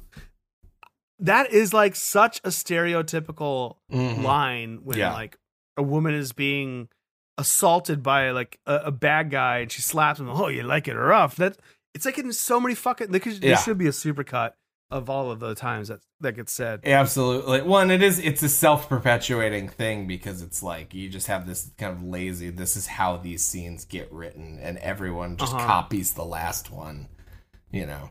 That 1.19 1.53
is 1.53 1.73
like 1.73 1.95
such 1.95 2.39
a 2.43 2.49
stereotypical 2.49 3.77
Mhm. 3.89 4.21
line 4.21 4.79
when 4.83 4.97
Yeah. 4.97 5.13
like 5.13 5.37
a 5.77 5.83
woman 5.83 6.13
is 6.13 6.33
being 6.33 6.89
assaulted 7.37 8.03
by 8.03 8.31
like 8.31 8.59
a, 8.65 8.75
a 8.87 8.91
bad 8.91 9.31
guy 9.31 9.59
and 9.59 9.71
she 9.71 9.81
slaps 9.81 10.19
him. 10.19 10.27
Oh, 10.29 10.49
you 10.49 10.63
like 10.63 10.89
it 10.89 10.95
rough? 10.95 11.37
That 11.37 11.57
it's 11.93 12.03
like 12.05 12.17
in 12.17 12.33
so 12.33 12.59
many 12.59 12.75
fucking. 12.75 13.11
There, 13.11 13.21
could, 13.21 13.39
there 13.39 13.51
Yeah. 13.51 13.55
should 13.57 13.77
be 13.77 13.87
a 13.87 13.91
supercut 13.91 14.51
of 14.91 15.09
all 15.09 15.29
of 15.31 15.39
the 15.39 15.53
times 15.55 15.87
that 15.89 15.99
that 16.19 16.35
gets 16.35 16.51
said. 16.51 16.81
Absolutely. 16.83 17.61
One, 17.61 17.91
it 17.91 18.01
is. 18.01 18.19
It's 18.19 18.41
a 18.43 18.49
self-perpetuating 18.49 19.69
thing 19.69 20.07
because 20.07 20.41
it's 20.41 20.61
like 20.63 20.93
you 20.93 21.09
just 21.09 21.27
have 21.27 21.45
this 21.47 21.71
kind 21.77 21.93
of 21.93 22.03
lazy. 22.03 22.49
This 22.49 22.75
is 22.75 22.87
how 22.87 23.17
these 23.17 23.43
scenes 23.43 23.85
get 23.85 24.11
written, 24.11 24.59
and 24.61 24.77
everyone 24.79 25.37
just 25.37 25.53
Uh-huh. 25.53 25.65
copies 25.65 26.13
the 26.13 26.25
last 26.25 26.71
one. 26.71 27.07
You 27.71 27.85
know. 27.85 28.09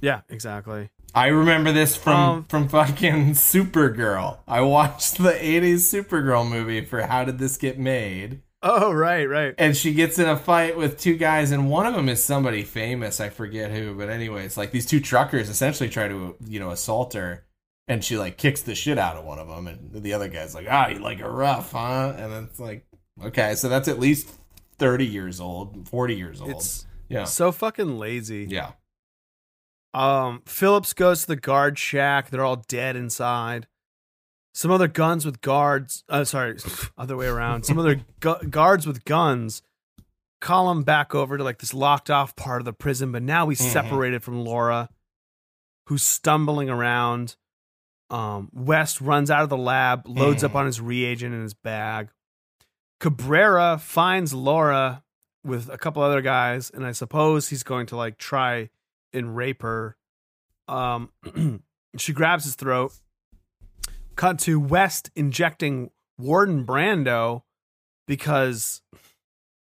Yeah, 0.00 0.20
exactly. 0.28 0.90
I 1.14 1.26
remember 1.28 1.72
this 1.72 1.96
from 1.96 2.14
Um, 2.20 2.44
from 2.44 2.68
fucking 2.68 3.32
Supergirl. 3.32 4.38
I 4.46 4.60
watched 4.62 5.18
the 5.18 5.32
'80s 5.32 5.90
Supergirl 5.92 6.48
movie 6.48 6.84
for 6.84 7.02
How 7.02 7.24
Did 7.24 7.38
This 7.38 7.56
Get 7.56 7.78
Made, 7.78 8.42
Oh, 8.62 8.90
right, 8.92 9.24
right. 9.28 9.54
and 9.56 9.76
she 9.76 9.94
gets 9.94 10.18
in 10.18 10.28
a 10.28 10.36
fight 10.36 10.76
with 10.76 10.98
two 10.98 11.16
guys, 11.16 11.52
and 11.52 11.70
one 11.70 11.86
of 11.86 11.94
them 11.94 12.08
is 12.08 12.24
somebody 12.24 12.64
famous. 12.64 13.20
I 13.20 13.28
forget 13.28 13.70
who, 13.70 13.94
but 13.94 14.08
anyways, 14.10 14.56
like 14.56 14.72
these 14.72 14.86
two 14.86 15.00
truckers 15.00 15.48
essentially 15.48 15.88
try 15.88 16.08
to 16.08 16.34
you 16.44 16.58
know 16.58 16.70
assault 16.70 17.14
her, 17.14 17.44
and 17.86 18.04
she 18.04 18.18
like 18.18 18.36
kicks 18.36 18.62
the 18.62 18.74
shit 18.74 18.98
out 18.98 19.16
of 19.16 19.24
one 19.24 19.38
of 19.38 19.46
them, 19.46 19.68
and 19.68 20.02
the 20.02 20.12
other 20.12 20.26
guy's 20.28 20.54
like, 20.56 20.66
"Ah, 20.68 20.88
you 20.88 20.98
like 20.98 21.20
a 21.20 21.30
rough, 21.30 21.70
huh?" 21.70 22.14
And 22.16 22.32
it's 22.48 22.58
like, 22.58 22.84
okay, 23.22 23.54
so 23.54 23.68
that's 23.68 23.86
at 23.86 24.00
least 24.00 24.28
thirty 24.78 25.06
years 25.06 25.38
old, 25.40 25.88
forty 25.88 26.16
years 26.16 26.40
old. 26.40 26.50
It's 26.50 26.84
yeah, 27.08 27.24
so 27.24 27.52
fucking 27.52 27.96
lazy. 27.98 28.46
yeah, 28.50 28.72
Um, 29.94 30.42
Phillips 30.46 30.92
goes 30.92 31.22
to 31.22 31.26
the 31.28 31.36
guard 31.36 31.78
shack. 31.78 32.30
They're 32.30 32.44
all 32.44 32.64
dead 32.68 32.96
inside. 32.96 33.66
Some 34.58 34.72
other 34.72 34.88
guns 34.88 35.24
with 35.24 35.40
guards. 35.40 36.02
Uh, 36.08 36.24
sorry, 36.24 36.56
other 36.98 37.16
way 37.16 37.26
around. 37.28 37.62
Some 37.62 37.78
other 37.78 38.00
gu- 38.20 38.48
guards 38.50 38.88
with 38.88 39.04
guns 39.04 39.62
call 40.40 40.68
him 40.72 40.82
back 40.82 41.14
over 41.14 41.38
to 41.38 41.44
like 41.44 41.58
this 41.60 41.72
locked 41.72 42.10
off 42.10 42.34
part 42.34 42.60
of 42.60 42.64
the 42.64 42.72
prison. 42.72 43.12
But 43.12 43.22
now 43.22 43.48
he's 43.48 43.60
Mhm. 43.60 43.72
separated 43.72 44.24
from 44.24 44.44
Laura, 44.44 44.88
who's 45.86 46.02
stumbling 46.02 46.68
around. 46.68 47.36
Um, 48.10 48.48
West 48.52 49.00
runs 49.00 49.30
out 49.30 49.44
of 49.44 49.48
the 49.48 49.56
lab, 49.56 50.08
loads 50.08 50.42
up 50.42 50.50
Mhm. 50.50 50.56
on 50.56 50.66
his 50.66 50.80
reagent 50.80 51.32
in 51.32 51.42
his 51.42 51.54
bag. 51.54 52.08
Cabrera 52.98 53.78
finds 53.78 54.34
Laura 54.34 55.04
with 55.44 55.68
a 55.68 55.78
couple 55.78 56.02
other 56.02 56.20
guys, 56.20 56.68
and 56.68 56.84
I 56.84 56.90
suppose 56.90 57.48
he's 57.50 57.62
going 57.62 57.86
to 57.86 57.96
like 57.96 58.18
try 58.18 58.70
and 59.12 59.36
rape 59.36 59.62
her. 59.62 59.96
Um, 60.66 61.12
she 61.96 62.12
grabs 62.12 62.42
his 62.42 62.56
throat. 62.56 62.92
Cut 64.18 64.40
to 64.40 64.58
West 64.58 65.10
injecting 65.14 65.90
Warden 66.18 66.66
Brando 66.66 67.42
because 68.08 68.82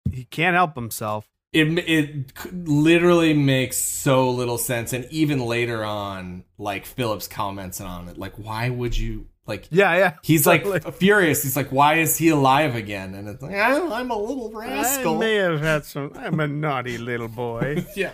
he 0.09 0.23
can't 0.23 0.55
help 0.55 0.73
himself. 0.73 1.27
it 1.51 1.67
it 1.79 2.31
literally 2.53 3.33
makes 3.33 3.75
so 3.77 4.29
little 4.29 4.57
sense, 4.57 4.93
and 4.93 5.05
even 5.11 5.39
later 5.41 5.83
on, 5.83 6.45
like 6.57 6.85
Phillips 6.85 7.27
comments 7.27 7.81
on 7.81 8.07
it, 8.07 8.17
like, 8.17 8.35
why 8.37 8.69
would 8.69 8.97
you 8.97 9.27
like? 9.45 9.67
Yeah, 9.69 9.95
yeah. 9.97 10.13
He's 10.23 10.45
totally. 10.45 10.79
like 10.79 10.93
furious. 10.93 11.43
He's 11.43 11.57
like, 11.57 11.73
"Why 11.73 11.95
is 11.95 12.15
he 12.15 12.29
alive 12.29 12.73
again?" 12.73 13.15
And 13.15 13.27
it's 13.27 13.41
like, 13.41 13.53
"I'm, 13.53 13.91
I'm 13.91 14.11
a 14.11 14.17
little 14.17 14.49
rascal. 14.53 15.17
I 15.17 15.19
may 15.19 15.35
have 15.35 15.59
had 15.59 15.83
some. 15.91 16.13
I'm 16.15 16.39
a 16.39 16.47
naughty 16.47 16.97
little 16.97 17.27
boy. 17.27 17.85
yeah. 17.97 18.13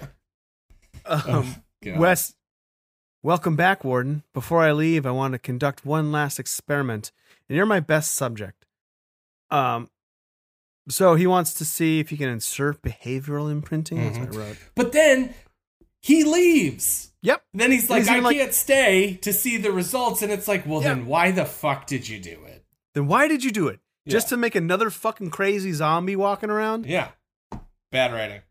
Um, 1.05 1.55
God. 1.83 1.99
West, 1.99 2.35
welcome 3.23 3.55
back, 3.55 3.83
Warden. 3.83 4.23
Before 4.33 4.61
I 4.61 4.71
leave, 4.71 5.05
I 5.05 5.11
want 5.11 5.31
to 5.33 5.39
conduct 5.39 5.85
one 5.85 6.11
last 6.11 6.39
experiment, 6.39 7.11
and 7.49 7.55
you're 7.55 7.65
my 7.65 7.79
best 7.79 8.13
subject. 8.13 8.65
Um, 9.49 9.89
so 10.89 11.15
he 11.15 11.25
wants 11.25 11.53
to 11.55 11.65
see 11.65 11.99
if 11.99 12.09
he 12.09 12.17
can 12.17 12.29
insert 12.29 12.81
behavioral 12.81 13.49
imprinting. 13.51 13.97
That's 14.03 14.19
what 14.19 14.33
I 14.35 14.37
wrote. 14.37 14.57
But 14.75 14.91
then 14.91 15.33
he 16.01 16.23
leaves. 16.23 17.11
Yep. 17.21 17.41
Then 17.53 17.71
he's 17.71 17.89
like, 17.89 17.99
He's 18.01 18.09
"I 18.09 18.19
like- 18.19 18.35
can't 18.37 18.53
stay 18.53 19.15
to 19.21 19.31
see 19.31 19.55
the 19.57 19.71
results," 19.71 20.21
and 20.21 20.31
it's 20.31 20.47
like, 20.47 20.65
"Well, 20.65 20.81
Yeah. 20.81 20.89
then 20.95 21.05
why 21.05 21.31
the 21.31 21.45
fuck 21.45 21.87
did 21.87 22.07
you 22.09 22.19
do 22.19 22.43
it?" 22.45 22.65
Then 22.93 23.07
why 23.07 23.27
did 23.27 23.43
you 23.43 23.51
do 23.51 23.67
it? 23.69 23.79
Just 24.05 24.27
to 24.29 24.37
make 24.37 24.53
another 24.53 24.89
fucking 24.89 25.29
crazy 25.29 25.71
zombie 25.71 26.17
walking 26.17 26.49
around? 26.49 26.85
Yeah. 26.85 27.11
Bad 27.89 28.11
writing. 28.11 28.41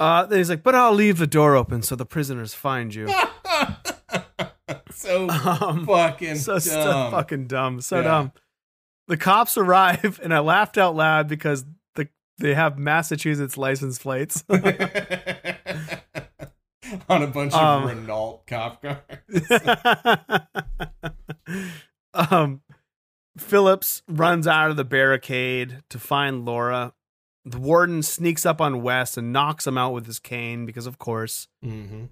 Uh, 0.00 0.26
then 0.26 0.38
he's 0.38 0.50
like, 0.50 0.64
but 0.64 0.74
I'll 0.74 0.92
leave 0.92 1.18
the 1.18 1.28
door 1.28 1.54
open 1.54 1.82
so 1.82 1.94
the 1.94 2.04
prisoners 2.04 2.54
find 2.54 2.92
you. 2.92 3.08
so 5.08 5.28
Um, 5.60 5.86
fucking 5.86 6.36
so, 6.36 6.58
so 6.58 6.84
dumb. 6.84 7.10
fucking 7.12 7.46
dumb. 7.46 7.80
So 7.80 7.96
Yeah. 7.96 8.02
dumb. 8.02 8.32
The 9.08 9.16
cops 9.16 9.56
arrive, 9.56 10.20
and 10.22 10.34
I 10.34 10.40
laughed 10.40 10.76
out 10.76 10.94
loud 10.94 11.28
because 11.28 11.64
the 11.94 12.08
they 12.38 12.54
have 12.54 12.78
Massachusetts 12.78 13.56
license 13.56 13.98
plates. 13.98 14.44
on 17.08 17.22
a 17.22 17.26
bunch 17.26 17.52
Um, 17.54 17.84
of 17.84 17.88
Renault 17.90 18.42
cop 18.46 18.82
cars. 18.82 18.98
um, 22.14 22.60
Phillips 23.38 24.02
runs 24.08 24.46
out 24.46 24.70
of 24.70 24.76
the 24.76 24.84
barricade 24.84 25.82
to 25.90 25.98
find 25.98 26.44
Laura. 26.44 26.92
The 27.44 27.58
warden 27.58 28.02
sneaks 28.02 28.44
up 28.44 28.60
on 28.60 28.82
West 28.82 29.16
and 29.16 29.32
knocks 29.32 29.66
him 29.66 29.78
out 29.78 29.92
with 29.94 30.06
his 30.06 30.18
cane 30.18 30.66
because, 30.66 30.86
of 30.86 30.98
course. 30.98 31.48
Mm-hmm. 31.64 32.04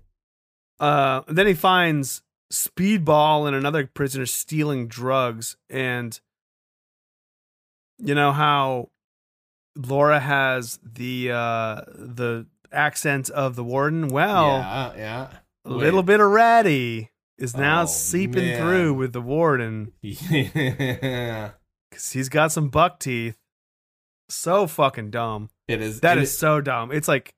Uh, 0.79 1.23
then 1.29 1.47
he 1.47 1.55
finds 1.55 2.23
Speedball 2.53 3.47
and 3.47 3.57
another 3.57 3.87
prisoner 3.87 4.27
stealing 4.27 4.87
drugs, 4.87 5.57
and 5.69 6.19
you 7.99 8.15
know 8.15 8.33
how 8.33 8.91
Laura 9.77 10.21
has 10.21 10.79
the 10.83 11.31
uh, 11.33 11.81
the 11.95 12.47
accent 12.73 13.31
of 13.31 13.57
the 13.57 13.65
warden. 13.65 14.09
Well, 14.09 14.59
yeah, 14.59 14.93
yeah. 14.97 15.29
a 15.65 15.71
little 15.71 16.03
bit 16.03 16.21
of 16.21 16.31
ratty 16.31 17.11
is 17.39 17.57
now 17.57 17.83
Oh, 17.83 17.87
seeping 17.87 18.47
man. 18.47 18.61
through 18.61 18.95
with 18.95 19.13
the 19.13 19.21
warden 19.21 19.93
Yeah. 20.03 21.51
because 21.91 22.13
he's 22.13 22.29
got 22.29 22.53
some 22.53 22.69
buck 22.69 22.99
teeth. 23.01 23.37
So 24.29 24.67
fucking 24.67 25.11
dumb. 25.11 25.51
It 25.69 25.81
is. 25.83 26.01
That 26.01 26.19
it 26.19 26.23
is 26.23 26.37
so 26.39 26.61
dumb. 26.61 26.91
It's 26.93 27.09
like 27.09 27.35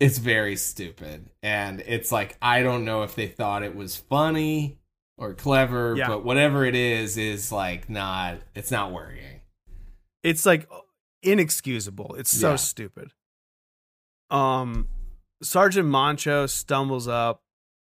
It's 0.00 0.16
very 0.18 0.56
stupid, 0.56 1.28
and 1.42 1.80
it's 1.86 2.10
like 2.10 2.36
I 2.40 2.62
don't 2.62 2.84
know 2.86 3.02
if 3.02 3.14
they 3.14 3.28
thought 3.28 3.62
it 3.62 3.76
was 3.76 3.96
funny 3.96 4.78
or 5.18 5.34
clever, 5.34 5.94
Yeah. 5.94 6.08
but 6.08 6.24
whatever 6.24 6.64
it 6.64 6.74
is, 6.74 7.18
is 7.18 7.52
like 7.52 7.90
not. 7.90 8.38
It's 8.54 8.70
not 8.70 8.92
working. 8.92 9.42
it's 10.22 10.44
like 10.46 10.68
inexcusable. 11.22 12.14
It's 12.16 12.30
so 12.30 12.50
Yeah. 12.50 12.56
stupid. 12.56 13.12
Um, 14.30 14.88
Sergeant 15.42 15.88
Mancho 15.88 16.48
stumbles 16.48 17.08
up. 17.08 17.42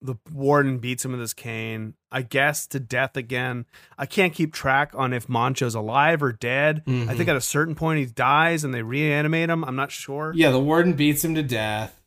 The 0.06 0.16
warden 0.34 0.80
beats 0.80 1.06
him 1.06 1.12
with 1.12 1.22
his 1.22 1.34
cane. 1.34 1.94
I 2.12 2.24
guess 2.24 2.68
to 2.68 2.80
death 2.80 3.16
again. 3.16 3.66
I 3.98 4.06
can't 4.06 4.34
keep 4.34 4.54
track 4.54 4.92
on 4.96 5.14
if 5.14 5.30
Moncho's 5.30 5.76
alive 5.76 6.22
or 6.22 6.34
dead. 6.34 6.84
I 6.86 6.90
Mhm. 6.90 7.16
think 7.18 7.30
at 7.30 7.38
a 7.38 7.42
certain 7.42 7.74
point 7.74 8.00
he 8.00 8.06
dies 8.06 8.66
and 8.66 8.74
they 8.74 8.82
reanimate 8.84 9.50
him. 9.50 9.64
I'm 9.64 9.78
not 9.78 9.92
sure. 9.92 10.34
Yeah, 10.36 10.52
the 10.52 10.60
warden 10.60 10.94
beats 10.94 11.24
him 11.24 11.36
to 11.36 11.42
death, 11.44 12.02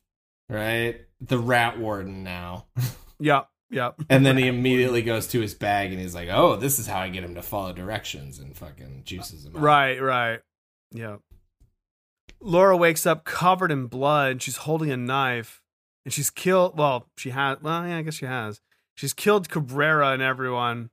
right? 0.51 1.01
The 1.23 1.39
rat 1.39 1.79
warden 1.79 2.23
now. 2.23 2.67
Yep. 3.19 3.49
Yep. 3.71 4.03
And 4.11 4.27
then 4.27 4.37
he 4.37 4.47
immediately 4.47 5.01
goes 5.01 5.27
to 5.29 5.41
his 5.41 5.55
bag 5.55 5.91
and 5.91 5.99
he's 5.99 6.15
like, 6.15 6.29
"Oh, 6.31 6.55
this 6.57 6.79
is 6.79 6.87
how 6.87 7.01
I 7.01 7.09
get 7.09 7.25
him 7.25 7.35
to 7.35 7.43
follow 7.43 7.73
directions," 7.73 8.39
and 8.39 8.55
fucking 8.55 9.03
juices 9.07 9.47
him. 9.47 9.57
out. 9.57 9.63
Right, 9.63 10.01
right. 10.03 10.41
Yeah. 10.93 11.17
Laura 12.41 12.77
wakes 12.77 13.07
up 13.07 13.25
covered 13.25 13.73
in 13.73 13.87
blood 13.87 14.43
she's 14.43 14.59
holding 14.59 14.91
a 14.91 14.97
knife 14.97 15.63
and 16.07 16.13
she's 16.15 16.31
killed 16.31 16.79
well, 16.79 17.09
she 17.19 17.31
has 17.31 17.59
well, 17.61 17.87
yeah, 17.87 17.99
I 17.99 18.03
guess 18.03 18.15
she 18.15 18.25
has. 18.27 18.63
She's 18.95 19.13
killed 19.13 19.51
Cabrera 19.51 20.13
and 20.13 20.23
everyone. 20.23 20.89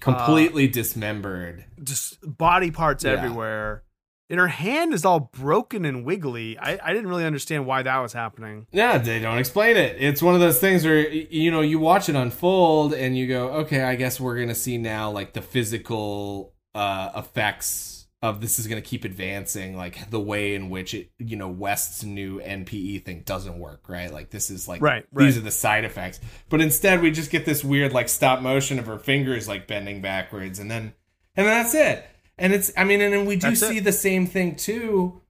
completely 0.00 0.66
dismembered. 0.66 1.64
Just 1.82 2.18
body 2.24 2.70
parts 2.70 3.04
Yeah. 3.04 3.10
everywhere. 3.12 3.82
And 4.30 4.38
her 4.38 4.46
hand 4.46 4.94
is 4.94 5.04
all 5.04 5.18
broken 5.32 5.84
and 5.84 6.04
wiggly. 6.04 6.56
I, 6.56 6.78
I 6.82 6.92
didn't 6.92 7.08
really 7.08 7.24
understand 7.24 7.66
why 7.66 7.82
that 7.82 7.98
was 7.98 8.12
happening. 8.12 8.68
Yeah, 8.70 8.96
they 8.96 9.18
don't 9.18 9.38
explain 9.38 9.76
it. 9.76 9.96
It's 9.98 10.22
one 10.22 10.34
of 10.34 10.40
those 10.40 10.60
things 10.60 10.84
where 10.84 11.06
you 11.10 11.50
know 11.50 11.60
you 11.62 11.80
watch 11.80 12.08
it 12.08 12.14
unfold 12.14 12.94
and 12.94 13.18
you 13.18 13.26
go, 13.26 13.48
okay, 13.62 13.82
I 13.82 13.96
guess 13.96 14.20
we're 14.20 14.38
gonna 14.38 14.54
see 14.54 14.78
now 14.78 15.10
like 15.10 15.32
the 15.32 15.42
physical 15.42 16.54
uh, 16.76 17.10
effects 17.16 17.89
of 18.22 18.40
this 18.40 18.58
is 18.58 18.66
gonna 18.66 18.82
keep 18.82 19.04
advancing, 19.04 19.76
like 19.76 20.10
the 20.10 20.20
way 20.20 20.54
in 20.54 20.68
which 20.70 20.92
it, 20.94 21.10
you 21.18 21.36
know, 21.36 21.48
West's 21.48 22.04
new 22.04 22.38
NPE 22.40 23.04
thing 23.04 23.22
doesn't 23.24 23.58
work, 23.58 23.88
right? 23.88 24.12
Like 24.12 24.30
this 24.30 24.50
is 24.50 24.68
like 24.68 24.82
Right, 24.82 25.06
these 25.12 25.38
are 25.38 25.40
the 25.42 25.50
side 25.50 25.84
effects, 25.84 26.20
but 26.48 26.60
instead 26.60 27.00
we 27.00 27.10
just 27.10 27.30
get 27.30 27.44
this 27.46 27.64
weird 27.64 27.92
like 27.92 28.08
stop 28.08 28.40
motion 28.42 28.78
of 28.78 28.86
her 28.86 28.98
fingers 28.98 29.48
like 29.48 29.66
bending 29.66 30.02
backwards, 30.02 30.58
and 30.58 30.70
then 30.70 30.92
and 31.36 31.46
then 31.46 31.62
that's 31.62 31.74
it. 31.74 32.04
And 32.36 32.52
it's, 32.54 32.72
I 32.76 32.84
mean, 32.84 33.00
and 33.02 33.12
then 33.12 33.26
we 33.26 33.36
do 33.36 33.48
That's 33.48 33.60
it. 33.62 33.68
see 33.68 33.78
the 33.80 33.92
same 33.92 34.26
thing 34.26 34.56
too 34.56 35.20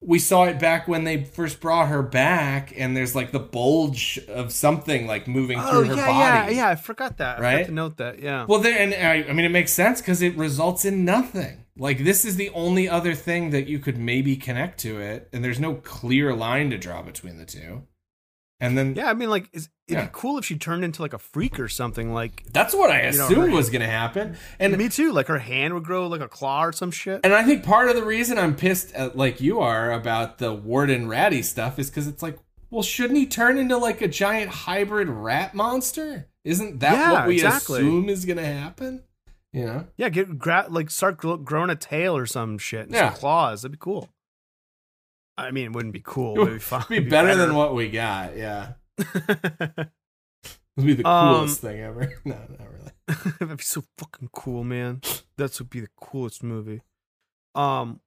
we 0.00 0.18
saw 0.20 0.44
it 0.44 0.60
back 0.60 0.86
when 0.86 1.02
they 1.02 1.24
first 1.24 1.60
brought 1.60 1.88
her 1.88 2.02
back, 2.02 2.72
and 2.76 2.96
there's 2.96 3.16
like 3.16 3.32
the 3.32 3.40
bulge 3.40 4.18
of 4.28 4.52
something 4.52 5.08
like 5.08 5.26
moving 5.26 5.58
Oh 5.58 5.70
through 5.82 5.84
her 5.88 5.96
yeah, 5.96 6.06
body. 6.06 6.54
yeah, 6.54 6.60
yeah. 6.66 6.68
I 6.68 6.76
forgot 6.76 7.16
that. 7.18 7.38
I 7.38 7.42
Right? 7.42 7.52
forgot 7.56 7.66
to 7.66 7.72
note 7.74 7.96
that. 7.96 8.18
Yeah. 8.20 8.46
Well, 8.48 8.60
there, 8.60 8.78
and 8.78 8.94
I, 8.94 9.28
I 9.28 9.32
mean, 9.32 9.44
it 9.44 9.48
makes 9.50 9.72
sense 9.72 10.00
because 10.00 10.22
it 10.22 10.36
results 10.36 10.84
in 10.84 11.04
nothing. 11.04 11.64
Like 11.78 12.04
this 12.04 12.24
is 12.24 12.36
the 12.36 12.50
only 12.50 12.88
other 12.88 13.14
thing 13.14 13.50
that 13.50 13.66
you 13.68 13.78
could 13.78 13.96
maybe 13.98 14.36
connect 14.36 14.78
to 14.80 15.00
it, 15.00 15.28
and 15.32 15.44
there's 15.44 15.60
no 15.60 15.74
clear 15.76 16.34
line 16.34 16.70
to 16.70 16.78
draw 16.78 17.02
between 17.02 17.38
the 17.38 17.44
two. 17.46 17.82
And 18.60 18.76
then 18.76 18.96
yeah, 18.96 19.08
I 19.08 19.14
mean, 19.14 19.30
like, 19.30 19.48
is, 19.52 19.68
it'd 19.86 20.00
Yeah. 20.00 20.06
be 20.06 20.10
cool 20.12 20.36
if 20.36 20.44
she 20.44 20.58
turned 20.58 20.82
into 20.82 21.00
like 21.00 21.12
a 21.12 21.18
freak 21.18 21.60
or 21.60 21.68
something. 21.68 22.12
Like, 22.12 22.42
that's 22.52 22.74
what 22.74 22.90
I 22.90 23.08
You 23.08 23.16
know, 23.18 23.26
assumed 23.26 23.52
was 23.52 23.70
going 23.70 23.82
to 23.82 23.86
happen. 23.88 24.36
And 24.58 24.76
me 24.76 24.88
too. 24.88 25.12
Like 25.12 25.28
her 25.28 25.38
hand 25.38 25.74
would 25.74 25.84
grow 25.84 26.08
like 26.08 26.20
a 26.20 26.26
claw 26.26 26.64
or 26.64 26.72
some 26.72 26.90
shit. 26.90 27.20
And 27.22 27.32
I 27.32 27.44
think 27.44 27.62
part 27.62 27.88
of 27.88 27.94
the 27.94 28.02
reason 28.02 28.36
I'm 28.36 28.56
pissed 28.56 28.92
at, 28.94 29.16
like 29.16 29.40
you 29.40 29.60
are 29.60 29.92
about 29.92 30.38
the 30.38 30.52
Warden 30.52 31.06
Ratty 31.06 31.40
stuff 31.42 31.78
is 31.78 31.88
because 31.88 32.08
it's 32.08 32.20
like, 32.20 32.36
well, 32.70 32.82
shouldn't 32.82 33.16
he 33.16 33.26
turn 33.26 33.58
into 33.58 33.76
like 33.76 34.02
a 34.02 34.08
giant 34.08 34.50
hybrid 34.50 35.08
rat 35.08 35.54
monster? 35.54 36.26
Isn't 36.44 36.80
that 36.80 36.94
Yeah, 36.94 37.12
what 37.12 37.28
we 37.28 37.34
exactly. 37.34 37.78
assume 37.78 38.08
is 38.08 38.24
going 38.24 38.38
to 38.38 38.44
happen? 38.44 39.04
You 39.52 39.64
know? 39.64 39.86
Yeah, 39.96 40.08
get 40.10 40.38
gra- 40.38 40.66
like 40.68 40.90
start 40.90 41.16
growing 41.18 41.70
a 41.70 41.76
tail 41.76 42.16
or 42.16 42.26
some 42.26 42.58
shit. 42.58 42.86
and 42.86 42.92
Yeah. 42.92 43.10
Some 43.12 43.20
claws. 43.20 43.62
That'd 43.62 43.72
be 43.72 43.78
cool. 43.80 44.10
I 45.36 45.50
mean, 45.52 45.66
it 45.66 45.72
wouldn't 45.72 45.94
be 45.94 46.02
cool. 46.04 46.34
It 46.34 46.38
would 46.38 46.48
it'd 46.48 46.58
be, 46.58 46.62
fun. 46.64 46.84
be 46.88 46.96
it'd 46.98 47.10
better 47.10 47.34
than 47.36 47.54
what 47.54 47.74
we 47.74 47.88
got. 47.90 48.36
Yeah. 48.36 48.72
It 50.76 50.82
would 50.82 50.86
be 50.86 51.02
the 51.02 51.08
Um, 51.08 51.34
coolest 51.34 51.60
thing 51.60 51.80
ever. 51.80 52.12
No, 52.24 52.36
not 52.36 52.68
really. 52.72 53.32
That'd 53.40 53.56
be 53.56 53.64
so 53.64 53.82
fucking 53.98 54.28
cool, 54.32 54.62
man. 54.62 55.00
That 55.36 55.58
would 55.58 55.70
be 55.70 55.80
the 55.80 55.88
coolest 56.00 56.44
movie. 56.44 56.82
Um, 57.56 58.00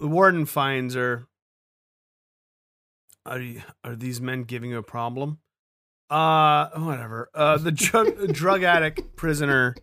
the 0.00 0.06
warden 0.08 0.46
finds 0.46 0.94
her. 0.94 1.26
Are 3.26 3.38
you, 3.40 3.60
are 3.84 3.94
these 3.94 4.22
men 4.22 4.44
giving 4.44 4.70
you 4.70 4.78
a 4.78 4.82
problem? 4.82 5.40
Uh, 6.08 6.70
whatever. 6.76 7.28
Uh, 7.34 7.58
the 7.58 7.72
drug 7.72 8.32
drug 8.32 8.62
addict 8.62 9.14
prisoner 9.16 9.74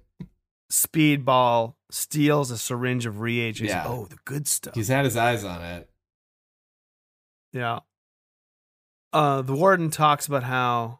Speedball 0.76 1.76
steals 1.90 2.52
a 2.52 2.58
syringe 2.58 3.06
of 3.06 3.22
reagents. 3.22 3.72
Yeah. 3.72 3.86
Oh, 3.88 4.08
the 4.10 4.18
good 4.26 4.46
stuff. 4.46 4.76
He's 4.76 4.90
had 4.90 5.06
his 5.06 5.16
eyes 5.16 5.46
on 5.46 5.62
it. 5.62 5.90
Yeah. 7.54 7.80
Uh, 9.14 9.42
the 9.42 9.54
warden 9.54 9.90
talks 9.90 10.28
about 10.28 10.44
how 10.44 11.00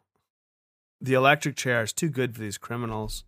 the 0.98 1.12
electric 1.12 1.56
chair 1.56 1.82
is 1.82 1.92
too 1.92 2.08
good 2.08 2.34
for 2.34 2.40
these 2.40 2.56
criminals. 2.56 3.24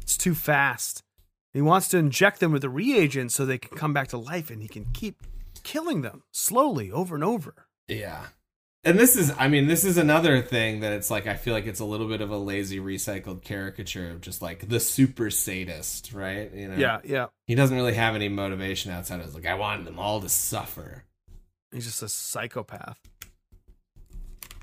It's 0.00 0.16
too 0.16 0.34
fast. 0.34 1.04
He 1.52 1.62
wants 1.62 1.86
to 1.88 1.98
inject 1.98 2.40
them 2.40 2.50
with 2.50 2.64
a 2.64 2.68
reagent 2.68 3.30
so 3.30 3.46
they 3.46 3.58
can 3.58 3.78
come 3.78 3.92
back 3.92 4.08
to 4.08 4.18
life 4.18 4.50
and 4.50 4.60
he 4.60 4.66
can 4.66 4.86
keep 4.92 5.22
killing 5.62 6.02
them 6.02 6.24
slowly 6.32 6.90
over 6.90 7.14
and 7.14 7.22
over. 7.22 7.68
Yeah. 7.86 8.26
And 8.84 8.98
this 8.98 9.14
is, 9.14 9.32
I 9.38 9.46
mean, 9.46 9.68
this 9.68 9.84
is 9.84 9.96
another 9.96 10.42
thing 10.42 10.80
that 10.80 10.92
it's 10.92 11.08
like, 11.08 11.28
I 11.28 11.36
feel 11.36 11.54
like 11.54 11.66
it's 11.66 11.78
a 11.78 11.84
little 11.84 12.08
bit 12.08 12.20
of 12.20 12.30
a 12.30 12.36
lazy 12.36 12.80
recycled 12.80 13.42
caricature 13.42 14.10
of 14.10 14.20
just 14.20 14.42
like 14.42 14.68
the 14.68 14.80
super 14.80 15.30
sadist, 15.30 16.12
right? 16.12 16.52
You 16.52 16.68
know? 16.68 16.76
Yeah, 16.76 17.00
yeah. 17.04 17.26
He 17.46 17.54
doesn't 17.54 17.76
really 17.76 17.94
have 17.94 18.16
any 18.16 18.28
motivation 18.28 18.90
outside 18.90 19.20
of 19.20 19.32
like, 19.34 19.46
I 19.46 19.54
wanted 19.54 19.86
them 19.86 20.00
all 20.00 20.20
to 20.20 20.28
suffer. 20.28 21.04
He's 21.70 21.84
just 21.84 22.02
a 22.02 22.08
psychopath. 22.08 22.98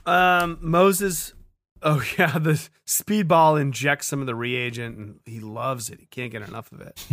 Um, 0.05 0.57
Moses. 0.61 1.33
Oh 1.81 2.03
yeah, 2.17 2.37
the 2.37 2.67
speedball 2.85 3.59
injects 3.59 4.07
some 4.07 4.19
of 4.19 4.27
the 4.27 4.35
reagent, 4.35 4.97
and 4.97 5.19
he 5.25 5.39
loves 5.39 5.89
it. 5.89 5.99
He 5.99 6.07
can't 6.07 6.31
get 6.31 6.41
enough 6.41 6.71
of 6.73 6.81
it. 6.81 7.05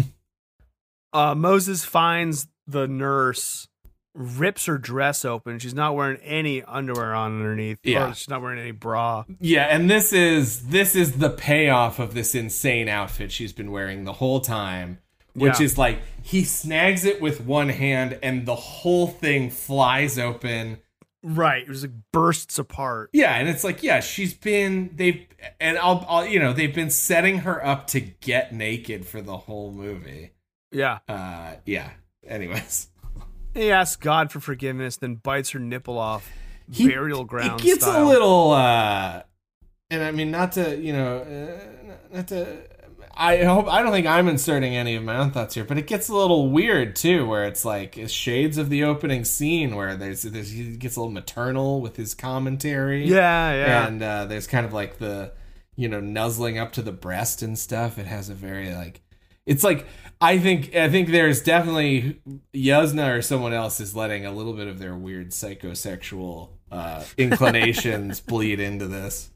uh, 1.13 1.35
Moses 1.37 1.85
finds 1.85 2.49
the 2.67 2.89
nurse, 2.89 3.69
rips 4.17 4.65
her 4.67 4.79
dress 4.79 5.25
open. 5.25 5.59
She's 5.59 5.75
not 5.75 5.95
wearing 5.95 6.17
any 6.23 6.63
underwear 6.63 7.15
on 7.15 7.37
underneath. 7.37 7.79
Yeah. 7.85 8.13
she's 8.13 8.29
not 8.31 8.41
wearing 8.43 8.59
any 8.59 8.71
bra. 8.71 9.25
Yeah, 9.41 9.65
and 9.65 9.91
this 9.91 10.13
is 10.13 10.69
this 10.69 10.97
is 10.97 11.19
the 11.19 11.31
payoff 11.31 11.99
of 11.99 12.15
this 12.15 12.35
insane 12.35 12.89
outfit 12.89 13.31
she's 13.31 13.53
been 13.53 13.71
wearing 13.71 14.05
the 14.05 14.15
whole 14.15 14.41
time, 14.41 14.99
which 15.35 15.61
Yeah. 15.61 15.65
is 15.67 15.77
like 15.79 16.01
he 16.23 16.45
snags 16.45 17.05
it 17.05 17.21
with 17.21 17.43
one 17.43 17.69
hand 17.69 18.19
and 18.23 18.47
the 18.47 18.57
whole 18.57 19.07
thing 19.07 19.51
flies 19.51 20.19
open. 20.19 20.79
Right, 21.23 21.63
it 21.63 21.69
was 21.69 21.83
like 21.83 21.93
bursts 22.13 22.59
apart. 22.59 23.11
Yeah, 23.13 23.35
and 23.35 23.49
it's 23.49 23.65
like, 23.65 23.83
yeah, 23.83 23.99
she's 24.01 24.33
been 24.33 24.91
they've 24.95 25.27
and 25.61 25.77
I'll, 25.79 26.07
I'll 26.09 26.27
you 26.27 26.39
know 26.39 26.53
they've 26.53 26.75
been 26.75 26.91
setting 26.91 27.39
her 27.39 27.65
up 27.67 27.87
to 27.89 28.01
get 28.01 28.55
naked 28.55 29.07
for 29.07 29.21
the 29.21 29.37
whole 29.37 29.73
movie. 29.73 30.31
Yeah, 30.73 30.99
Uh, 31.09 31.55
yeah. 31.67 31.91
Anyways, 32.27 32.89
he 33.57 33.73
asks 33.73 33.97
God 33.97 34.31
for 34.31 34.41
forgiveness, 34.41 34.97
then 34.97 35.17
bites 35.17 35.51
her 35.51 35.59
nipple 35.59 35.99
off. 35.99 36.31
He- 36.71 36.89
burial 36.89 37.25
ground. 37.25 37.61
it 37.61 37.65
gets 37.65 37.85
style. 37.85 38.05
a 38.05 38.09
little, 38.09 38.51
uh, 38.51 39.23
and 39.91 40.03
I 40.03 40.11
mean, 40.11 40.31
not 40.31 40.53
to 40.53 40.77
you 40.77 40.93
know, 40.93 41.19
uh, 41.19 42.17
not 42.17 42.29
to. 42.29 42.59
I 43.19 43.45
hope 43.45 43.67
I 43.67 43.83
don't 43.83 43.93
think 43.93 44.07
I'm 44.07 44.29
inserting 44.29 44.77
any 44.77 44.95
of 44.95 45.03
my 45.03 45.17
own 45.17 45.31
thoughts 45.31 45.55
here, 45.55 45.65
but 45.65 45.79
it 45.79 45.87
gets 45.87 46.09
a 46.09 46.15
little 46.15 46.51
weird 46.51 46.95
too, 46.97 47.27
where 47.27 47.47
it's 47.47 47.65
like 47.65 47.97
it's 47.97 48.13
shades 48.13 48.59
of 48.59 48.69
the 48.69 48.85
opening 48.85 49.25
scene 49.25 49.75
where 49.75 49.97
there's, 49.97 50.23
there's 50.23 50.51
he 50.51 50.77
gets 50.77 50.97
a 50.97 51.01
little 51.01 51.13
maternal 51.13 51.81
with 51.81 51.97
his 51.97 52.15
commentary. 52.15 53.07
Yeah, 53.07 53.53
yeah. 53.53 53.87
and 53.87 54.03
uh, 54.03 54.25
there's 54.27 54.47
kind 54.47 54.67
of 54.67 54.75
like 54.75 54.99
the 54.99 55.33
you 55.77 55.89
know 55.89 56.01
nuzzling 56.01 56.59
up 56.59 56.73
to 56.73 56.83
the 56.83 56.93
breast 56.93 57.41
and 57.41 57.59
stuff. 57.59 57.97
It 57.99 58.07
has 58.07 58.29
a 58.29 58.35
very 58.35 58.75
like 58.75 59.01
it's 59.47 59.65
like 59.65 59.87
I 60.21 60.39
think 60.39 60.75
I 60.75 60.89
think 60.89 61.11
there's 61.11 61.43
definitely 61.43 62.21
Yuzna 62.55 63.19
or 63.19 63.23
someone 63.23 63.53
else 63.53 63.81
is 63.81 63.95
letting 63.95 64.25
a 64.25 64.33
little 64.33 64.55
bit 64.55 64.67
of 64.67 64.79
their 64.79 64.95
weird 64.95 65.31
psychosexual 65.31 66.51
uh, 66.71 67.05
inclinations 67.19 68.21
bleed 68.27 68.61
into 68.61 68.87
this. 68.87 69.31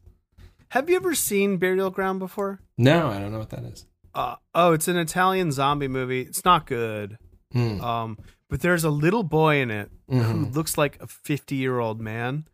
Have 0.68 0.88
you 0.88 0.96
ever 0.96 1.14
seen 1.14 1.56
Burial 1.58 1.90
Ground 1.90 2.18
before? 2.18 2.60
No, 2.78 3.08
I 3.08 3.18
don't 3.18 3.32
know 3.32 3.38
what 3.38 3.50
that 3.50 3.64
is. 3.64 3.86
Uh, 4.14 4.36
oh, 4.54 4.72
it's 4.72 4.88
an 4.88 4.96
Italian 4.96 5.52
zombie 5.52 5.88
movie. 5.88 6.22
It's 6.22 6.44
not 6.44 6.66
good. 6.66 7.18
Hmm. 7.52 7.80
Um, 7.80 8.18
but 8.48 8.60
there's 8.60 8.84
a 8.84 8.90
little 8.90 9.22
boy 9.22 9.60
in 9.60 9.70
it 9.70 9.90
who 10.08 10.16
Mm-hmm. 10.16 10.52
looks 10.52 10.76
like 10.78 11.00
a 11.02 11.06
50 11.06 11.54
year 11.56 11.78
old 11.78 12.00
man. 12.00 12.46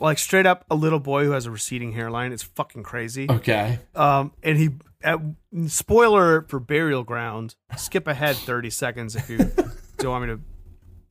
Like 0.00 0.18
straight 0.18 0.46
up 0.46 0.64
a 0.70 0.74
little 0.74 0.98
boy 1.00 1.24
who 1.24 1.32
has 1.32 1.46
a 1.46 1.50
receding 1.50 1.92
hairline. 1.92 2.32
It's 2.32 2.42
fucking 2.42 2.82
crazy. 2.82 3.26
Okay. 3.30 3.78
Um, 3.94 4.32
and 4.42 4.56
he, 4.56 4.70
at, 5.04 5.20
spoiler 5.66 6.42
for 6.48 6.58
Burial 6.58 7.04
Ground, 7.04 7.54
skip 7.76 8.06
ahead 8.08 8.36
30 8.36 8.70
seconds 8.70 9.14
if 9.14 9.28
you 9.30 9.38
don't 9.98 10.10
want 10.10 10.28
me 10.28 10.34
to. 10.34 10.40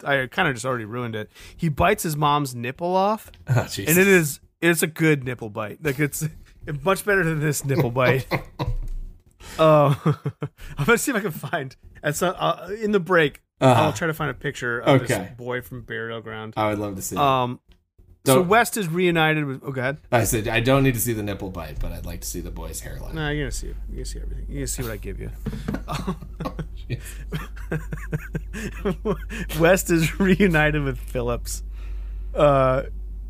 I 0.05 0.27
kind 0.27 0.49
of 0.49 0.55
just 0.55 0.65
already 0.65 0.83
ruined 0.85 1.15
it. 1.15 1.29
He 1.55 1.69
bites 1.69 2.03
his 2.03 2.17
mom's 2.17 2.53
nipple 2.53 2.93
off, 2.95 3.31
Oh, 3.47 3.61
and 3.77 3.97
it 3.97 4.07
is 4.07 4.39
it's 4.61 4.83
a 4.83 4.87
good 4.87 5.23
nipple 5.23 5.49
bite. 5.49 5.79
Like 5.83 5.99
it's, 5.99 6.27
it's 6.67 6.83
much 6.83 7.05
better 7.05 7.23
than 7.23 7.39
this 7.39 7.63
nipple 7.63 7.91
bite. 7.91 8.25
Uh, 9.59 9.93
I'm 10.77 10.85
gonna 10.85 10.97
see 10.97 11.11
if 11.11 11.17
I 11.17 11.21
can 11.21 11.31
find 11.31 11.75
at 12.01 12.15
some, 12.15 12.35
uh, 12.37 12.69
in 12.81 12.91
the 12.91 12.99
break. 12.99 13.41
Uh-huh. 13.61 13.81
I'll 13.81 13.93
try 13.93 14.07
to 14.07 14.13
find 14.13 14.29
a 14.31 14.33
picture 14.33 14.79
of 14.79 15.01
Okay. 15.03 15.07
this 15.15 15.37
boy 15.37 15.61
from 15.61 15.81
Burial 15.83 16.19
Ground. 16.21 16.53
I 16.57 16.67
would 16.69 16.79
love 16.79 16.95
to 16.95 17.01
see. 17.01 17.15
it. 17.15 17.21
Um, 17.21 17.59
so 18.25 18.35
Don't- 18.35 18.47
West 18.47 18.77
is 18.77 18.87
reunited 18.87 19.43
with. 19.45 19.61
Oh, 19.65 19.71
God. 19.71 19.97
I 20.11 20.23
said 20.23 20.47
I 20.47 20.59
don't 20.61 20.83
need 20.83 20.93
to 20.93 20.99
see 20.99 21.11
the 21.13 21.23
nipple 21.23 21.49
bite, 21.49 21.79
but 21.79 21.91
I'd 21.91 22.05
like 22.05 22.21
to 22.21 22.27
see 22.27 22.39
the 22.39 22.51
boy's 22.51 22.79
hairline. 22.79 23.15
No, 23.15 23.29
you're 23.29 23.43
gonna 23.45 23.51
see. 23.51 23.67
You're 23.67 23.75
gonna 23.91 24.05
see 24.05 24.19
everything. 24.19 24.45
You're 24.47 24.57
gonna 24.59 24.67
see 24.67 24.83
what 24.83 24.91
I 24.91 24.97
give 24.97 25.19
you. 25.19 25.29
West 29.59 29.89
is 29.89 30.19
reunited 30.19 30.83
with 30.83 30.97
Phillips. 30.99 31.63
Uh, 32.33 32.83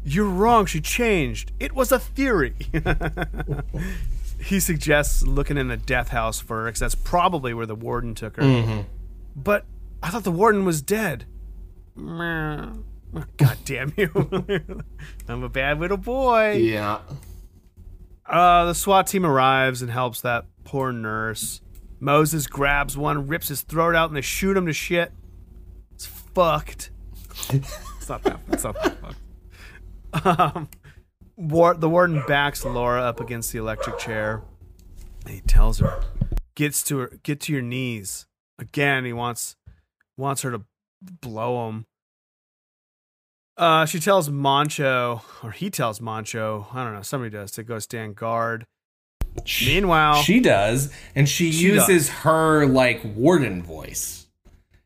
you're 0.03 0.29
wrong. 0.29 0.65
She 0.65 0.79
changed. 0.81 1.51
It 1.59 1.73
was 1.73 1.91
a 1.91 1.99
theory. 1.99 2.55
he 4.39 4.59
suggests 4.59 5.23
looking 5.23 5.57
in 5.57 5.67
the 5.69 5.77
death 5.77 6.09
house 6.09 6.39
for 6.39 6.63
her, 6.65 6.71
'cause 6.71 6.79
that's 6.79 6.95
probably 6.95 7.53
where 7.53 7.65
the 7.65 7.75
warden 7.75 8.13
took 8.13 8.35
her. 8.37 8.85
But 9.35 9.65
I 10.01 10.09
thought 10.09 10.23
the 10.23 10.31
warden 10.31 10.65
was 10.65 10.81
dead. 10.81 11.25
God 13.37 13.57
damn 13.65 13.93
you! 13.95 14.09
I'm 15.27 15.43
a 15.43 15.49
bad 15.49 15.79
little 15.79 15.97
boy. 15.97 16.53
Yeah. 16.53 16.99
Uh, 18.25 18.65
the 18.65 18.73
SWAT 18.73 19.07
team 19.07 19.25
arrives 19.25 19.81
and 19.81 19.91
helps 19.91 20.21
that 20.21 20.45
poor 20.63 20.91
nurse. 20.91 21.61
Moses 21.99 22.47
grabs 22.47 22.97
one, 22.97 23.27
rips 23.27 23.47
his 23.47 23.61
throat 23.61 23.95
out, 23.95 24.09
and 24.09 24.17
they 24.17 24.21
shoot 24.21 24.57
him 24.57 24.65
to 24.65 24.73
shit. 24.73 25.11
It's 25.93 26.05
fucked. 26.05 26.91
it's 27.49 28.09
not 28.09 28.23
that. 28.23 28.39
It's 28.51 28.63
not 28.63 28.75
that 28.81 28.97
fucked. 28.99 29.19
Um, 30.25 30.69
war- 31.35 31.75
the 31.75 31.89
warden 31.89 32.23
backs 32.27 32.65
Laura 32.65 33.03
up 33.03 33.19
against 33.19 33.51
the 33.51 33.59
electric 33.59 33.99
chair. 33.99 34.41
He 35.27 35.41
tells 35.41 35.79
her, 35.79 36.03
"Gets 36.55 36.83
to 36.83 36.97
her, 36.99 37.19
get 37.23 37.39
to 37.41 37.53
your 37.53 37.61
knees." 37.61 38.25
Again, 38.59 39.05
he 39.05 39.13
wants 39.13 39.55
wants 40.17 40.41
her 40.41 40.51
to 40.51 40.63
blow 41.01 41.69
him. 41.69 41.85
Uh, 43.57 43.85
she 43.85 43.99
tells 43.99 44.29
Mancho, 44.29 45.21
or 45.43 45.51
he 45.51 45.69
tells 45.69 45.99
Mancho, 45.99 46.65
I 46.73 46.83
don't 46.83 46.93
know, 46.93 47.01
somebody 47.01 47.29
does, 47.29 47.51
to 47.51 47.63
go 47.63 47.79
stand 47.79 48.15
guard. 48.15 48.65
Meanwhile, 49.65 50.21
She 50.23 50.39
does, 50.39 50.93
and 51.15 51.27
she, 51.27 51.51
She 51.51 51.65
uses 51.67 52.09
her 52.09 52.65
like 52.65 53.01
warden 53.15 53.63
voice. 53.63 54.27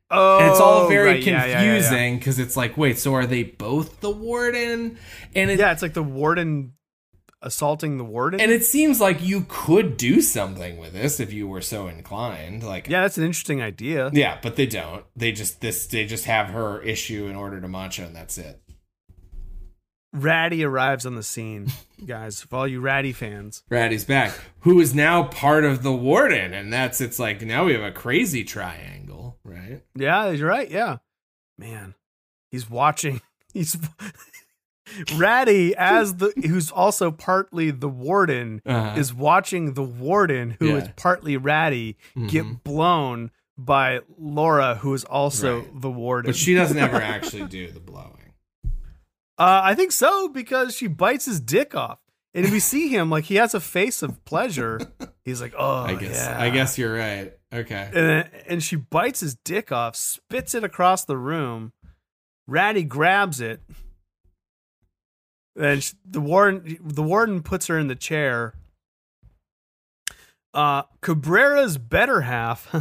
oh, 0.09 0.39
And 0.39 0.49
it's 0.49 0.59
all 0.59 0.87
very 0.87 1.07
right, 1.11 1.23
yeah, 1.23 1.31
yeah, 1.31 1.45
yeah, 1.45 1.47
yeah. 1.47 1.73
confusing 1.73 2.17
because 2.17 2.39
it's 2.39 2.55
like, 2.57 2.77
wait, 2.77 2.97
so 2.97 3.13
are 3.13 3.25
they 3.25 3.43
both 3.43 3.99
the 3.99 4.11
warden? 4.11 4.97
And 5.35 5.51
it 5.51 5.59
Yeah, 5.59 5.71
it's 5.71 5.81
like 5.81 5.93
the 5.93 6.03
warden 6.03 6.73
assaulting 7.41 7.97
the 7.97 8.03
warden. 8.03 8.39
and 8.41 8.51
it 8.51 8.63
seems 8.65 8.99
like 8.99 9.21
you 9.23 9.45
could 9.47 9.95
do 9.97 10.21
something 10.21 10.77
with 10.77 10.93
this 10.93 11.19
if 11.19 11.31
you 11.31 11.47
were 11.47 11.61
so 11.61 11.87
inclined. 11.87 12.63
Like, 12.63 12.87
yeah, 12.87 13.01
that's 13.01 13.17
an 13.17 13.23
interesting 13.23 13.61
idea. 13.61 14.09
yeah, 14.13 14.39
but 14.41 14.55
they 14.55 14.65
don't. 14.65 15.05
They 15.15 15.31
just 15.31 15.61
this 15.61 15.87
they 15.87 16.05
just 16.05 16.25
have 16.25 16.47
her 16.47 16.81
issue 16.81 17.27
an 17.27 17.35
order 17.35 17.61
to 17.61 17.67
Mancha, 17.67 18.03
and 18.05 18.15
that's 18.15 18.37
it. 18.37 18.61
Ratty 20.13 20.63
arrives 20.63 21.05
on 21.05 21.15
the 21.15 21.21
scene, 21.23 21.67
guys. 22.05 22.41
For 22.41 22.55
all 22.55 22.67
you 22.67 22.79
Ratty 22.79 23.11
fans, 23.13 23.63
Ratty's 23.69 24.05
back, 24.05 24.33
who 24.61 24.79
is 24.79 24.95
now 24.95 25.23
part 25.23 25.63
of 25.65 25.83
the 25.83 25.91
warden, 25.93 26.53
and 26.53 26.71
that's 26.73 27.01
it's 27.01 27.19
like 27.19 27.41
now 27.41 27.65
we 27.65 27.73
have 27.73 27.83
a 27.83 27.91
crazy 27.91 28.43
triangle, 28.43 29.37
right? 29.43 29.81
yeah, 29.95 30.29
you're 30.29 30.47
right. 30.49 30.71
Yeah, 30.71 30.97
man, 31.57 31.93
he's 32.49 32.69
watching. 32.69 33.21
He's 33.53 33.75
Ratty 35.15 35.75
as 35.75 36.15
the 36.15 36.33
who's 36.47 36.71
also 36.71 37.11
partly 37.11 37.71
the 37.71 37.89
warden 37.89 38.61
Uh-huh. 38.65 38.95
is 38.99 39.13
watching 39.13 39.73
the 39.73 39.83
warden 39.83 40.57
who 40.59 40.75
is 40.75 40.85
Yeah. 40.85 40.91
partly 40.95 41.37
Ratty 41.37 41.97
get 42.27 42.63
blown 42.63 43.31
by 43.57 44.01
Laura, 44.19 44.75
who 44.75 44.93
is 44.93 45.03
also 45.05 45.59
Right. 45.61 45.81
the 45.81 45.89
warden. 45.89 46.29
But 46.29 46.35
she 46.35 46.53
doesn't 46.53 46.77
ever 46.77 47.01
actually 47.01 47.45
do 47.47 47.71
the 47.71 47.79
blowing. 47.79 48.33
Uh, 49.39 49.61
I 49.63 49.75
think 49.75 49.91
so 49.91 50.29
because 50.29 50.75
she 50.75 50.87
bites 50.87 51.25
his 51.25 51.39
dick 51.39 51.75
off, 51.75 51.99
and 52.33 52.51
we 52.51 52.59
see 52.59 52.87
him 52.89 53.09
like 53.09 53.25
he 53.25 53.35
has 53.35 53.53
a 53.53 53.59
face 53.59 54.01
of 54.01 54.23
pleasure. 54.25 54.79
He's 55.23 55.41
like, 55.41 55.53
"Oh, 55.57 55.83
I 55.83 55.95
guess. 55.95 56.15
yeah." 56.15 56.37
I 56.39 56.49
guess 56.49 56.77
you're 56.77 56.93
right. 56.95 57.33
Okay. 57.53 57.89
And 57.93 58.29
and 58.47 58.63
she 58.63 58.75
bites 58.75 59.19
his 59.19 59.35
dick 59.35 59.71
off, 59.71 59.95
spits 59.95 60.55
it 60.55 60.63
across 60.63 61.05
the 61.05 61.17
room. 61.17 61.71
Ratty 62.47 62.83
grabs 62.83 63.39
it, 63.41 63.61
and 65.59 65.83
sh- 65.83 65.93
the 66.05 66.21
warden 66.21 66.77
the 66.83 67.03
warden 67.03 67.41
puts 67.43 67.67
her 67.67 67.77
in 67.77 67.87
the 67.87 67.95
chair. 67.95 68.53
Uh, 70.53 70.83
Cabrera's 71.01 71.77
better 71.77 72.21
half, 72.21 72.73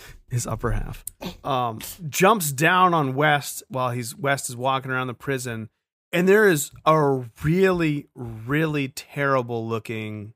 his 0.30 0.46
upper 0.46 0.72
half, 0.72 1.04
um, 1.42 1.78
jumps 2.08 2.52
down 2.52 2.92
on 2.92 3.14
West 3.14 3.62
while 3.68 3.90
he's 3.90 4.14
West 4.16 4.50
is 4.50 4.56
walking 4.56 4.90
around 4.90 5.06
the 5.06 5.14
prison, 5.14 5.70
and 6.12 6.28
there 6.28 6.46
is 6.46 6.70
a 6.84 7.24
really, 7.42 8.08
really 8.14 8.88
terrible 8.88 9.66
looking 9.66 10.34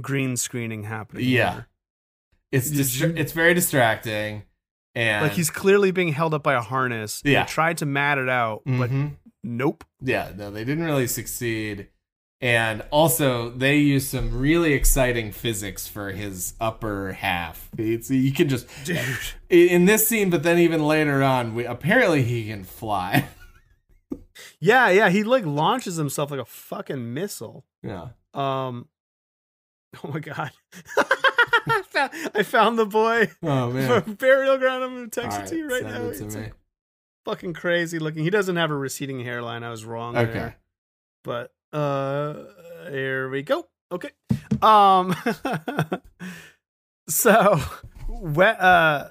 green 0.00 0.36
screening 0.36 0.82
happening. 0.82 1.24
Yeah. 1.24 1.52
here. 1.52 1.66
It's 2.52 2.70
distra- 2.70 3.16
it's 3.16 3.32
very 3.32 3.54
distracting, 3.54 4.42
and 4.94 5.22
like 5.22 5.32
he's 5.32 5.48
clearly 5.50 5.90
being 5.90 6.12
held 6.12 6.34
up 6.34 6.42
by 6.42 6.52
a 6.54 6.60
harness. 6.60 7.22
Yeah. 7.24 7.44
They 7.44 7.48
tried 7.48 7.78
to 7.78 7.86
mat 7.86 8.18
it 8.18 8.28
out, 8.28 8.62
but 8.66 8.90
Mhm. 8.90 9.16
Nope. 9.42 9.84
yeah, 10.00 10.32
no, 10.36 10.50
they 10.50 10.64
didn't 10.64 10.84
really 10.84 11.06
succeed. 11.06 11.88
And 12.42 12.82
also, 12.90 13.50
they 13.50 13.76
use 13.76 14.08
some 14.08 14.38
really 14.38 14.72
exciting 14.72 15.30
physics 15.30 15.86
for 15.86 16.10
his 16.12 16.54
upper 16.58 17.12
half. 17.12 17.68
It's, 17.76 18.10
you 18.10 18.32
can 18.32 18.48
just 18.48 18.66
Dude. 18.84 18.98
in 19.50 19.84
this 19.84 20.08
scene, 20.08 20.30
but 20.30 20.42
then 20.42 20.58
even 20.58 20.82
later 20.86 21.22
on, 21.22 21.54
we, 21.54 21.66
apparently 21.66 22.22
he 22.22 22.48
can 22.48 22.64
fly. 22.64 23.26
Yeah, 24.58 24.88
yeah. 24.88 25.10
He 25.10 25.22
like 25.22 25.44
launches 25.44 25.96
himself 25.96 26.30
like 26.30 26.40
a 26.40 26.44
fucking 26.46 27.12
missile. 27.12 27.66
yeah. 27.82 28.08
Um. 28.32 28.88
Oh 30.02 30.08
my 30.08 30.20
god. 30.20 30.50
I, 30.96 31.82
found, 31.90 32.10
I 32.34 32.42
found 32.42 32.78
the 32.78 32.86
boy 32.86 33.30
Oh 33.42 33.70
man. 33.70 34.02
from 34.02 34.14
Burial 34.14 34.56
Ground. 34.56 34.82
I'm 34.84 34.94
gonna 34.94 35.08
text 35.08 35.38
All 35.38 35.44
it 35.44 35.48
to 35.48 35.56
you 35.56 35.68
right 35.68 35.82
send 35.82 36.34
now. 36.34 36.50
Fucking 37.24 37.54
crazy 37.54 37.98
looking. 37.98 38.24
He 38.24 38.30
doesn't 38.30 38.56
have 38.56 38.70
a 38.70 38.76
receding 38.76 39.20
hairline. 39.20 39.62
I 39.62 39.70
was 39.70 39.84
wrong. 39.84 40.16
Okay. 40.16 40.32
there. 40.32 40.56
But 41.24 41.52
uh, 41.72 42.44
here 42.90 43.28
we 43.28 43.42
go. 43.42 43.66
Okay. 43.92 44.10
Um. 44.62 45.14
so, 47.08 47.60
we, 48.08 48.44
uh, 48.44 49.08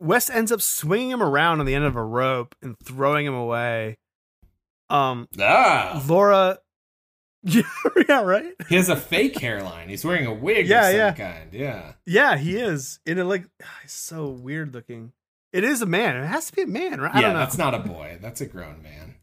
West 0.00 0.30
ends 0.30 0.52
up 0.52 0.60
swinging 0.60 1.10
him 1.10 1.22
around 1.22 1.60
on 1.60 1.66
the 1.66 1.74
end 1.74 1.84
of 1.84 1.96
a 1.96 2.04
rope 2.04 2.54
and 2.62 2.76
throwing 2.84 3.26
him 3.26 3.34
away. 3.34 3.98
Um, 4.90 5.28
Ah, 5.40 6.02
Laura. 6.06 6.58
Yeah, 7.42 7.62
yeah, 8.08 8.22
right. 8.22 8.54
he 8.68 8.74
has 8.74 8.88
a 8.88 8.96
fake 8.96 9.38
hairline. 9.38 9.88
He's 9.88 10.04
wearing 10.04 10.26
a 10.26 10.34
wig 10.34 10.66
Yeah, 10.66 10.80
of 10.80 10.86
some 10.86 10.96
yeah. 10.96 11.12
kind. 11.12 11.52
Yeah. 11.52 11.92
Yeah, 12.04 12.36
he 12.36 12.56
is. 12.56 12.98
And 13.06 13.18
it 13.18 13.24
like 13.24 13.46
it's 13.84 13.92
so 13.94 14.28
weird 14.28 14.74
looking. 14.74 15.12
It 15.56 15.64
is 15.64 15.80
a 15.80 15.86
man. 15.86 16.16
It 16.16 16.26
has 16.26 16.48
to 16.48 16.52
be 16.54 16.62
a 16.62 16.66
man, 16.66 17.00
right? 17.00 17.14
I 17.14 17.20
yeah, 17.20 17.28
don't 17.28 17.32
know. 17.32 17.38
that's 17.38 17.56
not 17.56 17.72
a 17.72 17.78
boy. 17.78 18.18
That's 18.20 18.42
a 18.42 18.46
grown 18.46 18.82
man. 18.82 19.14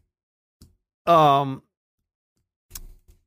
Um, 1.06 1.62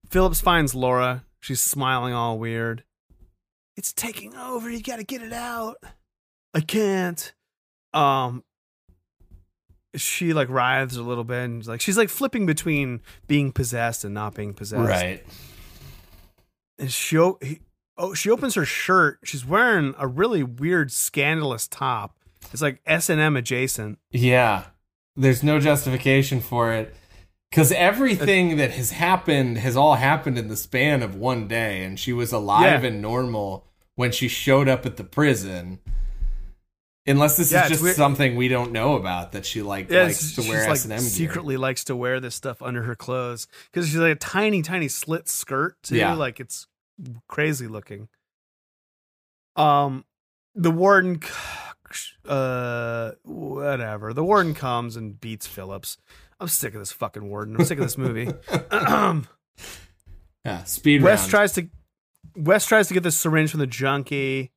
Phillips 0.10 0.42
finds 0.42 0.76
Laura. 0.76 1.24
She's 1.40 1.62
smiling 1.62 2.14
all 2.14 2.38
weird. 2.38 2.84
it's 3.78 3.94
taking 3.94 4.36
over. 4.36 4.70
You 4.70 4.82
got 4.82 4.98
to 4.98 5.06
get 5.06 5.22
it 5.22 5.32
out. 5.32 5.78
I 6.54 6.60
can't. 6.60 7.34
Um, 7.94 8.44
she 9.96 10.34
like 10.34 10.50
writhes 10.50 10.98
a 10.98 11.02
little 11.02 11.24
bit 11.24 11.46
and 11.46 11.66
like 11.66 11.80
she's 11.80 11.98
like 11.98 12.10
flipping 12.10 12.46
between 12.46 13.00
being 13.26 13.54
possessed 13.54 14.04
and 14.04 14.14
not 14.14 14.36
being 14.36 14.54
possessed. 14.54 14.86
Right. 14.86 15.26
And 16.78 16.92
she 16.92 17.18
oh 17.18 18.14
she 18.14 18.30
opens 18.30 18.56
her 18.56 18.66
shirt. 18.66 19.20
She's 19.24 19.46
wearing 19.46 19.96
a 19.98 20.08
really 20.08 20.44
weird 20.44 20.92
scandalous 20.92 21.70
top. 21.70 22.17
It's 22.54 22.62
like 22.62 22.82
S 22.86 23.10
and 23.10 23.20
M 23.20 23.36
adjacent. 23.36 24.00
Yeah. 24.12 24.66
There's 25.16 25.44
no 25.44 25.60
justification 25.60 26.40
for 26.42 26.72
it. 26.74 26.96
Because 27.50 27.72
everything 27.72 28.58
that 28.58 28.72
has 28.72 28.92
happened 28.92 29.58
has 29.60 29.78
all 29.78 29.96
happened 29.96 30.38
in 30.38 30.48
the 30.50 30.58
span 30.58 31.02
of 31.02 31.16
one 31.16 31.48
day, 31.48 31.84
and 31.84 31.98
she 31.98 32.12
was 32.12 32.32
alive 32.34 32.84
Yeah. 32.84 32.90
and 32.90 33.02
normal 33.02 33.66
when 33.96 34.12
she 34.12 34.28
showed 34.28 34.68
up 34.68 34.86
at 34.86 34.98
the 34.98 35.04
prison. 35.04 35.80
Unless 37.10 37.38
this 37.38 37.54
Yeah, 37.54 37.64
is 37.64 37.70
just 37.70 37.84
weird- 37.84 37.96
something 37.96 38.36
we 38.36 38.50
don't 38.50 38.74
know 38.74 38.98
about 38.98 39.32
that 39.32 39.46
she 39.46 39.62
like 39.62 39.90
Yeah, 39.90 40.04
likes 40.04 40.36
to 40.36 40.42
wear 40.42 40.70
S 40.70 40.84
and 40.84 40.92
M 40.92 41.00
secretly 41.00 41.56
likes 41.56 41.86
to 41.86 41.96
wear 41.96 42.20
this 42.20 42.36
stuff 42.36 42.62
under 42.62 42.84
her 42.84 42.96
clothes 42.98 43.48
because 43.72 43.88
she's 43.88 43.96
like 43.96 44.12
a 44.12 44.20
tiny, 44.20 44.62
tiny 44.62 44.90
slit 44.90 45.30
skirt 45.30 45.78
too. 45.84 45.96
Yeah. 45.96 46.16
Like 46.16 46.42
it's 46.42 46.68
crazy 47.30 47.68
looking. 47.68 48.10
Um, 49.56 50.04
the 50.54 50.70
warden, 50.70 51.22
uh, 52.28 53.12
whatever. 53.24 54.14
The 54.14 54.24
warden 54.24 54.54
comes 54.54 54.96
and 54.96 55.20
beats 55.20 55.48
Phillips. 55.48 55.98
I'm 56.40 56.48
sick 56.48 56.74
of 56.74 56.80
this 56.80 56.92
fucking 56.92 57.28
warden. 57.30 57.56
I'm 57.56 57.66
sick 57.66 57.80
of 57.80 57.86
this 57.86 57.98
movie. 57.98 58.32
Yeah, 60.46 60.64
speed 60.64 61.02
Wes 61.04 61.20
round. 61.22 61.30
tries 61.30 61.54
to 61.54 61.68
Wes 62.36 62.66
tries 62.66 62.88
to 62.88 62.94
get 62.94 63.04
the 63.04 63.12
syringe 63.12 63.52
from 63.52 63.60
the 63.60 63.68
junkie. 63.68 64.52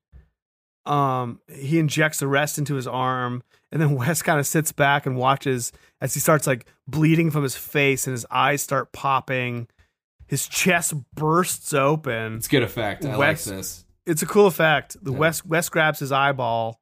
Um, 0.87 1.41
he 1.53 1.79
injects 1.79 2.21
the 2.21 2.29
rest 2.29 2.59
into 2.59 2.75
his 2.77 2.87
arm, 2.87 3.43
and 3.73 3.83
then 3.83 3.95
Wes 3.97 4.23
kind 4.23 4.39
of 4.39 4.47
sits 4.47 4.71
back 4.73 5.05
and 5.07 5.17
watches 5.17 5.73
as 6.01 6.15
he 6.15 6.21
starts 6.21 6.47
like 6.47 6.67
bleeding 6.87 7.31
from 7.31 7.43
his 7.43 7.57
face, 7.57 8.07
and 8.07 8.13
his 8.13 8.25
eyes 8.31 8.63
start 8.63 8.93
popping. 8.93 9.67
His 10.29 10.47
chest 10.47 10.95
bursts 11.15 11.75
open. 11.75 12.37
it's 12.37 12.47
good 12.47 12.63
effect. 12.63 13.05
I 13.05 13.17
Wes- 13.17 13.47
like 13.49 13.57
this. 13.57 13.85
It's 14.07 14.23
a 14.23 14.27
cool 14.27 14.47
effect. 14.47 14.97
The 15.03 15.11
Yeah. 15.13 15.19
Wes 15.19 15.45
Wes 15.45 15.69
grabs 15.69 15.99
his 15.99 16.13
eyeball, 16.13 16.80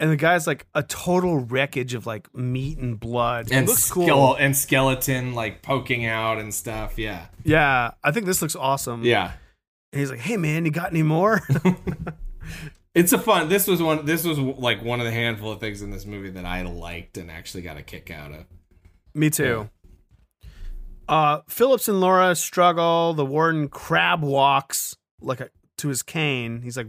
and 0.00 0.10
the 0.10 0.16
guy's 0.16 0.46
like 0.46 0.66
a 0.74 0.82
total 0.82 1.38
wreckage 1.38 1.94
of 1.94 2.06
like 2.06 2.34
meat 2.34 2.78
and 2.78 2.98
blood. 2.98 3.48
And 3.50 3.64
it 3.64 3.68
looks 3.68 3.90
cool. 3.90 4.34
and 4.34 4.56
skeleton 4.56 5.34
like 5.34 5.62
poking 5.62 6.06
out 6.06 6.38
and 6.38 6.52
stuff. 6.54 6.98
Yeah. 6.98 7.26
Yeah, 7.44 7.92
I 8.04 8.12
think 8.12 8.26
this 8.26 8.42
looks 8.42 8.56
awesome. 8.56 9.04
Yeah. 9.04 9.32
And 9.92 10.00
he's 10.00 10.10
like, 10.10 10.20
"Hey 10.20 10.36
man, 10.36 10.64
you 10.64 10.70
got 10.70 10.90
any 10.90 11.02
more?" 11.02 11.40
It's 12.94 13.12
a 13.12 13.18
fun. 13.18 13.48
This 13.48 13.68
was 13.68 13.80
one. 13.80 14.06
This 14.06 14.24
was 14.24 14.40
like 14.40 14.82
one 14.82 14.98
of 14.98 15.06
the 15.06 15.12
handful 15.12 15.52
of 15.52 15.60
things 15.60 15.82
in 15.82 15.90
this 15.90 16.04
movie 16.04 16.30
that 16.30 16.44
I 16.44 16.62
liked 16.62 17.16
and 17.16 17.30
actually 17.30 17.62
got 17.62 17.76
a 17.76 17.82
kick 17.82 18.10
out 18.10 18.32
of. 18.32 18.46
Me 19.14 19.30
too. 19.30 19.70
Uh, 21.08 21.42
Phillips 21.48 21.88
and 21.88 22.00
Laura 22.00 22.34
struggle. 22.34 23.14
The 23.14 23.24
warden 23.24 23.68
crab 23.68 24.22
walks 24.22 24.96
like 25.20 25.40
a, 25.40 25.50
to 25.76 25.88
his 25.88 26.02
cane. 26.02 26.62
He's 26.62 26.76
like, 26.76 26.88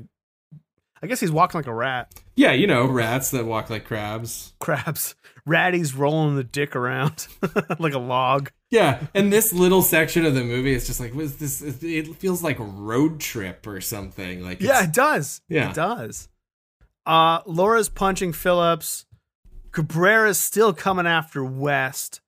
I 1.02 1.08
guess 1.08 1.20
he's 1.20 1.32
walking 1.32 1.58
like 1.60 1.68
a 1.68 1.74
rat. 1.74 2.14
Yeah, 2.36 2.52
you 2.52 2.68
know, 2.68 2.86
rats 2.86 3.32
that 3.32 3.46
walk 3.46 3.70
like 3.70 3.86
crabs. 3.86 4.54
Crabs. 4.60 5.16
Ratty's 5.46 5.94
rolling 5.96 6.36
the 6.36 6.44
dick 6.44 6.76
around 6.76 7.28
like 7.80 7.94
a 7.94 8.00
log. 8.00 8.52
Yeah, 8.70 9.08
and 9.14 9.32
this 9.34 9.52
little 9.54 9.82
section 9.82 10.26
of 10.26 10.36
the 10.36 10.44
movie 10.44 10.74
is 10.74 10.86
just 10.86 11.00
like, 11.00 11.14
was 11.14 11.38
this? 11.38 11.62
It 11.62 12.16
feels 12.18 12.44
like 12.44 12.60
a 12.60 12.64
road 12.64 13.20
trip 13.20 13.66
or 13.66 13.82
something. 13.82 14.44
Like, 14.44 14.62
Yeah, 14.62 14.84
it 14.84 14.94
does. 14.94 15.42
Yeah. 15.50 15.70
It 15.70 15.76
does. 15.76 16.30
Uh, 17.06 17.40
Laura's 17.46 17.90
punching 17.90 18.34
Phillips. 18.34 19.06
Cabrera's 19.72 20.38
still 20.38 20.74
coming 20.74 21.08
after 21.08 21.44
West. 21.44 22.22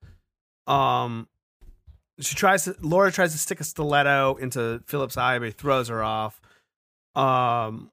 Um, 0.66 1.28
she 2.20 2.34
tries 2.34 2.64
to. 2.64 2.76
Laura 2.80 3.12
tries 3.12 3.32
to 3.32 3.38
stick 3.38 3.60
a 3.60 3.64
stiletto 3.64 4.36
into 4.36 4.82
Phillips' 4.86 5.16
eye, 5.16 5.38
but 5.38 5.46
he 5.46 5.50
throws 5.52 5.88
her 5.88 6.02
off. 6.02 6.40
Um, 7.14 7.90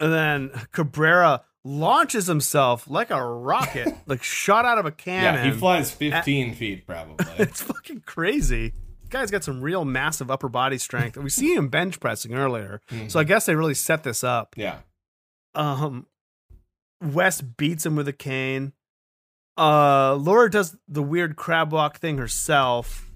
and 0.00 0.12
then 0.12 0.50
Cabrera 0.72 1.42
launches 1.64 2.26
himself 2.26 2.88
like 2.88 3.10
a 3.10 3.22
rocket, 3.24 3.88
like 4.06 4.22
shot 4.22 4.64
out 4.64 4.78
of 4.78 4.86
a 4.86 4.90
cannon. 4.92 5.44
yeah, 5.46 5.52
he 5.52 5.58
flies 5.58 5.90
fifteen 5.90 6.54
feet 6.54 6.86
probably. 6.86 7.26
It's 7.38 7.60
fucking 7.62 8.02
crazy. 8.06 8.72
The 9.02 9.08
guy's 9.08 9.30
got 9.30 9.42
some 9.44 9.60
real 9.62 9.84
massive 9.84 10.30
upper 10.30 10.48
body 10.48 10.78
strength. 10.78 11.16
We 11.16 11.30
see 11.30 11.54
him 11.54 11.68
bench 11.68 11.98
pressing 12.00 12.34
earlier, 12.34 12.80
so 13.08 13.18
I 13.18 13.24
guess 13.24 13.46
they 13.46 13.54
really 13.54 13.74
set 13.74 14.02
this 14.02 14.22
up. 14.22 14.54
yeah, 14.56 14.80
Um, 15.54 16.06
West 17.02 17.56
beats 17.56 17.86
him 17.86 17.96
with 17.96 18.08
a 18.08 18.12
cane. 18.12 18.72
Uh, 19.56 20.14
Laura 20.14 20.50
does 20.50 20.76
the 20.86 21.02
weird 21.02 21.36
crab 21.36 21.72
walk 21.72 21.98
thing 21.98 22.18
herself, 22.18 23.10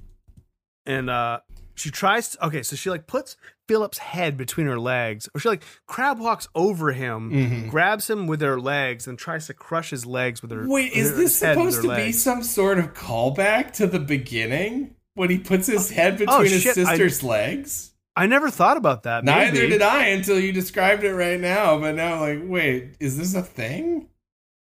and 0.86 1.08
uh, 1.10 1.40
she 1.74 1.90
tries. 1.90 2.30
To, 2.30 2.46
okay, 2.46 2.62
so 2.62 2.74
she 2.74 2.90
like 2.90 3.06
puts 3.06 3.36
Phillips' 3.72 3.98
head 3.98 4.36
between 4.36 4.66
her 4.66 4.78
legs, 4.78 5.28
or 5.34 5.40
she 5.40 5.48
like 5.48 5.62
crab 5.86 6.18
walks 6.18 6.46
over 6.54 6.92
him, 6.92 7.30
Mm-hmm. 7.32 7.68
grabs 7.70 8.10
him 8.10 8.26
with 8.26 8.42
her 8.42 8.60
legs, 8.60 9.06
and 9.06 9.18
tries 9.18 9.46
to 9.46 9.54
crush 9.54 9.88
his 9.90 10.04
legs 10.04 10.42
with 10.42 10.50
her. 10.50 10.68
Wait, 10.68 10.90
with 10.90 10.98
is 10.98 11.10
her- 11.10 11.16
this 11.16 11.22
his 11.32 11.40
head 11.40 11.56
with 11.56 11.72
supposed 11.74 11.88
her 11.88 11.96
to 11.96 12.04
be 12.06 12.12
some 12.12 12.42
sort 12.42 12.78
of 12.78 12.92
callback 12.92 13.72
to 13.72 13.86
the 13.86 13.98
beginning 13.98 14.94
when 15.14 15.30
he 15.30 15.38
puts 15.38 15.66
his 15.66 15.90
head 15.90 16.18
between 16.18 16.42
his 16.42 16.60
shit, 16.62 16.76
I- 16.78 16.84
sister's 16.84 17.22
legs? 17.22 17.88
I 18.14 18.26
never 18.26 18.50
thought 18.50 18.76
about 18.76 19.04
that. 19.04 19.24
Neither 19.24 19.52
Maybe. 19.60 19.68
did 19.68 19.80
I 19.80 20.08
until 20.08 20.38
you 20.38 20.52
described 20.52 21.02
it 21.02 21.14
right 21.14 21.40
now. 21.40 21.78
But 21.78 21.94
now, 21.94 22.20
like, 22.20 22.40
wait, 22.44 22.94
is 23.00 23.16
this 23.16 23.34
a 23.34 23.40
thing? 23.42 24.08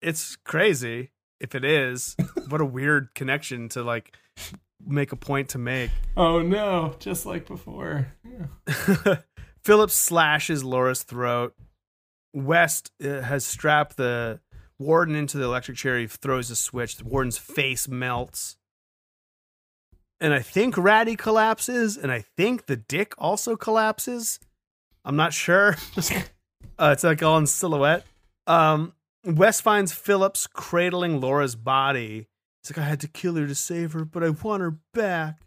it's 0.03 0.35
crazy 0.35 1.09
if 1.39 1.55
it 1.55 1.63
is. 1.65 2.15
what 2.49 2.61
a 2.61 2.65
weird 2.65 3.13
connection 3.15 3.67
to 3.69 3.81
like 3.83 4.15
make 4.85 5.11
a 5.11 5.15
point 5.15 5.49
to 5.49 5.57
make. 5.57 5.91
Oh 6.17 6.41
no, 6.41 6.95
just 6.99 7.25
like 7.25 7.47
before. 7.47 8.13
Yeah. 8.23 9.17
Phillips 9.63 9.93
slashes 9.93 10.63
Laura's 10.63 11.03
throat. 11.03 11.53
West 12.33 12.91
uh, 13.03 13.21
has 13.21 13.45
strapped 13.45 13.97
the 13.97 14.39
warden 14.79 15.15
into 15.15 15.37
the 15.37 15.43
electric 15.43 15.77
chair. 15.77 15.97
He 15.97 16.07
throws 16.07 16.49
a 16.49 16.55
switch. 16.55 16.97
The 16.97 17.05
warden's 17.05 17.37
face 17.37 17.87
melts. 17.87 18.57
And 20.19 20.33
I 20.33 20.39
think 20.39 20.77
Ratty 20.77 21.15
collapses, 21.15 21.97
and 21.97 22.11
I 22.11 22.23
think 22.37 22.67
the 22.67 22.75
dick 22.75 23.13
also 23.17 23.55
collapses. 23.55 24.39
I'm 25.03 25.15
not 25.15 25.33
sure. 25.33 25.77
uh, 26.77 26.91
it's 26.93 27.03
like 27.03 27.23
all 27.23 27.37
in 27.39 27.47
silhouette. 27.47 28.05
Um, 28.45 28.93
West 29.25 29.63
finds 29.63 29.93
Phillips 29.93 30.45
cradling 30.47 31.19
Laura's 31.21 31.55
body. 31.55 32.27
He's 32.61 32.75
like, 32.75 32.85
I 32.85 32.89
had 32.89 32.99
to 33.01 33.07
kill 33.07 33.35
her 33.35 33.47
to 33.47 33.55
save 33.55 33.93
her, 33.93 34.05
but 34.05 34.23
I 34.23 34.29
want 34.29 34.61
her 34.61 34.77
back. 34.93 35.41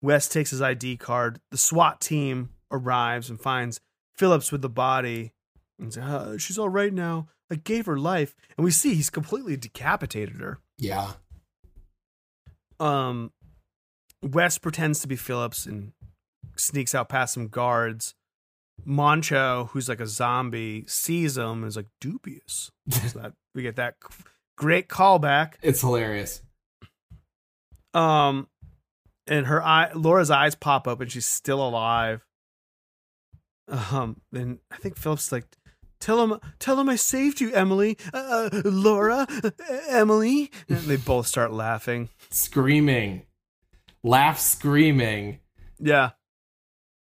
West 0.00 0.32
takes 0.32 0.50
his 0.50 0.62
ID 0.62 0.98
card. 0.98 1.40
The 1.50 1.58
SWAT 1.58 2.00
team 2.00 2.50
arrives 2.70 3.30
and 3.30 3.40
finds 3.40 3.80
Phillips 4.14 4.52
with 4.52 4.62
the 4.62 4.68
body. 4.68 5.32
And 5.78 5.92
says, 5.92 6.04
uh, 6.04 6.38
she's 6.38 6.58
all 6.58 6.68
right 6.68 6.92
now. 6.92 7.28
I 7.50 7.56
gave 7.56 7.86
her 7.86 7.98
life. 7.98 8.34
And 8.56 8.64
we 8.64 8.70
see 8.70 8.94
he's 8.94 9.10
completely 9.10 9.56
decapitated 9.56 10.40
her. 10.40 10.60
Yeah. 10.78 11.12
Um, 12.78 13.32
West 14.22 14.62
pretends 14.62 15.00
to 15.00 15.08
be 15.08 15.16
Phillips 15.16 15.66
and 15.66 15.92
sneaks 16.56 16.94
out 16.94 17.08
past 17.08 17.34
some 17.34 17.48
guards. 17.48 18.14
Moncho, 18.84 19.70
who's 19.72 19.88
like 19.88 20.00
a 20.00 20.06
zombie, 20.06 20.84
sees 20.86 21.38
him 21.38 21.62
and 21.62 21.66
is 21.66 21.76
like 21.76 21.86
dubious. 22.00 22.70
so 22.90 23.20
that 23.20 23.32
we 23.54 23.62
get 23.62 23.76
that 23.76 23.94
great 24.56 24.88
callback. 24.88 25.54
It's 25.62 25.80
hilarious. 25.80 26.42
Um, 27.92 28.48
and 29.26 29.46
her 29.46 29.62
eye, 29.62 29.92
Laura's 29.94 30.30
eyes 30.30 30.54
pop 30.54 30.86
up, 30.88 31.00
and 31.00 31.10
she's 31.10 31.26
still 31.26 31.66
alive. 31.66 32.24
Um, 33.68 34.20
and 34.32 34.58
I 34.70 34.76
think 34.76 34.96
Philip's 34.98 35.32
like, 35.32 35.46
"Tell 36.00 36.22
him, 36.22 36.38
tell 36.58 36.78
him 36.78 36.88
I 36.88 36.96
saved 36.96 37.40
you, 37.40 37.52
Emily, 37.52 37.96
uh, 38.12 38.50
uh, 38.52 38.62
Laura, 38.64 39.26
uh, 39.42 39.50
Emily." 39.88 40.50
And 40.68 40.80
they 40.80 40.96
both 40.96 41.26
start 41.26 41.52
laughing. 41.52 42.10
Screaming. 42.30 43.22
Laugh 44.02 44.38
screaming 44.38 45.38
Yeah, 45.78 46.10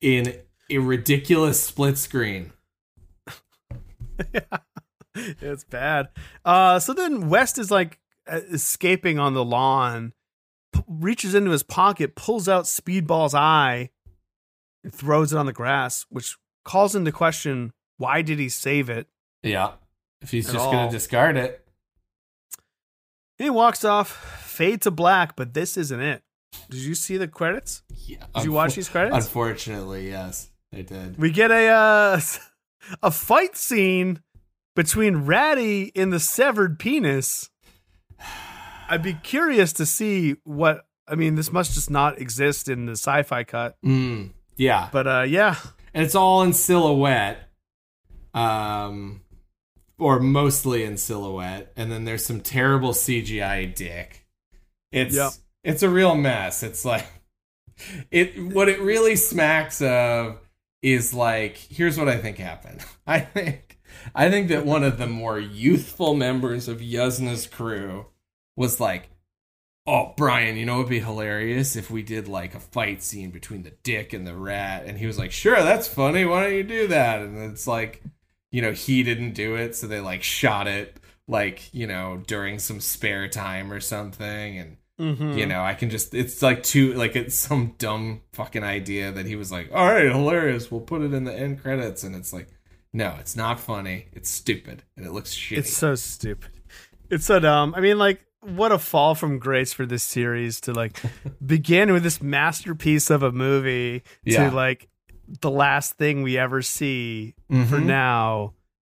in 0.00 0.40
a 0.70 0.78
ridiculous 0.78 1.62
split 1.62 1.98
screen. 1.98 2.52
it's 5.40 5.64
bad. 5.64 6.08
Uh, 6.44 6.78
so 6.78 6.92
then 6.92 7.28
West 7.28 7.58
is 7.58 7.70
like 7.70 7.98
escaping 8.28 9.18
on 9.18 9.34
the 9.34 9.44
lawn, 9.44 10.12
p- 10.72 10.82
reaches 10.88 11.34
into 11.34 11.50
his 11.50 11.62
pocket, 11.62 12.14
pulls 12.14 12.48
out 12.48 12.64
Speedball's 12.64 13.34
eye, 13.34 13.90
and 14.84 14.92
throws 14.92 15.32
it 15.32 15.38
on 15.38 15.46
the 15.46 15.52
grass, 15.52 16.06
which 16.10 16.36
calls 16.64 16.94
into 16.94 17.12
question 17.12 17.72
why 17.98 18.22
did 18.22 18.38
he 18.38 18.48
save 18.48 18.90
it. 18.90 19.06
Yeah. 19.42 19.72
If 20.20 20.30
he's 20.30 20.46
just 20.46 20.58
all. 20.58 20.86
to 20.86 20.90
discard 20.90 21.36
it. 21.36 21.66
He 23.38 23.50
walks 23.50 23.84
off, 23.84 24.10
fade 24.44 24.82
to 24.82 24.90
black, 24.90 25.36
but 25.36 25.54
this 25.54 25.76
isn't 25.76 26.00
it. 26.00 26.22
Did 26.70 26.80
you 26.80 26.94
see 26.94 27.16
the 27.16 27.28
credits? 27.28 27.82
Yeah. 28.06 28.24
Did 28.34 28.44
you 28.44 28.52
watch 28.52 28.74
these 28.74 28.88
credits? 28.88 29.14
Unfortunately, 29.26 30.08
yes. 30.08 30.50
They 30.72 30.82
did. 30.82 31.18
We 31.18 31.30
get 31.30 31.50
a 31.50 31.68
uh, 31.68 32.20
a 33.02 33.10
fight 33.10 33.56
scene 33.56 34.20
between 34.76 35.24
Ratty 35.24 35.90
and 35.96 36.12
the 36.12 36.20
severed 36.20 36.78
penis. 36.78 37.50
I'd 38.88 39.02
be 39.02 39.14
curious 39.14 39.72
to 39.74 39.86
see 39.86 40.36
what. 40.44 40.86
I 41.08 41.14
mean, 41.16 41.34
this 41.34 41.50
must 41.52 41.74
just 41.74 41.90
not 41.90 42.20
exist 42.20 42.68
in 42.68 42.86
the 42.86 42.92
sci-fi 42.92 43.42
cut. 43.44 43.76
Mm, 43.84 44.30
yeah, 44.56 44.88
But 44.92 45.06
uh, 45.06 45.22
yeah, 45.22 45.56
and 45.94 46.04
it's 46.04 46.14
all 46.16 46.42
in 46.42 46.52
silhouette, 46.52 47.48
um, 48.34 49.22
or 49.98 50.18
mostly 50.20 50.84
in 50.84 50.96
silhouette. 50.96 51.72
And 51.76 51.90
then 51.92 52.04
there's 52.04 52.24
some 52.24 52.40
terrible 52.40 52.90
CGI 52.92 53.72
dick. 53.74 54.26
It's 54.92 55.14
Yep. 55.16 55.32
it's 55.64 55.82
a 55.82 55.88
real 55.90 56.14
mess. 56.14 56.62
It's 56.62 56.84
like 56.84 57.06
it. 58.10 58.38
What 58.40 58.68
it 58.68 58.80
really 58.80 59.16
smacks 59.16 59.80
of 59.82 60.38
is 60.82 61.12
like 61.14 61.56
here's 61.56 61.98
what 61.98 62.08
I 62.08 62.18
think 62.18 62.38
happened. 62.38 62.84
I 63.06 63.20
think 63.20 63.65
I 64.14 64.30
think 64.30 64.48
that 64.48 64.64
one 64.66 64.84
of 64.84 64.98
the 64.98 65.06
more 65.06 65.38
youthful 65.38 66.14
members 66.14 66.68
of 66.68 66.80
Yuzna's 66.80 67.46
crew 67.46 68.06
was 68.56 68.80
like, 68.80 69.10
"Oh, 69.86 70.14
Brian, 70.16 70.56
you 70.56 70.64
know 70.66 70.76
it'd 70.80 70.90
be 70.90 71.00
hilarious 71.00 71.76
if 71.76 71.90
we 71.90 72.02
did 72.02 72.28
like 72.28 72.54
a 72.54 72.60
fight 72.60 73.02
scene 73.02 73.30
between 73.30 73.62
the 73.62 73.72
dick 73.82 74.12
and 74.12 74.26
the 74.26 74.34
rat." 74.34 74.84
And 74.86 74.98
he 74.98 75.06
was 75.06 75.18
like, 75.18 75.32
"Sure, 75.32 75.62
that's 75.62 75.88
funny. 75.88 76.24
Why 76.24 76.44
don't 76.44 76.54
you 76.54 76.62
do 76.64 76.86
that?" 76.88 77.20
And 77.20 77.38
it's 77.50 77.66
like, 77.66 78.02
you 78.50 78.62
know, 78.62 78.72
he 78.72 79.02
didn't 79.02 79.32
do 79.34 79.54
it, 79.56 79.74
so 79.76 79.86
they 79.86 80.00
like 80.00 80.22
shot 80.22 80.66
it 80.66 80.98
like 81.28 81.72
you 81.74 81.86
know 81.86 82.22
during 82.26 82.58
some 82.58 82.80
spare 82.80 83.28
time 83.28 83.72
or 83.72 83.80
something, 83.80 84.58
and 84.58 84.76
Mm-hmm. 84.98 85.36
you 85.36 85.44
know 85.44 85.62
i 85.62 85.74
can 85.74 85.90
just 85.90 86.14
it's 86.14 86.40
like 86.40 86.62
too 86.62 86.94
like 86.94 87.16
it's 87.16 87.34
some 87.34 87.74
dumb 87.76 88.22
fucking 88.32 88.64
idea 88.64 89.12
that 89.12 89.26
he 89.26 89.36
was 89.36 89.52
like 89.52 89.70
all 89.74 89.84
right 89.84 90.06
hilarious 90.10 90.70
we'll 90.70 90.80
put 90.80 91.02
it 91.02 91.12
in 91.12 91.24
the 91.24 91.34
end 91.34 91.60
credits 91.60 92.02
and 92.02 92.16
it's 92.16 92.32
like 92.32 92.48
no 92.92 93.16
it's 93.20 93.36
not 93.36 93.58
funny 93.60 94.06
it's 94.12 94.30
stupid 94.30 94.82
and 94.96 95.04
it 95.06 95.12
looks 95.12 95.34
shitty 95.34 95.58
it's 95.58 95.76
so 95.76 95.94
stupid. 95.94 96.50
It's 97.08 97.24
so 97.26 97.38
dumb. 97.38 97.72
I 97.76 97.80
mean, 97.80 97.98
like, 97.98 98.26
what 98.40 98.72
a 98.72 98.78
fall 98.80 99.14
from 99.14 99.38
grace 99.38 99.72
for 99.72 99.86
this 99.86 100.02
series 100.02 100.60
to 100.62 100.72
like 100.72 101.00
begin 101.46 101.92
with 101.92 102.02
this 102.02 102.20
masterpiece 102.20 103.10
of 103.10 103.22
a 103.22 103.30
movie 103.30 104.02
Yeah. 104.24 104.50
to 104.50 104.56
like 104.56 104.88
the 105.40 105.50
last 105.50 105.96
thing 105.98 106.22
we 106.22 106.36
ever 106.36 106.62
see 106.62 107.34
for 107.48 107.54
Mhm. 107.78 107.84
now 107.86 108.54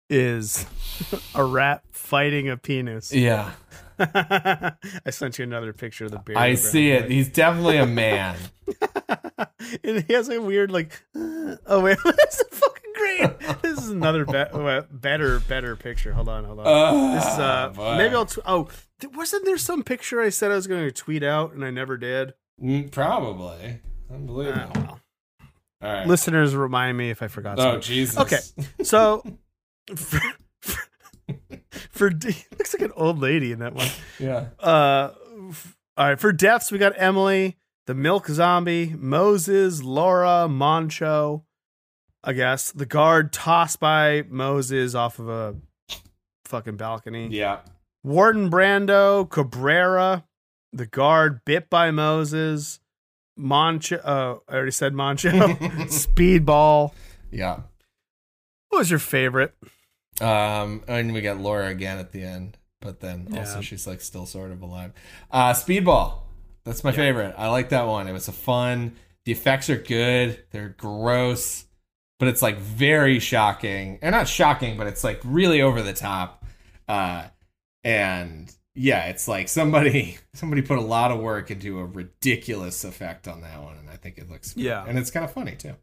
is 0.10 0.66
a 1.36 1.44
rat 1.46 1.84
fighting 1.94 2.50
a 2.50 2.58
penis. 2.58 3.14
yeah 3.28 3.52
I 4.00 5.10
sent 5.12 5.38
you 5.40 5.44
another 5.44 5.72
picture 5.74 6.06
of 6.06 6.12
the 6.12 6.18
bear. 6.20 6.38
i 6.38 6.56
see 6.56 6.90
it 6.92 7.10
he's 7.12 7.30
definitely 7.30 7.78
a 7.78 7.86
man 7.86 8.36
and 9.84 10.04
he 10.08 10.14
has 10.14 10.28
a 10.30 10.42
weird 10.42 10.72
like. 10.72 11.02
uh, 11.16 11.56
oh 11.68 11.82
wait, 11.82 11.98
this 12.04 12.40
is 12.40 12.48
fucking 12.52 12.81
great. 12.96 13.62
This 13.62 13.80
is 13.80 13.90
another 13.90 14.26
be- 14.26 14.34
uh, 14.38 14.82
better, 14.92 15.40
better 15.42 15.76
picture. 15.76 16.14
Hold 16.14 16.30
on, 16.30 16.44
hold 16.46 16.60
on. 16.60 17.16
this 17.16 17.24
is 17.26 17.40
uh, 17.40 17.70
boy. 17.76 17.98
maybe 17.98 18.16
I'll. 18.16 18.26
Tw- 18.26 18.40
oh, 18.46 18.70
wasn't 19.14 19.46
there 19.46 19.58
some 19.58 19.84
picture 19.84 20.22
I 20.22 20.30
said 20.30 20.52
I 20.52 20.56
was 20.56 20.68
going 20.68 20.84
to 20.84 20.92
tweet 20.92 21.24
out 21.24 21.54
and 21.54 21.64
I 21.66 21.72
never 21.72 21.98
did? 21.98 22.34
Mm, 22.62 22.92
probably 22.92 23.80
unbelievable 24.14 24.72
well. 24.76 25.00
all 25.82 25.94
right 25.94 26.08
Listeners, 26.08 26.56
remind 26.56 26.98
me 26.98 27.10
if 27.10 27.22
I 27.24 27.28
forgot. 27.28 27.58
oh 27.58 27.62
something. 27.64 27.82
jesus 27.82 28.18
Okay, 28.18 28.38
so 28.84 29.24
for, 29.96 30.20
for, 30.62 30.82
for 31.90 32.10
D, 32.10 32.28
looks 32.60 32.74
like 32.74 32.84
an 32.84 32.92
old 32.96 33.20
lady 33.20 33.52
in 33.52 33.60
that 33.60 33.74
one. 33.74 33.88
yeah 34.20 34.48
Uh, 34.60 35.10
f- 35.50 35.76
all 35.98 36.08
right. 36.08 36.20
For 36.20 36.32
deaths, 36.32 36.72
we 36.72 36.78
got 36.78 36.94
Emily, 36.98 37.58
the 37.88 37.94
milk 37.96 38.28
zombie, 38.28 38.94
Moses, 38.98 39.82
Laura, 39.84 40.48
Moncho. 40.48 41.46
I 42.24 42.34
guess 42.34 42.72
the 42.72 42.86
guard 42.86 43.34
tossed 43.34 43.80
by 43.80 44.24
Moses 44.30 44.94
off 44.96 45.18
of 45.20 45.28
a 45.30 45.56
fucking 46.46 46.78
balcony. 46.78 47.28
yeah 47.32 47.60
Warden 48.04 48.50
Brando, 48.50 49.30
Cabrera, 49.30 50.24
the 50.74 50.86
guard 50.88 51.44
bit 51.46 51.70
by 51.70 51.92
Moses. 51.92 52.80
Moncho, 53.38 53.96
uh, 53.98 54.38
I 54.50 54.56
already 54.56 54.72
said 54.72 54.94
Moncho. 54.94 55.30
Speedball. 55.88 56.94
yeah 57.32 57.62
What 58.70 58.80
was 58.80 58.90
your 58.90 59.00
favorite? 59.00 59.54
Um, 60.20 60.84
and 60.88 61.14
we 61.14 61.22
got 61.22 61.38
Laura 61.40 61.68
again 61.68 61.98
at 61.98 62.12
the 62.12 62.24
end, 62.24 62.58
but 62.82 63.00
then 63.00 63.28
also 63.36 63.56
Yeah. 63.56 63.62
she's 63.62 63.88
like 63.88 64.02
still 64.02 64.26
sort 64.26 64.52
of 64.52 64.62
alive. 64.62 64.92
Uh, 65.32 65.54
Speedball, 65.54 66.20
that's 66.66 66.84
my 66.84 66.92
favorite. 66.92 67.34
I 67.38 67.48
like 67.48 67.70
that 67.70 67.88
one. 67.88 68.08
It 68.08 68.12
was 68.14 68.28
a 68.28 68.32
fun. 68.34 68.96
The 69.26 69.32
effects 69.32 69.70
are 69.70 69.78
good. 69.78 70.44
They're 70.52 70.76
gross, 70.78 71.66
but 72.22 72.28
it's 72.28 72.44
like 72.44 72.58
very 72.60 73.18
shocking. 73.18 73.98
And 74.04 74.14
not 74.14 74.28
shocking, 74.28 74.78
but 74.78 74.86
it's 74.86 75.04
like 75.04 75.20
really 75.24 75.60
over 75.64 75.82
the 75.82 75.92
top. 75.92 76.46
Uh, 76.88 77.24
and 77.84 78.54
yeah, 78.76 79.06
it's 79.08 79.28
like 79.28 79.50
somebody 79.50 80.20
somebody 80.36 80.62
put 80.62 80.78
a 80.78 80.82
lot 80.82 81.10
of 81.10 81.20
work 81.20 81.50
into 81.50 81.80
a 81.80 81.84
ridiculous 81.86 82.84
effect 82.84 83.28
on 83.28 83.42
that 83.42 83.60
one, 83.64 83.76
and 83.78 83.90
I 83.90 83.96
think 83.96 84.20
it 84.20 84.30
looks 84.30 84.54
good. 84.54 84.64
Yeah. 84.66 84.86
and 84.88 85.00
it's 85.00 85.10
kind 85.10 85.26
of 85.26 85.32
funny 85.32 85.56
too. 85.56 85.74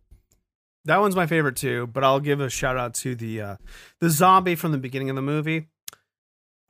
That 0.85 1.01
one's 1.01 1.16
my 1.16 1.27
favorite 1.27 1.56
too, 1.56 1.89
but 1.89 2.05
I'll 2.05 2.20
give 2.20 2.40
a 2.40 2.48
shout 2.48 2.77
out 2.77 2.94
to 2.94 3.16
the 3.16 3.40
uh 3.40 3.56
the 4.01 4.09
zombie 4.09 4.55
from 4.55 4.70
the 4.70 4.78
beginning 4.78 5.10
of 5.10 5.16
the 5.16 5.23
movie. 5.23 5.66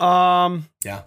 Um 0.00 0.70
Yeah. 0.82 1.02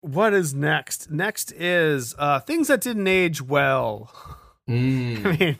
what 0.00 0.34
is 0.34 0.54
next? 0.54 1.08
Next 1.08 1.52
is 1.52 2.16
uh 2.18 2.40
things 2.40 2.66
that 2.66 2.80
didn't 2.80 3.06
age 3.06 3.40
well. 3.40 4.10
I 4.68 4.72
Mm, 4.72 5.38
mean, 5.40 5.58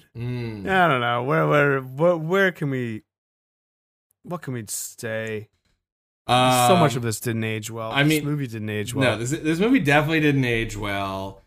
mm. 0.64 0.68
I 0.70 0.88
don't 0.88 1.00
know. 1.00 1.22
Where 1.24 1.46
where 1.48 1.80
where, 1.80 2.16
where 2.16 2.52
can 2.52 2.70
we 2.70 3.02
what 4.22 4.42
can 4.42 4.54
we 4.54 4.64
say? 4.68 5.48
so 6.28 6.76
much 6.76 6.92
Um, 6.92 6.98
of 6.98 7.02
this 7.02 7.18
didn't 7.18 7.42
age 7.42 7.70
well. 7.72 7.90
I 7.90 8.04
this 8.04 8.10
mean- 8.10 8.24
movie 8.24 8.46
didn't 8.46 8.68
age 8.70 8.94
well. 8.94 9.12
No, 9.12 9.18
this 9.18 9.30
this 9.30 9.58
movie 9.58 9.80
definitely 9.80 10.20
didn't 10.20 10.44
age 10.44 10.76
well. 10.76 11.42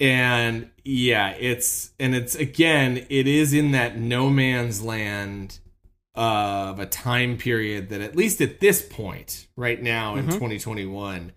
And 0.00 0.70
yeah, 0.84 1.30
it's 1.38 1.92
and 2.00 2.16
it's 2.16 2.34
again, 2.34 3.06
it 3.08 3.28
is 3.28 3.52
in 3.52 3.70
that 3.72 3.96
no 3.96 4.28
man's 4.30 4.82
land 4.82 5.60
of 6.16 6.80
a 6.80 6.86
time 6.86 7.36
period 7.36 7.90
that 7.90 8.00
at 8.00 8.16
least 8.16 8.40
at 8.40 8.58
this 8.60 8.82
point, 8.82 9.46
right 9.56 9.80
now 9.80 10.16
in 10.16 10.26
Mhm. 10.26 10.32
2021, 10.32 11.32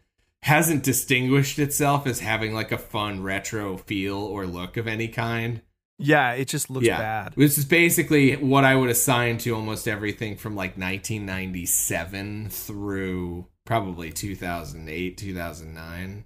hasn't 0.47 0.83
distinguished 0.83 1.59
itself 1.59 2.07
as 2.07 2.19
having 2.19 2.53
like 2.53 2.71
a 2.71 2.77
fun 2.77 3.21
retro 3.23 3.77
feel 3.77 4.17
or 4.17 4.45
look 4.45 4.75
of 4.77 4.87
any 4.87 5.07
kind. 5.07 5.61
yeah, 5.99 6.31
it 6.33 6.47
just 6.47 6.69
looks 6.69 6.85
yeah. 6.87 6.97
bad. 6.97 7.33
This 7.35 7.57
is 7.57 7.65
basically 7.65 8.35
what 8.35 8.63
I 8.63 8.75
would 8.75 8.89
assign 8.89 9.37
to 9.39 9.55
almost 9.55 9.87
everything 9.87 10.35
from 10.37 10.55
like 10.55 10.77
1997 10.77 12.49
through 12.49 13.47
probably 13.65 14.11
2008, 14.11 15.17
2009 15.17 16.25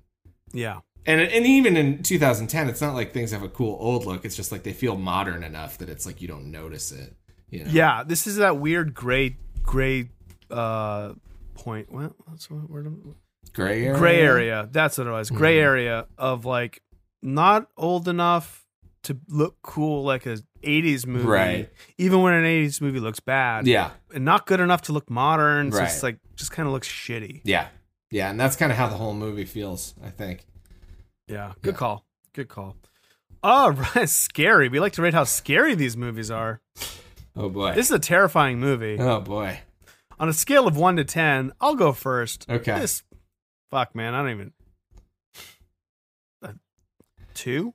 Yeah. 0.53 0.79
and 1.05 1.21
and 1.21 1.45
even 1.45 1.75
in 1.77 2.03
2010 2.03 2.69
it's 2.69 2.81
not 2.81 2.93
like 2.93 3.13
things 3.13 3.31
have 3.31 3.41
a 3.43 3.49
cool 3.49 3.77
old 3.79 4.05
look 4.05 4.25
it's 4.25 4.35
just 4.35 4.51
like 4.51 4.63
they 4.63 4.73
feel 4.73 4.95
modern 4.95 5.43
enough 5.43 5.77
that 5.79 5.89
it's 5.89 6.05
like 6.05 6.21
you 6.21 6.27
don't 6.27 6.51
notice 6.51 6.91
it 6.91 7.15
you 7.49 7.63
know 7.63 7.71
Yeah, 7.71 8.03
this 8.03 8.27
is 8.27 8.35
that 8.35 8.57
weird 8.57 8.93
gray 8.93 9.37
gray 9.63 10.09
uh 10.51 11.13
point. 11.55 11.91
What? 11.91 12.13
What's 12.25 12.49
what 12.51 12.69
word? 12.69 12.85
Gray 13.53 13.83
area 13.85 13.97
gray 13.97 14.19
area. 14.21 14.69
That's 14.71 14.97
what 14.97 15.07
it 15.07 15.11
was. 15.11 15.29
Gray 15.29 15.57
Mhm. 15.57 15.63
area 15.63 16.05
of 16.17 16.45
like 16.45 16.81
not 17.21 17.67
old 17.77 18.07
enough 18.07 18.65
to 19.03 19.17
look 19.29 19.57
cool 19.63 20.03
like 20.03 20.25
a 20.25 20.37
80s 20.63 21.05
movie. 21.07 21.25
Right. 21.27 21.69
Even 21.97 22.21
when 22.21 22.33
an 22.33 22.45
80s 22.45 22.81
movie 22.81 22.99
looks 22.99 23.19
bad. 23.19 23.65
yeah 23.67 23.91
And 24.13 24.23
not 24.25 24.45
good 24.45 24.59
enough 24.59 24.83
to 24.83 24.93
look 24.93 25.09
modern. 25.09 25.71
So 25.71 25.81
it's 25.83 26.03
like 26.03 26.17
just 26.35 26.51
kind 26.51 26.67
of 26.67 26.73
looks 26.73 26.87
shitty. 26.87 27.41
yeah 27.43 27.67
yeah 28.11 28.29
and 28.29 28.39
that's 28.39 28.55
kind 28.55 28.71
of 28.71 28.77
how 28.77 28.87
the 28.87 28.95
whole 28.97 29.13
movie 29.13 29.45
feels 29.45 29.95
i 30.03 30.09
think 30.09 30.45
Yeah. 31.27 31.53
Good 31.61 31.73
Yeah. 31.75 31.77
call. 31.77 32.05
Good 32.33 32.47
call. 32.49 32.75
Oh, 33.43 33.71
right. 33.95 34.07
Scary. 34.09 34.69
We 34.69 34.79
like 34.79 34.93
to 34.93 35.01
rate 35.01 35.13
how 35.13 35.23
scary 35.23 35.73
these 35.75 35.95
movies 35.97 36.29
are. 36.29 36.61
oh 37.35 37.49
boy 37.49 37.73
This 37.73 37.87
is 37.87 37.91
a 37.91 37.99
terrifying 37.99 38.59
movie. 38.59 38.97
oh 38.99 39.19
boy 39.21 39.61
On 40.19 40.29
a 40.29 40.33
scale 40.33 40.67
of 40.67 40.77
1 40.77 40.97
to 40.97 41.03
10, 41.03 41.51
I'll 41.59 41.73
go 41.75 41.91
first. 41.93 42.45
Okay. 42.49 42.79
This 42.79 43.01
fuck 43.71 43.95
man, 43.95 44.13
I 44.13 44.19
don't 44.21 44.31
even 44.31 44.53
uh, 46.43 46.47
a 46.49 47.33
2? 47.33 47.73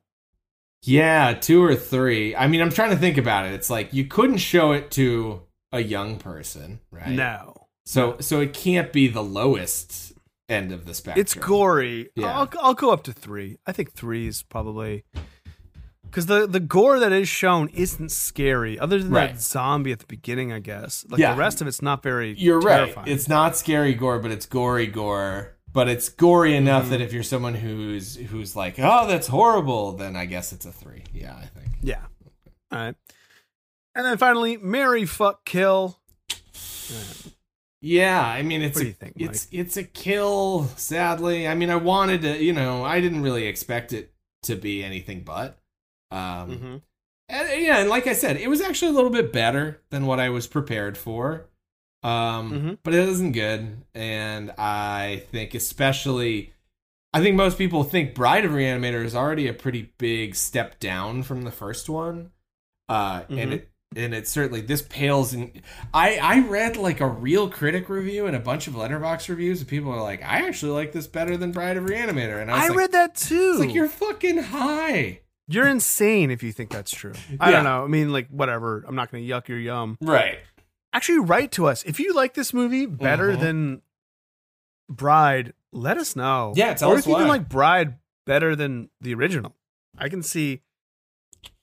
yeah 0.82 1.32
two 1.32 1.64
or 1.64 1.74
three 1.74 2.36
i 2.36 2.46
mean 2.46 2.60
i'm 2.60 2.70
trying 2.70 2.90
to 2.90 2.96
think 2.96 3.16
about 3.18 3.44
it 3.46 3.52
it's 3.54 3.68
like 3.70 3.92
you 3.92 4.04
couldn't 4.04 4.36
show 4.36 4.70
it 4.72 4.90
to 4.92 5.42
a 5.72 5.80
young 5.80 6.16
person 6.18 6.78
right 6.92 7.08
No. 7.08 7.66
so 7.86 8.16
so 8.20 8.40
it 8.40 8.52
can't 8.52 8.92
be 8.92 9.08
the 9.08 9.22
lowest 9.22 10.12
end 10.48 10.70
of 10.70 10.84
the 10.86 10.94
spectrum 10.94 11.20
It's 11.20 11.34
gory. 11.34 12.10
Yeah. 12.14 12.38
I'll, 12.38 12.48
I'll 12.60 12.74
go 12.74 12.92
up 12.92 13.02
to 13.04 13.12
three. 13.12 13.56
I 13.66 13.72
think 13.72 13.94
three 13.94 14.28
is 14.28 14.44
probably 14.44 15.02
because 16.04 16.26
the 16.26 16.46
the 16.46 16.60
gore 16.60 17.00
that 17.00 17.10
is 17.10 17.26
shown 17.28 17.68
isn't 17.70 18.12
scary, 18.12 18.78
other 18.78 19.02
than 19.02 19.10
Right. 19.10 19.32
that 19.34 19.40
zombie 19.42 19.90
at 19.90 19.98
the 19.98 20.06
beginning. 20.06 20.52
I 20.52 20.60
guess. 20.60 21.04
Like 21.08 21.18
Yeah. 21.18 21.32
the 21.34 21.38
rest 21.40 21.60
of 21.60 21.66
it's 21.66 21.82
not 21.82 22.00
very. 22.00 22.34
You're 22.38 22.60
terrifying. 22.60 22.96
right. 23.06 23.08
It's 23.08 23.26
not 23.28 23.56
scary 23.56 23.92
gore, 23.94 24.20
but 24.20 24.30
it's 24.30 24.46
gory 24.46 24.86
gore. 24.86 25.55
But 25.76 25.88
it's 25.88 26.08
gory 26.08 26.56
enough 26.56 26.84
Mm-hmm. 26.84 26.90
that 26.92 27.00
if 27.02 27.12
you're 27.12 27.22
someone 27.22 27.52
who's 27.54 28.16
who's 28.16 28.56
like, 28.56 28.76
oh, 28.78 29.06
that's 29.06 29.26
horrible, 29.26 29.92
then 29.92 30.16
I 30.16 30.24
guess 30.24 30.52
it's 30.54 30.64
a 30.64 30.72
three. 30.72 31.02
Yeah, 31.12 31.34
I 31.36 31.44
think. 31.46 31.72
yeah. 31.82 32.00
All 32.72 32.78
right. 32.78 32.94
And 33.94 34.04
then 34.06 34.16
finally, 34.16 34.56
marry 34.56 35.04
fuck 35.04 35.44
kill. 35.44 35.98
Yeah, 37.82 38.20
I 38.26 38.42
mean 38.42 38.62
it's 38.62 38.80
a, 38.80 38.90
think, 38.92 39.14
it's 39.16 39.46
it's 39.52 39.76
a 39.76 39.84
kill. 39.84 40.64
Sadly, 40.76 41.46
I 41.46 41.54
mean 41.54 41.70
I 41.70 41.76
wanted 41.76 42.22
to, 42.22 42.42
you 42.42 42.52
know, 42.52 42.84
I 42.84 43.00
didn't 43.00 43.22
really 43.22 43.46
expect 43.46 43.92
it 43.92 44.12
to 44.44 44.56
be 44.56 44.82
anything 44.82 45.20
but. 45.24 45.58
Um, 46.10 46.18
Mm-hmm. 46.50 46.76
and, 47.28 47.62
yeah, 47.62 47.78
and 47.80 47.90
like 47.90 48.06
I 48.06 48.12
said, 48.14 48.36
it 48.38 48.48
was 48.48 48.60
actually 48.60 48.92
a 48.92 48.94
little 48.94 49.10
bit 49.10 49.32
better 49.32 49.82
than 49.90 50.06
what 50.06 50.20
I 50.20 50.30
was 50.30 50.46
prepared 50.46 50.96
for. 50.96 51.46
Um, 52.06 52.52
Mhm. 52.52 52.78
but 52.84 52.94
it 52.94 53.08
isn't 53.08 53.32
good, 53.32 53.82
and 53.94 54.52
I 54.58 55.24
think 55.32 55.54
especially, 55.54 56.52
I 57.12 57.20
think 57.20 57.34
most 57.36 57.58
people 57.58 57.82
think 57.84 58.14
Bride 58.14 58.44
of 58.44 58.52
Reanimator 58.52 59.04
is 59.04 59.14
already 59.16 59.48
a 59.48 59.52
pretty 59.54 59.92
big 59.98 60.34
step 60.34 60.78
down 60.78 61.22
from 61.22 61.42
the 61.42 61.50
first 61.50 61.88
one. 61.88 62.30
Uh, 62.88 63.22
and 63.28 63.50
Mhm. 63.50 63.54
it 63.54 63.70
and 63.94 64.12
it 64.14 64.26
certainly 64.28 64.60
this 64.60 64.82
pales 64.82 65.32
in. 65.32 65.52
I 65.94 66.16
I 66.18 66.40
read 66.40 66.76
like 66.76 67.00
a 67.00 67.06
real 67.06 67.48
critic 67.48 67.88
review 67.88 68.26
and 68.26 68.36
a 68.36 68.40
bunch 68.40 68.66
of 68.66 68.76
letterbox 68.76 69.28
reviews, 69.28 69.60
and 69.60 69.68
people 69.68 69.90
are 69.92 70.02
like, 70.02 70.22
I 70.22 70.46
actually 70.46 70.72
like 70.72 70.92
this 70.92 71.06
better 71.06 71.36
than 71.36 71.52
Bride 71.52 71.76
of 71.76 71.84
Reanimator, 71.84 72.40
and 72.42 72.50
I, 72.50 72.54
was 72.54 72.64
I 72.64 72.68
like, 72.68 72.76
read 72.78 72.92
that 72.92 73.14
too. 73.14 73.50
it's 73.52 73.60
like 73.60 73.74
you're 73.74 73.88
fucking 73.88 74.38
high. 74.38 75.20
You're 75.48 75.68
insane 75.68 76.30
if 76.32 76.42
you 76.42 76.52
think 76.52 76.70
that's 76.70 76.90
true. 76.90 77.12
I 77.40 77.50
Yeah. 77.50 77.56
don't 77.56 77.64
know. 77.64 77.84
I 77.84 77.86
mean, 77.86 78.12
like, 78.12 78.28
whatever. 78.28 78.84
I'm 78.86 78.96
not 78.96 79.10
going 79.12 79.24
to 79.26 79.32
yuck 79.32 79.46
your 79.48 79.58
yum. 79.60 79.96
Right. 80.00 80.38
Actually, 80.96 81.18
write 81.18 81.52
to 81.52 81.66
us 81.66 81.82
if 81.84 82.00
you 82.00 82.14
like 82.14 82.32
this 82.32 82.54
movie 82.54 82.86
better 82.86 83.32
Mhm. 83.36 83.40
than 83.40 83.82
Bride. 84.88 85.52
Let 85.70 85.98
us 85.98 86.16
know. 86.16 86.54
Yeah, 86.56 86.72
tell 86.72 86.90
or 86.92 86.98
if 86.98 87.06
you 87.06 87.14
even 87.16 87.28
like 87.28 87.50
Bride 87.50 87.98
better 88.24 88.56
than 88.56 88.88
the 89.02 89.12
original. 89.12 89.54
I 89.98 90.08
can 90.08 90.22
see. 90.22 90.62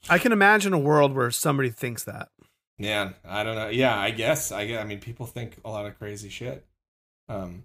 I 0.07 0.19
can 0.19 0.31
imagine 0.33 0.71
a 0.71 0.77
world 0.77 1.15
where 1.15 1.31
somebody 1.31 1.71
thinks 1.71 2.03
that. 2.03 2.29
Yeah, 2.77 3.13
I 3.25 3.43
don't 3.43 3.55
know. 3.55 3.69
Yeah, 3.69 3.97
I 3.97 4.11
guess. 4.11 4.51
I 4.51 4.67
guess, 4.67 4.79
I 4.79 4.83
mean, 4.85 4.99
people 4.99 5.25
think 5.25 5.57
a 5.65 5.69
lot 5.71 5.87
of 5.87 5.97
crazy 5.97 6.29
shit. 6.29 6.67
Um, 7.27 7.63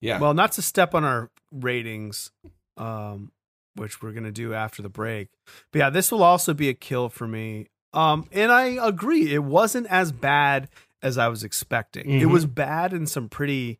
yeah. 0.00 0.18
Well, 0.18 0.32
not 0.32 0.52
to 0.52 0.62
step 0.62 0.94
on 0.94 1.04
our 1.04 1.30
ratings, 1.52 2.30
um, 2.78 3.30
which 3.74 4.00
we're 4.00 4.12
gonna 4.12 4.32
do 4.32 4.54
after 4.54 4.80
the 4.80 4.88
break. 4.88 5.28
But 5.70 5.78
yeah, 5.80 5.90
this 5.90 6.10
will 6.10 6.22
also 6.22 6.54
be 6.54 6.70
a 6.70 6.74
kill 6.74 7.10
for 7.10 7.28
me. 7.28 7.68
Um, 7.92 8.26
and 8.32 8.50
I 8.50 8.64
agree, 8.86 9.32
it 9.34 9.44
wasn't 9.44 9.86
as 9.88 10.12
bad 10.12 10.68
as 11.04 11.16
I 11.18 11.28
was 11.28 11.44
expecting. 11.44 12.10
It 12.10 12.24
Mhm. 12.26 12.32
was 12.32 12.46
bad 12.46 12.92
in 12.92 13.06
some 13.06 13.28
pretty 13.28 13.78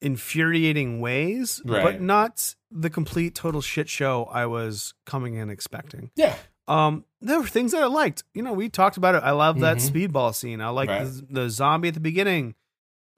infuriating 0.00 1.00
ways, 1.00 1.60
Right. 1.64 1.82
but 1.82 2.00
not 2.00 2.54
the 2.70 2.90
complete 2.90 3.34
total 3.34 3.60
shit 3.60 3.88
show 3.88 4.24
I 4.24 4.46
was 4.46 4.94
coming 5.06 5.34
in 5.34 5.50
expecting. 5.50 6.10
yeah. 6.16 6.36
Um, 6.68 7.04
there 7.20 7.40
were 7.40 7.48
things 7.48 7.72
that 7.72 7.82
I 7.82 7.86
liked. 7.86 8.22
You 8.32 8.42
know, 8.42 8.52
we 8.52 8.68
talked 8.68 8.96
about 8.96 9.16
it. 9.16 9.24
I 9.24 9.32
love 9.32 9.58
that 9.60 9.78
Mhm. 9.78 10.08
speedball 10.08 10.32
scene. 10.34 10.60
I 10.60 10.68
like 10.68 10.88
Right. 10.88 11.04
the, 11.04 11.26
the 11.28 11.50
zombie 11.50 11.88
at 11.88 11.94
the 11.94 12.00
beginning. 12.00 12.54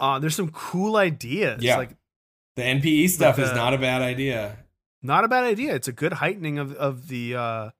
Uh, 0.00 0.18
there's 0.18 0.34
some 0.34 0.50
cool 0.50 0.96
ideas. 0.96 1.62
Yeah. 1.62 1.76
Like 1.76 1.90
The 2.56 2.62
NPE 2.64 3.08
stuff 3.08 3.36
Like 3.38 3.46
is 3.46 3.52
not 3.54 3.72
a 3.74 3.78
bad 3.78 4.00
idea. 4.02 4.58
not 5.02 5.24
a 5.24 5.28
bad 5.28 5.44
idea. 5.44 5.74
It's 5.74 5.88
a 5.88 5.92
good 5.92 6.14
heightening 6.14 6.58
of 6.58 6.72
of 6.74 7.08
the. 7.08 7.34
uh 7.36 7.70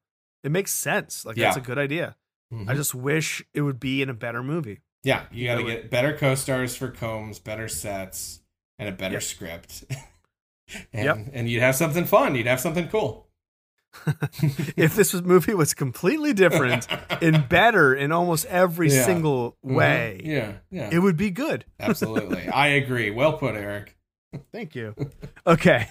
It 0.45 0.51
makes 0.51 0.73
sense. 0.73 1.25
Like 1.25 1.37
that's 1.37 1.57
a 1.57 1.61
good 1.61 1.79
idea. 1.79 2.17
Mhm. 2.53 2.69
I 2.69 2.75
just 2.75 2.95
wish 2.95 3.43
it 3.55 3.63
would 3.63 3.79
be 3.81 4.03
in 4.03 4.09
a 4.11 4.15
better 4.15 4.43
movie. 4.43 4.81
Yeah, 5.03 5.25
you 5.33 5.47
got 5.47 5.57
to 5.57 5.65
get 5.65 5.91
better 5.91 6.17
co-stars 6.17 6.77
for 6.77 6.89
Combs, 6.89 7.39
better 7.39 7.69
sets, 7.69 8.41
and 8.79 8.89
a 8.89 8.93
better 8.93 9.15
Yep. 9.15 9.23
script. 9.23 9.85
and, 10.93 11.05
Yep. 11.05 11.17
and 11.33 11.49
you'd 11.49 11.61
have 11.63 11.77
something 11.77 12.05
fun. 12.05 12.35
You'd 12.35 12.47
have 12.47 12.61
something 12.61 12.89
cool. 12.89 13.29
if 14.77 14.97
this 14.97 15.13
was 15.13 15.23
movie 15.23 15.53
was 15.53 15.75
completely 15.75 16.33
different 16.33 16.87
and 17.23 17.47
better 17.51 17.95
in 17.95 18.11
almost 18.11 18.47
every 18.47 18.91
Yeah. 18.91 19.05
single 19.05 19.59
Mhm. 19.65 19.75
way, 19.75 20.21
Yeah, 20.25 20.53
yeah. 20.71 20.89
it 20.91 21.01
would 21.01 21.17
be 21.19 21.31
good. 21.31 21.67
Absolutely. 21.79 22.49
I 22.49 22.69
agree. 22.69 23.11
Well 23.11 23.35
put, 23.35 23.55
Eric. 23.55 23.97
Thank 24.51 24.75
you. 24.75 24.95
Okay. 25.47 25.89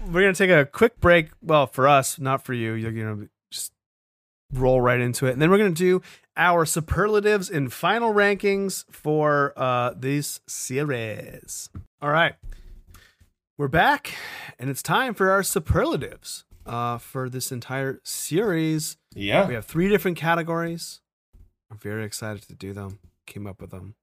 We're 0.00 0.22
going 0.22 0.34
to 0.34 0.38
take 0.46 0.50
a 0.50 0.64
quick 0.64 0.98
break. 1.00 1.30
Well, 1.42 1.66
for 1.66 1.86
us, 1.86 2.18
not 2.18 2.42
for 2.42 2.54
you. 2.54 2.72
You're 2.72 2.92
going 2.92 3.06
to 3.18 3.22
just 3.24 3.30
roll 4.52 4.80
right 4.80 5.00
into 5.00 5.26
it. 5.26 5.32
And 5.32 5.42
then 5.42 5.50
we're 5.50 5.58
going 5.58 5.74
to 5.74 5.78
do 5.78 6.02
our 6.36 6.64
superlatives 6.66 7.50
and 7.50 7.72
final 7.72 8.12
rankings 8.12 8.84
for 8.90 9.52
uh, 9.56 9.94
this 9.96 10.40
series. 10.46 11.70
All 12.00 12.10
right. 12.10 12.34
We're 13.58 13.68
back, 13.68 14.12
and 14.58 14.68
it's 14.68 14.82
time 14.82 15.14
for 15.14 15.30
our 15.30 15.42
superlatives 15.42 16.44
uh, 16.66 16.98
for 16.98 17.30
this 17.30 17.50
entire 17.50 18.00
series. 18.04 18.98
Yeah. 19.14 19.48
We 19.48 19.54
have 19.54 19.64
three 19.64 19.88
different 19.88 20.18
categories. 20.18 21.00
I'm 21.70 21.78
very 21.78 22.04
excited 22.04 22.42
to 22.48 22.54
do 22.54 22.74
them. 22.74 22.98
Came 23.26 23.46
up 23.46 23.62
with 23.62 23.70
them 23.70 23.94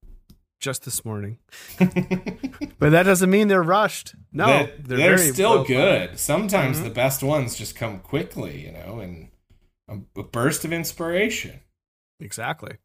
just 0.60 0.86
this 0.86 1.06
morning. 1.06 1.38
but 1.78 2.90
that 2.90 3.04
doesn't 3.04 3.30
mean 3.30 3.48
they're 3.48 3.62
rushed. 3.62 4.16
No, 4.32 4.48
they're, 4.48 4.72
they're, 4.80 4.98
very 5.18 5.32
still 5.32 5.64
good. 5.64 6.18
Sometimes 6.18 6.80
Mhm. 6.80 6.84
the 6.86 6.90
best 6.90 7.22
ones 7.22 7.56
just 7.56 7.76
come 7.76 8.00
quickly, 8.00 8.66
you 8.66 8.72
know, 8.72 9.00
and 9.02 9.28
a, 9.88 9.98
a 10.18 10.24
burst 10.24 10.64
of 10.66 10.74
inspiration. 10.74 11.60
Exactly. 12.20 12.78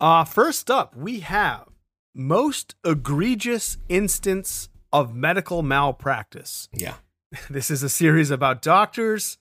Uh 0.00 0.24
first 0.24 0.70
up, 0.70 0.94
we 0.96 1.20
have 1.20 1.66
most 2.14 2.74
egregious 2.84 3.78
instance 3.88 4.68
of 4.92 5.14
medical 5.14 5.62
malpractice. 5.62 6.68
Yeah. 6.78 6.94
This 7.50 7.70
is 7.70 7.82
a 7.82 7.88
series 7.88 8.30
about 8.30 8.62
doctors, 8.62 9.36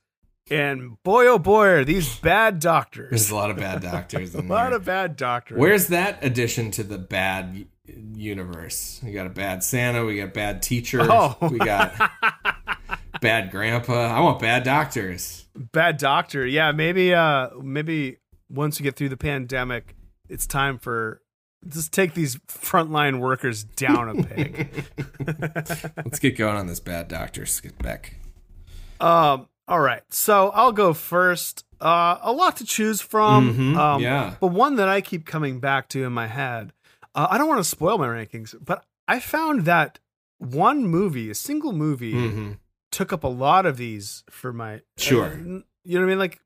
and 0.49 1.01
boy 1.03 1.27
oh 1.27 1.37
boy 1.39 1.67
are 1.67 1.85
these 1.85 2.17
bad 2.19 2.59
doctors. 2.59 3.09
There's 3.11 3.29
a 3.29 3.35
lot 3.35 3.51
of 3.51 3.57
bad 3.57 3.81
doctors 3.91 4.33
A 4.33 4.41
lot 4.41 4.69
there. 4.69 4.77
of 4.77 4.85
bad 4.85 5.15
doctors. 5.15 5.57
Where's 5.59 5.87
that 5.87 6.17
addition 6.23 6.71
to 6.71 6.83
the 6.83 6.97
bad 6.97 7.67
universe? 7.87 8.99
We 9.03 9.11
got 9.11 9.27
a 9.27 9.29
bad 9.31 9.63
Santa. 9.63 10.05
We 10.05 10.17
got 10.17 10.33
bad 10.33 10.61
teacher. 10.61 10.99
Oh. 11.01 11.37
We 11.41 11.57
got 11.59 11.93
bad 13.21 13.51
grandpa. 13.51 14.07
I 14.15 14.19
want 14.19 14.39
bad 14.39 14.63
doctors. 14.63 15.45
bad 15.55 15.97
doctor? 15.97 16.45
Yeah, 16.45 16.71
maybe 16.71 17.13
uh 17.13 17.49
maybe 17.61 18.17
once 18.49 18.79
we 18.79 18.83
get 18.83 18.95
through 18.95 19.09
the 19.09 19.17
pandemic, 19.17 19.95
it's 20.29 20.45
time 20.47 20.77
for 20.77 21.21
just 21.67 21.91
take 21.91 22.13
these 22.13 22.35
frontline 22.47 23.19
workers 23.19 23.63
down 23.63 24.09
a 24.19 24.23
peg. 24.23 24.85
Let's 25.97 26.19
get 26.19 26.37
going 26.37 26.55
on 26.55 26.67
this 26.67 26.79
bad 26.79 27.07
doctor 27.07 27.45
skip 27.45 27.81
back. 27.81 28.15
Um. 28.99 29.47
All 29.67 29.79
right. 29.79 30.03
So 30.09 30.49
I'll 30.49 30.71
go 30.71 30.93
first. 30.93 31.63
Uh, 31.81 32.17
a 32.21 32.31
lot 32.31 32.57
to 32.57 32.65
choose 32.65 33.01
from. 33.01 33.53
Mhm, 33.53 33.75
Um, 33.77 34.01
yeah. 34.01 34.35
But 34.39 34.47
one 34.47 34.75
that 34.75 34.87
I 34.87 35.01
keep 35.01 35.25
coming 35.25 35.59
back 35.59 35.89
to 35.89 36.03
in 36.05 36.13
my 36.13 36.27
head. 36.27 36.71
Uh, 37.15 37.27
I 37.31 37.37
don't 37.37 37.47
want 37.47 37.59
to 37.61 37.69
spoil 37.69 37.97
my 37.97 38.07
rankings, 38.07 38.53
but 38.63 38.85
I 39.07 39.19
found 39.19 39.65
that 39.65 39.99
one 40.37 40.85
movie, 40.85 41.29
a 41.31 41.35
single 41.35 41.71
movie, 41.73 42.29
hmm 42.29 42.51
took 42.91 43.11
up 43.11 43.25
a 43.25 43.27
lot 43.27 43.65
of 43.65 43.75
these 43.75 44.23
for 44.29 44.53
my. 44.53 44.79
Sure. 44.97 45.37
you 45.37 45.43
know 45.85 45.99
what 45.99 46.03
I 46.03 46.05
mean? 46.05 46.19
Like, 46.19 46.39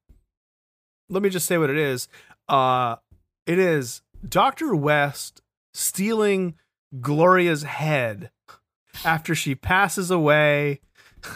let 1.09 1.21
me 1.21 1.29
just 1.29 1.45
say 1.45 1.59
what 1.59 1.69
it 1.69 1.77
is. 1.77 2.07
Uh, 2.47 2.95
it 3.45 3.59
is 3.59 4.01
Doctor 4.27 4.73
West 4.73 5.43
stealing 5.75 6.55
Gloria's 7.01 7.61
head 7.63 8.31
after 9.05 9.35
she 9.35 9.53
passes 9.53 10.09
away. 10.09 10.81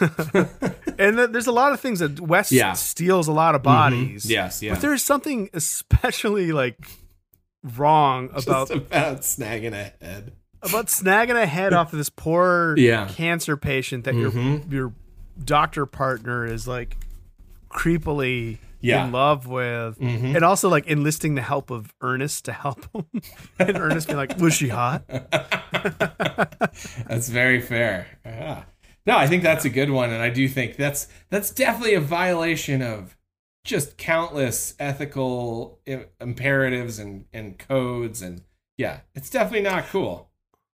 and 0.00 1.18
there's 1.18 1.46
a 1.46 1.52
lot 1.52 1.72
of 1.72 1.78
things 1.78 2.00
that 2.00 2.20
West 2.20 2.50
Yeah. 2.50 2.72
steals 2.72 3.28
a 3.28 3.32
lot 3.32 3.54
of 3.54 3.62
bodies. 3.62 4.24
Mhm. 4.26 4.30
Yes, 4.30 4.62
yeah. 4.62 4.72
But 4.72 4.80
there's 4.82 5.04
something 5.04 5.48
especially 5.52 6.50
like 6.50 6.76
wrong 7.76 8.28
about 8.34 8.70
about 8.70 9.20
snagging 9.22 9.72
a 9.72 9.92
head. 10.04 10.32
about 10.62 10.86
snagging 10.86 11.40
a 11.42 11.46
head 11.46 11.72
off 11.72 11.92
of 11.92 11.98
this 11.98 12.10
poor 12.10 12.74
Yeah. 12.78 13.08
cancer 13.08 13.56
patient 13.56 14.04
that 14.04 14.14
Mhm. 14.14 14.70
your 14.70 14.82
your 14.82 14.92
doctor 15.42 15.86
partner 15.86 16.46
is 16.46 16.68
like 16.68 16.96
creepily 17.70 18.58
Yeah. 18.80 19.06
in 19.06 19.12
love 19.12 19.46
with 19.46 19.98
Mhm. 19.98 20.36
and 20.36 20.44
also 20.44 20.68
like 20.68 20.86
enlisting 20.86 21.34
the 21.34 21.42
help 21.42 21.70
of 21.70 21.92
Ernest 22.02 22.44
to 22.44 22.52
help 22.52 22.86
him 22.94 23.06
and 23.58 23.76
Ernest 23.78 24.06
being 24.08 24.16
like 24.18 24.38
was 24.38 24.54
she 24.54 24.68
hot 24.68 25.04
That's 27.08 27.28
very 27.28 27.60
fair. 27.60 28.06
Yeah. 28.24 28.64
No, 29.06 29.16
I 29.18 29.26
think 29.26 29.42
that's 29.42 29.64
a 29.66 29.70
good 29.70 29.90
one, 29.90 30.10
and 30.10 30.22
I 30.22 30.30
do 30.30 30.48
think 30.48 30.76
that's 30.76 31.08
that's 31.30 31.50
definitely 31.50 31.94
a 31.94 32.00
violation 32.00 32.80
of 32.82 33.16
just 33.64 33.96
countless 33.96 34.74
ethical 34.78 35.80
imperatives 36.20 36.98
and 36.98 37.24
and 37.32 37.58
codes, 37.58 38.22
and 38.22 38.42
yeah, 38.76 39.00
it's 39.14 39.30
definitely 39.30 39.62
not 39.68 39.86
cool. 39.88 40.30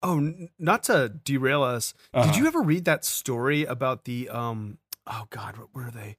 oh 0.03 0.33
not 0.59 0.83
to 0.85 1.09
derail 1.25 1.63
us 1.63 1.95
Uh-huh. 2.13 2.27
did 2.31 2.37
you 2.39 2.47
ever 2.47 2.61
read 2.61 2.85
that 2.85 3.05
story 3.05 3.65
about 3.65 4.05
the 4.05 4.29
um 4.29 4.77
oh 5.07 5.25
god 5.31 5.57
what 5.57 5.75
were 5.75 5.91
they 5.91 6.17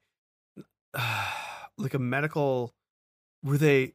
like 1.77 1.93
a 1.93 1.99
medical 1.99 2.73
were 3.43 3.57
they 3.57 3.93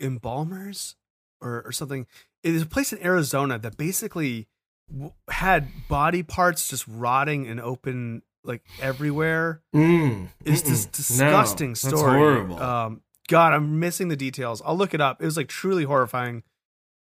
embalmers 0.00 0.96
or, 1.40 1.62
or 1.64 1.72
something 1.72 2.06
it 2.42 2.54
is 2.54 2.62
a 2.62 2.66
place 2.66 2.92
in 2.92 3.02
arizona 3.02 3.58
that 3.58 3.76
basically 3.76 4.46
w- 4.90 5.12
had 5.30 5.68
body 5.88 6.22
parts 6.22 6.68
just 6.68 6.84
rotting 6.88 7.44
in 7.46 7.58
open 7.60 8.22
like 8.44 8.62
everywhere 8.80 9.60
Mm. 9.74 10.28
it's 10.44 10.62
this 10.62 10.86
disgusting 10.86 11.70
No, 11.70 11.74
story 11.74 11.92
That's 11.92 12.02
horrible. 12.02 12.62
um 12.62 13.02
God, 13.28 13.52
I'm 13.52 13.78
missing 13.78 14.08
the 14.08 14.16
details. 14.16 14.60
I'll 14.64 14.76
look 14.76 14.92
it 14.92 15.00
up. 15.00 15.22
It 15.22 15.24
was 15.24 15.36
like 15.36 15.46
truly 15.46 15.84
horrifying. 15.84 16.42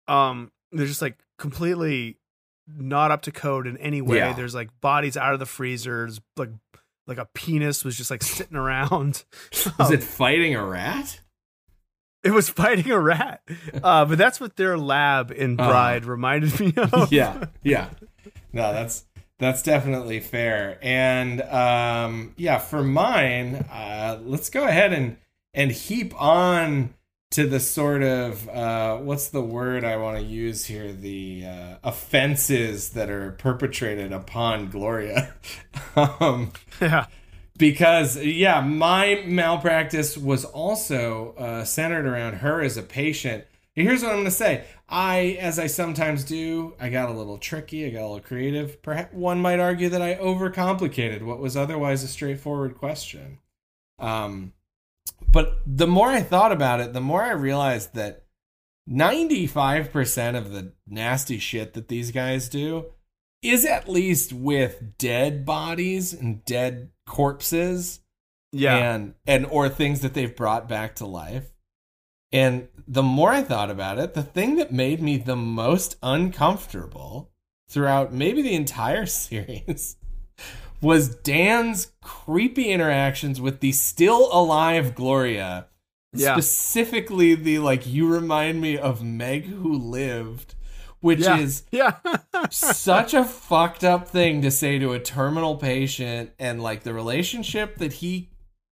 Um, 0.08 0.52
they're 0.72 0.86
just 0.86 1.02
like 1.02 1.18
completely 1.40 2.20
not 2.68 3.10
up 3.10 3.24
to 3.24 3.32
code 3.32 3.66
in 3.66 3.76
any 3.78 4.02
way. 4.03 4.18
Yeah. 4.18 4.34
There's 4.34 4.53
like 4.53 4.70
bodies 4.82 5.18
out 5.18 5.34
of 5.34 5.40
the 5.40 5.48
freezers, 5.48 6.22
like 6.38 6.49
like 7.08 7.18
a 7.18 7.26
penis 7.34 7.84
was 7.84 7.98
just 7.98 8.12
like 8.12 8.22
sitting 8.22 8.56
around. 8.56 9.24
Was 9.80 9.90
it 9.90 10.03
fighting 10.03 10.53
a 10.53 10.64
rat? 10.64 11.22
It 12.24 12.30
was 12.32 12.48
fighting 12.49 12.91
a 12.91 12.99
rat. 12.99 13.41
Uh, 13.84 14.06
but 14.06 14.20
that's 14.20 14.40
what 14.40 14.56
their 14.58 14.78
lab 14.78 15.32
in 15.32 15.60
Uh-huh. 15.60 15.70
Bride 15.72 16.06
reminded 16.06 16.60
me 16.60 16.72
of. 16.78 17.12
yeah, 17.12 17.45
yeah. 17.64 17.90
No, 18.53 18.72
that's 18.72 19.06
that's 19.41 19.63
definitely 19.63 20.19
fair. 20.19 20.77
And 20.84 21.41
um, 21.41 22.34
yeah, 22.38 22.59
for 22.59 22.84
mine, 22.84 23.55
uh, 23.72 24.19
let's 24.23 24.49
go 24.51 24.65
ahead 24.65 24.93
and 24.93 25.18
and 25.53 25.72
heap 25.72 26.13
on 26.22 26.93
to 27.31 27.47
the 27.47 27.59
sort 27.59 28.03
of 28.03 28.47
uh, 28.49 28.97
what's 28.97 29.30
the 29.30 29.41
word 29.41 29.84
I 29.84 29.97
want 29.97 30.18
to 30.19 30.23
use 30.23 30.65
here? 30.65 30.93
The 30.93 31.45
uh, 31.47 31.76
offenses 31.84 32.89
that 32.91 33.09
are 33.09 33.31
perpetrated 33.31 34.13
upon 34.13 34.69
Gloria. 34.69 35.34
um, 35.95 36.51
Yeah. 36.80 37.07
because 37.57 38.18
yeah 38.23 38.61
my 38.61 39.23
malpractice 39.26 40.18
was 40.18 40.45
also 40.45 41.34
uh, 41.38 41.63
centered 41.63 42.05
around 42.05 42.35
her 42.35 42.61
as 42.61 42.77
a 42.77 42.84
patient 42.84 43.45
And 43.77 43.88
here's 43.88 44.02
what 44.03 44.10
i'm 44.10 44.15
going 44.18 44.26
to 44.26 44.31
say. 44.31 44.65
I 44.89 45.38
as 45.39 45.57
i 45.60 45.68
sometimes 45.68 46.23
do 46.23 46.73
i 46.80 46.89
got 46.89 47.10
a 47.10 47.14
little 47.14 47.38
tricky 47.38 47.85
i 47.85 47.89
got 47.89 48.02
a 48.02 48.07
little 48.07 48.19
creative. 48.19 48.81
Perhaps 48.81 49.14
one 49.14 49.39
might 49.41 49.60
argue 49.60 49.89
that 49.89 50.02
i 50.02 50.15
overcomplicated 50.15 51.22
what 51.23 51.39
was 51.39 51.56
otherwise 51.56 52.03
a 52.03 52.07
straightforward 52.07 52.77
question. 52.77 53.39
Um, 53.99 54.53
but 55.31 55.60
the 55.65 55.88
more 55.88 56.10
i 56.10 56.22
thought 56.22 56.52
about 56.52 56.81
it 56.81 56.91
the 56.93 57.02
more 57.02 57.23
i 57.23 57.31
realized 57.31 57.93
that 57.95 58.26
95% 58.89 60.38
of 60.38 60.52
the 60.52 60.73
nasty 60.88 61.38
shit 61.39 61.73
that 61.73 61.88
these 61.88 62.11
guys 62.11 62.49
do 62.49 62.85
is 63.41 63.65
at 63.65 63.88
least 63.88 64.34
with 64.34 64.98
dead 64.98 65.45
bodies 65.45 66.14
and 66.14 66.43
dead 66.45 66.89
corpses 67.07 68.02
Yeah. 68.52 68.76
and 68.77 69.14
and 69.26 69.45
or 69.45 69.69
things 69.69 70.02
that 70.02 70.14
they've 70.14 70.35
brought 70.35 70.68
back 70.68 70.95
to 70.95 71.06
life 71.06 71.51
and 72.32 72.68
the 72.88 73.03
more 73.03 73.32
i 73.32 73.41
thought 73.41 73.70
about 73.70 73.98
it 73.99 74.14
the 74.14 74.24
thing 74.24 74.56
that 74.56 74.72
made 74.72 75.02
me 75.02 75.18
the 75.18 75.36
most 75.36 75.95
uncomfortable 76.03 77.32
throughout 77.70 78.14
maybe 78.14 78.41
the 78.41 78.53
entire 78.56 79.06
series 79.26 79.98
was 80.82 81.16
dan's 81.18 81.91
creepy 82.02 82.70
interactions 82.72 83.40
with 83.40 83.60
the 83.60 83.72
still 83.72 84.30
alive 84.34 84.95
gloria 84.95 85.68
Yeah. 86.14 86.34
specifically 86.34 87.36
the 87.36 87.60
like 87.60 87.86
you 87.88 88.08
remind 88.12 88.62
me 88.62 88.78
of 88.78 89.03
meg 89.03 89.45
who 89.45 89.74
lived 89.78 90.56
which 90.99 91.22
yeah. 91.22 91.38
is 91.38 91.64
yeah. 91.72 91.95
such 92.52 93.14
a 93.16 93.26
fucked 93.26 93.84
up 93.84 94.08
thing 94.08 94.41
to 94.44 94.52
say 94.52 94.78
to 94.78 94.94
a 94.94 94.99
terminal 94.99 95.56
patient 95.56 96.32
and 96.38 96.62
like 96.62 96.84
the 96.84 96.94
relationship 96.94 97.78
that 97.78 97.94
he 97.94 98.30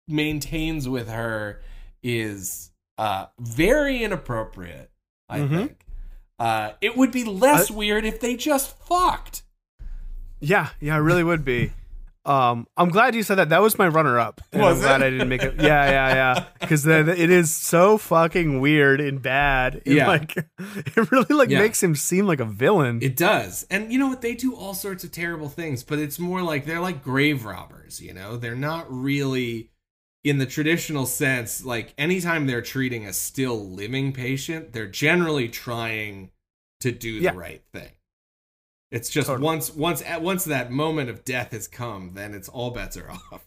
maintains 0.09 0.89
with 0.89 1.09
her 1.09 1.61
is 2.03 2.71
uh 2.99 3.27
very 3.39 4.03
inappropriate 4.03 4.91
i 5.29 5.41
Mhm. 5.41 5.49
think 5.57 5.87
uh 6.39 6.71
it 6.81 6.97
would 6.97 7.13
be 7.13 7.25
less 7.25 7.71
weird 7.71 8.05
if 8.05 8.21
they 8.21 8.37
just 8.37 8.77
fucked 8.87 9.43
Yeah, 10.41 10.69
yeah, 10.81 10.97
it 10.97 11.01
really 11.01 11.25
would 11.25 11.45
be. 11.47 11.73
Um, 12.27 12.67
I'm 12.77 12.91
glad 12.91 13.15
you 13.15 13.23
said 13.23 13.37
that. 13.37 13.49
That 13.51 13.63
was 13.63 13.79
my 13.79 13.87
runner 13.89 14.19
up. 14.19 14.41
Was 14.53 14.77
I'm 14.79 14.83
glad 14.83 15.01
it? 15.03 15.07
I 15.07 15.11
didn't 15.11 15.29
make 15.29 15.43
it. 15.43 15.55
Yeah, 15.59 15.89
yeah, 15.91 16.15
yeah. 16.15 16.45
Because 16.61 16.83
then 16.83 17.09
it 17.09 17.31
is 17.31 17.55
so 17.55 17.97
fucking 17.99 18.61
weird 18.61 19.01
and 19.01 19.23
bad. 19.23 19.77
It, 19.87 19.95
Yeah. 19.97 20.09
like 20.09 20.37
it 20.59 21.11
really 21.11 21.35
like 21.35 21.49
Yeah. 21.49 21.61
makes 21.61 21.83
him 21.83 21.95
seem 21.95 22.27
like 22.27 22.41
a 22.41 22.45
villain. 22.45 22.99
it 23.01 23.17
does 23.17 23.65
and 23.71 23.91
you 23.93 23.99
know 23.99 24.09
what 24.09 24.21
they 24.23 24.35
do 24.35 24.55
all 24.55 24.75
sorts 24.75 25.05
of 25.05 25.13
terrible 25.13 25.49
things 25.49 25.83
but 25.85 25.99
it's 25.99 26.19
more 26.19 26.43
like 26.43 26.67
they're 26.67 26.81
like 26.81 27.03
grave 27.03 27.45
robbers 27.47 28.01
you 28.03 28.13
know 28.13 28.37
they're 28.37 28.55
not 28.57 28.85
really 28.93 29.71
in 30.27 30.39
the 30.39 30.47
traditional 30.47 31.07
sense 31.07 31.65
like 31.65 31.95
anytime 31.97 32.47
they're 32.47 32.61
treating 32.63 33.07
a 33.07 33.13
still 33.13 33.65
living 33.71 34.13
patient 34.13 34.73
they're 34.73 34.89
generally 34.89 35.49
trying 35.49 36.31
to 36.81 36.91
do 36.91 37.11
Yeah. 37.11 37.31
the 37.33 37.39
right 37.39 37.63
thing 37.73 37.91
it's 38.91 39.09
just 39.09 39.29
Totally. 39.29 39.45
once 39.45 39.73
once 39.75 40.03
at 40.03 40.23
once 40.23 40.45
that 40.45 40.71
moment 40.73 41.09
of 41.11 41.25
death 41.25 41.53
has 41.53 41.69
come 41.69 42.13
then 42.15 42.35
it's 42.35 42.49
all 42.49 42.71
bets 42.73 42.97
are 42.97 43.11
off 43.33 43.47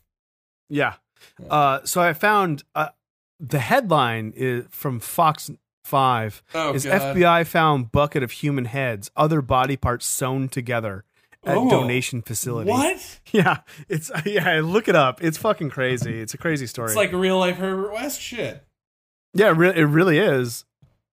Yeah. 0.69 0.95
Uh, 1.49 1.79
so 1.83 2.01
I 2.01 2.13
found 2.13 2.63
uh, 2.75 2.89
the 3.41 3.59
headline 3.59 4.31
is 4.35 4.65
from 4.69 4.99
Fox 5.01 5.51
Five 5.83 6.41
Oh, 6.53 6.73
is 6.73 6.85
God. 6.85 7.17
FBI 7.17 7.45
found 7.47 7.91
bucket 7.91 8.21
of 8.23 8.31
human 8.31 8.65
heads, 8.65 9.09
other 9.17 9.41
body 9.41 9.75
parts 9.75 10.05
sewn 10.05 10.47
together 10.47 11.03
at 11.45 11.57
Oh. 11.57 11.69
donation 11.69 12.21
facility. 12.21 12.69
what 12.69 13.19
Yeah, 13.31 13.59
it's 13.87 14.11
yeah. 14.25 14.61
Look 14.63 14.87
it 14.87 14.95
up. 14.95 15.23
It's 15.23 15.37
fucking 15.37 15.69
crazy. 15.69 16.19
It's 16.19 16.33
a 16.33 16.37
crazy 16.37 16.67
story. 16.67 16.87
it's 16.87 16.95
like 16.95 17.11
real 17.13 17.37
life 17.39 17.57
herbert 17.57 17.93
west 17.93 18.19
shit 18.21 18.65
yeah, 19.35 19.49
it, 19.49 19.57
re- 19.57 19.75
it 19.75 19.83
really 19.85 20.17
is. 20.17 20.65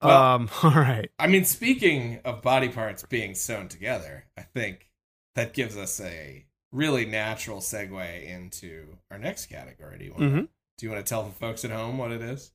Well- 0.02 0.22
um, 0.34 0.50
all 0.62 0.70
right. 0.70 1.10
I 1.18 1.26
mean, 1.26 1.44
speaking 1.44 2.20
of 2.24 2.40
body 2.40 2.70
parts 2.70 3.02
being 3.02 3.34
sewn 3.34 3.68
together, 3.68 4.24
I 4.38 4.42
think 4.42 4.88
that 5.34 5.52
gives 5.52 5.76
us 5.76 6.00
a 6.00 6.46
really 6.72 7.04
natural 7.04 7.58
segue 7.60 8.24
into 8.26 8.96
our 9.10 9.18
next 9.18 9.46
category. 9.46 9.98
Do 9.98 10.04
you 10.06 10.10
want 10.12 10.22
to, 10.22 10.28
Mhm. 10.42 10.48
do 10.78 10.86
you 10.86 10.90
want 10.92 11.04
to 11.04 11.08
tell 11.08 11.24
the 11.24 11.30
folks 11.30 11.62
at 11.64 11.70
home 11.70 11.98
what 11.98 12.10
it 12.10 12.22
is? 12.22 12.52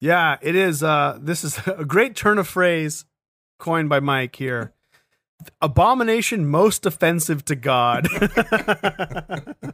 Yeah, 0.00 0.36
it 0.42 0.54
is. 0.56 0.82
Uh, 0.82 1.18
this 1.20 1.44
is 1.44 1.58
a 1.66 1.84
great 1.84 2.16
turn 2.16 2.38
of 2.38 2.48
phrase 2.48 3.04
coined 3.58 3.88
by 3.88 4.00
Mike 4.00 4.34
here. 4.36 4.72
Abomination 5.60 6.46
most 6.46 6.86
offensive 6.86 7.44
to 7.46 7.54
God. 7.56 8.08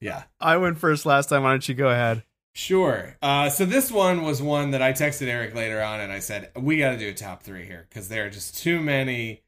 Yeah, 0.00 0.24
I 0.40 0.56
went 0.56 0.78
first 0.78 1.06
last 1.06 1.28
time. 1.28 1.44
Why 1.44 1.50
don't 1.50 1.68
you 1.68 1.74
go 1.74 1.88
ahead? 1.88 2.24
sure. 2.56 3.16
Uh, 3.22 3.48
so 3.50 3.64
this 3.64 3.90
one 3.90 4.22
was 4.22 4.40
one 4.42 4.72
that 4.72 4.82
I 4.82 4.92
texted 4.92 5.28
Eric 5.28 5.54
later 5.54 5.80
on, 5.82 6.00
and 6.00 6.12
I 6.12 6.18
said 6.18 6.50
we 6.56 6.78
got 6.78 6.90
to 6.90 6.98
do 6.98 7.08
a 7.08 7.14
top 7.14 7.42
three 7.42 7.64
here 7.64 7.86
because 7.88 8.08
there 8.08 8.26
are 8.26 8.30
just 8.30 8.58
too 8.58 8.80
many. 8.80 9.42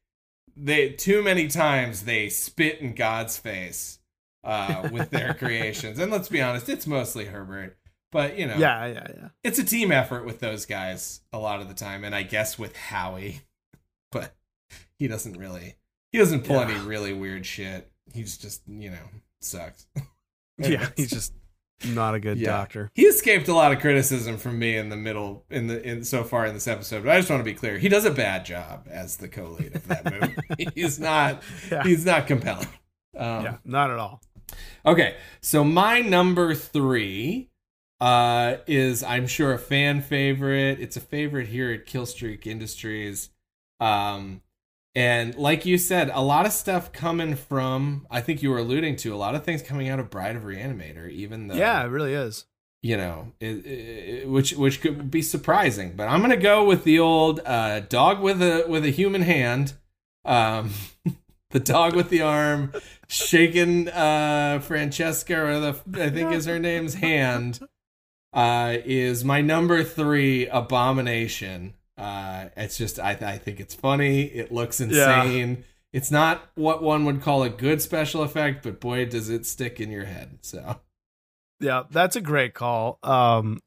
They 0.57 0.91
too 0.91 1.23
many 1.23 1.49
times 1.49 2.03
they 2.05 2.29
spit 2.29 2.79
in 2.81 2.95
God's 2.95 3.37
face 3.37 3.99
uh, 4.45 4.89
with 4.93 5.11
their 5.11 5.35
creations, 5.39 5.99
and 5.99 6.11
let's 6.11 6.29
be 6.29 6.41
honest, 6.41 6.69
it's 6.69 6.87
mostly 6.87 7.27
Herbert. 7.27 7.77
But 8.13 8.39
you 8.39 8.47
know, 8.47 8.57
Yeah, 8.57 8.87
yeah, 8.87 9.07
yeah. 9.09 9.29
it's 9.43 9.59
a 9.59 9.65
team 9.65 9.91
effort 9.93 10.25
with 10.25 10.39
those 10.39 10.65
guys 10.67 11.21
a 11.33 11.39
lot 11.39 11.61
of 11.61 11.67
the 11.69 11.75
time, 11.75 12.05
and 12.05 12.15
I 12.15 12.23
guess 12.23 12.59
with 12.59 12.77
Howie, 12.77 13.43
but 14.13 14.35
he 14.99 15.09
doesn't 15.09 15.37
really 15.39 15.77
he 16.13 16.19
doesn't 16.19 16.45
pull 16.45 16.57
Yeah. 16.57 16.71
any 16.71 16.81
really 16.87 17.13
weird 17.13 17.45
shit. 17.47 17.91
He's 18.13 18.37
just 18.39 18.63
you 18.69 18.91
know 18.91 19.09
sucks. 19.41 19.87
Yeah, 20.59 20.89
he's 20.97 21.11
just 21.11 21.35
not 21.87 22.15
a 22.15 22.21
good 22.21 22.39
Yeah. 22.39 22.49
doctor. 22.49 22.91
He 22.95 23.03
escaped 23.03 23.47
a 23.49 23.53
lot 23.55 23.73
of 23.73 23.81
criticism 23.81 24.39
from 24.39 24.59
me 24.59 24.77
in 24.79 24.89
the 24.89 24.97
middle 24.97 25.45
in 25.51 25.67
the 25.67 25.83
in 25.87 26.03
so 26.05 26.25
far 26.25 26.47
in 26.47 26.55
this 26.55 26.67
episode, 26.67 27.05
but 27.05 27.13
I 27.13 27.19
just 27.19 27.29
want 27.29 27.41
to 27.41 27.45
be 27.45 27.53
clear: 27.53 27.77
he 27.79 27.91
does 27.91 28.07
a 28.07 28.11
bad 28.11 28.47
job 28.47 28.87
as 28.91 29.19
the 29.19 29.29
co-lead 29.29 29.77
of 29.77 29.87
that 29.89 30.05
movie. 30.11 30.69
he's 30.75 30.99
not 30.99 31.43
Yeah. 31.71 31.83
he's 31.83 32.07
not 32.07 32.27
compelling. 32.27 32.69
Um, 33.17 33.45
Yeah, 33.45 33.57
not 33.67 33.91
at 33.91 33.99
all. 33.99 34.23
Okay, 34.87 35.17
so 35.43 35.63
my 35.65 36.01
number 36.01 36.55
three 36.55 37.51
uh, 38.01 38.57
is 38.67 39.03
I'm 39.03 39.27
sure 39.27 39.53
a 39.53 39.59
fan 39.59 40.01
favorite. 40.01 40.81
It's 40.81 40.97
a 40.97 41.01
favorite 41.01 41.49
here 41.49 41.71
at 41.73 41.85
Killstreak 41.87 42.47
Industries. 42.47 43.29
Um, 43.81 44.41
and 44.97 45.35
like 45.37 45.65
you 45.67 45.77
said, 45.79 46.11
a 46.13 46.23
lot 46.23 46.47
of 46.47 46.53
stuff 46.53 46.91
coming 46.91 47.37
from, 47.37 48.07
I 48.11 48.21
think 48.23 48.43
you 48.43 48.51
were 48.51 48.59
alluding 48.59 48.97
to, 48.97 49.15
a 49.15 49.17
lot 49.17 49.35
of 49.35 49.45
things 49.45 49.61
coming 49.63 49.89
out 49.91 50.01
of 50.01 50.09
Bride 50.11 50.35
of 50.37 50.43
Reanimator, 50.43 51.09
even 51.11 51.47
though, 51.49 51.55
Yeah, 51.55 51.85
it 51.85 51.89
really 51.89 52.15
is. 52.15 52.47
you 52.83 52.97
know, 52.97 53.33
it, 53.39 53.67
it, 53.67 54.29
which 54.29 54.53
which 54.55 54.81
could 54.81 55.11
be 55.11 55.21
surprising. 55.23 55.95
But 55.97 56.09
I'm 56.09 56.21
gonna 56.23 56.37
go 56.37 56.65
with 56.65 56.85
the 56.85 56.99
old 56.99 57.41
uh, 57.45 57.81
dog 57.81 58.21
with 58.21 58.41
a 58.41 58.65
with 58.67 58.85
a 58.85 58.91
human 58.91 59.23
hand. 59.23 59.75
Um, 60.25 60.71
the 61.51 61.61
dog 61.61 61.95
with 61.95 62.09
the 62.11 62.23
arm 62.23 62.73
shaking 63.09 63.89
uh, 63.89 64.61
Francesca, 64.61 65.39
or 65.41 65.61
the 65.61 65.77
I 66.03 66.11
think 66.11 66.33
is 66.33 66.47
her 66.47 66.59
name's 66.59 66.95
hand, 66.95 67.61
uh, 68.33 68.77
is 68.85 69.25
my 69.25 69.41
number 69.43 69.85
three 69.85 70.47
abomination. 70.49 71.75
Uh, 71.99 72.47
it's 72.57 72.77
just 72.77 72.99
I 73.01 73.11
I 73.13 73.39
think 73.39 73.61
it's 73.61 73.75
funny. 73.75 74.23
It 74.25 74.53
looks 74.53 74.81
insane. 74.81 75.65
It's 75.93 76.11
not 76.11 76.51
what 76.55 76.83
one 76.83 77.05
would 77.07 77.23
call 77.23 77.43
a 77.43 77.49
good 77.49 77.81
special 77.81 78.23
effect, 78.23 78.63
but 78.63 78.81
boy, 78.81 79.07
does 79.07 79.31
it 79.31 79.47
stick 79.47 79.81
in 79.81 79.91
your 79.91 80.05
head. 80.05 80.39
So 80.43 80.81
Yeah, 81.61 81.85
that's 81.91 82.17
a 82.17 82.21
great 82.21 82.53
call. 82.55 82.99
Um, 83.03 83.61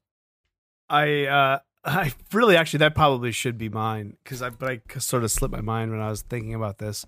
I 0.88 1.26
uh, 1.26 1.58
I 1.84 2.12
really 2.32 2.56
actually 2.56 2.78
that 2.78 2.94
probably 2.94 3.32
should 3.32 3.58
be 3.58 3.68
mine 3.68 4.16
because 4.22 4.42
I 4.42 4.50
but 4.50 4.68
I 4.70 4.98
sort 4.98 5.24
of 5.24 5.30
slipped 5.30 5.52
my 5.52 5.60
mind 5.60 5.90
when 5.90 6.00
I 6.00 6.10
was 6.10 6.22
thinking 6.22 6.54
about 6.54 6.78
this. 6.78 7.04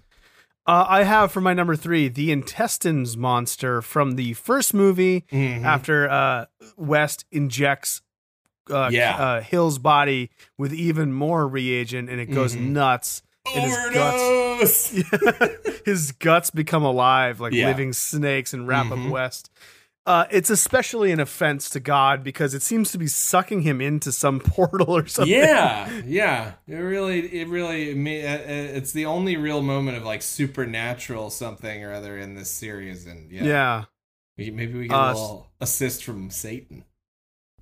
Uh, 0.65 0.86
I 0.89 1.03
have 1.03 1.32
for 1.32 1.40
my 1.40 1.55
number 1.55 1.74
three 1.77 2.09
the 2.09 2.31
intestines 2.32 3.16
monster 3.16 3.82
from 3.82 4.12
the 4.12 4.32
first 4.35 4.73
movie 4.74 5.24
Mhm. 5.32 5.65
after 5.65 6.09
uh, 6.09 6.47
West 6.77 7.24
injects 7.32 8.01
uh, 8.70 8.89
Yeah. 8.93 9.16
uh, 9.16 9.40
Hill's 9.40 9.78
body 9.78 10.30
with 10.59 10.72
even 10.72 11.12
more 11.12 11.47
reagent 11.48 12.09
and 12.10 12.20
it 12.20 12.30
goes 12.30 12.55
Mhm. 12.56 12.70
nuts. 12.70 13.22
And 13.55 13.64
his 13.64 13.76
guts, 13.93 15.82
his 15.84 16.12
guts 16.12 16.51
become 16.51 16.84
alive 16.84 17.40
like 17.40 17.52
Yeah. 17.52 17.66
living 17.66 17.93
snakes 17.93 18.52
and 18.55 18.68
wrap 18.68 18.86
Mhm. 18.86 19.06
up 19.06 19.10
West. 19.10 19.51
Uh, 20.05 20.24
it's 20.32 20.51
especially 20.51 21.12
an 21.12 21.20
offense 21.20 21.70
to 21.70 21.78
God 21.78 22.24
because 22.24 22.55
it 22.55 22.62
seems 22.62 22.90
to 22.90 22.98
be 22.98 23.06
sucking 23.06 23.62
him 23.62 23.80
into 23.80 24.10
some 24.10 24.40
portal 24.44 24.97
or 24.97 25.06
something. 25.06 25.32
yeah, 25.32 25.89
yeah. 26.05 26.52
It 26.66 26.74
really, 26.76 27.20
it 27.40 27.47
really, 27.48 27.93
uh, 28.26 28.34
uh, 28.34 28.39
it's 28.76 28.90
the 28.93 29.06
only 29.06 29.36
real 29.36 29.62
moment 29.62 29.97
of 29.97 30.02
like 30.05 30.22
supernatural 30.22 31.30
something 31.30 31.84
or 31.84 31.93
other 31.93 32.18
in 32.18 32.34
this 32.34 32.51
series, 32.51 33.06
and 33.06 33.30
yeah, 33.30 33.44
Yeah. 33.44 33.84
Maybe 34.39 34.66
we 34.78 34.89
get 34.89 34.94
Uh, 34.97 35.05
a 35.05 35.06
little 35.12 35.47
assist 35.60 36.02
from 36.05 36.30
Satan. 36.30 36.84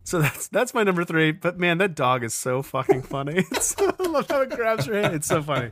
So 0.05 0.21
that's 0.21 0.49
that's 0.49 0.75
my 0.75 0.83
number 0.83 1.05
three. 1.05 1.33
But 1.33 1.59
man, 1.59 1.79
that 1.79 1.95
dog 1.95 2.25
is 2.25 2.35
so 2.35 2.63
fucking 2.63 3.03
funny. 3.03 3.45
It's, 3.53 3.77
I 3.79 4.07
love 4.07 4.29
how 4.29 4.41
it 4.41 4.51
grabs 4.51 4.87
her 4.87 5.01
hand. 5.01 5.15
It's 5.15 5.27
so 5.27 5.43
funny. 5.43 5.71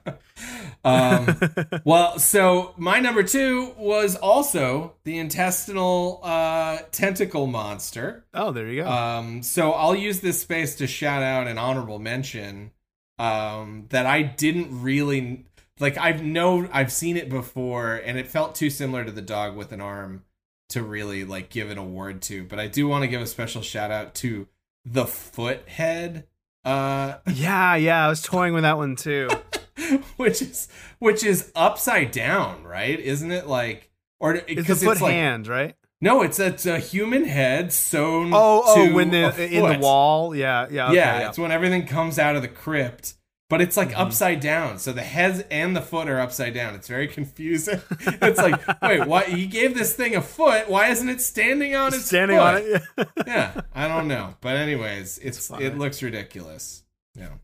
Um, 0.84 1.40
well, 1.84 2.18
so 2.18 2.74
my 2.76 3.00
number 3.00 3.22
two 3.22 3.74
was 3.76 4.16
also 4.16 4.94
the 5.04 5.18
intestinal 5.18 6.20
uh, 6.22 6.78
tentacle 6.92 7.46
monster. 7.46 8.24
Oh, 8.34 8.52
there 8.52 8.68
you 8.68 8.82
go. 8.82 8.88
Um, 8.88 9.42
so 9.42 9.72
I'll 9.72 9.94
use 9.94 10.20
this 10.20 10.40
space 10.40 10.76
to 10.76 10.86
shout 10.86 11.22
out 11.22 11.48
an 11.48 11.58
honorable 11.58 11.98
mention 11.98 12.72
um, 13.18 13.86
that 13.90 14.06
I 14.06 14.22
didn't 14.22 14.82
really 14.82 15.46
like. 15.80 15.98
I've 15.98 16.22
know 16.22 16.68
I've 16.72 16.92
seen 16.92 17.16
it 17.16 17.28
before, 17.28 17.96
and 17.96 18.18
it 18.18 18.28
felt 18.28 18.54
too 18.54 18.70
similar 18.70 19.04
to 19.04 19.12
the 19.12 19.22
dog 19.22 19.56
with 19.56 19.72
an 19.72 19.80
arm 19.80 20.24
to 20.70 20.82
really 20.82 21.24
like 21.24 21.50
give 21.50 21.70
an 21.70 21.78
award 21.78 22.22
to. 22.22 22.44
But 22.44 22.58
I 22.58 22.66
do 22.66 22.88
want 22.88 23.02
to 23.02 23.08
give 23.08 23.20
a 23.20 23.26
special 23.26 23.62
shout 23.62 23.90
out 23.90 24.14
to 24.16 24.48
the 24.84 25.06
foot 25.06 25.68
head. 25.68 26.26
Uh, 26.64 27.16
yeah, 27.32 27.74
yeah. 27.76 28.06
I 28.06 28.08
was 28.08 28.22
toying 28.22 28.54
with 28.54 28.62
that 28.62 28.76
one 28.76 28.96
too. 28.96 29.28
which 30.16 30.42
is 30.42 30.68
which 30.98 31.24
is 31.24 31.52
upside 31.54 32.10
down, 32.10 32.64
right? 32.64 32.98
Isn't 32.98 33.30
it 33.30 33.46
like 33.46 33.90
or 34.20 34.34
It's 34.34 34.46
because 34.46 34.82
foot 34.82 34.92
it's 34.92 35.00
like 35.00 35.12
hand, 35.12 35.46
right? 35.46 35.74
no, 36.00 36.22
it's 36.22 36.38
it's 36.38 36.66
a 36.66 36.78
human 36.78 37.24
head 37.24 37.72
sewn. 37.72 38.32
Oh, 38.32 38.62
oh, 38.64 38.92
when 38.94 39.10
the 39.10 39.50
in 39.52 39.72
the 39.72 39.78
wall. 39.78 40.34
Yeah, 40.34 40.66
yeah, 40.70 40.86
okay, 40.86 40.96
yeah, 40.96 41.20
yeah. 41.20 41.28
it's 41.28 41.38
when 41.38 41.50
everything 41.50 41.86
comes 41.86 42.18
out 42.18 42.36
of 42.36 42.42
the 42.42 42.48
crypt, 42.48 43.14
but 43.48 43.60
it's 43.60 43.76
Mm-hmm. 43.76 43.90
like 43.90 43.98
upside 43.98 44.40
down. 44.40 44.78
So 44.78 44.92
the 44.92 45.02
head 45.02 45.46
and 45.50 45.74
the 45.76 45.80
foot 45.80 46.08
are 46.08 46.20
upside 46.20 46.54
down. 46.54 46.74
It's 46.74 46.88
very 46.88 47.08
confusing. 47.08 47.80
it's 48.00 48.38
like, 48.38 48.82
wait, 48.82 49.06
what? 49.06 49.28
He 49.28 49.46
gave 49.46 49.74
this 49.74 49.94
thing 49.94 50.14
a 50.16 50.20
foot. 50.22 50.68
Why 50.68 50.88
isn't 50.88 51.08
it 51.08 51.20
standing 51.20 51.74
on 51.74 51.88
its 51.94 52.06
Standing 52.06 52.36
foot? 52.38 52.42
on 52.46 52.56
it. 52.56 52.82
Yeah. 52.96 53.04
yeah, 53.26 53.60
I 53.74 53.88
don't 53.88 54.08
know, 54.08 54.34
but 54.40 54.56
anyways, 54.56 55.18
it's 55.18 55.46
funny. 55.48 55.64
it 55.64 55.78
looks 55.78 56.02
ridiculous. 56.02 56.82
Yeah. 57.14 57.34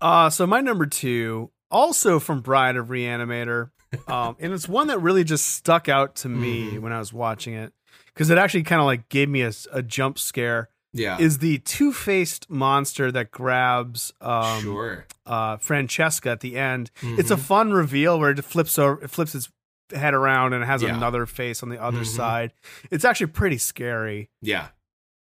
Uh, 0.00 0.30
so 0.30 0.46
my 0.46 0.60
number 0.60 0.86
two, 0.86 1.50
also 1.70 2.18
from 2.20 2.40
Bride 2.40 2.76
of 2.76 2.86
Reanimator, 2.88 3.70
um, 4.08 4.36
and 4.38 4.52
it's 4.52 4.68
one 4.68 4.88
that 4.88 5.00
really 5.00 5.24
just 5.24 5.46
stuck 5.46 5.88
out 5.88 6.16
to 6.16 6.28
me 6.28 6.66
Mm-hmm. 6.72 6.82
when 6.82 6.92
I 6.92 6.98
was 6.98 7.12
watching 7.12 7.54
it 7.54 7.72
because 8.12 8.30
it 8.30 8.38
actually 8.38 8.62
kind 8.64 8.80
of 8.80 8.86
like 8.86 9.08
gave 9.08 9.28
me 9.28 9.42
a, 9.42 9.52
a 9.72 9.82
jump 9.82 10.18
scare. 10.18 10.68
Yeah. 10.92 11.18
Is 11.18 11.38
the 11.38 11.58
two 11.58 11.92
faced 11.92 12.48
monster 12.50 13.12
that 13.12 13.30
grabs 13.30 14.12
um, 14.20 14.62
sure. 14.62 15.06
uh, 15.26 15.58
Francesca 15.58 16.30
at 16.30 16.40
the 16.40 16.56
end? 16.56 16.90
It's 17.02 17.30
a 17.30 17.36
fun 17.36 17.72
reveal 17.72 18.18
where 18.18 18.30
it 18.30 18.42
flips 18.44 18.78
over, 18.78 19.02
it 19.04 19.10
flips 19.10 19.34
its 19.34 19.50
head 19.94 20.14
around 20.14 20.52
and 20.54 20.62
it 20.62 20.66
has 20.66 20.82
Yeah. 20.82 20.96
another 20.96 21.26
face 21.26 21.62
on 21.62 21.68
the 21.68 21.80
other 21.82 22.00
Mhm. 22.00 22.06
side. 22.16 22.52
It's 22.90 23.04
actually 23.04 23.28
pretty 23.28 23.58
scary. 23.58 24.30
Yeah. 24.40 24.68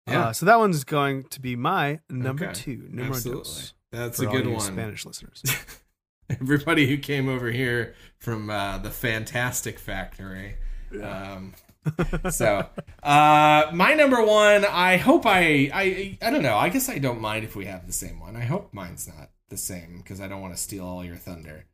Uh, 0.06 0.34
so 0.34 0.46
that 0.46 0.58
one's 0.60 0.84
going 0.84 1.24
to 1.30 1.40
be 1.40 1.56
my 1.56 2.00
number 2.10 2.46
Okay. 2.46 2.54
two. 2.54 2.88
Numero 2.90 3.16
Absolutely. 3.16 3.44
dos. 3.44 3.74
That's 3.92 4.20
a 4.20 4.26
good 4.26 4.48
one. 4.48 4.60
Spanish 4.60 5.06
listeners. 5.06 5.42
Everybody 6.30 6.88
who 6.88 6.98
came 6.98 7.30
over 7.30 7.52
here 7.52 7.94
from 8.20 8.50
uh, 8.50 8.80
the 8.80 8.90
Fantastic 8.90 9.78
Factory. 9.80 10.56
Um, 11.02 11.54
so, 12.30 12.68
uh, 13.01 13.69
my 13.73 13.93
number 13.93 14.23
one. 14.23 14.65
I 14.65 14.97
hope 14.97 15.26
I, 15.26 15.69
I, 15.73 16.18
I 16.22 16.30
don't 16.30 16.43
know. 16.43 16.57
I 16.57 16.69
guess 16.69 16.89
I 16.89 16.97
don't 16.97 17.22
mind 17.22 17.43
if 17.43 17.55
we 17.55 17.65
have 17.65 17.88
the 17.88 17.93
same 17.93 18.19
one. 18.19 18.35
I 18.35 18.43
hope 18.43 18.73
mine's 18.73 19.07
not 19.07 19.30
the 19.49 19.57
same 19.57 19.97
because 19.97 20.22
I 20.22 20.27
don't 20.27 20.41
want 20.41 20.55
to 20.55 20.61
steal 20.61 20.85
all 20.85 21.03
your 21.03 21.15
thunder. 21.15 21.65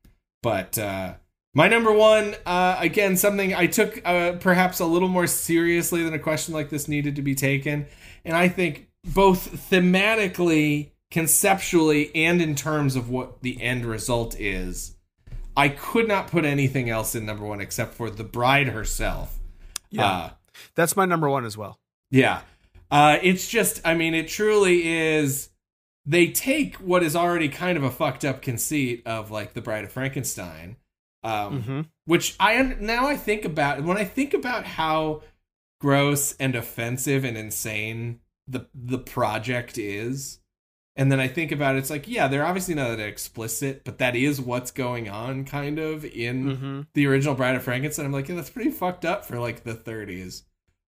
But 0.42 0.78
uh, 0.78 1.16
my 1.54 1.68
number 1.68 1.92
one, 1.92 2.36
uh, 2.46 2.78
again, 2.80 3.18
something 3.18 3.54
I 3.54 3.68
took 3.68 4.02
uh, 4.06 4.34
perhaps 4.34 4.80
a 4.80 4.86
little 4.86 5.08
more 5.08 5.28
seriously 5.28 6.04
than 6.04 6.14
a 6.14 6.20
question 6.20 6.54
like 6.54 6.70
this 6.70 6.88
needed 6.88 7.16
to 7.16 7.22
be 7.22 7.36
taken, 7.36 7.88
and 8.24 8.36
I 8.36 8.48
think 8.48 8.90
both 9.04 9.70
thematically, 9.70 10.92
conceptually, 11.10 12.14
and 12.16 12.42
in 12.42 12.56
terms 12.56 12.96
of 12.96 13.10
what 13.10 13.42
the 13.42 13.62
end 13.62 13.86
result 13.86 14.40
is. 14.40 14.96
I 15.58 15.70
could 15.70 16.08
not 16.08 16.28
put 16.28 16.46
anything 16.46 16.90
else 16.90 17.16
in 17.16 17.26
number 17.26 17.46
one 17.46 17.60
except 17.60 17.94
for 17.96 18.10
the 18.10 18.24
bride 18.24 18.68
herself. 18.68 19.39
Yeah. 19.92 20.06
Uh, 20.08 20.30
That's 20.76 20.96
my 20.96 21.06
number 21.06 21.30
one 21.30 21.46
as 21.46 21.58
well. 21.58 21.80
yeah. 22.12 22.42
Uh, 22.92 23.20
it's 23.22 23.48
just, 23.48 23.82
I 23.86 23.94
mean, 23.94 24.16
it 24.16 24.28
truly 24.28 24.88
is. 24.88 25.50
They 26.08 26.28
take 26.32 26.78
what 26.78 27.04
is 27.04 27.16
already 27.16 27.48
kind 27.48 27.78
of 27.78 27.84
a 27.84 27.92
fucked 27.92 28.26
up 28.26 28.42
conceit 28.42 29.04
of 29.06 29.30
like 29.30 29.54
the 29.54 29.62
Bride 29.62 29.84
of 29.84 29.92
Frankenstein, 29.92 30.76
um, 31.24 31.62
Mm-hmm. 31.62 31.82
which 32.06 32.36
I 32.40 32.60
now 32.80 33.06
I 33.08 33.16
think 33.16 33.46
about 33.46 33.84
when 33.84 33.98
I 33.98 34.06
think 34.06 34.34
about 34.34 34.66
how 34.66 35.22
gross 35.80 36.34
and 36.40 36.56
offensive 36.56 37.24
and 37.24 37.38
insane 37.38 38.22
the 38.48 38.66
the 38.74 38.98
project 38.98 39.78
is, 39.78 40.39
and 41.00 41.12
then 41.12 41.20
I 41.20 41.28
think 41.28 41.52
about 41.52 41.76
it, 41.76 41.80
it's 41.80 41.90
like 41.90 42.08
yeah, 42.08 42.28
they're 42.28 42.46
obviously 42.46 42.76
not 42.76 42.90
that 42.90 43.00
explicit, 43.00 43.84
but 43.86 43.98
that 43.98 44.16
is 44.16 44.40
what's 44.40 44.70
going 44.72 45.10
on, 45.10 45.46
kind 45.46 45.80
of 45.80 46.06
in 46.06 46.46
Mm-hmm. 46.46 46.82
the 46.94 47.08
original 47.08 47.34
Bride 47.34 47.56
of 47.56 47.64
Frankenstein. 47.64 48.06
I'm 48.06 48.12
like, 48.12 48.28
yeah, 48.30 48.36
that's 48.36 48.50
pretty 48.52 48.72
fucked 48.72 49.06
up 49.06 49.26
for 49.26 49.40
like 49.40 49.64
the 49.64 49.74
30s. 49.74 50.44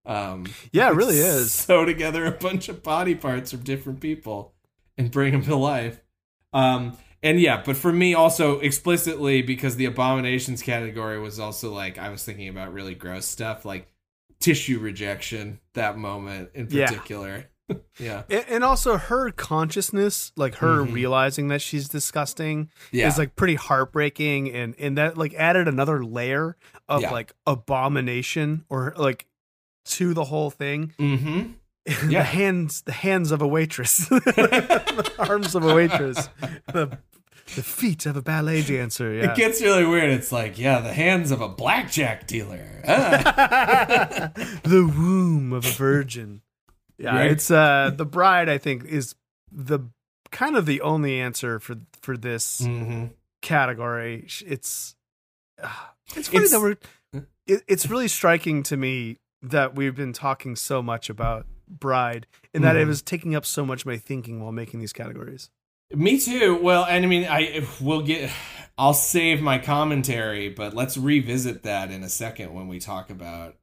Um, 0.06 0.46
Yeah, 0.72 0.90
it 0.90 0.96
really 0.96 1.18
is. 1.36 1.52
Sew 1.54 1.86
together 1.86 2.26
a 2.26 2.32
bunch 2.32 2.70
of 2.70 2.84
body 2.84 3.16
parts 3.16 3.52
from 3.52 3.62
different 3.62 4.00
people 4.02 4.54
and 4.98 5.10
bring 5.10 5.32
them 5.32 5.44
to 5.44 5.56
life. 5.56 6.02
Um, 6.54 6.98
and 7.24 7.40
yeah, 7.40 7.62
but 7.66 7.78
for 7.78 7.94
me 7.94 8.14
also 8.14 8.60
explicitly 8.60 9.42
because 9.44 9.76
the 9.78 9.86
abominations 9.86 10.62
category 10.62 11.20
was 11.20 11.40
also 11.40 11.72
like 11.74 11.98
I 11.98 12.10
was 12.10 12.24
thinking 12.24 12.50
about 12.50 12.74
really 12.74 12.96
gross 12.96 13.26
stuff 13.26 13.64
like 13.64 13.88
tissue 14.40 14.80
rejection 14.80 15.60
that 15.76 15.98
moment 15.98 16.50
in 16.56 16.66
particular. 16.68 17.38
yeah. 17.38 17.44
And, 18.00 18.46
and 18.50 18.64
also 18.64 18.98
her 18.98 19.32
consciousness, 19.32 20.32
like 20.36 20.56
her 20.56 20.84
Mhm. 20.84 20.94
realizing 20.94 21.48
that 21.50 21.62
she's 21.62 21.88
disgusting, 21.90 22.70
Yeah. 22.92 23.08
is 23.08 23.18
like 23.18 23.36
pretty 23.36 23.56
heartbreaking, 23.56 24.52
and 24.52 24.76
and 24.80 24.98
that 24.98 25.18
like 25.18 25.34
added 25.36 25.68
another 25.68 26.04
layer 26.04 26.56
of 26.90 27.02
Yeah. 27.02 27.12
like 27.12 27.34
abomination 27.48 28.66
or 28.70 28.94
like 28.98 29.26
to 29.86 30.14
the 30.14 30.26
whole 30.26 30.50
thing. 30.52 30.94
Mhm. 31.00 31.54
the 31.86 32.08
Yeah. 32.12 32.24
hands, 32.24 32.82
the 32.84 32.92
hands 32.92 33.32
of 33.32 33.42
a 33.42 33.48
waitress, 33.48 33.98
the 34.10 35.12
arms 35.18 35.56
of 35.56 35.64
a 35.64 35.74
waitress, 35.74 36.30
the 36.74 36.98
the 37.56 37.64
feet 37.64 38.06
of 38.06 38.16
a 38.16 38.22
ballet 38.22 38.62
dancer. 38.62 39.14
Yeah. 39.14 39.32
It 39.32 39.36
gets 39.36 39.62
really 39.62 39.84
weird. 39.86 40.10
It's 40.12 40.32
like, 40.32 40.58
yeah, 40.58 40.80
the 40.80 40.94
hands 40.94 41.32
of 41.32 41.42
a 41.42 41.50
blackjack 41.50 42.26
dealer. 42.28 42.66
Ah. 42.88 44.32
the 44.64 44.86
womb 44.98 45.52
of 45.52 45.66
a 45.66 45.70
virgin. 45.72 46.42
Yeah, 47.02 47.16
Right. 47.16 47.32
it's 47.32 47.50
uh 47.50 47.92
the 47.96 48.06
bride. 48.06 48.48
I 48.50 48.58
think 48.58 48.86
is 48.86 49.16
the 49.52 49.80
kind 50.32 50.56
of 50.56 50.66
the 50.66 50.82
only 50.82 51.20
answer 51.20 51.60
for 51.60 51.76
for 52.02 52.16
this 52.18 52.62
hmm 52.64 53.06
category. 53.42 54.28
It's 54.46 54.96
uh, 55.62 55.68
it's 56.16 56.28
funny 56.28 56.46
It's- 56.46 56.52
that 56.52 56.62
we're. 56.62 56.78
It, 57.48 57.64
it's 57.68 57.90
really 57.90 58.08
striking 58.08 58.62
to 58.64 58.78
me 58.78 59.18
that 59.42 59.76
we've 59.76 59.96
been 59.96 60.14
talking 60.14 60.56
so 60.56 60.82
much 60.84 61.10
about 61.10 61.48
bride 61.68 62.28
and 62.54 62.64
that 62.64 62.76
it 62.76 62.86
Mhm. 62.86 62.90
was 62.90 63.02
taking 63.02 63.34
up 63.36 63.46
so 63.46 63.66
much 63.66 63.82
of 63.82 63.88
my 63.88 63.98
thinking 63.98 64.40
while 64.42 64.52
making 64.52 64.80
these 64.80 64.94
categories. 64.94 65.50
Me 65.94 66.20
too. 66.20 66.56
Well, 66.62 66.86
and 66.86 67.04
I 67.04 67.08
mean, 67.08 67.26
I 67.28 67.68
will 67.82 68.04
get. 68.04 68.32
I'll 68.78 68.94
save 68.94 69.42
my 69.42 69.58
commentary, 69.58 70.50
but 70.50 70.74
let's 70.76 70.98
revisit 70.98 71.64
that 71.64 71.92
in 71.92 72.04
a 72.04 72.10
second 72.10 72.54
when 72.54 72.68
we 72.68 72.80
talk 72.80 73.10
about 73.10 73.56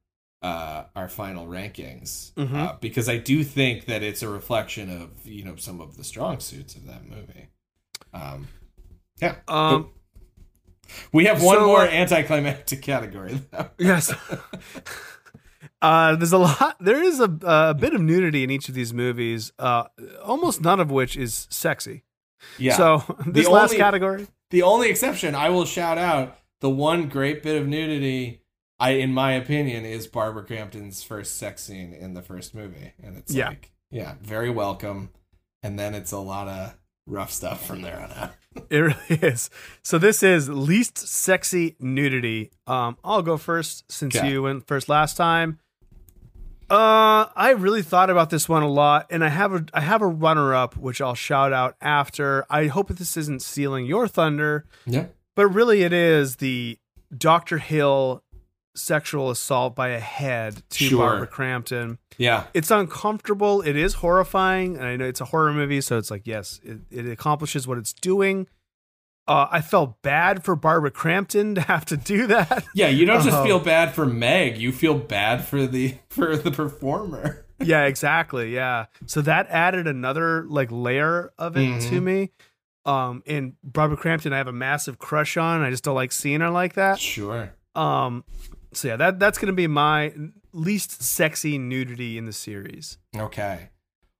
uh, 0.43 0.85
our 0.94 1.09
final 1.09 1.47
rankings, 1.47 2.32
Mhm. 2.35 2.55
uh, 2.55 2.77
because 2.81 3.09
I 3.09 3.16
do 3.19 3.43
think 3.43 3.86
that 3.86 4.02
it's 4.02 4.23
a 4.23 4.28
reflection 4.28 4.90
of 4.90 5.27
you 5.27 5.44
know 5.44 5.56
some 5.56 5.81
of 5.81 5.97
the 5.97 6.05
strong 6.05 6.40
suits 6.40 6.74
of 6.77 6.86
that 6.86 7.05
movie. 7.09 7.48
Um, 8.12 8.48
yeah. 9.20 9.36
Um, 9.48 9.90
we 11.12 11.24
have 11.27 11.43
one 11.43 11.56
so, 11.59 11.66
more 11.66 11.82
uh, 11.82 11.89
anticlimactic 11.90 12.82
category. 12.82 13.40
Though. 13.51 13.69
Yes. 13.78 14.12
uh, 15.82 16.16
there's 16.16 16.32
a 16.32 16.39
lot. 16.39 16.77
There 16.81 17.02
is 17.02 17.20
a, 17.20 17.31
a 17.43 17.74
bit 17.74 17.94
of 17.94 18.01
nudity 18.01 18.43
in 18.44 18.51
each 18.51 18.69
of 18.69 18.74
these 18.74 18.93
movies. 18.94 19.52
Uh, 19.59 19.85
almost 20.24 20.60
none 20.60 20.81
of 20.81 20.90
which 20.90 21.16
is 21.16 21.47
sexy. 21.51 22.05
Yeah. 22.59 22.77
So 22.77 23.16
this 23.27 23.48
last 23.48 23.70
only- 23.70 23.78
category. 23.78 24.27
The 24.51 24.62
only 24.62 24.89
exception 24.89 25.35
I 25.35 25.51
will 25.51 25.66
shout 25.66 25.98
out 25.98 26.39
the 26.60 26.70
one 26.70 27.09
great 27.09 27.43
bit 27.43 27.60
of 27.60 27.69
nudity, 27.69 28.40
I 28.81 28.91
in 28.91 29.13
my 29.13 29.33
opinion, 29.33 29.85
is 29.85 30.07
Barbara 30.07 30.45
Crampton's 30.45 31.03
first 31.03 31.37
sex 31.37 31.63
scene 31.63 31.93
in 31.93 32.15
the 32.15 32.23
first 32.23 32.55
movie, 32.55 32.93
and 33.03 33.17
it's 33.17 33.33
Yeah. 33.33 33.49
like, 33.49 33.73
yeah, 33.91 34.15
very 34.23 34.51
welcome. 34.51 35.11
And 35.63 35.79
then 35.79 35.95
it's 35.95 36.13
a 36.13 36.19
lot 36.19 36.47
of 36.49 36.77
rough 37.07 37.33
stuff 37.33 37.67
from 37.67 37.83
there 37.83 38.01
on 38.01 38.13
out. 38.13 38.33
It 38.71 38.79
really 38.79 38.97
is. 39.23 39.51
So 39.83 39.99
this 39.99 40.23
is 40.23 40.49
least 40.49 40.99
sexy 40.99 41.77
nudity. 41.79 42.51
Um, 42.67 42.97
I'll 43.05 43.23
go 43.23 43.37
first 43.37 43.85
since 43.91 44.17
Okay. 44.17 44.31
you 44.31 44.43
went 44.43 44.67
first 44.67 44.89
last 44.89 45.17
time. 45.17 45.59
Uh, 46.71 47.27
I 47.35 47.55
really 47.57 47.83
thought 47.83 48.11
about 48.11 48.31
this 48.31 48.49
one 48.49 48.63
a 48.63 48.69
lot, 48.69 49.07
and 49.11 49.25
I 49.25 49.29
have 49.29 49.55
a 49.55 49.65
I 49.73 49.81
have 49.81 50.03
a 50.03 50.07
runner 50.07 50.55
up 50.55 50.77
which 50.77 51.01
I'll 51.01 51.15
shout 51.15 51.53
out 51.53 51.77
after. 51.81 52.45
I 52.51 52.67
hope 52.67 52.89
this 52.89 53.17
isn't 53.17 53.43
stealing 53.43 53.87
your 53.87 54.07
thunder, 54.07 54.67
Yeah. 54.87 55.07
but 55.35 55.47
really 55.49 55.83
it 55.83 55.93
is 55.95 56.37
the 56.37 56.79
Doctor 57.17 57.57
Hill 57.59 58.23
sexual 58.79 59.31
assault 59.31 59.75
by 59.75 59.89
a 59.89 60.01
head 60.01 60.63
to 60.71 60.85
Sure. 60.85 60.99
Barbara 60.99 61.27
Crampton 61.27 61.99
Yeah. 62.17 62.45
it's 62.55 62.71
uncomfortable. 62.71 63.61
It 63.63 63.77
is 63.77 63.95
horrifying, 63.95 64.77
and 64.77 64.87
I 64.87 64.97
know 64.97 65.05
it's 65.07 65.21
a 65.21 65.27
horror 65.27 65.53
movie, 65.53 65.81
so 65.81 65.99
it's 65.99 66.11
like 66.11 66.23
yes, 66.27 66.61
it, 66.65 66.79
it 66.91 67.07
accomplishes 67.09 67.67
what 67.67 67.79
it's 67.79 67.93
doing. 67.93 68.47
Uh, 69.27 69.47
I 69.51 69.61
felt 69.61 70.01
bad 70.01 70.43
for 70.43 70.57
Barbara 70.57 70.91
Crampton 70.91 71.55
to 71.57 71.61
have 71.61 71.85
to 71.87 71.99
do 71.99 72.27
that. 72.29 72.65
Yeah, 72.75 72.89
you 72.89 73.05
don't 73.05 73.23
just 73.23 73.37
Oh. 73.37 73.45
feel 73.45 73.59
bad 73.61 73.95
for 73.95 74.07
Meg, 74.07 74.57
you 74.57 74.73
feel 74.73 74.95
bad 74.95 75.45
for 75.45 75.67
the 75.67 75.97
for 76.09 76.35
the 76.37 76.51
performer. 76.51 77.45
yeah, 77.61 77.85
exactly. 77.85 78.55
Yeah, 78.55 78.87
so 79.05 79.21
that 79.21 79.47
added 79.51 79.87
another 79.87 80.45
like 80.49 80.71
layer 80.73 81.33
of 81.39 81.57
it 81.57 81.61
Mm-hmm. 81.61 81.91
to 81.91 82.01
me. 82.01 82.31
Um, 82.87 83.23
and 83.27 83.53
Barbara 83.63 83.99
Crampton, 83.99 84.33
I 84.33 84.39
have 84.39 84.49
a 84.49 84.53
massive 84.53 84.99
crush 84.99 85.37
on. 85.37 85.61
I 85.61 85.69
just 85.69 85.85
don't 85.85 85.95
like 85.95 86.11
seeing 86.11 86.41
her 86.41 86.49
like 86.49 86.73
that. 86.75 86.99
Sure. 86.99 87.53
Um, 87.75 88.25
so 88.79 88.89
yeah, 88.89 88.97
that 88.97 89.19
that's 89.19 89.39
gonna 89.39 89.53
be 89.53 89.67
my 89.67 90.13
least 90.53 91.03
sexy 91.03 91.59
nudity 91.59 92.19
in 92.19 92.27
the 92.27 92.33
series. 92.33 92.99
Okay. 93.17 93.71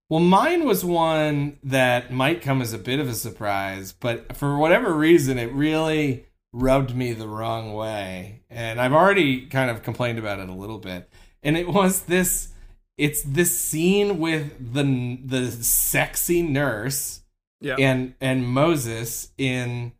Well, 0.09 0.21
mine 0.21 0.65
was 0.65 0.85
one 0.85 1.59
that 1.63 2.11
might 2.11 2.41
come 2.41 2.63
as 2.63 2.73
a 2.73 2.79
bit 2.79 2.99
of 2.99 3.09
a 3.09 3.15
surprise, 3.15 3.93
but 3.93 4.37
for 4.37 4.57
whatever 4.57 4.95
reason, 4.95 5.37
it 5.39 5.53
really 5.53 6.27
rubbed 6.53 6.97
me 6.97 7.13
the 7.13 7.29
wrong 7.29 7.75
way. 7.75 8.43
And 8.49 8.81
I've 8.81 8.95
already 8.95 9.47
kind 9.47 9.71
of 9.71 9.83
complained 9.83 10.19
about 10.19 10.39
it 10.39 10.49
a 10.49 10.55
little 10.55 10.79
bit. 10.79 11.11
And 11.43 11.57
it 11.57 11.69
was 11.69 12.03
this 12.03 12.53
it's 12.97 13.23
this 13.23 13.59
scene 13.61 14.19
with 14.19 14.75
the 14.75 15.19
the 15.25 15.51
sexy 15.51 16.43
nurse 16.43 17.23
Yeah, 17.61 17.77
and 17.79 18.15
and 18.21 18.47
Moses 18.47 19.31
in 19.39 19.93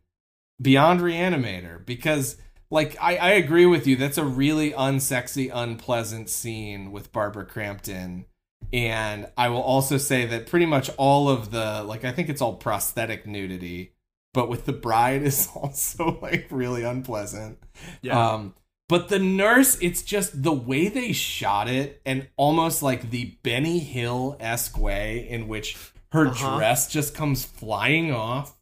Beyond 0.61 0.99
Reanimator 0.99 1.85
because 1.85 2.35
like 2.71 2.95
I, 3.01 3.17
I 3.17 3.29
agree 3.31 3.65
with 3.65 3.87
you. 3.87 3.95
That's 3.95 4.17
a 4.17 4.25
really 4.25 4.71
unsexy 4.71 5.49
unpleasant 5.53 6.29
scene 6.29 6.91
with 6.91 7.11
Barbara 7.11 7.45
Crampton. 7.45 8.25
And 8.71 9.27
I 9.37 9.49
will 9.49 9.61
also 9.61 9.97
say 9.97 10.25
that 10.25 10.45
pretty 10.47 10.65
much 10.67 10.89
all 10.97 11.29
of 11.29 11.51
the 11.51 11.83
like 11.83 12.03
I 12.05 12.11
think 12.11 12.29
it's 12.29 12.41
all 12.41 12.55
prosthetic 12.55 13.25
nudity 13.25 13.93
but 14.33 14.47
with 14.49 14.65
the 14.65 14.73
bride 14.73 15.23
is 15.31 15.49
also 15.55 16.19
like 16.21 16.47
really 16.51 16.83
unpleasant. 16.83 17.57
Yeah, 18.01 18.33
um, 18.33 18.53
but 18.87 19.09
the 19.09 19.19
nurse, 19.19 19.77
it's 19.81 20.01
just 20.03 20.43
the 20.43 20.53
way 20.53 20.87
they 20.87 21.13
shot 21.13 21.67
it, 21.67 22.01
and 22.05 22.27
almost 22.37 22.81
like 22.83 23.09
the 23.09 23.37
Benny 23.43 23.79
Hill 23.79 24.37
esque 24.39 24.77
way 24.79 25.27
in 25.29 25.47
which 25.47 25.77
her 26.11 26.27
Uh-huh. 26.27 26.57
dress 26.57 26.91
just 26.91 27.13
comes 27.15 27.43
flying 27.43 28.11
off, 28.13 28.55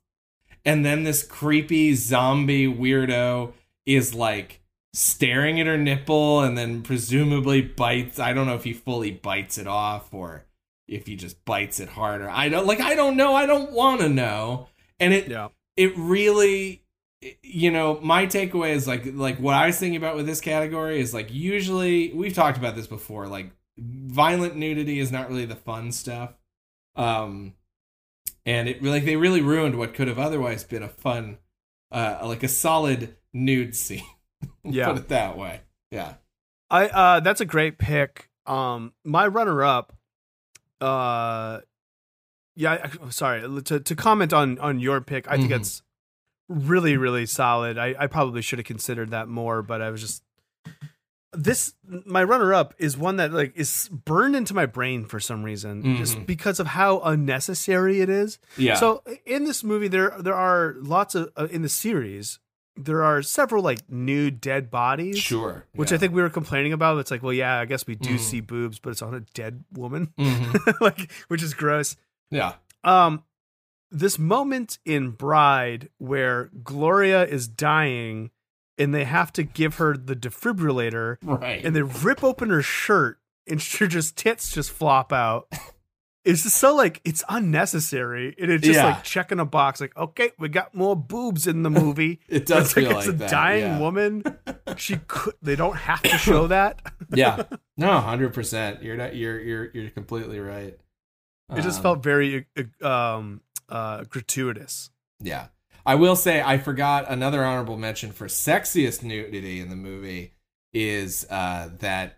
and 0.65 0.85
then 0.85 1.03
this 1.03 1.23
creepy 1.23 1.95
zombie 1.95 2.67
weirdo 2.67 3.53
is 3.87 4.13
like 4.13 4.61
staring 4.93 5.59
at 5.59 5.65
her 5.65 5.77
nipple, 5.77 6.41
and 6.41 6.55
then 6.55 6.83
presumably 6.83 7.63
bites. 7.63 8.19
I 8.19 8.33
don't 8.33 8.45
know 8.45 8.55
if 8.55 8.65
he 8.65 8.73
fully 8.73 9.09
bites 9.09 9.57
it 9.57 9.65
off 9.65 10.13
or 10.13 10.45
if 10.87 11.07
he 11.07 11.15
just 11.15 11.43
bites 11.43 11.79
it 11.79 11.89
harder. 11.89 12.29
I 12.29 12.49
don't 12.49 12.67
like. 12.67 12.81
I 12.81 12.93
don't 12.93 13.17
know. 13.17 13.33
I 13.33 13.47
don't 13.47 13.71
want 13.71 14.01
to 14.01 14.09
know. 14.09 14.67
And 14.99 15.13
it 15.13 15.27
yeah. 15.27 15.47
it 15.75 15.97
really 15.97 16.83
you 17.41 17.71
know 17.71 17.99
my 18.01 18.25
takeaway 18.25 18.71
is 18.71 18.87
like 18.87 19.03
like 19.13 19.39
what 19.39 19.55
i 19.55 19.65
was 19.65 19.79
thinking 19.79 19.97
about 19.97 20.15
with 20.15 20.27
this 20.27 20.39
category 20.39 20.99
is 20.99 21.13
like 21.13 21.33
usually 21.33 22.13
we've 22.13 22.33
talked 22.33 22.57
about 22.57 22.75
this 22.75 22.85
before 22.85 23.27
like 23.27 23.51
violent 23.77 24.55
nudity 24.55 24.99
is 24.99 25.11
not 25.11 25.27
really 25.29 25.45
the 25.45 25.55
fun 25.55 25.91
stuff 25.91 26.33
um 26.95 27.53
and 28.45 28.69
it 28.69 28.83
like 28.83 29.05
they 29.05 29.15
really 29.15 29.41
ruined 29.41 29.77
what 29.77 29.95
could 29.95 30.07
have 30.07 30.19
otherwise 30.19 30.63
been 30.63 30.83
a 30.83 30.87
fun 30.87 31.37
uh 31.91 32.19
like 32.23 32.43
a 32.43 32.47
solid 32.47 33.15
nude 33.33 33.75
scene 33.75 34.03
Yeah. 34.63 34.87
put 34.87 34.97
it 34.97 35.07
that 35.09 35.37
way 35.37 35.61
yeah 35.91 36.15
I 36.69 36.87
uh 36.87 37.19
that's 37.21 37.39
a 37.41 37.45
great 37.45 37.77
pick. 37.77 38.29
Um 38.45 38.93
my 39.05 39.25
runner 39.27 39.63
up 39.63 39.93
uh 40.81 41.59
yeah, 42.55 42.89
I- 43.05 43.09
sorry, 43.09 43.61
to 43.63 43.79
to 43.79 43.95
comment 43.95 44.33
on 44.33 44.57
on 44.59 44.79
your 44.79 44.99
pick, 45.01 45.29
I 45.31 45.37
think 45.37 45.51
Mhm. 45.51 45.57
it's 45.61 45.83
really 46.49 46.97
really 46.97 47.25
solid. 47.25 47.77
I 47.77 47.95
I 47.99 48.07
probably 48.07 48.41
should 48.41 48.59
have 48.59 48.65
considered 48.65 49.11
that 49.11 49.27
more, 49.27 49.61
but 49.61 49.81
I 49.81 49.89
was 49.91 50.01
just 50.01 50.23
this 51.33 51.73
my 51.85 52.23
runner 52.23 52.53
up 52.53 52.73
is 52.79 52.97
one 52.97 53.17
that 53.17 53.31
like 53.31 53.53
is 53.55 53.89
burned 53.91 54.35
into 54.35 54.53
my 54.53 54.65
brain 54.65 55.05
for 55.05 55.19
some 55.19 55.43
reason 55.43 55.97
just 55.97 56.17
Mhm. 56.17 56.25
because 56.25 56.59
of 56.59 56.67
how 56.67 56.99
unnecessary 57.01 58.01
it 58.01 58.09
is. 58.09 58.39
yeah 58.57 58.75
So 58.75 59.03
in 59.25 59.43
this 59.45 59.63
movie, 59.63 59.87
there 59.87 60.15
there 60.19 60.33
are 60.35 60.75
lots 60.79 61.15
of 61.15 61.29
uh, 61.37 61.47
in 61.51 61.61
the 61.61 61.69
series. 61.69 62.39
There 62.77 63.03
are 63.03 63.21
several 63.21 63.63
like 63.63 63.89
new 63.89 64.29
dead 64.31 64.69
bodies, 64.69 65.17
sure 65.17 65.65
which 65.73 65.91
yeah. 65.91 65.95
I 65.95 65.97
think 65.99 66.13
we 66.13 66.21
were 66.21 66.29
complaining 66.29 66.73
about. 66.73 66.97
It's 66.99 67.11
like, 67.11 67.23
well, 67.23 67.33
yeah, 67.33 67.59
I 67.59 67.65
guess 67.65 67.85
we 67.87 67.95
do 67.95 68.15
Mhm. 68.15 68.19
see 68.19 68.39
boobs, 68.41 68.79
but 68.79 68.91
it's 68.91 69.01
on 69.01 69.13
a 69.13 69.21
dead 69.21 69.63
woman, 69.73 70.13
Mhm. 70.17 70.79
like 70.81 71.11
which 71.27 71.41
is 71.43 71.53
gross. 71.53 71.95
yeah 72.29 72.53
Um, 72.83 73.23
this 73.91 74.19
moment 74.19 74.79
in 74.85 75.11
Bride 75.11 75.89
where 75.97 76.49
Gloria 76.63 77.25
is 77.25 77.47
dying 77.47 78.31
and 78.77 78.93
they 78.93 79.05
have 79.05 79.31
to 79.33 79.43
give 79.43 79.75
her 79.75 79.95
the 79.97 80.15
defibrillator 80.15 81.17
right 81.21 81.63
and 81.65 81.75
they 81.75 81.81
rip 81.81 82.23
open 82.23 82.49
her 82.49 82.61
shirt 82.61 83.19
and 83.47 83.61
her 83.79 83.87
just 83.87 84.17
tits 84.17 84.51
just 84.53 84.71
flop 84.71 85.11
out. 85.13 85.47
It's 86.27 86.43
just 86.43 86.57
so 86.57 86.75
like 86.75 86.99
it's 87.05 87.23
unnecessary, 87.29 88.35
and 88.39 88.51
it's 88.51 88.65
just 88.65 88.75
Yeah. 88.77 88.85
like 88.85 89.03
checking 89.03 89.39
a 89.39 89.45
box. 89.45 89.79
Like, 89.79 89.95
okay, 89.95 90.31
we 90.37 90.49
got 90.49 90.75
more 90.75 90.95
boobs 90.95 91.47
in 91.47 91.63
the 91.63 91.69
movie. 91.69 92.19
It 92.27 92.45
does 92.45 92.67
It's 92.67 92.75
like 92.77 92.85
feel 92.87 92.97
it's 92.97 93.07
like 93.07 93.15
a 93.15 93.17
that, 93.19 93.29
dying 93.31 93.61
yeah. 93.63 93.79
woman. 93.79 94.23
She 94.75 94.97
could. 95.07 95.33
They 95.41 95.55
don't 95.55 95.77
have 95.77 96.01
to 96.03 96.17
show 96.17 96.47
that. 96.57 96.81
yeah 97.13 97.43
no 97.77 97.87
100% 97.87 98.83
you're 98.83 98.97
not 98.97 99.15
you're 99.15 99.39
you're 99.39 99.65
you're 99.73 99.89
completely 99.89 100.39
right 100.39 100.77
It 101.55 101.61
just 101.61 101.77
Um, 101.77 101.83
felt 101.83 102.03
very 102.03 102.45
uh, 102.83 102.87
um 102.87 103.41
uh 103.69 104.03
gratuitous. 104.03 104.89
Yeah. 105.21 105.47
I 105.85 105.95
will 105.95 106.17
say 106.17 106.41
I 106.41 106.57
forgot 106.57 107.05
another 107.09 107.43
honorable 107.45 107.77
mention 107.77 108.11
for 108.11 108.27
sexiest 108.27 109.01
nudity 109.03 109.61
in 109.61 109.69
the 109.69 109.77
movie 109.77 110.33
is 110.73 111.25
uh 111.29 111.69
that 111.79 112.17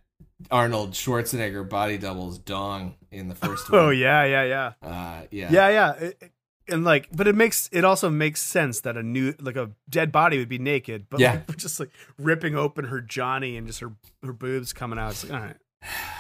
Arnold 0.49 0.94
Schwarzenegger 0.94 1.68
body 1.69 1.98
doubles 1.99 2.40
dong 2.40 2.95
in 3.11 3.27
the 3.30 3.36
first 3.36 3.69
one. 3.72 3.80
Oh 3.81 3.90
yeah, 3.90 4.23
yeah, 4.26 4.44
yeah, 4.44 4.72
Uh 4.81 5.22
yeah. 5.31 5.52
yeah, 5.52 5.69
yeah. 5.69 5.94
It- 5.94 6.31
and 6.72 6.84
like, 6.84 7.07
but 7.11 7.27
it 7.27 7.34
makes 7.34 7.68
it 7.72 7.84
also 7.84 8.11
makes 8.11 8.44
sense 8.44 8.81
that 8.81 8.95
a 8.95 9.02
new 9.02 9.34
like 9.41 9.56
a 9.56 9.72
dead 9.90 10.11
body 10.11 10.38
would 10.38 10.49
be 10.49 10.60
naked, 10.60 11.07
but 11.10 11.19
Yeah. 11.19 11.41
like, 11.48 11.57
just 11.57 11.80
like 11.80 11.90
ripping 12.19 12.56
open 12.56 12.86
her 12.86 13.02
Johnny 13.02 13.57
and 13.57 13.65
just 13.65 13.80
her 13.80 13.91
her 14.23 14.34
boobs 14.34 14.72
coming 14.72 14.99
out. 14.99 15.14
It's 15.14 15.23
like, 15.27 15.34
all 15.34 15.48
right, 15.48 15.56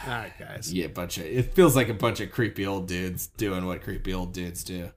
all 0.07 0.13
right, 0.13 0.33
guys. 0.39 0.73
Yeah, 0.73 0.87
bunch 0.87 1.19
of 1.19 1.25
it 1.25 1.53
feels 1.53 1.75
like 1.75 1.87
a 1.89 1.93
bunch 1.93 2.19
of 2.19 2.31
creepy 2.31 2.65
old 2.65 2.87
dudes 2.87 3.27
doing 3.27 3.67
what 3.67 3.83
creepy 3.83 4.11
old 4.11 4.33
dudes 4.33 4.63
do. 4.63 4.89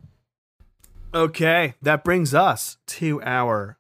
Okay, 1.15 1.75
that 1.83 2.03
brings 2.05 2.33
us 2.33 2.79
to 2.87 3.21
our 3.23 3.79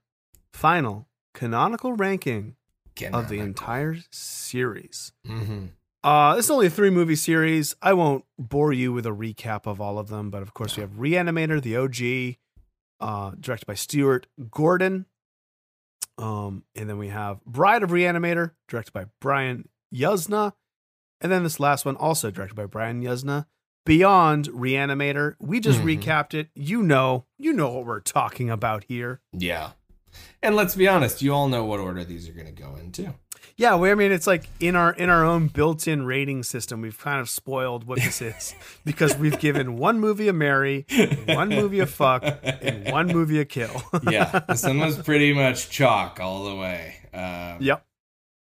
final 0.52 1.08
canonical 1.32 1.94
ranking 1.94 2.56
of 3.14 3.30
the 3.30 3.38
entire 3.38 3.96
series. 4.10 5.12
Mm-hmm. 5.26 5.66
Uh, 6.04 6.34
this 6.34 6.46
is 6.46 6.50
only 6.50 6.66
a 6.66 6.70
three 6.70 6.90
movie 6.90 7.14
series. 7.16 7.76
I 7.80 7.92
won't 7.92 8.24
bore 8.38 8.72
you 8.72 8.92
with 8.92 9.06
a 9.06 9.10
recap 9.10 9.66
of 9.66 9.80
all 9.80 9.98
of 9.98 10.08
them, 10.08 10.30
but 10.30 10.42
of 10.42 10.52
course, 10.52 10.76
we 10.76 10.80
have 10.80 10.92
Reanimator, 10.92 11.62
the 11.62 11.76
OG, 11.76 12.38
uh, 13.00 13.32
directed 13.38 13.66
by 13.66 13.74
Stuart 13.74 14.26
Gordon. 14.50 15.06
Um, 16.18 16.64
and 16.74 16.88
then 16.90 16.98
we 16.98 17.08
have 17.08 17.44
Bride 17.44 17.82
of 17.82 17.90
Reanimator, 17.90 18.52
directed 18.68 18.92
by 18.92 19.06
Brian 19.20 19.68
Yuzna. 19.94 20.52
And 21.20 21.30
then 21.30 21.44
this 21.44 21.60
last 21.60 21.84
one, 21.84 21.96
also 21.96 22.30
directed 22.30 22.54
by 22.56 22.66
Brian 22.66 23.02
Yuzna. 23.02 23.46
Beyond 23.84 24.48
Reanimator. 24.48 25.34
We 25.40 25.58
just 25.58 25.80
Mhm. 25.80 26.00
recapped 26.00 26.34
it. 26.34 26.50
You 26.54 26.82
know, 26.82 27.26
you 27.38 27.52
know 27.52 27.68
what 27.72 27.84
we're 27.86 28.00
talking 28.00 28.48
about 28.50 28.84
here. 28.84 29.20
Yeah. 29.32 29.72
And 30.42 30.54
let's 30.54 30.74
be 30.76 30.86
honest, 30.86 31.22
you 31.22 31.32
all 31.32 31.48
know 31.48 31.64
what 31.64 31.80
order 31.80 32.04
these 32.04 32.28
are 32.28 32.32
going 32.32 32.46
to 32.46 32.52
go 32.52 32.76
into. 32.76 33.14
Yeah, 33.56 33.74
well, 33.74 33.90
I 33.90 33.94
mean, 33.94 34.12
it's 34.12 34.26
like 34.26 34.44
in 34.60 34.76
our 34.76 34.92
in 34.92 35.08
our 35.10 35.24
own 35.24 35.48
built-in 35.48 36.04
rating 36.04 36.42
system, 36.42 36.80
we've 36.80 36.98
kind 36.98 37.20
of 37.20 37.28
spoiled 37.28 37.84
what 37.84 37.98
this 38.00 38.22
is 38.22 38.54
because 38.84 39.16
we've 39.16 39.38
given 39.38 39.76
one 39.76 40.00
movie 40.00 40.28
a 40.28 40.32
marry, 40.32 40.86
one 41.26 41.48
movie 41.48 41.80
a 41.80 41.86
fuck, 41.86 42.22
and 42.42 42.90
one 42.90 43.08
movie 43.08 43.40
a 43.40 43.44
kill. 43.44 43.82
yeah, 44.10 44.40
this 44.48 44.64
one 44.64 44.78
was 44.78 44.98
pretty 44.98 45.32
much 45.32 45.70
chalk 45.70 46.20
all 46.20 46.44
the 46.44 46.54
way. 46.56 46.96
Um, 47.12 47.58
yep. 47.60 47.84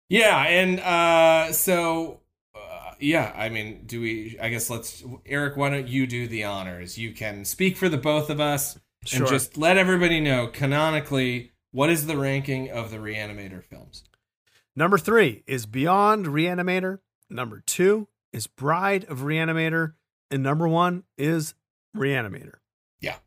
Yeah, 0.09 0.43
and 0.43 0.79
uh, 0.79 1.51
so 1.53 2.21
uh, 2.55 2.91
yeah, 2.99 3.33
I 3.35 3.49
mean, 3.49 3.83
do 3.85 4.01
we? 4.01 4.37
I 4.41 4.49
guess 4.49 4.69
let's. 4.69 5.03
Eric, 5.25 5.57
why 5.57 5.69
don't 5.69 5.87
you 5.87 6.07
do 6.07 6.27
the 6.27 6.43
honors? 6.43 6.97
You 6.97 7.13
can 7.13 7.45
speak 7.45 7.77
for 7.77 7.89
the 7.89 7.97
both 7.97 8.29
of 8.29 8.39
us 8.39 8.77
Sure. 9.05 9.21
and 9.21 9.29
just 9.29 9.55
let 9.57 9.77
everybody 9.77 10.19
know 10.19 10.47
canonically 10.47 11.51
what 11.71 11.89
is 11.91 12.07
the 12.07 12.17
ranking 12.17 12.71
of 12.71 12.89
the 12.89 12.97
Reanimator 12.97 13.63
films. 13.63 14.03
Number 14.75 14.97
three 14.97 15.43
is 15.47 15.65
Beyond 15.65 16.25
Reanimator. 16.27 16.99
Number 17.29 17.61
two 17.65 18.07
is 18.33 18.47
Bride 18.47 19.05
of 19.05 19.19
Reanimator, 19.19 19.93
and 20.29 20.43
number 20.43 20.67
one 20.67 21.03
is 21.17 21.53
Reanimator. 21.95 22.55
Yeah. 22.99 23.17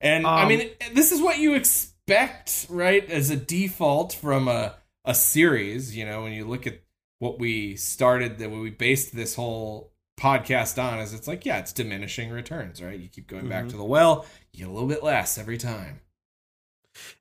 And 0.00 0.26
I 0.26 0.42
Um, 0.42 0.48
mean, 0.48 0.70
this 0.92 1.10
is 1.12 1.20
what 1.22 1.38
you 1.38 1.54
expect, 1.54 2.66
right? 2.68 3.08
As 3.10 3.30
a 3.30 3.36
default 3.36 4.12
from 4.12 4.48
a, 4.48 4.76
a 5.04 5.14
series, 5.14 5.96
you 5.96 6.04
know, 6.04 6.22
when 6.22 6.32
you 6.32 6.44
look 6.46 6.66
at 6.66 6.82
what 7.20 7.38
we 7.38 7.74
started, 7.76 8.38
that 8.38 8.50
we 8.50 8.70
based 8.70 9.16
this 9.16 9.34
whole 9.34 9.92
podcast 10.20 10.80
on, 10.82 10.98
is 11.00 11.14
it's 11.14 11.26
like, 11.26 11.46
yeah, 11.46 11.58
it's 11.58 11.72
diminishing 11.72 12.30
returns, 12.30 12.82
right? 12.82 12.98
You 12.98 13.08
keep 13.08 13.26
going 13.28 13.48
back 13.48 13.64
Mhm. 13.64 13.70
to 13.70 13.76
the 13.76 13.84
well, 13.84 14.26
you 14.52 14.58
get 14.60 14.68
a 14.68 14.72
little 14.72 14.88
bit 14.88 15.02
less 15.02 15.38
every 15.38 15.58
time. 15.58 16.00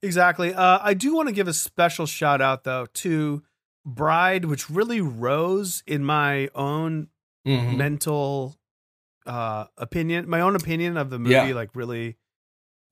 Exactly. 0.02 0.54
Uh, 0.54 0.80
I 0.82 0.94
do 0.94 1.16
want 1.16 1.30
to 1.30 1.34
give 1.36 1.48
a 1.48 1.54
special 1.54 2.06
shout 2.06 2.42
out 2.42 2.64
though 2.64 2.88
to 2.96 3.44
Bride, 3.88 4.46
which 4.46 4.70
really 4.70 5.00
rose 5.02 5.82
in 5.88 6.04
my 6.04 6.50
own 6.54 7.08
Mhm. 7.48 7.78
mental 7.78 8.58
uh, 9.26 9.66
opinion, 9.78 10.30
my 10.30 10.40
own 10.42 10.56
opinion 10.56 10.96
of 10.98 11.10
the 11.10 11.18
movie. 11.20 11.34
Yeah. 11.34 11.54
Like 11.54 11.70
really 11.74 12.16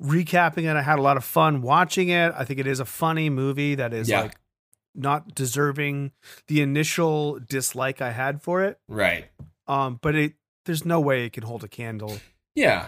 recapping 0.01 0.63
it. 0.69 0.75
I 0.75 0.81
had 0.81 0.99
a 0.99 1.01
lot 1.01 1.17
of 1.17 1.23
fun 1.23 1.61
watching 1.61 2.09
it. 2.09 2.33
I 2.37 2.43
think 2.45 2.59
it 2.59 2.67
is 2.67 2.79
a 2.79 2.85
funny 2.85 3.29
movie 3.29 3.75
that 3.75 3.93
is 3.93 4.09
Yeah. 4.09 4.21
like 4.23 4.35
not 4.93 5.33
deserving 5.35 6.11
the 6.47 6.61
initial 6.61 7.39
dislike 7.39 8.01
I 8.01 8.11
had 8.11 8.41
for 8.41 8.63
it. 8.63 8.79
Right. 8.87 9.25
Um, 9.67 9.99
but 10.01 10.15
it 10.15 10.33
there's 10.65 10.83
no 10.85 10.99
way 10.99 11.25
it 11.25 11.33
can 11.33 11.43
hold 11.43 11.63
a 11.63 11.67
candle. 11.67 12.17
Yeah. 12.55 12.87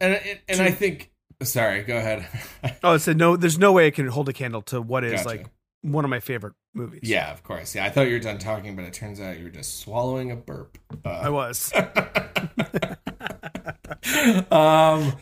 And, 0.00 0.14
and, 0.14 0.40
and 0.48 0.62
I 0.62 0.70
think, 0.70 1.10
sorry, 1.42 1.82
go 1.82 1.96
ahead. 1.96 2.26
Oh, 2.84 2.94
it's 2.94 3.04
said 3.04 3.16
no. 3.16 3.36
There's 3.36 3.58
no 3.58 3.72
way 3.72 3.86
it 3.86 3.92
can 3.94 4.06
hold 4.08 4.28
a 4.28 4.32
candle 4.32 4.62
to 4.62 4.80
what 4.80 5.04
is 5.04 5.12
Gotcha. 5.22 5.28
like 5.28 5.46
one 5.82 6.04
of 6.04 6.10
my 6.10 6.20
favorite 6.20 6.54
movies. 6.74 7.00
yeah, 7.02 7.32
of 7.32 7.42
course. 7.42 7.74
Yeah, 7.74 7.84
I 7.84 7.90
thought 7.90 8.06
you 8.08 8.14
were 8.14 8.18
done 8.20 8.38
talking, 8.38 8.74
but 8.76 8.84
it 8.84 8.92
turns 8.94 9.20
out 9.20 9.38
you 9.38 9.44
were 9.44 9.50
just 9.50 9.80
swallowing 9.80 10.30
a 10.30 10.36
burp. 10.36 10.78
Uh, 11.04 11.08
I 11.10 11.28
was. 11.28 11.72
um 14.50 15.12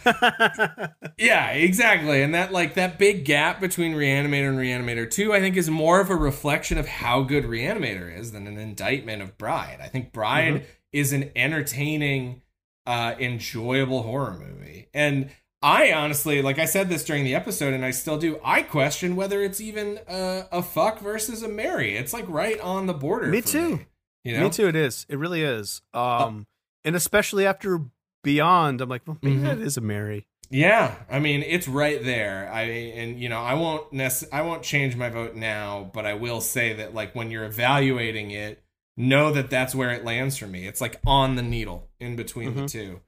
yeah 1.18 1.50
exactly 1.50 2.22
and 2.22 2.34
that 2.34 2.52
like 2.52 2.74
that 2.74 2.98
big 2.98 3.24
gap 3.24 3.60
between 3.60 3.94
reanimator 3.94 4.48
and 4.48 4.58
reanimator 4.58 5.10
2 5.10 5.32
i 5.32 5.40
think 5.40 5.56
is 5.56 5.68
more 5.70 6.00
of 6.00 6.08
a 6.10 6.16
reflection 6.16 6.78
of 6.78 6.86
how 6.86 7.22
good 7.22 7.44
reanimator 7.44 8.14
is 8.16 8.32
than 8.32 8.46
an 8.46 8.56
indictment 8.58 9.22
of 9.22 9.36
bride 9.38 9.78
i 9.82 9.86
think 9.88 10.12
bride 10.12 10.54
Mm-hmm. 10.54 10.64
is 10.92 11.12
an 11.12 11.30
entertaining 11.36 12.42
uh 12.86 13.14
enjoyable 13.18 14.02
horror 14.02 14.38
movie 14.38 14.88
and 14.94 15.30
i 15.62 15.92
honestly 15.92 16.40
like 16.42 16.58
i 16.58 16.64
said 16.64 16.88
this 16.88 17.04
during 17.04 17.24
the 17.24 17.34
episode 17.34 17.74
and 17.74 17.84
i 17.84 17.90
still 17.90 18.16
do 18.18 18.38
i 18.44 18.62
question 18.62 19.14
whether 19.16 19.42
it's 19.42 19.60
even 19.60 19.98
a, 20.08 20.46
a 20.52 20.62
fuck 20.62 21.00
versus 21.00 21.42
a 21.42 21.48
marry 21.48 21.96
it's 21.96 22.12
like 22.12 22.24
right 22.28 22.58
on 22.60 22.86
the 22.86 22.94
border 22.94 23.26
Me 23.28 23.40
too. 23.42 23.76
me, 23.76 23.86
you 24.24 24.36
know 24.36 24.44
Me 24.44 24.50
too. 24.50 24.68
It 24.68 24.76
is. 24.76 25.06
It 25.08 25.16
really 25.18 25.42
is. 25.42 25.80
Um, 25.94 26.46
and 26.84 26.94
especially 26.96 27.46
after 27.46 27.80
Beyond, 28.22 28.82
I'm 28.82 28.88
like, 28.90 29.00
well, 29.06 29.16
maybe 29.22 29.36
Mhm. 29.36 29.42
that 29.44 29.58
is 29.60 29.78
a 29.78 29.80
marry. 29.80 30.26
Yeah, 30.50 30.94
I 31.10 31.20
mean 31.20 31.42
it's 31.42 31.66
right 31.68 32.02
there. 32.04 32.50
I 32.52 32.62
and 32.62 33.18
you 33.18 33.28
know 33.30 33.40
I 33.40 33.54
won't 33.54 33.90
nec- 33.94 34.30
I 34.32 34.42
won't 34.42 34.62
change 34.62 34.94
my 34.96 35.08
vote 35.08 35.34
now, 35.36 35.90
but 35.94 36.04
I 36.04 36.14
will 36.14 36.40
say 36.42 36.74
that 36.74 36.92
like 36.94 37.14
when 37.14 37.30
you're 37.30 37.44
evaluating 37.46 38.30
it, 38.30 38.62
know 38.96 39.32
that 39.32 39.48
that's 39.48 39.74
where 39.74 39.90
it 39.90 40.04
lands 40.04 40.36
for 40.36 40.46
me. 40.46 40.66
It's 40.66 40.80
like 40.82 41.00
on 41.06 41.36
the 41.36 41.42
needle 41.42 41.88
in 41.98 42.14
between 42.16 42.54
the 42.54 42.62
Mhm. 42.62 42.70
two. 42.70 43.00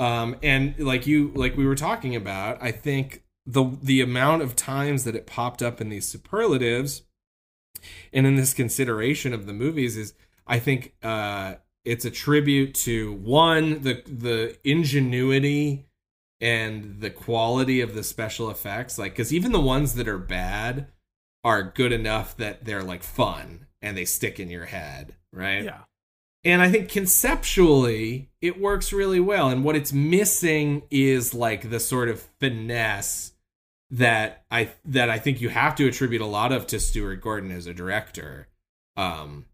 Um, 0.00 0.36
and 0.42 0.78
like 0.78 1.06
you 1.06 1.30
like 1.34 1.58
we 1.58 1.66
were 1.66 1.74
talking 1.74 2.16
about, 2.16 2.56
I 2.62 2.72
think 2.72 3.22
the 3.44 3.76
the 3.82 4.00
amount 4.00 4.42
of 4.42 4.56
times 4.56 5.04
that 5.04 5.14
it 5.14 5.26
popped 5.26 5.62
up 5.62 5.80
in 5.80 5.90
these 5.90 6.06
superlatives 6.06 7.02
and 8.12 8.26
in 8.26 8.34
this 8.36 8.54
consideration 8.54 9.34
of 9.34 9.46
the 9.46 9.52
movies 9.52 9.98
is 9.98 10.14
I 10.46 10.58
think 10.58 10.94
uh 11.02 11.56
it's 11.84 12.06
a 12.06 12.10
tribute 12.10 12.74
to 12.76 13.12
one 13.12 13.82
the 13.82 14.02
the 14.06 14.56
ingenuity 14.64 15.86
and 16.40 17.00
the 17.00 17.10
quality 17.10 17.82
of 17.82 17.94
the 17.94 18.02
special 18.02 18.50
effects 18.50 18.98
like 18.98 19.14
cuz 19.14 19.34
even 19.34 19.52
the 19.52 19.60
ones 19.60 19.94
that 19.94 20.08
are 20.08 20.18
bad 20.18 20.86
are 21.44 21.62
good 21.62 21.92
enough 21.92 22.36
that 22.36 22.64
they're 22.64 22.82
like 22.82 23.02
fun 23.02 23.66
and 23.82 23.96
they 23.96 24.04
stick 24.04 24.38
in 24.38 24.50
your 24.50 24.66
head, 24.66 25.14
right? 25.32 25.64
Yeah. 25.64 25.80
And 26.44 26.62
I 26.62 26.70
think 26.70 26.88
conceptually 26.88 28.30
it 28.40 28.60
works 28.60 28.92
really 28.92 29.20
well. 29.20 29.48
And 29.48 29.62
what 29.64 29.76
it's 29.76 29.92
missing 29.92 30.82
is 30.90 31.34
like 31.34 31.70
the 31.70 31.80
sort 31.80 32.08
of 32.08 32.20
finesse 32.40 33.32
that 33.90 34.44
I 34.50 34.70
that 34.84 35.10
I 35.10 35.18
think 35.18 35.40
you 35.40 35.48
have 35.48 35.74
to 35.76 35.86
attribute 35.86 36.22
a 36.22 36.26
lot 36.26 36.52
of 36.52 36.66
to 36.68 36.80
Stuart 36.80 37.16
Gordon 37.16 37.50
as 37.50 37.66
a 37.66 37.74
director. 37.74 38.48
Um 38.96 39.46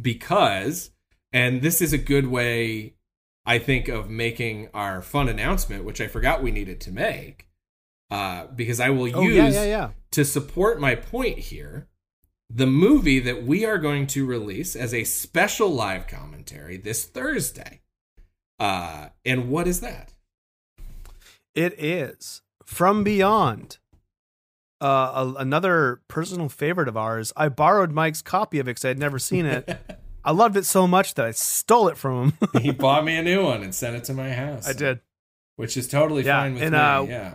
because 0.00 0.90
and 1.32 1.62
this 1.62 1.80
is 1.80 1.92
a 1.92 1.98
good 1.98 2.26
way 2.26 2.94
I 3.44 3.58
think 3.58 3.88
of 3.88 4.08
making 4.08 4.68
our 4.72 5.02
fun 5.02 5.28
announcement, 5.28 5.84
which 5.84 6.00
I 6.00 6.06
forgot 6.06 6.42
we 6.42 6.50
needed 6.50 6.80
to 6.82 6.92
make. 6.92 7.48
Uh, 8.10 8.46
because 8.54 8.78
I 8.78 8.90
will 8.90 9.10
Oh 9.16 9.22
use 9.22 9.36
yeah, 9.36 9.48
yeah, 9.48 9.64
yeah. 9.64 9.90
to 10.10 10.24
support 10.24 10.78
my 10.78 10.94
point 10.94 11.38
here, 11.38 11.88
the 12.54 12.66
movie 12.66 13.18
that 13.20 13.44
we 13.44 13.64
are 13.64 13.78
going 13.78 14.06
to 14.08 14.26
release 14.26 14.76
as 14.76 14.92
a 14.92 15.04
special 15.04 15.68
live 15.70 16.06
commentary 16.06 16.76
this 16.76 17.04
Thursday. 17.04 17.80
Uh, 18.58 19.08
and 19.24 19.48
what 19.48 19.66
is 19.66 19.80
that? 19.80 20.12
It 21.54 21.74
is 21.82 22.42
From 22.64 23.04
Beyond. 23.04 23.78
Uh, 24.80 25.32
a, 25.36 25.40
another 25.40 26.00
personal 26.08 26.48
favorite 26.48 26.88
of 26.88 26.96
ours. 26.96 27.32
I 27.36 27.48
borrowed 27.48 27.92
Mike's 27.92 28.20
copy 28.20 28.58
of 28.58 28.66
it 28.66 28.70
because 28.70 28.84
I 28.84 28.88
had 28.88 28.98
never 28.98 29.18
seen 29.18 29.46
it. 29.46 29.78
I 30.24 30.32
loved 30.32 30.56
it 30.56 30.64
so 30.66 30.86
much 30.88 31.14
that 31.14 31.24
I 31.26 31.30
stole 31.30 31.88
it 31.88 31.96
from 31.96 32.32
him. 32.52 32.62
he 32.62 32.70
bought 32.72 33.04
me 33.04 33.16
a 33.16 33.22
new 33.22 33.44
one 33.44 33.62
and 33.62 33.74
sent 33.74 33.96
it 33.96 34.04
to 34.04 34.12
my 34.14 34.32
house. 34.32 34.68
I 34.68 34.72
did. 34.72 35.00
which 35.56 35.76
is 35.76 35.86
totally 35.88 36.24
Yeah, 36.24 36.40
fine 36.42 36.54
with 36.54 36.62
and, 36.64 36.72
me. 36.72 36.78
uh, 36.78 37.02
yeah, 37.02 37.34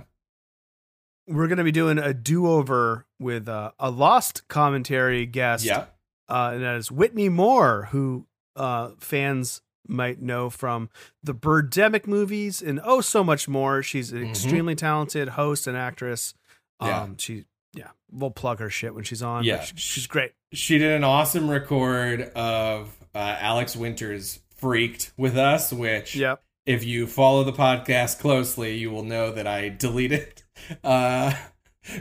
We're 1.27 1.47
going 1.47 1.57
to 1.57 1.63
be 1.63 1.71
doing 1.71 1.97
a 1.97 2.13
do 2.13 2.47
over 2.47 3.05
with 3.19 3.47
uh, 3.49 3.71
a 3.79 3.89
lost 3.91 4.47
commentary 4.47 5.25
guest. 5.25 5.65
yeah, 5.65 5.85
uh, 6.29 6.51
and 6.53 6.63
that 6.63 6.75
is 6.75 6.91
Whitney 6.91 7.29
Moore, 7.29 7.89
who 7.91 8.25
uh, 8.55 8.91
fans 8.99 9.61
might 9.87 10.21
know 10.21 10.49
from 10.49 10.89
the 11.23 11.33
Birdemic 11.33 12.07
movies 12.07 12.61
and 12.61 12.79
oh 12.83 13.01
so 13.01 13.23
much 13.23 13.47
more. 13.47 13.81
She's 13.83 14.11
an 14.11 14.19
Mhm. 14.23 14.29
extremely 14.29 14.75
talented 14.75 15.29
host 15.29 15.67
and 15.67 15.77
actress. 15.77 16.33
Um, 16.79 16.89
Yeah. 16.89 17.07
she 17.17 17.45
yeah, 17.73 17.89
we'll 18.11 18.31
plug 18.31 18.59
her 18.59 18.69
shit 18.69 18.93
when 18.95 19.03
she's 19.03 19.21
on. 19.21 19.43
Yeah. 19.43 19.61
she- 19.63 19.75
she's 19.77 20.07
great. 20.07 20.31
she 20.53 20.77
did 20.77 20.91
an 20.93 21.03
awesome 21.03 21.49
record 21.49 22.21
of 22.35 22.95
uh, 23.13 23.35
Alex 23.39 23.75
Winter's 23.75 24.39
freaked 24.55 25.11
with 25.17 25.37
us, 25.37 25.71
which 25.73 26.15
Yep. 26.15 26.41
if 26.65 26.83
you 26.83 27.05
follow 27.07 27.43
the 27.43 27.53
podcast 27.53 28.19
closely, 28.19 28.77
you 28.77 28.89
will 28.91 29.03
know 29.03 29.31
that 29.31 29.45
I 29.47 29.69
deleted 29.69 30.43
uh, 30.84 31.34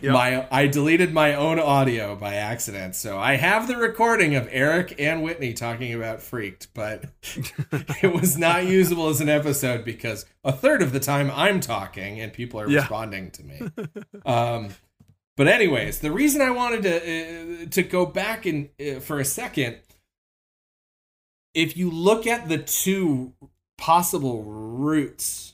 Yep. 0.03 0.13
my 0.13 0.49
I 0.51 0.67
deleted 0.67 1.13
my 1.15 1.35
own 1.35 1.61
audio 1.61 2.17
by 2.17 2.35
accident. 2.35 2.97
So 2.97 3.21
I 3.21 3.37
have 3.37 3.69
the 3.69 3.77
recording 3.77 4.35
of 4.35 4.49
Eric 4.51 4.97
and 4.99 5.23
Whitney 5.23 5.53
talking 5.53 5.95
about 5.95 6.21
freaked, 6.21 6.75
but 6.75 7.05
it 8.03 8.13
was 8.13 8.37
not 8.37 8.65
usable 8.67 9.09
as 9.09 9.21
an 9.21 9.29
episode 9.29 9.85
because 9.85 10.27
a 10.43 10.51
third 10.51 10.83
of 10.83 10.91
the 10.93 10.99
time 10.99 11.31
I'm 11.33 11.61
talking 11.61 12.21
and 12.21 12.33
people 12.33 12.59
are 12.59 12.69
Yeah. 12.69 12.81
responding 12.81 13.31
to 13.31 13.45
me. 13.45 13.61
um, 14.27 14.71
but 15.37 15.47
anyways, 15.47 16.01
the 16.01 16.11
reason 16.11 16.41
I 16.43 16.51
wanted 16.51 16.83
to 16.83 16.97
uh, 16.97 17.67
to 17.71 17.83
go 17.85 18.07
back 18.07 18.45
in 18.45 18.71
uh, 18.81 18.99
for 18.99 19.21
a 19.21 19.25
second, 19.25 19.77
if 21.55 21.77
you 21.77 21.91
look 21.91 22.27
at 22.27 22.49
the 22.49 22.59
two 22.59 23.35
possible 23.79 24.43
routes 24.43 25.46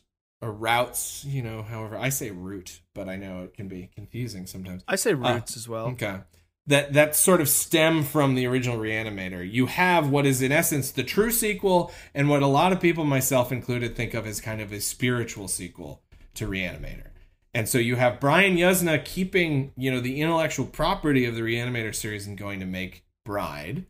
or 0.42 0.50
routes, 0.50 1.24
you 1.24 1.40
know, 1.40 1.62
however 1.62 1.96
I 1.96 2.08
say 2.08 2.32
route, 2.32 2.80
but 2.94 3.08
I 3.08 3.16
know 3.16 3.44
it 3.44 3.54
can 3.54 3.68
be 3.68 3.88
confusing 3.94 4.46
sometimes. 4.46 4.82
I 4.88 4.96
say 4.96 5.12
uh, 5.12 5.16
roots 5.16 5.56
as 5.56 5.68
well. 5.68 5.86
Okay. 5.90 6.18
That 6.66 6.92
that 6.92 7.16
sort 7.16 7.40
of 7.40 7.48
stem 7.48 8.02
from 8.02 8.34
the 8.34 8.46
original 8.46 8.76
Reanimator. 8.76 9.50
You 9.50 9.66
have 9.66 10.10
what 10.10 10.26
is 10.26 10.42
in 10.42 10.52
essence 10.52 10.90
the 10.90 11.02
true 11.04 11.30
sequel 11.30 11.92
and 12.14 12.28
what 12.28 12.42
a 12.42 12.46
lot 12.46 12.72
of 12.72 12.80
people 12.80 13.04
myself 13.04 13.50
included 13.50 13.96
think 13.96 14.14
of 14.14 14.26
as 14.26 14.40
kind 14.40 14.60
of 14.60 14.72
a 14.72 14.80
spiritual 14.80 15.48
sequel 15.48 16.02
to 16.34 16.46
Reanimator. 16.46 17.08
And 17.54 17.68
so 17.68 17.78
you 17.78 17.96
have 17.96 18.20
Brian 18.20 18.56
Yuzna 18.56 19.04
keeping, 19.04 19.72
you 19.76 19.90
know, 19.90 20.00
the 20.00 20.20
intellectual 20.20 20.66
property 20.66 21.24
of 21.26 21.34
the 21.34 21.42
Reanimator 21.42 21.94
series 21.94 22.26
and 22.26 22.38
going 22.38 22.60
to 22.60 22.66
make 22.66 23.04
Bride. 23.24 23.86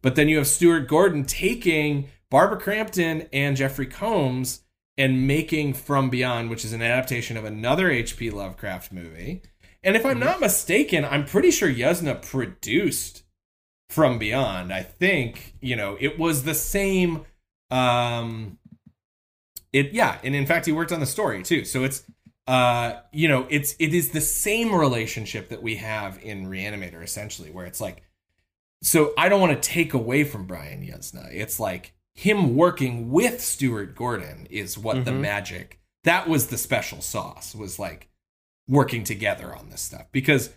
But 0.00 0.16
then 0.16 0.28
you 0.28 0.38
have 0.38 0.46
Stuart 0.46 0.88
Gordon 0.88 1.24
taking 1.24 2.08
Barbara 2.30 2.58
Crampton 2.58 3.28
and 3.32 3.56
Jeffrey 3.56 3.86
Combs 3.86 4.62
and 4.98 5.26
making 5.26 5.74
From 5.74 6.10
Beyond, 6.10 6.50
which 6.50 6.64
is 6.64 6.72
an 6.72 6.82
adaptation 6.82 7.36
of 7.36 7.44
another 7.44 7.90
H.P. 7.90 8.30
Lovecraft 8.30 8.92
movie. 8.92 9.42
And 9.82 9.96
if 9.96 10.06
I'm 10.06 10.20
not 10.20 10.40
mistaken, 10.40 11.04
I'm 11.04 11.24
pretty 11.24 11.50
sure 11.50 11.68
Yuzna 11.68 12.22
produced 12.22 13.24
From 13.88 14.18
Beyond. 14.18 14.72
I 14.72 14.82
think, 14.82 15.54
you 15.60 15.76
know, 15.76 15.96
it 16.00 16.18
was 16.18 16.44
the 16.44 16.54
same 16.54 17.24
um 17.70 18.58
it 19.72 19.92
yeah, 19.92 20.18
and 20.22 20.34
in 20.34 20.44
fact 20.44 20.66
he 20.66 20.72
worked 20.72 20.92
on 20.92 21.00
the 21.00 21.06
story 21.06 21.42
too. 21.42 21.64
So 21.64 21.84
it's 21.84 22.04
uh 22.46 22.94
you 23.12 23.28
know, 23.28 23.46
it's 23.48 23.74
it 23.78 23.94
is 23.94 24.10
the 24.10 24.20
same 24.20 24.74
relationship 24.74 25.48
that 25.48 25.62
we 25.62 25.76
have 25.76 26.22
in 26.22 26.46
Reanimator 26.46 27.02
essentially 27.02 27.50
where 27.50 27.64
it's 27.64 27.80
like 27.80 28.02
so 28.82 29.14
I 29.16 29.28
don't 29.28 29.40
want 29.40 29.60
to 29.60 29.68
take 29.68 29.94
away 29.94 30.24
from 30.24 30.46
Brian 30.46 30.82
Yuzna. 30.82 31.32
It's 31.32 31.58
like 31.58 31.94
him 32.14 32.56
working 32.56 33.10
with 33.10 33.40
Stuart 33.40 33.94
Gordon 33.94 34.46
is 34.50 34.76
what 34.76 35.04
the 35.04 35.10
mm-hmm. 35.10 35.22
magic 35.22 35.80
that 36.04 36.28
was 36.28 36.48
the 36.48 36.58
special 36.58 37.00
sauce 37.00 37.54
was 37.54 37.78
like 37.78 38.08
working 38.68 39.04
together 39.04 39.54
on 39.54 39.70
this 39.70 39.80
stuff. 39.80 40.06
Because 40.12 40.50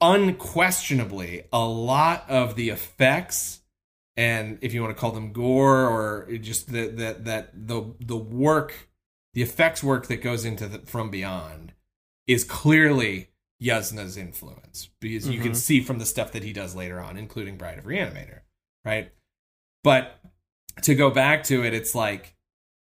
unquestionably 0.00 1.44
a 1.52 1.64
lot 1.64 2.28
of 2.28 2.56
the 2.56 2.70
effects 2.70 3.60
and 4.16 4.58
if 4.60 4.74
you 4.74 4.82
want 4.82 4.94
to 4.94 5.00
call 5.00 5.12
them 5.12 5.32
gore 5.32 5.86
or 5.86 6.28
just 6.38 6.70
the, 6.70 6.88
that 6.88 7.24
that 7.24 7.50
the 7.54 7.94
the 8.00 8.16
work 8.16 8.90
the 9.32 9.42
effects 9.42 9.82
work 9.82 10.08
that 10.08 10.16
goes 10.16 10.44
into 10.44 10.66
the, 10.66 10.78
from 10.80 11.08
beyond 11.08 11.72
is 12.26 12.44
clearly 12.44 13.30
Yuzna's 13.62 14.16
influence. 14.16 14.90
Because 15.00 15.26
you 15.28 15.38
can 15.38 15.52
mm-hmm. 15.52 15.54
see 15.54 15.80
from 15.80 15.98
the 15.98 16.04
stuff 16.04 16.32
that 16.32 16.42
he 16.42 16.52
does 16.52 16.74
later 16.74 17.00
on 17.00 17.16
including 17.16 17.56
Bride 17.56 17.78
of 17.78 17.84
Reanimator 17.84 18.40
right? 18.84 19.12
But 19.84 20.18
to 20.82 20.94
go 20.94 21.10
back 21.10 21.44
to 21.44 21.62
it 21.64 21.74
it's 21.74 21.94
like 21.94 22.34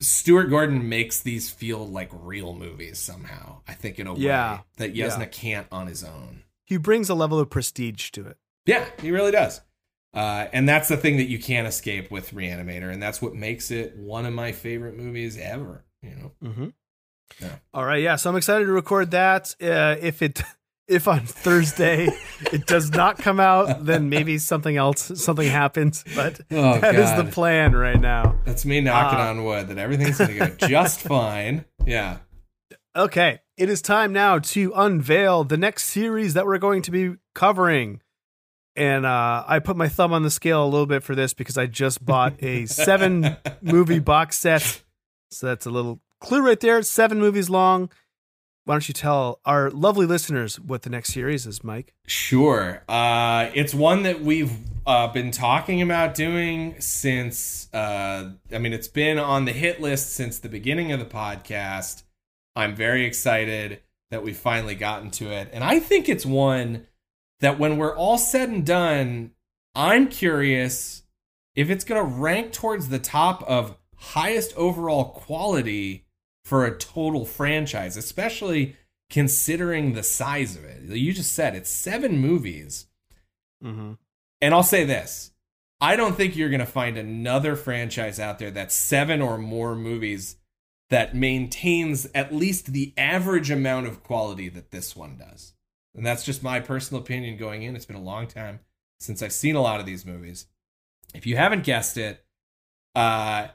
Stuart 0.01 0.45
Gordon 0.45 0.89
makes 0.89 1.19
these 1.21 1.49
feel 1.49 1.87
like 1.87 2.09
real 2.13 2.53
movies 2.53 2.97
somehow 2.99 3.61
I 3.67 3.73
think 3.73 3.99
in 3.99 4.07
a 4.07 4.15
Yeah. 4.15 4.53
way 4.57 4.59
that 4.77 4.95
Yeah. 4.95 5.25
Can't 5.25 5.67
on 5.71 5.87
his 5.87 6.03
own 6.03 6.43
He 6.65 6.77
brings 6.77 7.09
a 7.09 7.15
level 7.15 7.39
of 7.39 7.49
prestige 7.49 8.09
to 8.11 8.27
it. 8.27 8.37
yeah, 8.65 8.85
he 9.01 9.11
really 9.11 9.31
does. 9.31 9.61
Uh, 10.13 10.47
and 10.51 10.67
that's 10.67 10.89
the 10.89 10.97
thing 10.97 11.17
that 11.17 11.29
you 11.29 11.39
can't 11.39 11.67
escape 11.67 12.11
with 12.11 12.31
Reanimator, 12.33 12.91
and 12.91 13.01
that's 13.01 13.21
what 13.21 13.33
makes 13.33 13.71
it 13.71 13.95
one 13.95 14.25
of 14.25 14.33
my 14.33 14.51
favorite 14.51 14.97
movies 14.97 15.37
ever. 15.37 15.85
You 16.01 16.09
know, 16.15 16.31
Mm-hmm. 16.43 16.67
Yeah. 17.39 17.55
All 17.73 17.85
right, 17.85 18.01
yeah. 18.03 18.17
So 18.17 18.29
I'm 18.29 18.35
excited 18.35 18.65
to 18.65 18.71
record 18.73 19.11
that. 19.11 19.55
Uh, 19.61 19.95
if 20.01 20.21
it, 20.21 20.41
if 20.91 21.07
on 21.07 21.21
Thursday 21.25 22.09
it 22.51 22.67
does 22.67 22.91
not 22.91 23.17
come 23.17 23.39
out, 23.39 23.85
then 23.85 24.09
maybe 24.09 24.37
something 24.37 24.75
else, 24.77 25.11
something 25.23 25.47
happens. 25.49 26.03
But 26.15 26.41
Oh, 26.51 26.79
that 26.79 26.95
is 26.95 27.13
the 27.15 27.31
plan 27.31 27.73
right 27.73 27.99
now. 27.99 28.39
that's 28.45 28.65
me 28.65 28.81
knocking 28.81 29.19
Uh, 29.19 29.23
on 29.29 29.43
wood 29.45 29.67
that 29.69 29.77
everything's 29.77 30.17
going 30.17 30.37
to 30.37 30.37
go 30.57 30.67
just 30.67 30.99
fine. 31.07 31.65
Yeah, 31.85 32.17
Okay, 32.95 33.39
it 33.57 33.69
is 33.69 33.81
time 33.81 34.11
now 34.11 34.39
to 34.39 34.73
unveil 34.75 35.45
the 35.45 35.55
next 35.57 35.85
series 35.85 36.33
that 36.33 36.45
we're 36.45 36.57
going 36.57 36.81
to 36.81 36.91
be 36.91 37.15
covering. 37.33 38.01
And 38.75 39.05
uh, 39.05 39.43
I 39.47 39.59
put 39.59 39.77
my 39.77 39.87
thumb 39.87 40.11
on 40.13 40.23
the 40.23 40.29
scale 40.29 40.63
a 40.63 40.67
little 40.67 40.85
bit 40.85 41.01
for 41.03 41.15
this 41.15 41.33
because 41.33 41.57
I 41.57 41.67
just 41.67 42.03
bought 42.05 42.33
a 42.43 42.65
seven 42.65 43.37
movie 43.61 43.99
box 43.99 44.37
set. 44.39 44.81
So 45.29 45.47
that's 45.47 45.65
a 45.65 45.69
little 45.69 46.01
clue 46.19 46.45
right 46.45 46.59
there. 46.59 46.79
It's 46.79 46.89
seven 46.89 47.19
movies 47.19 47.49
long. 47.49 47.89
Why 48.65 48.75
don't 48.75 48.87
you 48.87 48.93
tell 48.93 49.39
our 49.43 49.71
lovely 49.71 50.05
listeners 50.05 50.59
what 50.59 50.83
the 50.83 50.91
next 50.91 51.13
series 51.13 51.47
is, 51.47 51.63
Mike? 51.63 51.93
sure. 52.05 52.83
Uh, 52.87 53.49
it's 53.55 53.73
one 53.73 54.03
that 54.03 54.21
we've 54.21 54.51
uh, 54.85 55.07
been 55.07 55.31
talking 55.31 55.81
about 55.81 56.13
doing 56.13 56.79
since. 56.79 57.73
Uh, 57.73 58.31
I 58.53 58.57
mean, 58.59 58.73
it's 58.73 58.87
been 58.87 59.17
on 59.17 59.45
the 59.45 59.51
hit 59.51 59.81
list 59.81 60.13
since 60.13 60.37
the 60.37 60.49
beginning 60.49 60.91
of 60.91 60.99
the 60.99 61.05
podcast. 61.05 62.03
I'm 62.55 62.75
very 62.75 63.05
excited 63.05 63.81
that 64.11 64.23
we've 64.23 64.37
finally 64.37 64.75
gotten 64.75 65.09
to 65.11 65.31
it, 65.31 65.49
and 65.51 65.63
I 65.63 65.79
think 65.79 66.07
it's 66.07 66.25
one 66.25 66.85
that 67.39 67.57
when 67.57 67.77
we're 67.77 67.95
all 67.95 68.19
said 68.19 68.49
and 68.49 68.65
done, 68.65 69.31
I'm 69.73 70.07
curious 70.07 71.01
if 71.55 71.69
it's 71.69 71.83
going 71.83 71.99
to 72.01 72.15
rank 72.15 72.51
towards 72.53 72.89
the 72.89 72.99
top 72.99 73.43
of 73.43 73.77
highest 73.95 74.55
overall 74.55 75.05
quality 75.05 76.05
for 76.43 76.65
a 76.65 76.77
total 76.77 77.25
franchise, 77.25 77.97
especially 77.97 78.75
considering 79.09 79.93
the 79.93 80.03
size 80.03 80.55
of 80.55 80.63
it. 80.63 80.83
You 80.83 81.13
just 81.13 81.33
said 81.33 81.55
it's 81.55 81.69
seven 81.69 82.17
movies. 82.17 82.87
Mm-hmm. 83.63 83.93
And 84.41 84.53
I'll 84.53 84.63
say 84.63 84.83
this 84.83 85.31
I 85.79 85.95
don't 85.95 86.15
think 86.15 86.35
you're 86.35 86.49
going 86.49 86.59
to 86.59 86.65
find 86.65 86.97
another 86.97 87.55
franchise 87.55 88.19
out 88.19 88.39
there 88.39 88.51
that's 88.51 88.75
seven 88.75 89.21
or 89.21 89.37
more 89.37 89.75
movies 89.75 90.37
that 90.91 91.15
maintains 91.15 92.07
at 92.13 92.33
least 92.33 92.73
the 92.73 92.93
average 92.97 93.49
amount 93.49 93.87
of 93.87 94.03
quality 94.03 94.49
that 94.49 94.71
this 94.71 94.95
one 94.95 95.17
does. 95.17 95.53
And 95.95 96.05
that's 96.05 96.23
just 96.23 96.43
my 96.43 96.59
personal 96.59 97.01
opinion 97.01 97.37
going 97.37 97.63
in. 97.63 97.75
It's 97.75 97.85
been 97.85 97.95
a 97.95 98.01
long 98.01 98.27
time 98.27 98.59
since 98.99 99.23
I've 99.23 99.33
seen 99.33 99.55
a 99.55 99.61
lot 99.61 99.79
of 99.79 99.85
these 99.85 100.05
movies. 100.05 100.47
If 101.13 101.25
you 101.25 101.35
haven't 101.35 101.63
guessed 101.63 101.97
it, 101.97 102.23
uh, 102.93 103.47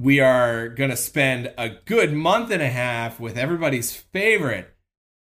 we 0.00 0.18
are 0.18 0.68
going 0.68 0.90
to 0.90 0.96
spend 0.96 1.52
a 1.58 1.68
good 1.68 2.12
month 2.12 2.50
and 2.50 2.62
a 2.62 2.68
half 2.68 3.20
with 3.20 3.36
everybody's 3.36 3.94
favorite 3.94 4.74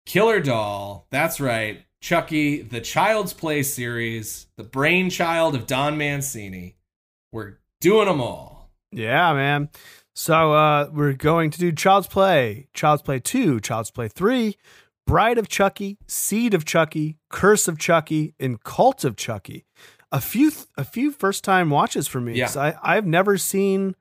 killer 0.05 0.41
doll. 0.41 1.07
That's 1.11 1.39
right, 1.39 1.85
Chucky, 2.01 2.61
the 2.61 2.81
Child's 2.81 3.33
Play 3.33 3.63
series, 3.63 4.47
the 4.57 4.63
brainchild 4.63 5.55
of 5.55 5.65
Don 5.65 5.97
Mancini. 5.97 6.75
We're 7.31 7.59
doing 7.79 8.07
them 8.07 8.19
all. 8.19 8.71
Yeah, 8.91 9.33
man. 9.33 9.69
So 10.13 10.53
uh, 10.53 10.89
we're 10.91 11.13
going 11.13 11.51
to 11.51 11.59
do 11.59 11.71
Child's 11.71 12.07
Play, 12.07 12.67
Child's 12.73 13.01
Play 13.01 13.19
2, 13.19 13.59
Child's 13.61 13.91
Play 13.91 14.07
3, 14.07 14.55
Bride 15.07 15.37
of 15.37 15.47
Chucky, 15.47 15.97
Seed 16.07 16.53
of 16.53 16.65
Chucky, 16.65 17.17
Curse 17.29 17.67
of 17.67 17.77
Chucky, 17.77 18.33
and 18.39 18.61
Cult 18.63 19.03
of 19.03 19.15
Chucky. 19.15 19.65
A 20.11 20.21
few 20.21 20.51
a 20.77 20.85
few 20.85 21.11
first 21.11 21.43
time 21.43 21.69
watches 21.69 22.07
for 22.07 22.21
me. 22.21 22.35
Yeah. 22.35 22.51
I, 22.55 22.75
I've 22.81 23.05
never 23.05 23.37
seen 23.37 23.95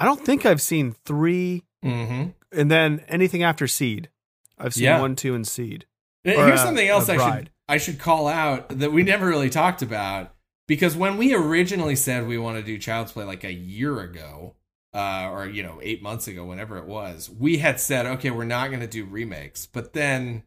I 0.00 0.04
don't 0.06 0.24
think 0.24 0.44
I've 0.44 0.60
seen 0.62 0.96
three 1.04 1.62
Mm-hmm. 1.84 2.30
and 2.52 2.70
then 2.70 3.04
anything 3.08 3.42
after 3.42 3.66
Seed. 3.68 4.10
I've 4.58 4.74
seen 4.74 4.84
Yeah. 4.84 5.00
one, 5.00 5.14
two, 5.16 5.34
and 5.34 5.46
Seed. 5.46 5.86
Or, 6.26 6.32
Here's 6.32 6.60
uh, 6.60 6.64
something 6.64 6.86
else 6.88 7.08
I 7.08 7.16
should. 7.36 7.50
I 7.68 7.78
should 7.78 7.98
call 7.98 8.28
out 8.28 8.68
that 8.80 8.92
we 8.92 9.02
never 9.02 9.26
really 9.26 9.48
talked 9.48 9.80
about 9.80 10.34
because 10.68 10.94
when 10.96 11.16
we 11.16 11.32
originally 11.34 11.96
said 11.96 12.26
we 12.26 12.36
want 12.36 12.58
to 12.58 12.62
do 12.62 12.76
Child's 12.76 13.12
Play 13.12 13.24
like 13.24 13.44
a 13.44 13.52
year 13.52 14.00
ago, 14.00 14.56
uh, 14.92 15.30
or 15.30 15.46
you 15.46 15.62
know 15.62 15.78
eight 15.82 16.02
months 16.02 16.28
ago, 16.28 16.44
whenever 16.44 16.76
it 16.76 16.84
was, 16.86 17.30
we 17.30 17.58
had 17.58 17.80
said 17.80 18.04
okay, 18.06 18.30
we're 18.30 18.44
not 18.44 18.68
going 18.68 18.80
to 18.80 18.86
do 18.86 19.04
remakes, 19.06 19.64
but 19.66 19.92
then 19.94 20.42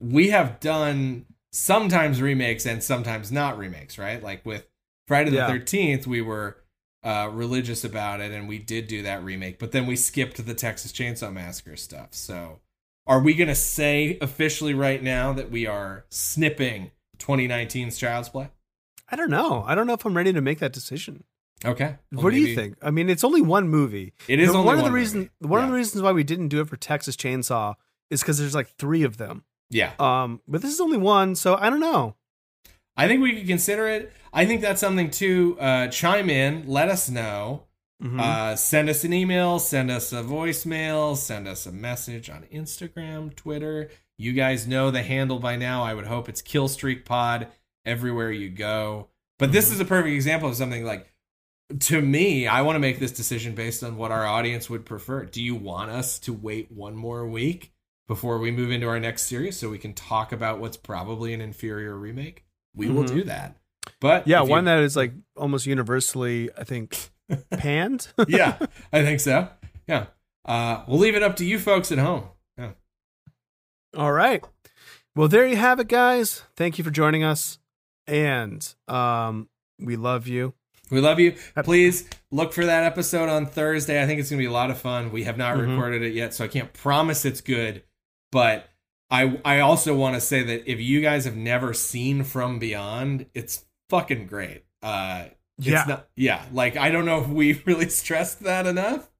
we 0.00 0.28
have 0.30 0.60
done 0.60 1.26
sometimes 1.52 2.22
remakes 2.22 2.64
and 2.64 2.82
sometimes 2.82 3.32
not 3.32 3.58
remakes, 3.58 3.98
right? 3.98 4.22
Like 4.22 4.46
with 4.46 4.66
Friday 5.06 5.30
the 5.30 5.36
Yeah. 5.36 5.48
Thirteenth, 5.48 6.06
we 6.06 6.22
were 6.22 6.58
uh, 7.02 7.30
religious 7.32 7.84
about 7.84 8.20
it, 8.20 8.32
and 8.32 8.48
we 8.48 8.58
did 8.58 8.88
do 8.88 9.02
that 9.02 9.22
remake, 9.22 9.58
but 9.58 9.72
then 9.72 9.86
we 9.86 9.96
skipped 9.96 10.44
the 10.44 10.54
Texas 10.54 10.92
Chainsaw 10.92 11.32
Massacre 11.32 11.76
stuff. 11.76 12.08
So, 12.12 12.60
are 13.06 13.20
we 13.20 13.34
going 13.34 13.48
to 13.48 13.54
say 13.54 14.18
officially 14.20 14.74
right 14.74 15.02
now 15.02 15.32
that 15.32 15.50
we 15.50 15.66
are 15.66 16.04
snipping 16.10 16.90
2019's 17.18 17.98
Child's 17.98 18.28
Play? 18.28 18.50
I 19.10 19.16
don't 19.16 19.30
know. 19.30 19.64
I 19.66 19.74
don't 19.74 19.86
know 19.86 19.94
if 19.94 20.04
I'm 20.04 20.16
ready 20.16 20.32
to 20.32 20.40
make 20.40 20.58
that 20.58 20.72
decision. 20.72 21.24
Okay. 21.64 21.96
Well, 22.12 22.24
what 22.24 22.32
do 22.32 22.38
you 22.38 22.54
think? 22.54 22.76
I 22.82 22.90
mean, 22.90 23.08
it's 23.10 23.24
only 23.24 23.42
one 23.42 23.68
movie. 23.68 24.12
It 24.28 24.38
is 24.38 24.50
only 24.50 24.66
one 24.66 24.78
of 24.78 24.84
the 24.84 24.92
reasons. 24.92 25.28
One 25.40 25.62
of 25.62 25.68
the 25.68 25.74
reasons 25.74 26.02
why 26.02 26.12
we 26.12 26.24
didn't 26.24 26.48
do 26.48 26.60
it 26.60 26.68
for 26.68 26.76
Texas 26.76 27.16
Chainsaw 27.16 27.74
is 28.10 28.20
because 28.20 28.38
there's 28.38 28.54
like 28.54 28.68
three 28.78 29.02
of 29.02 29.16
them. 29.16 29.44
Yeah. 29.70 29.92
Um, 29.98 30.40
but 30.46 30.62
this 30.62 30.72
is 30.72 30.80
only 30.80 30.98
one, 30.98 31.34
so 31.34 31.56
I 31.56 31.70
don't 31.70 31.80
know. 31.80 32.14
I 32.96 33.06
think 33.06 33.22
we 33.22 33.36
could 33.36 33.46
consider 33.46 33.88
it. 33.88 34.12
I 34.38 34.46
think 34.46 34.60
that's 34.60 34.80
something 34.80 35.10
to 35.10 35.56
uh, 35.58 35.88
chime 35.88 36.30
in. 36.30 36.64
Let 36.68 36.88
us 36.88 37.10
know. 37.10 37.64
Mhm. 38.00 38.20
Uh, 38.20 38.54
send 38.54 38.88
us 38.88 39.02
an 39.02 39.12
email, 39.12 39.58
send 39.58 39.90
us 39.90 40.12
a 40.12 40.22
voicemail, 40.22 41.16
send 41.16 41.48
us 41.48 41.66
a 41.66 41.72
message 41.72 42.30
on 42.30 42.44
Instagram, 42.52 43.34
Twitter. 43.34 43.90
You 44.16 44.32
guys 44.34 44.68
know 44.68 44.92
the 44.92 45.02
handle 45.02 45.40
by 45.40 45.56
now. 45.56 45.82
I 45.82 45.94
would 45.94 46.06
hope 46.06 46.28
it's 46.28 46.40
Killstreak 46.40 47.04
Pod 47.04 47.48
everywhere 47.84 48.30
you 48.30 48.48
go. 48.50 49.08
But 49.40 49.50
this 49.50 49.72
is 49.72 49.80
a 49.80 49.84
perfect 49.84 50.14
example 50.14 50.48
of 50.48 50.54
something 50.54 50.84
like 50.84 51.12
to 51.80 52.00
me, 52.00 52.46
I 52.46 52.62
want 52.62 52.76
to 52.76 52.80
make 52.80 52.98
this 53.00 53.12
decision 53.12 53.54
based 53.56 53.82
on 53.82 53.96
what 53.96 54.10
our 54.12 54.24
audience 54.24 54.70
would 54.70 54.86
prefer. 54.86 55.24
Do 55.24 55.42
you 55.42 55.54
want 55.56 55.90
us 55.90 56.18
to 56.20 56.32
wait 56.32 56.70
one 56.70 56.94
more 56.96 57.26
week 57.26 57.72
before 58.06 58.38
we 58.38 58.50
move 58.52 58.70
into 58.70 58.86
our 58.88 59.00
next 59.00 59.22
series 59.22 59.56
so 59.58 59.68
we 59.68 59.78
can 59.78 59.92
talk 59.94 60.32
about 60.32 60.60
what's 60.60 60.76
probably 60.76 61.34
an 61.34 61.40
inferior 61.40 61.96
remake? 61.96 62.44
We 62.74 62.88
will 62.88 63.02
Mhm. 63.04 63.08
do 63.08 63.24
that. 63.24 63.56
But 64.00 64.26
yeah, 64.26 64.40
if 64.42 64.46
you- 64.46 64.50
one 64.50 64.64
that 64.64 64.80
is 64.80 64.96
like 64.96 65.12
almost 65.36 65.66
universally, 65.66 66.50
I 66.56 66.64
think, 66.64 67.10
panned. 67.50 68.08
yeah, 68.28 68.58
I 68.92 69.02
think 69.02 69.20
so. 69.20 69.48
Yeah. 69.86 70.06
Uh, 70.44 70.82
we'll 70.88 70.98
leave 70.98 71.14
it 71.14 71.22
up 71.22 71.36
to 71.36 71.44
you 71.44 71.58
folks 71.58 71.92
at 71.92 71.98
home. 71.98 72.24
Yeah. 72.56 72.70
All 73.96 74.12
right. 74.12 74.42
Well, 75.14 75.28
there 75.28 75.46
you 75.46 75.56
have 75.56 75.80
it, 75.80 75.88
guys. 75.88 76.42
Thank 76.56 76.78
you 76.78 76.84
for 76.84 76.90
joining 76.90 77.24
us. 77.24 77.58
And 78.06 78.66
um, 78.86 79.48
we 79.78 79.96
love 79.96 80.26
you. 80.28 80.54
We 80.90 81.00
love 81.00 81.18
you. 81.20 81.34
Please 81.64 82.08
look 82.30 82.52
for 82.54 82.64
that 82.64 82.84
episode 82.84 83.28
on 83.28 83.44
Thursday. 83.44 84.02
I 84.02 84.06
think 84.06 84.20
it's 84.20 84.30
going 84.30 84.38
to 84.38 84.42
be 84.42 84.46
a 84.48 84.52
lot 84.52 84.70
of 84.70 84.78
fun. 84.78 85.12
We 85.12 85.24
have 85.24 85.36
not 85.36 85.56
Mhm. 85.56 85.68
recorded 85.70 86.02
it 86.02 86.14
yet, 86.14 86.32
so 86.32 86.44
I 86.44 86.48
can't 86.48 86.72
promise 86.72 87.26
it's 87.26 87.42
good. 87.42 87.82
But 88.32 88.70
I 89.10 89.38
I 89.44 89.60
also 89.60 89.94
want 89.94 90.14
to 90.14 90.20
say 90.20 90.42
that 90.42 90.70
if 90.70 90.80
you 90.80 91.02
guys 91.02 91.26
have 91.26 91.36
never 91.36 91.74
seen 91.74 92.24
From 92.24 92.58
Beyond, 92.58 93.26
it's 93.34 93.64
fucking 93.88 94.26
great. 94.26 94.64
Uh, 94.82 95.26
it's 95.58 95.66
Yeah. 95.66 95.84
not, 95.88 96.08
yeah. 96.16 96.44
Like 96.52 96.76
I 96.76 96.90
don't 96.90 97.04
know 97.04 97.20
if 97.20 97.28
we 97.28 97.52
really 97.66 97.88
stressed 97.88 98.40
that 98.40 98.66
enough. 98.66 99.10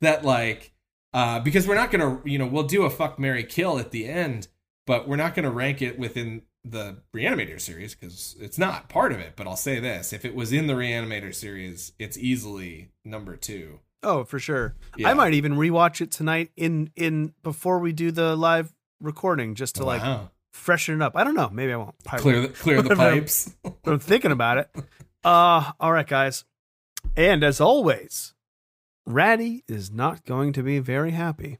That 0.00 0.24
like 0.24 0.72
uh, 1.12 1.40
because 1.40 1.66
we're 1.66 1.74
not 1.74 1.90
gonna 1.90 2.20
you 2.24 2.38
know 2.38 2.46
we'll 2.46 2.62
do 2.64 2.82
a 2.84 2.90
fuck 2.90 3.18
marry 3.18 3.44
kill 3.44 3.78
at 3.78 3.90
the 3.90 4.06
end, 4.06 4.48
but 4.86 5.08
we're 5.08 5.16
not 5.16 5.34
gonna 5.34 5.50
rank 5.50 5.82
it 5.82 5.98
within 5.98 6.42
the 6.64 6.98
Reanimator 7.14 7.60
series 7.60 7.94
because 7.94 8.36
it's 8.40 8.58
not 8.58 8.88
part 8.88 9.12
of 9.12 9.18
it. 9.20 9.34
But 9.36 9.46
I'll 9.46 9.56
say 9.56 9.80
this: 9.80 10.12
if 10.12 10.24
it 10.24 10.34
was 10.34 10.52
in 10.52 10.66
the 10.66 10.74
Reanimator 10.74 11.34
series, 11.34 11.92
it's 11.98 12.16
easily 12.18 12.90
number 13.04 13.36
two. 13.36 13.80
Oh, 14.02 14.22
for 14.24 14.38
sure. 14.38 14.76
Yeah. 14.96 15.10
I 15.10 15.14
might 15.14 15.34
even 15.34 15.54
rewatch 15.54 16.00
it 16.00 16.10
tonight 16.12 16.50
in 16.56 16.90
in 16.94 17.34
before 17.42 17.78
we 17.80 17.92
do 17.92 18.10
the 18.12 18.36
live 18.36 18.72
recording 19.00 19.54
just 19.54 19.74
to 19.76 19.84
like 19.84 20.02
Wow. 20.02 20.30
Freshen 20.58 20.94
it 20.96 21.02
up. 21.02 21.16
I 21.16 21.24
don't 21.24 21.34
know. 21.34 21.48
Maybe 21.50 21.72
I 21.72 21.76
won't. 21.76 21.94
Clear 22.04 22.42
the 22.42 22.48
clear 22.48 22.82
the 22.82 22.96
pipes. 22.96 23.54
But 23.62 23.74
I'm 23.92 23.98
thinking 23.98 24.32
about 24.32 24.58
it. 24.58 24.70
Uh 25.24 25.72
all 25.80 25.92
right, 25.92 26.06
guys. 26.06 26.44
And 27.16 27.42
as 27.42 27.60
always, 27.60 28.34
Ratty 29.06 29.64
is 29.68 29.90
not 29.90 30.24
going 30.24 30.52
to 30.54 30.62
be 30.62 30.78
very 30.78 31.12
happy. 31.12 31.58